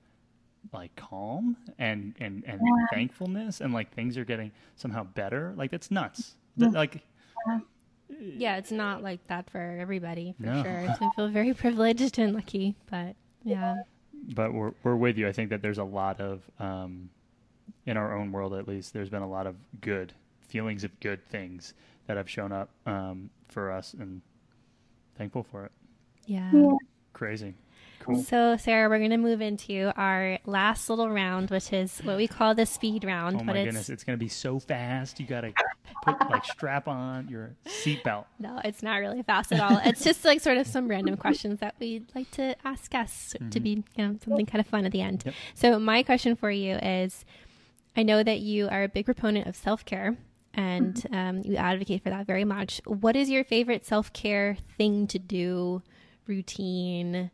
like 0.74 0.96
calm 0.96 1.56
and 1.78 2.14
and 2.20 2.44
and 2.46 2.60
Yeah. 2.62 2.88
thankfulness 2.92 3.62
and 3.62 3.74
like 3.74 3.92
things 3.94 4.18
are 4.18 4.26
getting 4.26 4.52
somehow 4.76 5.04
better? 5.04 5.54
Like 5.56 5.72
that's 5.72 5.90
nuts. 5.90 6.36
That, 6.58 6.74
like 6.74 7.02
Yeah, 8.20 8.58
it's 8.58 8.72
not 8.72 9.04
like 9.04 9.26
that 9.28 9.50
for 9.50 9.60
everybody, 9.80 10.34
for 10.40 10.46
No. 10.48 10.64
sure. 10.64 10.96
So 11.00 11.06
I 11.06 11.10
feel 11.16 11.28
very 11.30 11.54
privileged 11.66 12.18
and 12.20 12.34
lucky, 12.34 12.76
but 12.90 13.16
yeah. 13.44 13.84
but 14.34 14.54
we're 14.54 14.74
we're 14.84 14.96
with 14.96 15.18
you. 15.18 15.28
I 15.28 15.32
think 15.32 15.50
that 15.52 15.62
there's 15.62 15.78
a 15.78 15.84
lot 15.84 16.20
of 16.20 16.42
um, 16.60 17.10
in 17.86 17.98
our 17.98 18.16
own 18.18 18.32
world, 18.32 18.54
at 18.54 18.68
least, 18.68 18.94
there's 18.94 19.10
been 19.10 19.22
a 19.22 19.30
lot 19.30 19.48
of 19.48 19.56
good 19.82 20.14
feelings 20.42 20.84
of 20.84 21.00
good 21.00 21.26
things 21.30 21.74
that 22.08 22.18
have 22.18 22.30
shown 22.30 22.52
up 22.52 22.70
um, 22.86 23.30
for 23.48 23.72
us, 23.72 23.94
and 23.94 24.22
thankful 25.18 25.44
for 25.44 25.66
it. 25.66 25.72
Yeah. 26.26 26.52
Crazy, 27.14 27.54
cool. 28.00 28.22
So, 28.24 28.56
Sarah, 28.58 28.88
we're 28.90 29.00
going 29.00 29.10
to 29.10 29.18
move 29.18 29.42
into 29.42 29.92
our 29.98 30.40
last 30.46 30.90
little 30.90 31.10
round, 31.10 31.50
which 31.50 31.74
is 31.74 32.00
what 32.00 32.18
we 32.18 32.28
call 32.28 32.54
the 32.56 32.66
speed 32.66 33.04
round. 33.04 33.38
Oh 33.42 33.44
my 33.44 33.58
it's 33.58 33.66
goodness, 33.66 33.90
it's 33.90 34.04
gonna 34.04 34.18
be 34.18 34.28
so 34.30 34.60
fast. 34.60 35.20
You 35.20 35.26
gotta 35.26 35.52
put 36.02 36.30
like 36.30 36.46
strap 36.46 36.88
on 36.88 37.28
your 37.28 37.56
seatbelt. 37.66 38.26
no, 38.40 38.60
it's 38.64 38.82
not 38.84 38.96
really 38.98 39.22
fast 39.24 39.52
at 39.52 39.60
all. 39.60 39.80
It's 39.84 40.04
just 40.04 40.24
like 40.26 40.42
sort 40.42 40.58
of 40.58 40.68
some 40.68 40.88
random 40.88 41.18
questions 41.18 41.60
that 41.60 41.76
we'd 41.80 42.10
like 42.16 42.30
to 42.32 42.56
ask 42.66 42.90
guests 42.92 43.36
to 43.52 43.60
be, 43.60 43.84
you 43.96 44.08
know, 44.08 44.18
something 44.24 44.46
kind 44.46 44.60
of 44.60 44.68
fun 44.68 44.86
at 44.86 44.92
the 44.92 45.02
end. 45.02 45.24
Yep. 45.26 45.36
So, 45.56 45.80
my 45.80 46.04
question 46.04 46.36
for 46.36 46.52
you 46.52 46.76
is 46.76 47.26
I 47.96 48.04
know 48.04 48.24
that 48.24 48.40
you 48.40 48.68
are 48.70 48.84
a 48.84 48.90
big 48.90 49.06
proponent 49.06 49.48
of 49.48 49.56
self 49.56 49.84
care 49.86 50.18
and 50.54 51.06
um, 51.12 51.42
you 51.44 51.56
advocate 51.56 52.04
for 52.04 52.10
that 52.10 52.26
very 52.26 52.44
much. 52.46 52.82
What 52.86 53.16
is 53.16 53.30
your 53.30 53.44
favorite 53.44 53.86
self 53.86 54.12
care 54.14 54.58
thing 54.78 55.08
to 55.08 55.20
do, 55.20 55.82
routine? 56.28 57.32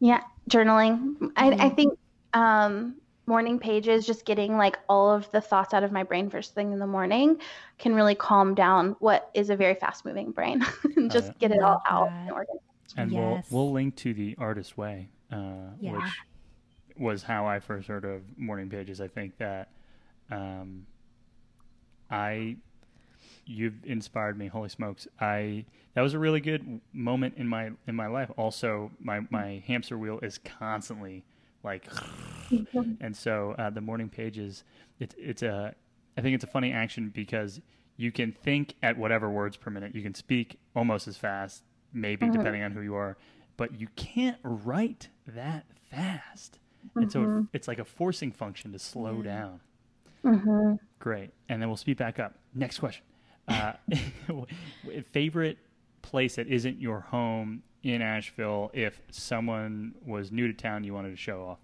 Yeah, 0.00 0.20
journaling. 0.50 1.30
I, 1.36 1.48
I 1.50 1.54
Mhm. 1.70 1.76
think 1.76 1.98
um, 2.34 2.96
morning 3.26 3.58
pages, 3.58 4.06
just 4.06 4.24
getting 4.24 4.56
like 4.56 4.78
all 4.88 5.10
of 5.10 5.30
the 5.30 5.40
thoughts 5.40 5.72
out 5.74 5.84
of 5.84 5.92
my 5.92 6.02
brain 6.02 6.28
first 6.28 6.54
thing 6.54 6.72
in 6.72 6.78
the 6.78 6.86
morning, 6.86 7.38
can 7.78 7.94
really 7.94 8.14
calm 8.14 8.54
down 8.54 8.96
what 8.98 9.30
is 9.34 9.48
a 9.50 9.56
very 9.56 9.74
fast 9.74 10.04
moving 10.04 10.32
brain 10.32 10.64
and 10.96 11.10
just 11.10 11.28
yeah. 11.28 11.32
get 11.38 11.50
it 11.52 11.62
all 11.62 11.80
out. 11.88 12.08
that. 12.08 12.16
and 12.22 12.30
organized. 12.32 12.60
And 12.96 13.10
Yes. 13.12 13.46
we'll 13.50 13.64
we'll 13.64 13.72
link 13.72 13.96
to 13.96 14.12
the 14.12 14.34
artist 14.38 14.76
way, 14.76 15.08
uh, 15.30 15.70
Yeah. 15.80 15.92
which 15.92 16.10
was 16.98 17.22
how 17.22 17.46
I 17.46 17.58
first 17.60 17.88
heard 17.88 18.04
of 18.04 18.22
morning 18.36 18.68
pages. 18.68 19.00
I 19.00 19.08
think 19.08 19.38
that 19.38 19.68
um, 20.30 20.86
I 22.10 22.56
you've 23.46 23.84
inspired 23.84 24.36
me. 24.38 24.46
Holy 24.48 24.68
smokes! 24.68 25.06
I 25.20 25.64
that 25.94 26.02
was 26.02 26.12
a 26.14 26.18
really 26.18 26.40
good 26.40 26.80
moment 26.92 27.34
in 27.36 27.48
my 27.48 27.70
in 27.86 27.94
my 27.94 28.08
life. 28.08 28.30
Also, 28.36 28.90
my 29.00 29.20
my 29.30 29.62
hamster 29.66 29.96
wheel 29.96 30.18
is 30.22 30.38
constantly 30.38 31.24
like, 31.64 31.86
and 33.00 33.16
so 33.16 33.54
uh, 33.58 33.70
the 33.70 33.80
morning 33.80 34.08
pages. 34.08 34.64
It's 35.00 35.14
it's 35.18 35.42
a 35.42 35.74
I 36.16 36.20
think 36.20 36.34
it's 36.34 36.44
a 36.44 36.48
funny 36.48 36.72
action 36.72 37.10
because 37.14 37.60
you 37.96 38.12
can 38.12 38.32
think 38.32 38.74
at 38.82 38.96
whatever 38.96 39.30
words 39.30 39.56
per 39.56 39.70
minute. 39.70 39.94
You 39.94 40.02
can 40.02 40.14
speak 40.14 40.58
almost 40.74 41.06
as 41.08 41.16
fast, 41.16 41.62
maybe 41.92 42.26
Mhm. 42.26 42.32
depending 42.32 42.62
on 42.62 42.72
who 42.72 42.80
you 42.80 42.94
are, 42.94 43.16
but 43.56 43.78
you 43.80 43.88
can't 43.96 44.38
write 44.42 45.08
that 45.26 45.64
fast. 45.90 46.58
And 46.96 47.10
so 47.12 47.20
Mhm. 47.20 47.48
it's 47.52 47.68
like 47.68 47.78
a 47.78 47.84
forcing 47.84 48.32
function 48.32 48.72
to 48.72 48.78
slow 48.78 49.22
Yeah. 49.22 49.50
down. 50.24 50.78
Great. 50.98 51.30
And 51.48 51.60
then 51.60 51.68
we'll 51.68 51.76
speed 51.76 51.96
back 51.96 52.18
up. 52.18 52.38
Next 52.54 52.78
question. 52.78 53.04
Uh, 53.48 53.72
favorite 55.12 55.58
place 56.02 56.36
that 56.36 56.46
isn't 56.48 56.80
your 56.80 57.00
home 57.00 57.62
in 57.82 58.00
Asheville 58.02 58.70
if 58.72 59.00
someone 59.10 59.94
was 60.04 60.30
new 60.30 60.46
to 60.46 60.54
town 60.54 60.84
you 60.84 60.94
wanted 60.94 61.10
to 61.10 61.16
show 61.16 61.42
off? 61.44 61.58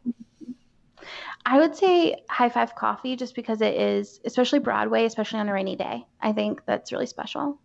I 1.47 1.59
would 1.59 1.77
say 1.77 2.17
High 2.29 2.49
Five 2.49 2.75
Coffee 2.75 3.17
just 3.17 3.35
because 3.35 3.61
it 3.61 3.75
is, 3.75 4.21
especially 4.25 4.59
Broadway, 4.59 5.05
especially 5.05 5.41
on 5.41 5.49
a 5.49 5.53
rainy 5.53 5.77
day. 5.77 6.07
I 6.21 6.33
think 6.33 6.63
that's 6.67 6.93
really 6.93 7.07
special. 7.07 7.59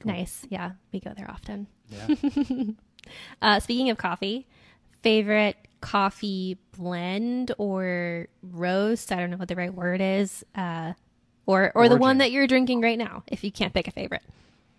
Cool. 0.00 0.12
Nice. 0.12 0.46
Yeah, 0.48 0.72
we 0.92 1.00
go 1.00 1.12
there 1.16 1.30
often. 1.30 1.66
Yeah. 1.88 2.08
Uh, 3.40 3.60
speaking 3.60 3.90
of 3.90 3.98
coffee, 3.98 4.46
favorite 5.02 5.56
coffee 5.80 6.58
blend 6.76 7.52
or 7.58 8.26
roast? 8.42 9.12
I 9.12 9.16
don't 9.16 9.30
know 9.30 9.36
what 9.36 9.48
the 9.48 9.56
right 9.56 9.72
word 9.72 10.00
is. 10.00 10.44
Uh, 10.54 10.94
or 11.46 11.70
or 11.76 11.88
the 11.88 11.96
one 11.96 12.18
that 12.18 12.32
you're 12.32 12.48
drinking 12.48 12.80
right 12.80 12.98
now, 12.98 13.22
if 13.28 13.44
you 13.44 13.52
can't 13.52 13.72
pick 13.72 13.86
a 13.86 13.92
favorite. 13.92 14.22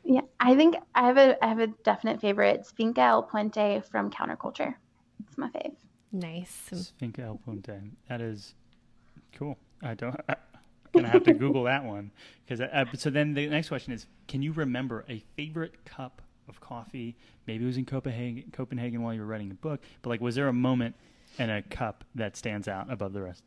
Yeah, 0.04 0.22
I 0.40 0.56
think 0.56 0.76
I 0.94 1.06
have 1.06 1.18
a 1.18 1.44
I 1.44 1.48
have 1.48 1.60
a 1.60 1.68
definite 1.68 2.20
favorite. 2.20 2.60
It's 2.60 2.72
Finca 2.72 3.02
El 3.02 3.24
Puente 3.24 3.82
from 3.90 4.12
Counterculture. 4.12 4.76
It's 5.28 5.38
my 5.38 5.50
fave. 5.50 5.76
Nice. 6.12 6.94
Finca 7.00 7.24
El 7.24 7.40
Puente. 7.46 7.80
That 8.10 8.22
is 8.22 8.54
cool. 9.34 9.58
I 9.84 9.94
don't. 9.94 10.16
I'm 10.30 10.36
gonna 10.94 11.10
have 11.10 11.24
to 11.26 11.34
Google 11.46 11.64
that 11.64 11.84
one 11.84 12.12
because. 12.46 12.62
Uh, 12.62 12.86
so 12.96 13.10
then 13.10 13.34
the 13.34 13.48
next 13.48 13.68
question 13.70 13.94
is: 13.94 14.08
Can 14.28 14.42
you 14.42 14.54
remember 14.54 15.06
a 15.10 15.24
favorite 15.36 15.86
cup 15.86 16.22
of 16.48 16.60
coffee? 16.62 17.16
Maybe 17.46 17.64
it 17.64 17.68
was 17.68 17.78
in 17.78 17.86
Copenhagen, 17.86 18.46
Copenhagen 18.52 19.02
while 19.02 19.14
you 19.14 19.20
were 19.20 19.28
writing 19.28 19.50
the 19.50 19.56
book. 19.56 19.82
But 20.02 20.10
like, 20.10 20.22
was 20.22 20.36
there 20.36 20.48
a 20.48 20.54
moment 20.54 20.96
and 21.40 21.52
a 21.52 21.62
cup 21.62 22.04
that 22.16 22.38
stands 22.38 22.68
out 22.68 22.92
above 22.92 23.14
the 23.14 23.22
rest? 23.22 23.44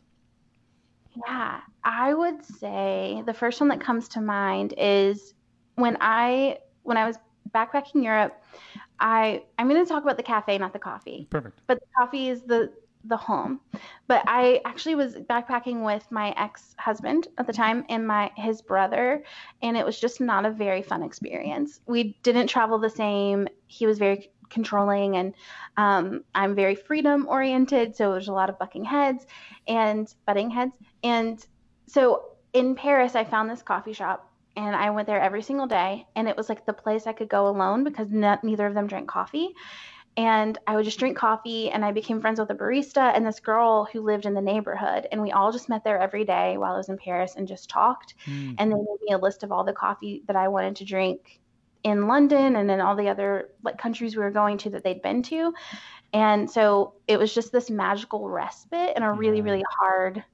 Yeah, 1.27 1.61
I 1.83 2.15
would 2.15 2.45
say 2.45 3.23
the 3.27 3.35
first 3.35 3.61
one 3.61 3.69
that 3.71 3.81
comes 3.81 4.09
to 4.11 4.21
mind 4.21 4.75
is 4.77 5.35
when 5.75 5.97
I 6.01 6.59
when 6.83 6.97
I 6.97 7.07
was 7.07 7.17
backpacking 7.55 8.03
Europe. 8.03 8.43
I 8.99 9.43
I'm 9.59 9.69
going 9.69 9.85
to 9.85 9.89
talk 9.89 10.03
about 10.03 10.17
the 10.17 10.23
cafe, 10.23 10.59
not 10.59 10.73
the 10.73 10.79
coffee. 10.79 11.27
Perfect. 11.31 11.61
but 11.67 11.81
the 11.81 11.87
coffee 11.97 12.29
is 12.29 12.43
the 12.43 12.73
the 13.05 13.17
home. 13.17 13.61
But 14.09 14.23
I 14.27 14.61
actually 14.65 14.95
was 14.95 15.15
backpacking 15.15 15.85
with 15.85 16.07
my 16.11 16.35
ex-husband 16.37 17.29
at 17.39 17.47
the 17.47 17.53
time 17.53 17.85
and 17.89 18.07
my 18.07 18.31
his 18.37 18.61
brother, 18.63 19.23
and 19.63 19.77
it 19.77 19.87
was 19.87 19.99
just 19.99 20.21
not 20.21 20.45
a 20.45 20.51
very 20.51 20.83
fun 20.83 21.03
experience. 21.03 21.81
We 21.87 22.19
didn't 22.23 22.49
travel 22.49 22.79
the 22.79 22.91
same. 22.91 23.49
He 23.69 23.87
was 23.87 23.99
very 23.99 24.31
controlling, 24.51 25.17
and 25.17 25.35
um, 25.77 26.25
I'm 26.35 26.55
very 26.55 26.75
freedom 26.75 27.27
oriented, 27.29 27.97
so 27.97 28.13
there's 28.13 28.29
a 28.29 28.33
lot 28.33 28.51
of 28.51 28.59
bucking 28.59 28.85
heads 28.85 29.27
and 29.67 30.13
butting 30.27 30.51
heads. 30.51 30.73
And 31.03 31.45
so 31.87 32.25
in 32.53 32.75
Paris, 32.75 33.15
I 33.15 33.25
found 33.25 33.49
this 33.49 33.63
coffee 33.63 33.93
shop. 33.93 34.30
And 34.61 34.77
I 34.77 34.91
went 34.91 35.07
there 35.07 35.19
every 35.21 35.41
single 35.43 35.67
day, 35.67 36.07
and 36.15 36.29
it 36.29 36.37
was 36.37 36.51
like 36.51 36.67
the 36.67 36.75
place 36.75 37.07
I 37.07 37.13
could 37.15 37.31
go 37.31 37.49
alone 37.49 37.83
because 37.83 38.11
ne- 38.11 38.37
neither 38.43 38.67
of 38.67 38.75
them 38.75 38.87
drank 38.87 39.09
coffee 39.09 39.55
and 40.17 40.59
I 40.67 40.75
would 40.77 40.85
just 40.85 40.99
drink 40.99 41.17
coffee 41.17 41.71
and 41.71 41.85
I 41.85 41.93
became 41.93 42.21
friends 42.21 42.41
with 42.41 42.51
a 42.51 42.55
barista 42.55 43.13
and 43.15 43.25
this 43.25 43.39
girl 43.41 43.89
who 43.91 44.01
lived 44.03 44.27
in 44.27 44.35
the 44.35 44.41
neighborhood 44.41 45.07
and 45.11 45.23
we 45.23 45.31
all 45.31 45.53
just 45.53 45.69
met 45.69 45.85
there 45.85 45.99
every 46.01 46.25
day 46.25 46.59
while 46.59 46.75
I 46.75 46.77
was 46.77 46.89
in 46.89 46.99
Paris 46.99 47.37
and 47.37 47.47
just 47.49 47.71
talked 47.71 48.15
Hmm. 48.25 48.55
and 48.59 48.71
they 48.71 48.77
made 48.77 48.99
me 49.03 49.13
a 49.13 49.19
list 49.19 49.45
of 49.45 49.53
all 49.53 49.65
the 49.65 49.73
coffee 49.73 50.25
that 50.27 50.35
I 50.37 50.49
wanted 50.49 50.77
to 50.77 50.85
drink 50.85 51.41
in 51.85 52.09
London 52.09 52.57
and 52.57 52.71
in 52.71 52.81
all 52.81 52.97
the 52.97 53.09
other 53.09 53.51
like 53.63 53.79
countries 53.79 54.17
we 54.17 54.23
were 54.23 54.33
going 54.33 54.59
to 54.59 54.71
that 54.71 54.83
they'd 54.85 55.01
been 55.01 55.23
to 55.23 55.55
and 56.13 56.51
so 56.51 56.95
it 57.07 57.19
was 57.19 57.33
just 57.33 57.53
this 57.53 57.71
magical 57.71 58.29
respite 58.29 58.97
in 58.97 59.03
a 59.05 59.13
really 59.13 59.39
Yeah. 59.39 59.45
really 59.45 59.65
hard 59.79 60.25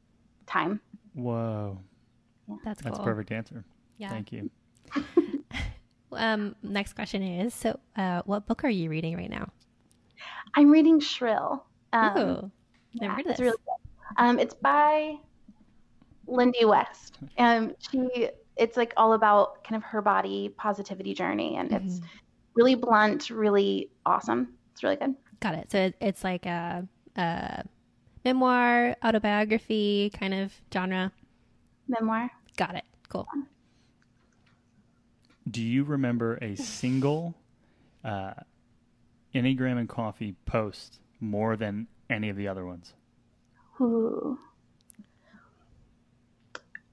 time 0.46 0.80
Whoa, 1.12 1.78
That's 2.64 2.80
cool. 2.80 2.90
that's 2.90 2.98
a 2.98 3.02
perfect 3.02 3.30
answer. 3.30 3.64
Yeah. 3.98 4.08
Thank 4.10 4.32
you. 4.32 4.50
Um, 6.12 6.54
next 6.62 6.94
question 6.94 7.22
is 7.22 7.52
so, 7.52 7.78
uh, 7.96 8.22
what 8.24 8.46
book 8.46 8.64
are 8.64 8.70
you 8.70 8.88
reading 8.88 9.16
right 9.16 9.28
now? 9.28 9.48
I'm 10.54 10.70
reading 10.70 10.98
Shrill 10.98 11.66
um, 11.92 12.16
Ooh, 12.18 12.22
never 12.22 12.50
yeah, 12.94 13.08
heard 13.10 13.20
of 13.20 13.26
it's 13.26 13.38
this. 13.38 13.40
really 13.40 13.56
good. 13.58 14.24
Um, 14.24 14.38
it's 14.38 14.54
by 14.54 15.16
Lindy 16.26 16.64
West. 16.64 17.18
Um, 17.38 17.74
she 17.90 18.30
it's 18.56 18.78
like 18.78 18.94
all 18.96 19.12
about 19.12 19.62
kind 19.64 19.76
of 19.76 19.82
her 19.82 20.00
body 20.00 20.48
positivity 20.56 21.12
journey, 21.12 21.56
and 21.56 21.70
it's 21.72 22.00
Mhm. 22.00 22.04
really 22.54 22.74
blunt, 22.76 23.28
really 23.28 23.90
awesome. 24.06 24.54
It's 24.72 24.82
really 24.82 24.96
good. 24.96 25.14
Got 25.40 25.54
it. 25.56 25.70
So 25.70 25.78
it, 25.78 25.96
it's 26.00 26.24
like 26.24 26.46
a, 26.46 26.86
a 27.16 27.64
memoir, 28.24 28.96
autobiography 29.04 30.10
kind 30.18 30.32
of 30.32 30.54
genre. 30.72 31.12
Memoir. 31.88 32.30
Got 32.56 32.76
it. 32.76 32.84
Cool. 33.10 33.26
Do 35.50 35.62
you 35.62 35.84
remember 35.84 36.36
a 36.42 36.56
single 36.56 37.34
uh, 38.04 38.32
Enneagram 39.34 39.78
and 39.78 39.88
Coffee 39.88 40.34
post 40.44 40.98
more 41.20 41.56
than 41.56 41.86
any 42.10 42.28
of 42.30 42.36
the 42.36 42.48
other 42.48 42.64
ones? 42.66 42.92
Ooh. 43.80 44.38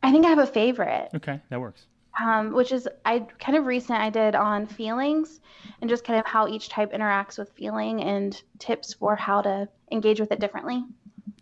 I 0.02 0.12
think 0.12 0.26
I 0.26 0.30
have 0.30 0.40
a 0.40 0.46
favorite, 0.48 1.10
Okay, 1.16 1.40
that 1.50 1.62
works. 1.62 1.86
um, 2.22 2.52
which 2.52 2.72
is 2.74 2.88
I 3.06 3.20
kind 3.40 3.58
of 3.58 3.66
recent 3.66 3.98
I 4.00 4.10
did 4.10 4.36
on 4.36 4.66
feelings 4.68 5.40
and 5.82 5.90
just 5.90 6.04
kind 6.04 6.20
of 6.20 6.26
how 6.26 6.48
each 6.50 6.68
type 6.70 6.92
interacts 6.92 7.38
with 7.40 7.50
feeling 7.54 8.04
and 8.04 8.40
tips 8.60 8.94
for 8.94 9.16
how 9.16 9.42
to 9.42 9.70
engage 9.92 10.20
with 10.20 10.32
it 10.34 10.40
differently. 10.42 10.84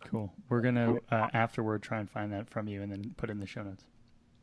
Cool. 0.06 0.32
We're 0.48 0.62
gonna 0.62 0.98
uh, 1.12 1.28
afterward 1.34 1.82
try 1.82 2.00
and 2.00 2.10
find 2.10 2.32
that 2.34 2.50
from 2.50 2.68
you 2.68 2.84
and 2.84 2.92
then 2.92 3.14
put 3.18 3.30
it 3.30 3.34
in 3.34 3.40
the 3.40 3.48
show 3.48 3.64
notes. 3.64 3.84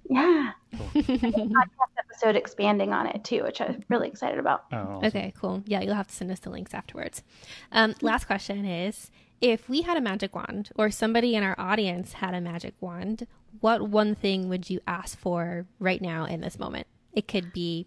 Yeah. 0.09 0.53
Cool. 0.77 0.87
podcast 1.03 1.99
episode 1.99 2.37
expanding 2.37 2.93
on 2.93 3.07
it 3.07 3.25
too, 3.25 3.43
which 3.43 3.61
I'm 3.61 3.85
really 3.89 4.09
excited 4.09 4.39
about. 4.39 4.65
Oh, 4.73 4.77
awesome. 4.77 5.05
Okay, 5.07 5.33
cool. 5.39 5.63
Yeah, 5.67 5.81
you'll 5.81 5.95
have 5.95 6.09
to 6.09 6.15
send 6.15 6.31
us 6.31 6.41
the 6.41 6.51
links 6.51 6.75
afterwards. 6.75 7.23
Um, 7.73 7.95
last 8.01 8.27
question 8.27 8.65
is 8.65 9.11
if 9.41 9.69
we 9.69 9.83
had 9.83 9.97
a 9.97 10.01
magic 10.01 10.35
wand 10.35 10.71
or 10.77 10.91
somebody 10.91 11.35
in 11.35 11.43
our 11.43 11.55
audience 11.59 12.15
had 12.15 12.35
a 12.35 12.41
magic 12.41 12.75
wand, 12.81 13.27
what 13.61 13.89
one 13.89 14.15
thing 14.15 14.49
would 14.49 14.69
you 14.69 14.81
ask 14.87 15.19
for 15.19 15.67
right 15.79 16.03
now 16.03 16.25
in 16.25 16.41
this 16.41 16.59
moment? 16.59 16.87
It 17.13 17.29
could 17.29 17.53
be 17.53 17.87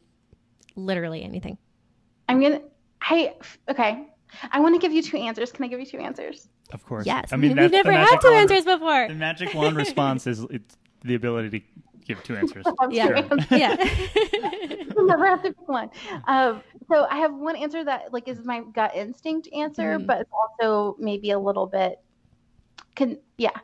literally 0.75 1.23
anything. 1.23 1.57
I'm 2.29 2.41
gonna. 2.41 2.61
I 3.01 3.35
okay. 3.69 4.07
I 4.51 4.59
want 4.61 4.75
to 4.75 4.79
give 4.79 4.93
you 4.93 5.01
two 5.01 5.17
answers. 5.17 5.51
Can 5.51 5.65
I 5.65 5.67
give 5.67 5.79
you 5.79 5.85
two 5.85 5.97
answers? 5.97 6.47
Of 6.71 6.85
course. 6.85 7.05
Yes. 7.05 7.33
I 7.33 7.35
mean, 7.35 7.57
we've 7.57 7.71
never 7.71 7.91
had 7.91 8.19
two 8.21 8.29
wand- 8.29 8.49
answers 8.51 8.63
before. 8.65 9.07
The 9.09 9.13
magic 9.15 9.53
wand 9.53 9.75
response 9.75 10.25
is 10.25 10.45
it's 10.49 10.77
the 11.03 11.15
ability 11.15 11.49
to 11.49 11.65
give 12.15 12.23
two 12.23 12.35
answers. 12.35 12.65
Yeah. 12.91 13.27
sorry. 13.27 13.45
yeah. 13.51 13.75
Never 14.95 15.25
have 15.27 15.41
to 15.43 15.49
pick 15.49 15.67
one. 15.67 15.89
Um, 16.27 16.61
so 16.91 17.05
I 17.09 17.17
have 17.17 17.33
one 17.33 17.55
answer 17.55 17.83
that 17.83 18.11
like 18.13 18.27
is 18.27 18.43
my 18.43 18.61
gut 18.73 18.95
instinct 18.95 19.47
answer, 19.53 19.97
Mhm. 19.99 20.07
but 20.07 20.21
it's 20.21 20.31
also 20.59 20.95
maybe 20.99 21.31
a 21.31 21.39
little 21.39 21.67
bit. 21.67 21.95
Can 22.95 23.19
yeah. 23.37 23.57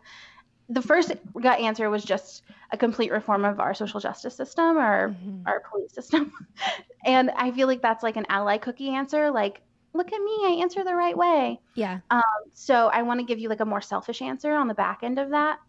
The 0.70 0.82
first 0.82 1.14
gut 1.42 1.60
answer 1.60 1.90
was 1.90 2.04
just 2.04 2.44
a 2.72 2.78
complete 2.78 3.12
reform 3.12 3.46
of 3.46 3.60
our 3.60 3.74
social 3.74 4.00
justice 4.02 4.36
system 4.36 4.78
or 4.78 5.10
Mhm. 5.10 5.44
our 5.46 5.62
police 5.70 5.94
system, 5.94 6.32
and 7.06 7.30
I 7.32 7.52
feel 7.52 7.68
like 7.68 7.82
that's 7.82 8.04
like 8.04 8.18
an 8.18 8.26
ally 8.30 8.58
cookie 8.58 8.90
answer. 8.90 9.32
Like, 9.32 9.62
look 9.94 10.12
at 10.12 10.22
me, 10.22 10.32
I 10.44 10.58
answer 10.62 10.84
the 10.84 10.94
right 10.96 11.18
way. 11.18 11.60
Yeah. 11.76 12.00
So 12.54 12.88
I 12.88 13.04
want 13.04 13.20
to 13.22 13.26
give 13.26 13.40
you 13.40 13.48
like 13.50 13.62
a 13.62 13.66
more 13.66 13.82
selfish 13.82 14.22
answer 14.22 14.52
on 14.52 14.68
the 14.68 14.74
back 14.74 15.00
end 15.04 15.20
of 15.20 15.30
that, 15.30 15.60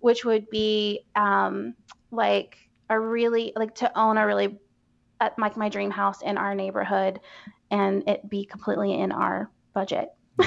which 0.00 0.24
would 0.24 0.48
be 0.50 1.04
um, 1.14 1.74
like 2.10 2.56
a 2.88 2.98
really 2.98 3.52
like 3.56 3.74
to 3.76 3.98
own 3.98 4.16
a 4.18 4.26
really 4.26 4.58
uh, 5.20 5.30
like 5.38 5.56
my 5.56 5.68
dream 5.68 5.90
house 5.90 6.22
in 6.22 6.36
our 6.38 6.54
neighborhood, 6.54 7.20
and 7.70 8.08
it 8.08 8.28
be 8.28 8.44
completely 8.44 8.92
in 8.98 9.12
our 9.12 9.50
budget, 9.74 10.08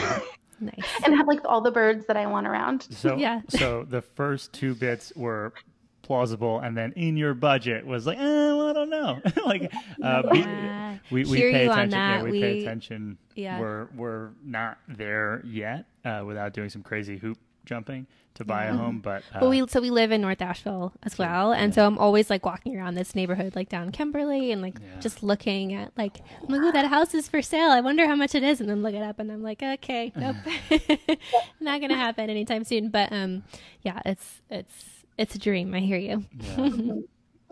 Nice. 0.60 0.84
and 1.06 1.16
have 1.16 1.28
like 1.28 1.42
all 1.46 1.62
the 1.62 1.72
birds 1.72 2.06
that 2.08 2.18
I 2.18 2.26
want 2.28 2.48
around. 2.48 2.88
So, 2.92 3.16
Yeah. 3.18 3.42
so 3.50 3.86
the 3.88 4.02
first 4.02 4.52
two 4.54 4.76
bits 4.76 5.14
were 5.16 5.54
plausible, 6.02 6.60
and 6.60 6.76
then 6.76 6.92
in 6.94 7.16
your 7.18 7.34
budget 7.34 7.86
was 7.86 8.06
like, 8.06 8.18
eh, 8.18 8.22
well, 8.22 8.68
I 8.68 8.74
don't 8.74 8.90
know. 8.90 9.22
like, 9.46 9.72
uh, 10.04 10.24
Yeah. 10.34 10.98
we, 11.12 11.24
we 11.26 11.38
Hear 11.38 11.52
pay 11.52 11.66
attention. 11.68 11.92
Yeah, 12.00 12.18
that. 12.18 12.24
we, 12.32 12.42
pay 12.42 12.62
attention. 12.62 13.18
Yeah. 13.36 13.60
We're 13.60 13.88
we're 13.96 14.30
not 14.44 14.78
there 14.88 15.42
yet 15.46 15.86
uh, 16.04 16.24
without 16.26 16.54
doing 16.54 16.70
some 16.70 16.82
crazy 16.84 17.18
hoop 17.18 17.38
jumping 17.66 18.08
to 18.36 18.44
buy 18.44 18.66
a 18.66 18.74
home, 18.74 19.00
but 19.00 19.22
uh, 19.34 19.42
But 19.42 19.50
we 19.50 19.68
so 19.68 19.80
we 19.80 19.92
live 19.92 20.12
in 20.12 20.20
North 20.22 20.42
Asheville 20.42 20.92
as 21.04 21.18
well, 21.18 21.52
and 21.54 21.72
yeah. 21.72 21.76
so 21.76 21.86
I'm 21.86 21.98
always 22.00 22.30
like 22.30 22.46
walking 22.46 22.76
around 22.78 22.96
this 22.96 23.14
neighborhood, 23.16 23.56
like 23.56 23.70
down 23.70 23.92
Kimberly, 23.92 24.52
and 24.52 24.62
like 24.62 24.80
Yeah. 24.82 25.00
just 25.00 25.22
looking 25.22 25.74
at 25.74 25.92
like 25.98 26.20
I'm 26.42 26.48
like, 26.50 26.62
oh, 26.64 26.72
that 26.72 26.88
house 26.88 27.14
is 27.14 27.28
for 27.28 27.42
sale. 27.44 27.70
I 27.70 27.82
wonder 27.82 28.08
how 28.08 28.16
much 28.16 28.34
it 28.36 28.44
is, 28.44 28.60
and 28.60 28.68
then 28.70 28.82
look 28.82 28.96
it 28.96 29.04
up, 29.04 29.20
and 29.20 29.32
I'm 29.32 29.44
like, 29.44 29.62
okay, 29.62 30.12
nope, 30.18 30.36
not 31.60 31.80
gonna 31.82 31.96
happen 31.96 32.30
anytime 32.30 32.64
soon. 32.64 32.90
But 32.90 33.12
um, 33.12 33.44
yeah, 33.84 34.00
it's 34.06 34.42
it's 34.50 35.06
it's 35.18 35.36
a 35.36 35.40
dream. 35.40 35.74
I 35.76 35.80
hear 35.80 35.98
you. 35.98 36.26
yeah. 36.40 36.70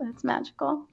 It's 0.04 0.24
magical. 0.24 0.88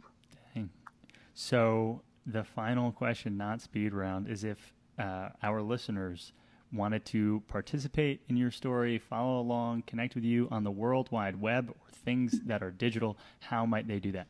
So 1.33 2.01
the 2.25 2.43
final 2.43 2.91
question, 2.91 3.37
not 3.37 3.61
speed 3.61 3.93
round, 3.93 4.27
is 4.27 4.43
if 4.43 4.73
uh, 4.97 5.29
our 5.41 5.61
listeners 5.61 6.33
wanted 6.71 7.05
to 7.05 7.41
participate 7.47 8.21
in 8.29 8.37
your 8.37 8.51
story, 8.51 8.99
follow 8.99 9.39
along, 9.39 9.83
connect 9.87 10.15
with 10.15 10.23
you 10.23 10.47
on 10.51 10.63
the 10.63 10.71
World 10.71 11.11
Wide 11.11 11.39
Web 11.39 11.69
or 11.69 11.91
things 12.05 12.39
that 12.45 12.61
are 12.61 12.71
digital, 12.71 13.17
how 13.39 13.65
might 13.65 13.87
they 13.87 13.99
do 13.99 14.11
that? 14.13 14.27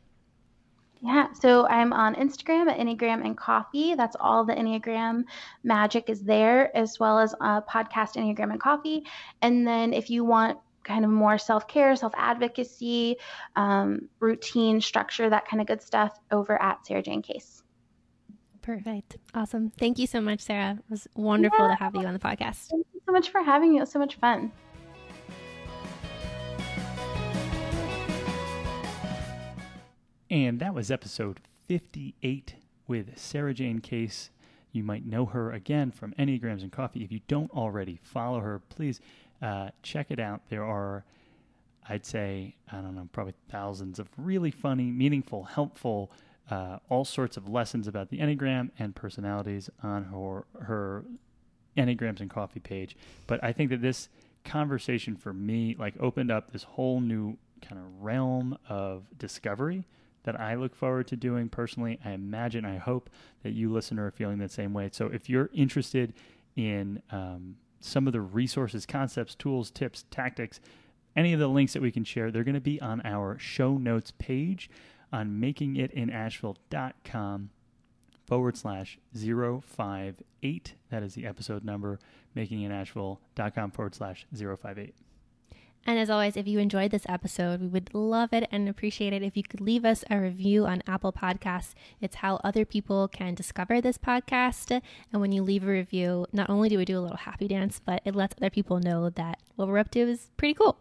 Yeah, 1.01 1.31
so 1.31 1.65
I'm 1.67 1.93
on 1.93 2.15
Instagram 2.15 2.69
at 2.69 2.77
Enneagram 2.77 3.25
and 3.25 3.37
Coffee. 3.37 3.95
That's 3.95 4.17
all 4.19 4.43
the 4.43 4.53
Enneagram 4.53 5.23
magic 5.63 6.09
is 6.09 6.21
there, 6.23 6.75
as 6.75 6.99
well 6.99 7.19
as 7.19 7.33
uh, 7.39 7.61
podcast 7.61 8.17
Enneagram 8.17 8.51
and 8.51 8.59
Coffee. 8.59 9.05
And 9.41 9.65
then 9.65 9.93
if 9.93 10.09
you 10.09 10.25
want 10.25 10.59
kind 10.83 11.05
of 11.05 11.11
more 11.11 11.37
self 11.37 11.67
care, 11.69 11.95
self 11.95 12.11
advocacy, 12.17 13.15
um, 13.55 14.09
routine 14.19 14.81
structure, 14.81 15.29
that 15.29 15.47
kind 15.47 15.61
of 15.61 15.67
good 15.67 15.81
stuff, 15.81 16.19
over 16.31 16.61
at 16.61 16.83
Sarajane 16.83 17.23
Case. 17.23 17.58
Perfect, 18.69 19.17
awesome. 19.33 19.71
Thank 19.71 19.97
you 19.97 20.05
so 20.05 20.21
much, 20.21 20.41
Sarah. 20.41 20.77
It 20.77 20.91
was 20.91 21.07
wonderful 21.15 21.67
to 21.69 21.73
have 21.73 21.95
you 21.95 22.05
on 22.05 22.13
the 22.13 22.19
podcast. 22.19 22.67
Thank 22.67 22.85
you 22.93 23.01
so 23.03 23.11
much 23.11 23.31
for 23.31 23.41
having 23.41 23.71
me. 23.71 23.77
It 23.77 23.79
was 23.79 23.91
so 23.91 23.97
much 23.97 24.17
fun. 24.17 24.51
And 30.29 30.59
that 30.59 30.75
was 30.75 30.91
episode 30.91 31.39
58 31.67 32.53
with 32.87 33.15
Sarajane 33.15 33.81
Case. 33.81 34.29
You 34.71 34.83
might 34.83 35.03
know 35.03 35.25
her 35.25 35.51
again 35.51 35.89
from 35.89 36.13
Enneagrams 36.19 36.61
and 36.61 36.71
Coffee. 36.71 37.03
If 37.03 37.11
you 37.11 37.21
don't 37.27 37.49
already 37.49 37.99
follow 38.03 38.39
her, 38.39 38.61
please 38.69 39.01
uh, 39.41 39.69
check 39.81 40.11
it 40.11 40.19
out. 40.19 40.41
There 40.49 40.63
are, 40.63 41.05
I'd 41.89 42.05
say, 42.05 42.55
I 42.71 42.75
don't 42.81 42.93
know, 42.93 43.09
probably 43.13 43.33
thousands 43.49 43.97
of 43.97 44.09
really 44.15 44.51
funny, 44.51 44.91
meaningful, 44.91 45.45
helpful, 45.45 46.11
uh, 46.49 46.79
all 46.89 47.05
sorts 47.05 47.37
of 47.37 47.47
lessons 47.47 47.87
about 47.87 48.09
the 48.09 48.19
Enneagram 48.19 48.71
and 48.79 48.95
personalities 48.95 49.69
on 49.83 50.05
her, 50.05 50.45
her 50.63 51.05
Enneagrams 51.77 52.19
and 52.19 52.29
Coffee 52.29 52.59
page. 52.59 52.95
But 53.27 53.43
I 53.43 53.53
think 53.53 53.69
that 53.69 53.81
this 53.81 54.09
conversation 54.45 55.15
for 55.15 55.33
me 55.33 55.75
like 55.77 55.93
opened 55.99 56.31
up 56.31 56.51
this 56.51 56.63
whole 56.63 57.01
new 57.01 57.37
kind 57.61 57.79
of 57.79 58.01
realm 58.01 58.57
of 58.67 59.03
discovery 59.17 59.85
that 60.23 60.39
I 60.39 60.55
look 60.55 60.75
forward 60.75 61.07
to 61.07 61.15
doing 61.15 61.49
personally. 61.49 61.99
I 62.03 62.11
imagine, 62.11 62.65
I 62.65 62.77
hope 62.77 63.09
that 63.43 63.53
you 63.53 63.71
listener 63.71 64.07
are 64.07 64.11
feeling 64.11 64.37
the 64.37 64.49
same 64.49 64.73
way. 64.73 64.89
So 64.91 65.07
if 65.07 65.29
you're 65.29 65.49
interested 65.53 66.13
in 66.55 67.01
um, 67.11 67.55
some 67.79 68.07
of 68.07 68.13
the 68.13 68.21
resources, 68.21 68.85
concepts, 68.85 69.35
tools, 69.35 69.71
tips, 69.71 70.05
tactics, 70.11 70.59
any 71.15 71.33
of 71.33 71.39
the 71.39 71.47
links 71.47 71.73
that 71.73 71.81
we 71.81 71.91
can 71.91 72.03
share, 72.03 72.31
they're 72.31 72.43
going 72.43 72.55
to 72.55 72.61
be 72.61 72.81
on 72.81 73.01
our 73.05 73.37
show 73.39 73.77
notes 73.77 74.13
page 74.19 74.69
on 75.11 75.41
makingitinasheville.com 75.41 77.49
forward 78.27 78.57
slash 78.57 78.99
058. 79.13 80.75
That 80.91 81.03
is 81.03 81.15
the 81.15 81.25
episode 81.25 81.63
number, 81.63 81.99
makingitinasheville.com 82.35 83.71
forward 83.71 83.95
slash 83.95 84.27
058. 84.33 84.93
And 85.85 85.97
as 85.97 86.09
always, 86.09 86.35
if 86.35 86.47
you 86.47 86.59
enjoyed 86.59 86.91
this 86.91 87.05
episode, 87.07 87.61
we 87.61 87.67
would 87.67 87.93
love 87.93 88.33
it 88.33 88.47
and 88.51 88.67
appreciate 88.67 89.13
it 89.13 89.23
if 89.23 89.37
you 89.37 89.43
could 89.43 89.61
leave 89.61 89.85
us 89.85 90.03
a 90.09 90.19
review 90.19 90.65
on 90.65 90.83
Apple 90.85 91.13
Podcasts. 91.13 91.73
It's 92.01 92.17
how 92.17 92.39
other 92.43 92.65
people 92.65 93.07
can 93.07 93.33
discover 93.33 93.79
this 93.79 93.97
podcast. 93.97 94.81
And 95.11 95.21
when 95.21 95.31
you 95.31 95.41
leave 95.41 95.63
a 95.63 95.67
review, 95.67 96.25
not 96.33 96.49
only 96.49 96.69
do 96.69 96.77
we 96.77 96.85
do 96.85 96.99
a 96.99 97.01
little 97.01 97.17
happy 97.17 97.47
dance, 97.47 97.81
but 97.83 98.01
it 98.05 98.13
lets 98.13 98.35
other 98.37 98.49
people 98.49 98.79
know 98.79 99.09
that 99.09 99.39
what 99.55 99.67
we're 99.67 99.79
up 99.79 99.89
to 99.91 100.01
is 100.01 100.29
pretty 100.37 100.53
cool. 100.53 100.77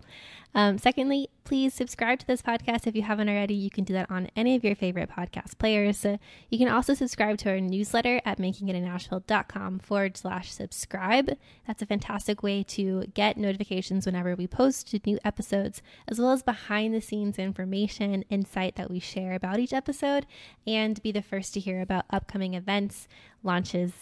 Um, 0.54 0.78
secondly, 0.78 1.28
please 1.44 1.74
subscribe 1.74 2.18
to 2.18 2.26
this 2.26 2.42
podcast 2.42 2.86
if 2.86 2.96
you 2.96 3.02
haven't 3.02 3.28
already. 3.28 3.54
You 3.54 3.70
can 3.70 3.84
do 3.84 3.92
that 3.92 4.10
on 4.10 4.28
any 4.34 4.56
of 4.56 4.64
your 4.64 4.74
favorite 4.74 5.10
podcast 5.10 5.58
players. 5.58 6.04
Uh, 6.04 6.16
you 6.50 6.58
can 6.58 6.68
also 6.68 6.94
subscribe 6.94 7.38
to 7.38 7.50
our 7.50 7.60
newsletter 7.60 8.20
at 8.24 8.38
makingitinasheville.com 8.38 9.78
forward 9.78 10.16
slash 10.16 10.50
subscribe. 10.52 11.30
That's 11.66 11.82
a 11.82 11.86
fantastic 11.86 12.42
way 12.42 12.62
to 12.64 13.04
get 13.14 13.36
notifications 13.36 14.06
whenever 14.06 14.34
we 14.34 14.46
post 14.46 14.94
new 15.06 15.18
episodes, 15.24 15.82
as 16.08 16.18
well 16.18 16.32
as 16.32 16.42
behind 16.42 16.94
the 16.94 17.00
scenes 17.00 17.38
information, 17.38 18.24
insight 18.30 18.76
that 18.76 18.90
we 18.90 18.98
share 19.00 19.34
about 19.34 19.58
each 19.58 19.72
episode, 19.72 20.26
and 20.66 21.00
be 21.02 21.12
the 21.12 21.22
first 21.22 21.54
to 21.54 21.60
hear 21.60 21.80
about 21.80 22.04
upcoming 22.10 22.54
events, 22.54 23.06
launches, 23.42 23.92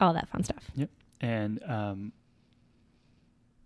all 0.00 0.12
that 0.14 0.28
fun 0.28 0.42
stuff. 0.42 0.70
Yep. 0.74 0.90
And 1.20 1.62
um, 1.64 2.12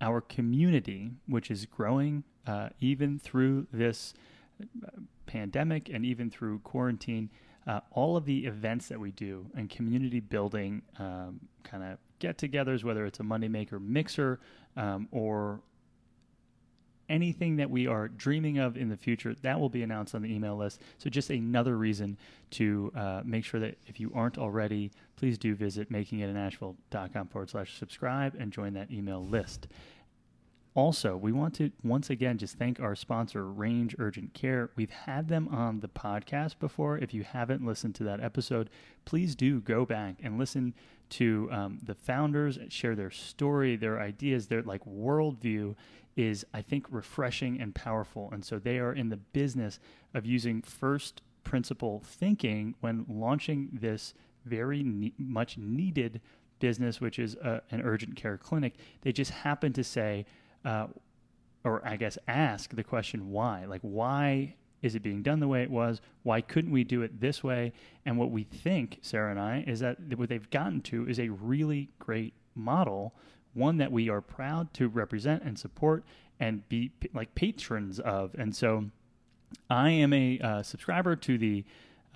our 0.00 0.20
community, 0.20 1.12
which 1.26 1.50
is 1.50 1.66
growing 1.66 2.24
uh, 2.46 2.68
even 2.80 3.18
through 3.18 3.66
this 3.72 4.14
uh, 4.62 4.88
pandemic 5.26 5.88
and 5.88 6.04
even 6.04 6.30
through 6.30 6.58
quarantine, 6.60 7.30
uh, 7.66 7.80
all 7.90 8.16
of 8.16 8.24
the 8.24 8.46
events 8.46 8.88
that 8.88 9.00
we 9.00 9.10
do 9.10 9.46
and 9.56 9.68
community 9.68 10.20
building 10.20 10.82
um, 10.98 11.40
kind 11.64 11.82
of 11.82 11.98
get 12.18 12.38
togethers, 12.38 12.84
whether 12.84 13.04
it's 13.04 13.18
a 13.20 13.24
Monday 13.24 13.48
Maker 13.48 13.80
mixer 13.80 14.38
um, 14.76 15.08
or 15.10 15.60
anything 17.08 17.56
that 17.56 17.70
we 17.70 17.86
are 17.86 18.08
dreaming 18.08 18.58
of 18.58 18.76
in 18.76 18.88
the 18.88 18.96
future, 18.96 19.34
that 19.42 19.58
will 19.58 19.68
be 19.68 19.82
announced 19.82 20.14
on 20.14 20.22
the 20.22 20.32
email 20.32 20.56
list. 20.56 20.80
So, 20.98 21.10
just 21.10 21.30
another 21.30 21.76
reason 21.76 22.16
to 22.52 22.92
uh, 22.96 23.22
make 23.24 23.44
sure 23.44 23.60
that 23.60 23.78
if 23.86 24.00
you 24.00 24.12
aren't 24.14 24.38
already, 24.38 24.90
please 25.16 25.38
do 25.38 25.54
visit 25.54 25.90
makingitinasheville.com 25.90 27.28
forward 27.28 27.50
slash 27.50 27.78
subscribe 27.78 28.34
and 28.38 28.52
join 28.52 28.74
that 28.74 28.90
email 28.90 29.24
list. 29.24 29.68
Also, 30.76 31.16
we 31.16 31.32
want 31.32 31.54
to 31.54 31.72
once 31.82 32.10
again 32.10 32.36
just 32.36 32.58
thank 32.58 32.78
our 32.80 32.94
sponsor, 32.94 33.46
Range 33.46 33.96
Urgent 33.98 34.34
Care. 34.34 34.68
We've 34.76 34.90
had 34.90 35.28
them 35.28 35.48
on 35.48 35.80
the 35.80 35.88
podcast 35.88 36.58
before. 36.58 36.98
If 36.98 37.14
you 37.14 37.22
haven't 37.22 37.64
listened 37.64 37.94
to 37.94 38.04
that 38.04 38.20
episode, 38.20 38.68
please 39.06 39.34
do 39.34 39.60
go 39.60 39.86
back 39.86 40.16
and 40.22 40.36
listen 40.38 40.74
to 41.08 41.48
um, 41.50 41.78
the 41.82 41.94
founders 41.94 42.58
share 42.68 42.94
their 42.94 43.10
story, 43.10 43.76
their 43.76 43.98
ideas, 43.98 44.48
their 44.48 44.62
like 44.62 44.84
worldview 44.84 45.74
is, 46.16 46.44
I 46.52 46.62
think, 46.62 46.86
refreshing 46.90 47.60
and 47.60 47.74
powerful. 47.74 48.30
And 48.32 48.44
so 48.44 48.58
they 48.58 48.78
are 48.78 48.92
in 48.92 49.10
the 49.10 49.18
business 49.18 49.78
of 50.14 50.24
using 50.24 50.62
first 50.62 51.20
principle 51.44 52.02
thinking 52.04 52.74
when 52.80 53.04
launching 53.08 53.68
this 53.72 54.14
very 54.44 54.82
ne- 54.82 55.12
much 55.18 55.58
needed 55.58 56.20
business, 56.58 57.00
which 57.00 57.18
is 57.18 57.34
a, 57.36 57.62
an 57.70 57.82
urgent 57.82 58.16
care 58.16 58.38
clinic. 58.38 58.74
They 59.02 59.12
just 59.12 59.30
happened 59.30 59.74
to 59.74 59.84
say, 59.84 60.24
uh, 60.64 60.86
or 61.64 61.86
I 61.86 61.96
guess 61.96 62.16
ask 62.26 62.74
the 62.74 62.84
question 62.84 63.30
why? 63.30 63.66
Like, 63.66 63.82
why 63.82 64.54
is 64.82 64.94
it 64.94 65.02
being 65.02 65.22
done 65.22 65.40
the 65.40 65.48
way 65.48 65.62
it 65.62 65.70
was? 65.70 66.00
Why 66.22 66.40
couldn't 66.40 66.70
we 66.70 66.84
do 66.84 67.02
it 67.02 67.20
this 67.20 67.42
way? 67.42 67.72
And 68.04 68.18
what 68.18 68.30
we 68.30 68.44
think, 68.44 68.98
Sarah 69.02 69.30
and 69.30 69.40
I, 69.40 69.64
is 69.66 69.80
that 69.80 69.98
what 70.16 70.28
they've 70.28 70.50
gotten 70.50 70.80
to 70.82 71.08
is 71.08 71.18
a 71.18 71.28
really 71.28 71.90
great 71.98 72.34
model, 72.54 73.14
one 73.56 73.78
that 73.78 73.90
we 73.90 74.08
are 74.08 74.20
proud 74.20 74.72
to 74.74 74.88
represent 74.88 75.42
and 75.42 75.58
support 75.58 76.04
and 76.38 76.68
be 76.68 76.92
like 77.14 77.34
patrons 77.34 77.98
of. 77.98 78.34
And 78.38 78.54
so 78.54 78.90
I 79.70 79.90
am 79.90 80.12
a 80.12 80.38
uh, 80.40 80.62
subscriber 80.62 81.16
to 81.16 81.38
the 81.38 81.64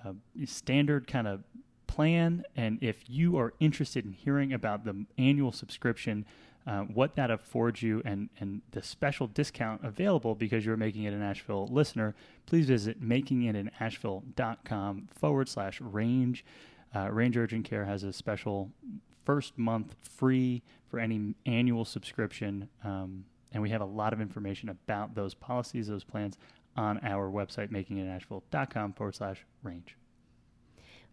uh, 0.05 0.13
standard 0.45 1.07
kind 1.07 1.27
of 1.27 1.43
plan. 1.87 2.45
And 2.55 2.77
if 2.81 3.09
you 3.09 3.37
are 3.37 3.53
interested 3.59 4.05
in 4.05 4.13
hearing 4.13 4.53
about 4.53 4.85
the 4.85 5.05
annual 5.17 5.51
subscription, 5.51 6.25
uh, 6.67 6.81
what 6.81 7.15
that 7.15 7.31
affords 7.31 7.81
you 7.81 8.03
and, 8.05 8.29
and 8.39 8.61
the 8.71 8.83
special 8.83 9.27
discount 9.27 9.83
available 9.83 10.35
because 10.35 10.65
you're 10.65 10.77
making 10.77 11.03
it 11.03 11.13
an 11.13 11.21
Asheville 11.21 11.67
listener, 11.67 12.15
please 12.45 12.67
visit 12.67 13.01
makingitinasheville.com 13.01 15.09
forward 15.11 15.49
slash 15.49 15.81
range. 15.81 16.45
Uh, 16.95 17.09
range 17.11 17.35
Urgent 17.35 17.65
Care 17.65 17.85
has 17.85 18.03
a 18.03 18.13
special 18.13 18.69
first 19.25 19.57
month 19.57 19.95
free 20.03 20.61
for 20.91 20.99
any 20.99 21.33
annual 21.45 21.85
subscription. 21.85 22.67
Um, 22.83 23.25
and 23.53 23.63
we 23.63 23.69
have 23.71 23.81
a 23.81 23.85
lot 23.85 24.13
of 24.13 24.21
information 24.21 24.69
about 24.69 25.15
those 25.15 25.33
policies, 25.33 25.87
those 25.87 26.03
plans 26.03 26.37
on 26.77 26.99
our 27.03 27.31
website, 27.31 27.69
makingitinasheville.com 27.71 28.93
forward 28.93 29.15
slash 29.15 29.45
range. 29.63 29.97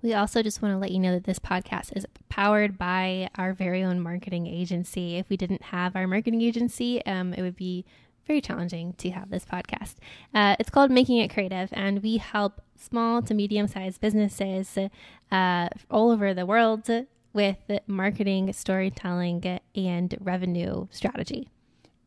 We 0.02 0.14
also 0.14 0.42
just 0.42 0.62
want 0.62 0.74
to 0.74 0.78
let 0.78 0.92
you 0.92 1.00
know 1.00 1.14
that 1.14 1.24
this 1.24 1.40
podcast 1.40 1.96
is 1.96 2.06
powered 2.28 2.78
by 2.78 3.30
our 3.36 3.52
very 3.52 3.82
own 3.82 4.00
marketing 4.00 4.46
agency. 4.46 5.16
If 5.16 5.28
we 5.28 5.36
didn't 5.36 5.62
have 5.62 5.96
our 5.96 6.06
marketing 6.06 6.42
agency, 6.42 7.04
um, 7.04 7.34
it 7.34 7.42
would 7.42 7.56
be 7.56 7.84
very 8.24 8.40
challenging 8.40 8.92
to 8.98 9.10
have 9.10 9.30
this 9.30 9.44
podcast. 9.44 9.94
Uh, 10.32 10.54
it's 10.60 10.70
called 10.70 10.92
Making 10.92 11.18
It 11.18 11.32
Creative, 11.32 11.68
and 11.72 12.02
we 12.02 12.18
help 12.18 12.60
small 12.76 13.22
to 13.22 13.34
medium 13.34 13.66
sized 13.66 14.00
businesses 14.00 14.78
uh, 15.32 15.68
all 15.90 16.10
over 16.10 16.32
the 16.32 16.46
world 16.46 16.88
with 17.32 17.58
marketing, 17.86 18.52
storytelling, 18.52 19.60
and 19.74 20.16
revenue 20.20 20.86
strategy. 20.90 21.48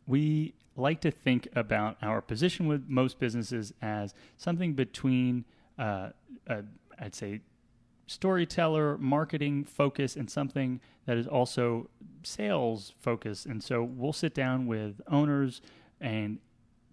We 0.08 0.54
like 0.76 1.02
to 1.02 1.12
think 1.12 1.48
about 1.56 1.98
our 2.02 2.22
position 2.22 2.68
with 2.68 2.88
most 2.88 3.20
businesses 3.20 3.74
as 3.82 4.14
something 4.38 4.74
between, 4.74 5.46
uh, 5.78 6.10
a, 6.48 6.64
I'd 7.00 7.16
say, 7.16 7.42
storyteller, 8.08 8.98
marketing 8.98 9.64
focus, 9.64 10.16
and 10.16 10.30
something 10.30 10.82
that 11.06 11.18
is 11.18 11.28
also 11.28 11.90
sales 12.24 12.94
focus. 13.00 13.46
And 13.46 13.64
so 13.64 13.84
we'll 13.84 14.14
sit 14.14 14.34
down 14.34 14.68
with 14.68 15.02
owners 15.08 15.62
and 16.00 16.40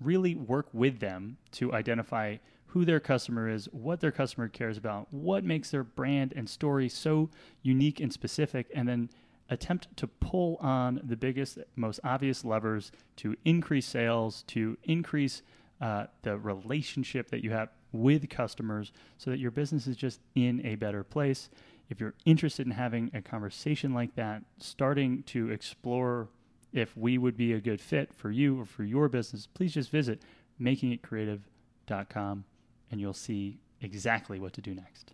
really 0.00 0.34
work 0.34 0.68
with 0.72 1.00
them 1.00 1.38
to 1.52 1.72
identify 1.72 2.36
who 2.68 2.84
their 2.84 3.00
customer 3.00 3.48
is, 3.48 3.66
what 3.72 4.00
their 4.00 4.12
customer 4.12 4.48
cares 4.48 4.76
about, 4.76 5.06
what 5.10 5.44
makes 5.44 5.70
their 5.70 5.84
brand 5.84 6.32
and 6.36 6.48
story 6.48 6.88
so 6.88 7.30
unique 7.62 7.98
and 7.98 8.12
specific, 8.12 8.70
and 8.74 8.88
then 8.88 9.08
attempt 9.50 9.88
to 9.96 10.06
pull 10.06 10.56
on 10.60 11.00
the 11.02 11.16
biggest, 11.16 11.58
most 11.76 11.98
obvious 12.04 12.44
levers 12.44 12.92
to 13.16 13.34
increase 13.44 13.86
sales, 13.86 14.44
to 14.46 14.76
increase 14.84 15.42
uh, 15.80 16.06
the 16.22 16.36
relationship 16.36 17.30
that 17.30 17.42
you 17.42 17.50
have 17.50 17.70
with 17.92 18.28
customers 18.28 18.92
so 19.16 19.30
that 19.30 19.38
your 19.38 19.50
business 19.50 19.86
is 19.86 19.96
just 19.96 20.20
in 20.34 20.64
a 20.66 20.74
better 20.74 21.02
place. 21.02 21.48
If 21.88 22.00
you're 22.00 22.14
interested 22.26 22.66
in 22.66 22.72
having 22.72 23.10
a 23.14 23.22
conversation 23.22 23.94
like 23.94 24.14
that, 24.16 24.42
starting 24.58 25.22
to 25.24 25.50
explore 25.50 26.28
if 26.74 26.94
we 26.94 27.16
would 27.16 27.38
be 27.38 27.54
a 27.54 27.60
good 27.60 27.80
fit 27.80 28.12
for 28.12 28.30
you 28.30 28.60
or 28.60 28.66
for 28.66 28.84
your 28.84 29.08
business, 29.08 29.46
please 29.46 29.72
just 29.72 29.88
visit 29.90 30.20
makingitcreative.com 30.60 32.44
and 32.90 33.00
you'll 33.00 33.12
see 33.14 33.58
exactly 33.80 34.38
what 34.38 34.52
to 34.54 34.60
do 34.60 34.74
next. 34.74 35.12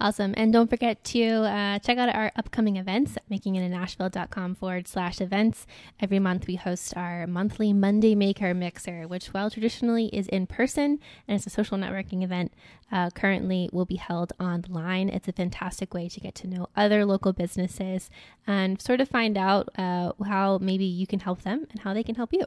Awesome. 0.00 0.34
And 0.36 0.52
don't 0.52 0.70
forget 0.70 1.02
to 1.04 1.44
uh, 1.44 1.78
check 1.80 1.98
out 1.98 2.14
our 2.14 2.32
upcoming 2.36 2.76
events 2.76 3.16
at 3.16 3.28
makingitinasheville.com 3.28 4.54
forward 4.54 4.88
slash 4.88 5.20
events. 5.20 5.66
Every 6.00 6.18
month 6.18 6.46
we 6.46 6.54
host 6.56 6.96
our 6.96 7.26
monthly 7.26 7.72
Monday 7.72 8.14
Maker 8.14 8.54
Mixer, 8.54 9.06
which 9.06 9.28
while 9.28 9.50
traditionally 9.50 10.06
is 10.06 10.28
in 10.28 10.46
person 10.46 10.98
and 11.26 11.36
it's 11.36 11.46
a 11.46 11.50
social 11.50 11.76
networking 11.76 12.22
event, 12.22 12.52
uh, 12.90 13.10
currently 13.10 13.68
will 13.72 13.84
be 13.84 13.96
held 13.96 14.32
online. 14.40 15.08
It's 15.08 15.28
a 15.28 15.32
fantastic 15.32 15.92
way 15.92 16.08
to 16.08 16.20
get 16.20 16.34
to 16.36 16.46
know 16.46 16.68
other 16.76 17.04
local 17.04 17.32
businesses 17.32 18.08
and 18.46 18.80
sort 18.80 19.00
of 19.00 19.08
find 19.08 19.36
out 19.36 19.68
uh, 19.76 20.12
how 20.26 20.58
maybe 20.58 20.84
you 20.84 21.06
can 21.06 21.20
help 21.20 21.42
them 21.42 21.66
and 21.70 21.80
how 21.80 21.92
they 21.92 22.02
can 22.02 22.14
help 22.14 22.32
you. 22.32 22.44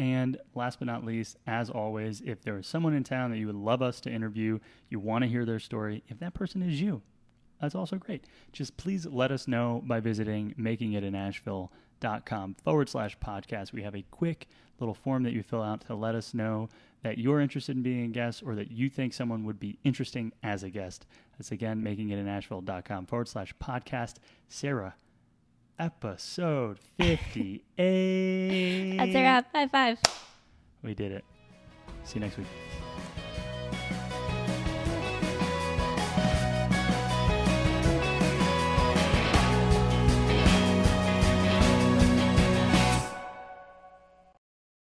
And 0.00 0.38
last 0.54 0.78
but 0.78 0.86
not 0.86 1.04
least, 1.04 1.36
as 1.46 1.68
always, 1.68 2.22
if 2.22 2.40
there 2.40 2.56
is 2.56 2.66
someone 2.66 2.94
in 2.94 3.04
town 3.04 3.30
that 3.32 3.36
you 3.36 3.46
would 3.46 3.54
love 3.54 3.82
us 3.82 4.00
to 4.00 4.10
interview, 4.10 4.58
you 4.88 4.98
want 4.98 5.24
to 5.24 5.28
hear 5.28 5.44
their 5.44 5.58
story, 5.58 6.02
if 6.08 6.18
that 6.20 6.32
person 6.32 6.62
is 6.62 6.80
you, 6.80 7.02
that's 7.60 7.74
also 7.74 7.96
great. 7.98 8.24
Just 8.50 8.78
please 8.78 9.04
let 9.04 9.30
us 9.30 9.46
know 9.46 9.82
by 9.84 10.00
visiting 10.00 10.54
makingitinasheville.com 10.58 12.56
forward 12.64 12.88
slash 12.88 13.18
podcast. 13.18 13.74
We 13.74 13.82
have 13.82 13.94
a 13.94 14.06
quick 14.10 14.48
little 14.78 14.94
form 14.94 15.22
that 15.24 15.34
you 15.34 15.42
fill 15.42 15.62
out 15.62 15.82
to 15.82 15.94
let 15.94 16.14
us 16.14 16.32
know 16.32 16.70
that 17.02 17.18
you're 17.18 17.42
interested 17.42 17.76
in 17.76 17.82
being 17.82 18.06
a 18.06 18.08
guest 18.08 18.42
or 18.42 18.54
that 18.54 18.70
you 18.70 18.88
think 18.88 19.12
someone 19.12 19.44
would 19.44 19.60
be 19.60 19.78
interesting 19.84 20.32
as 20.42 20.62
a 20.62 20.70
guest. 20.70 21.04
That's 21.36 21.52
again, 21.52 21.82
makingitinasheville.com 21.82 23.04
forward 23.04 23.28
slash 23.28 23.52
podcast. 23.62 24.14
Sarah, 24.48 24.94
episode 25.80 26.78
58. 26.98 28.96
That's 28.98 29.14
a 29.14 29.22
wrap. 29.22 29.46
High 29.52 29.66
five. 29.66 29.98
We 30.82 30.94
did 30.94 31.12
it. 31.12 31.24
See 32.04 32.18
you 32.18 32.24
next 32.24 32.36
week. 32.38 32.46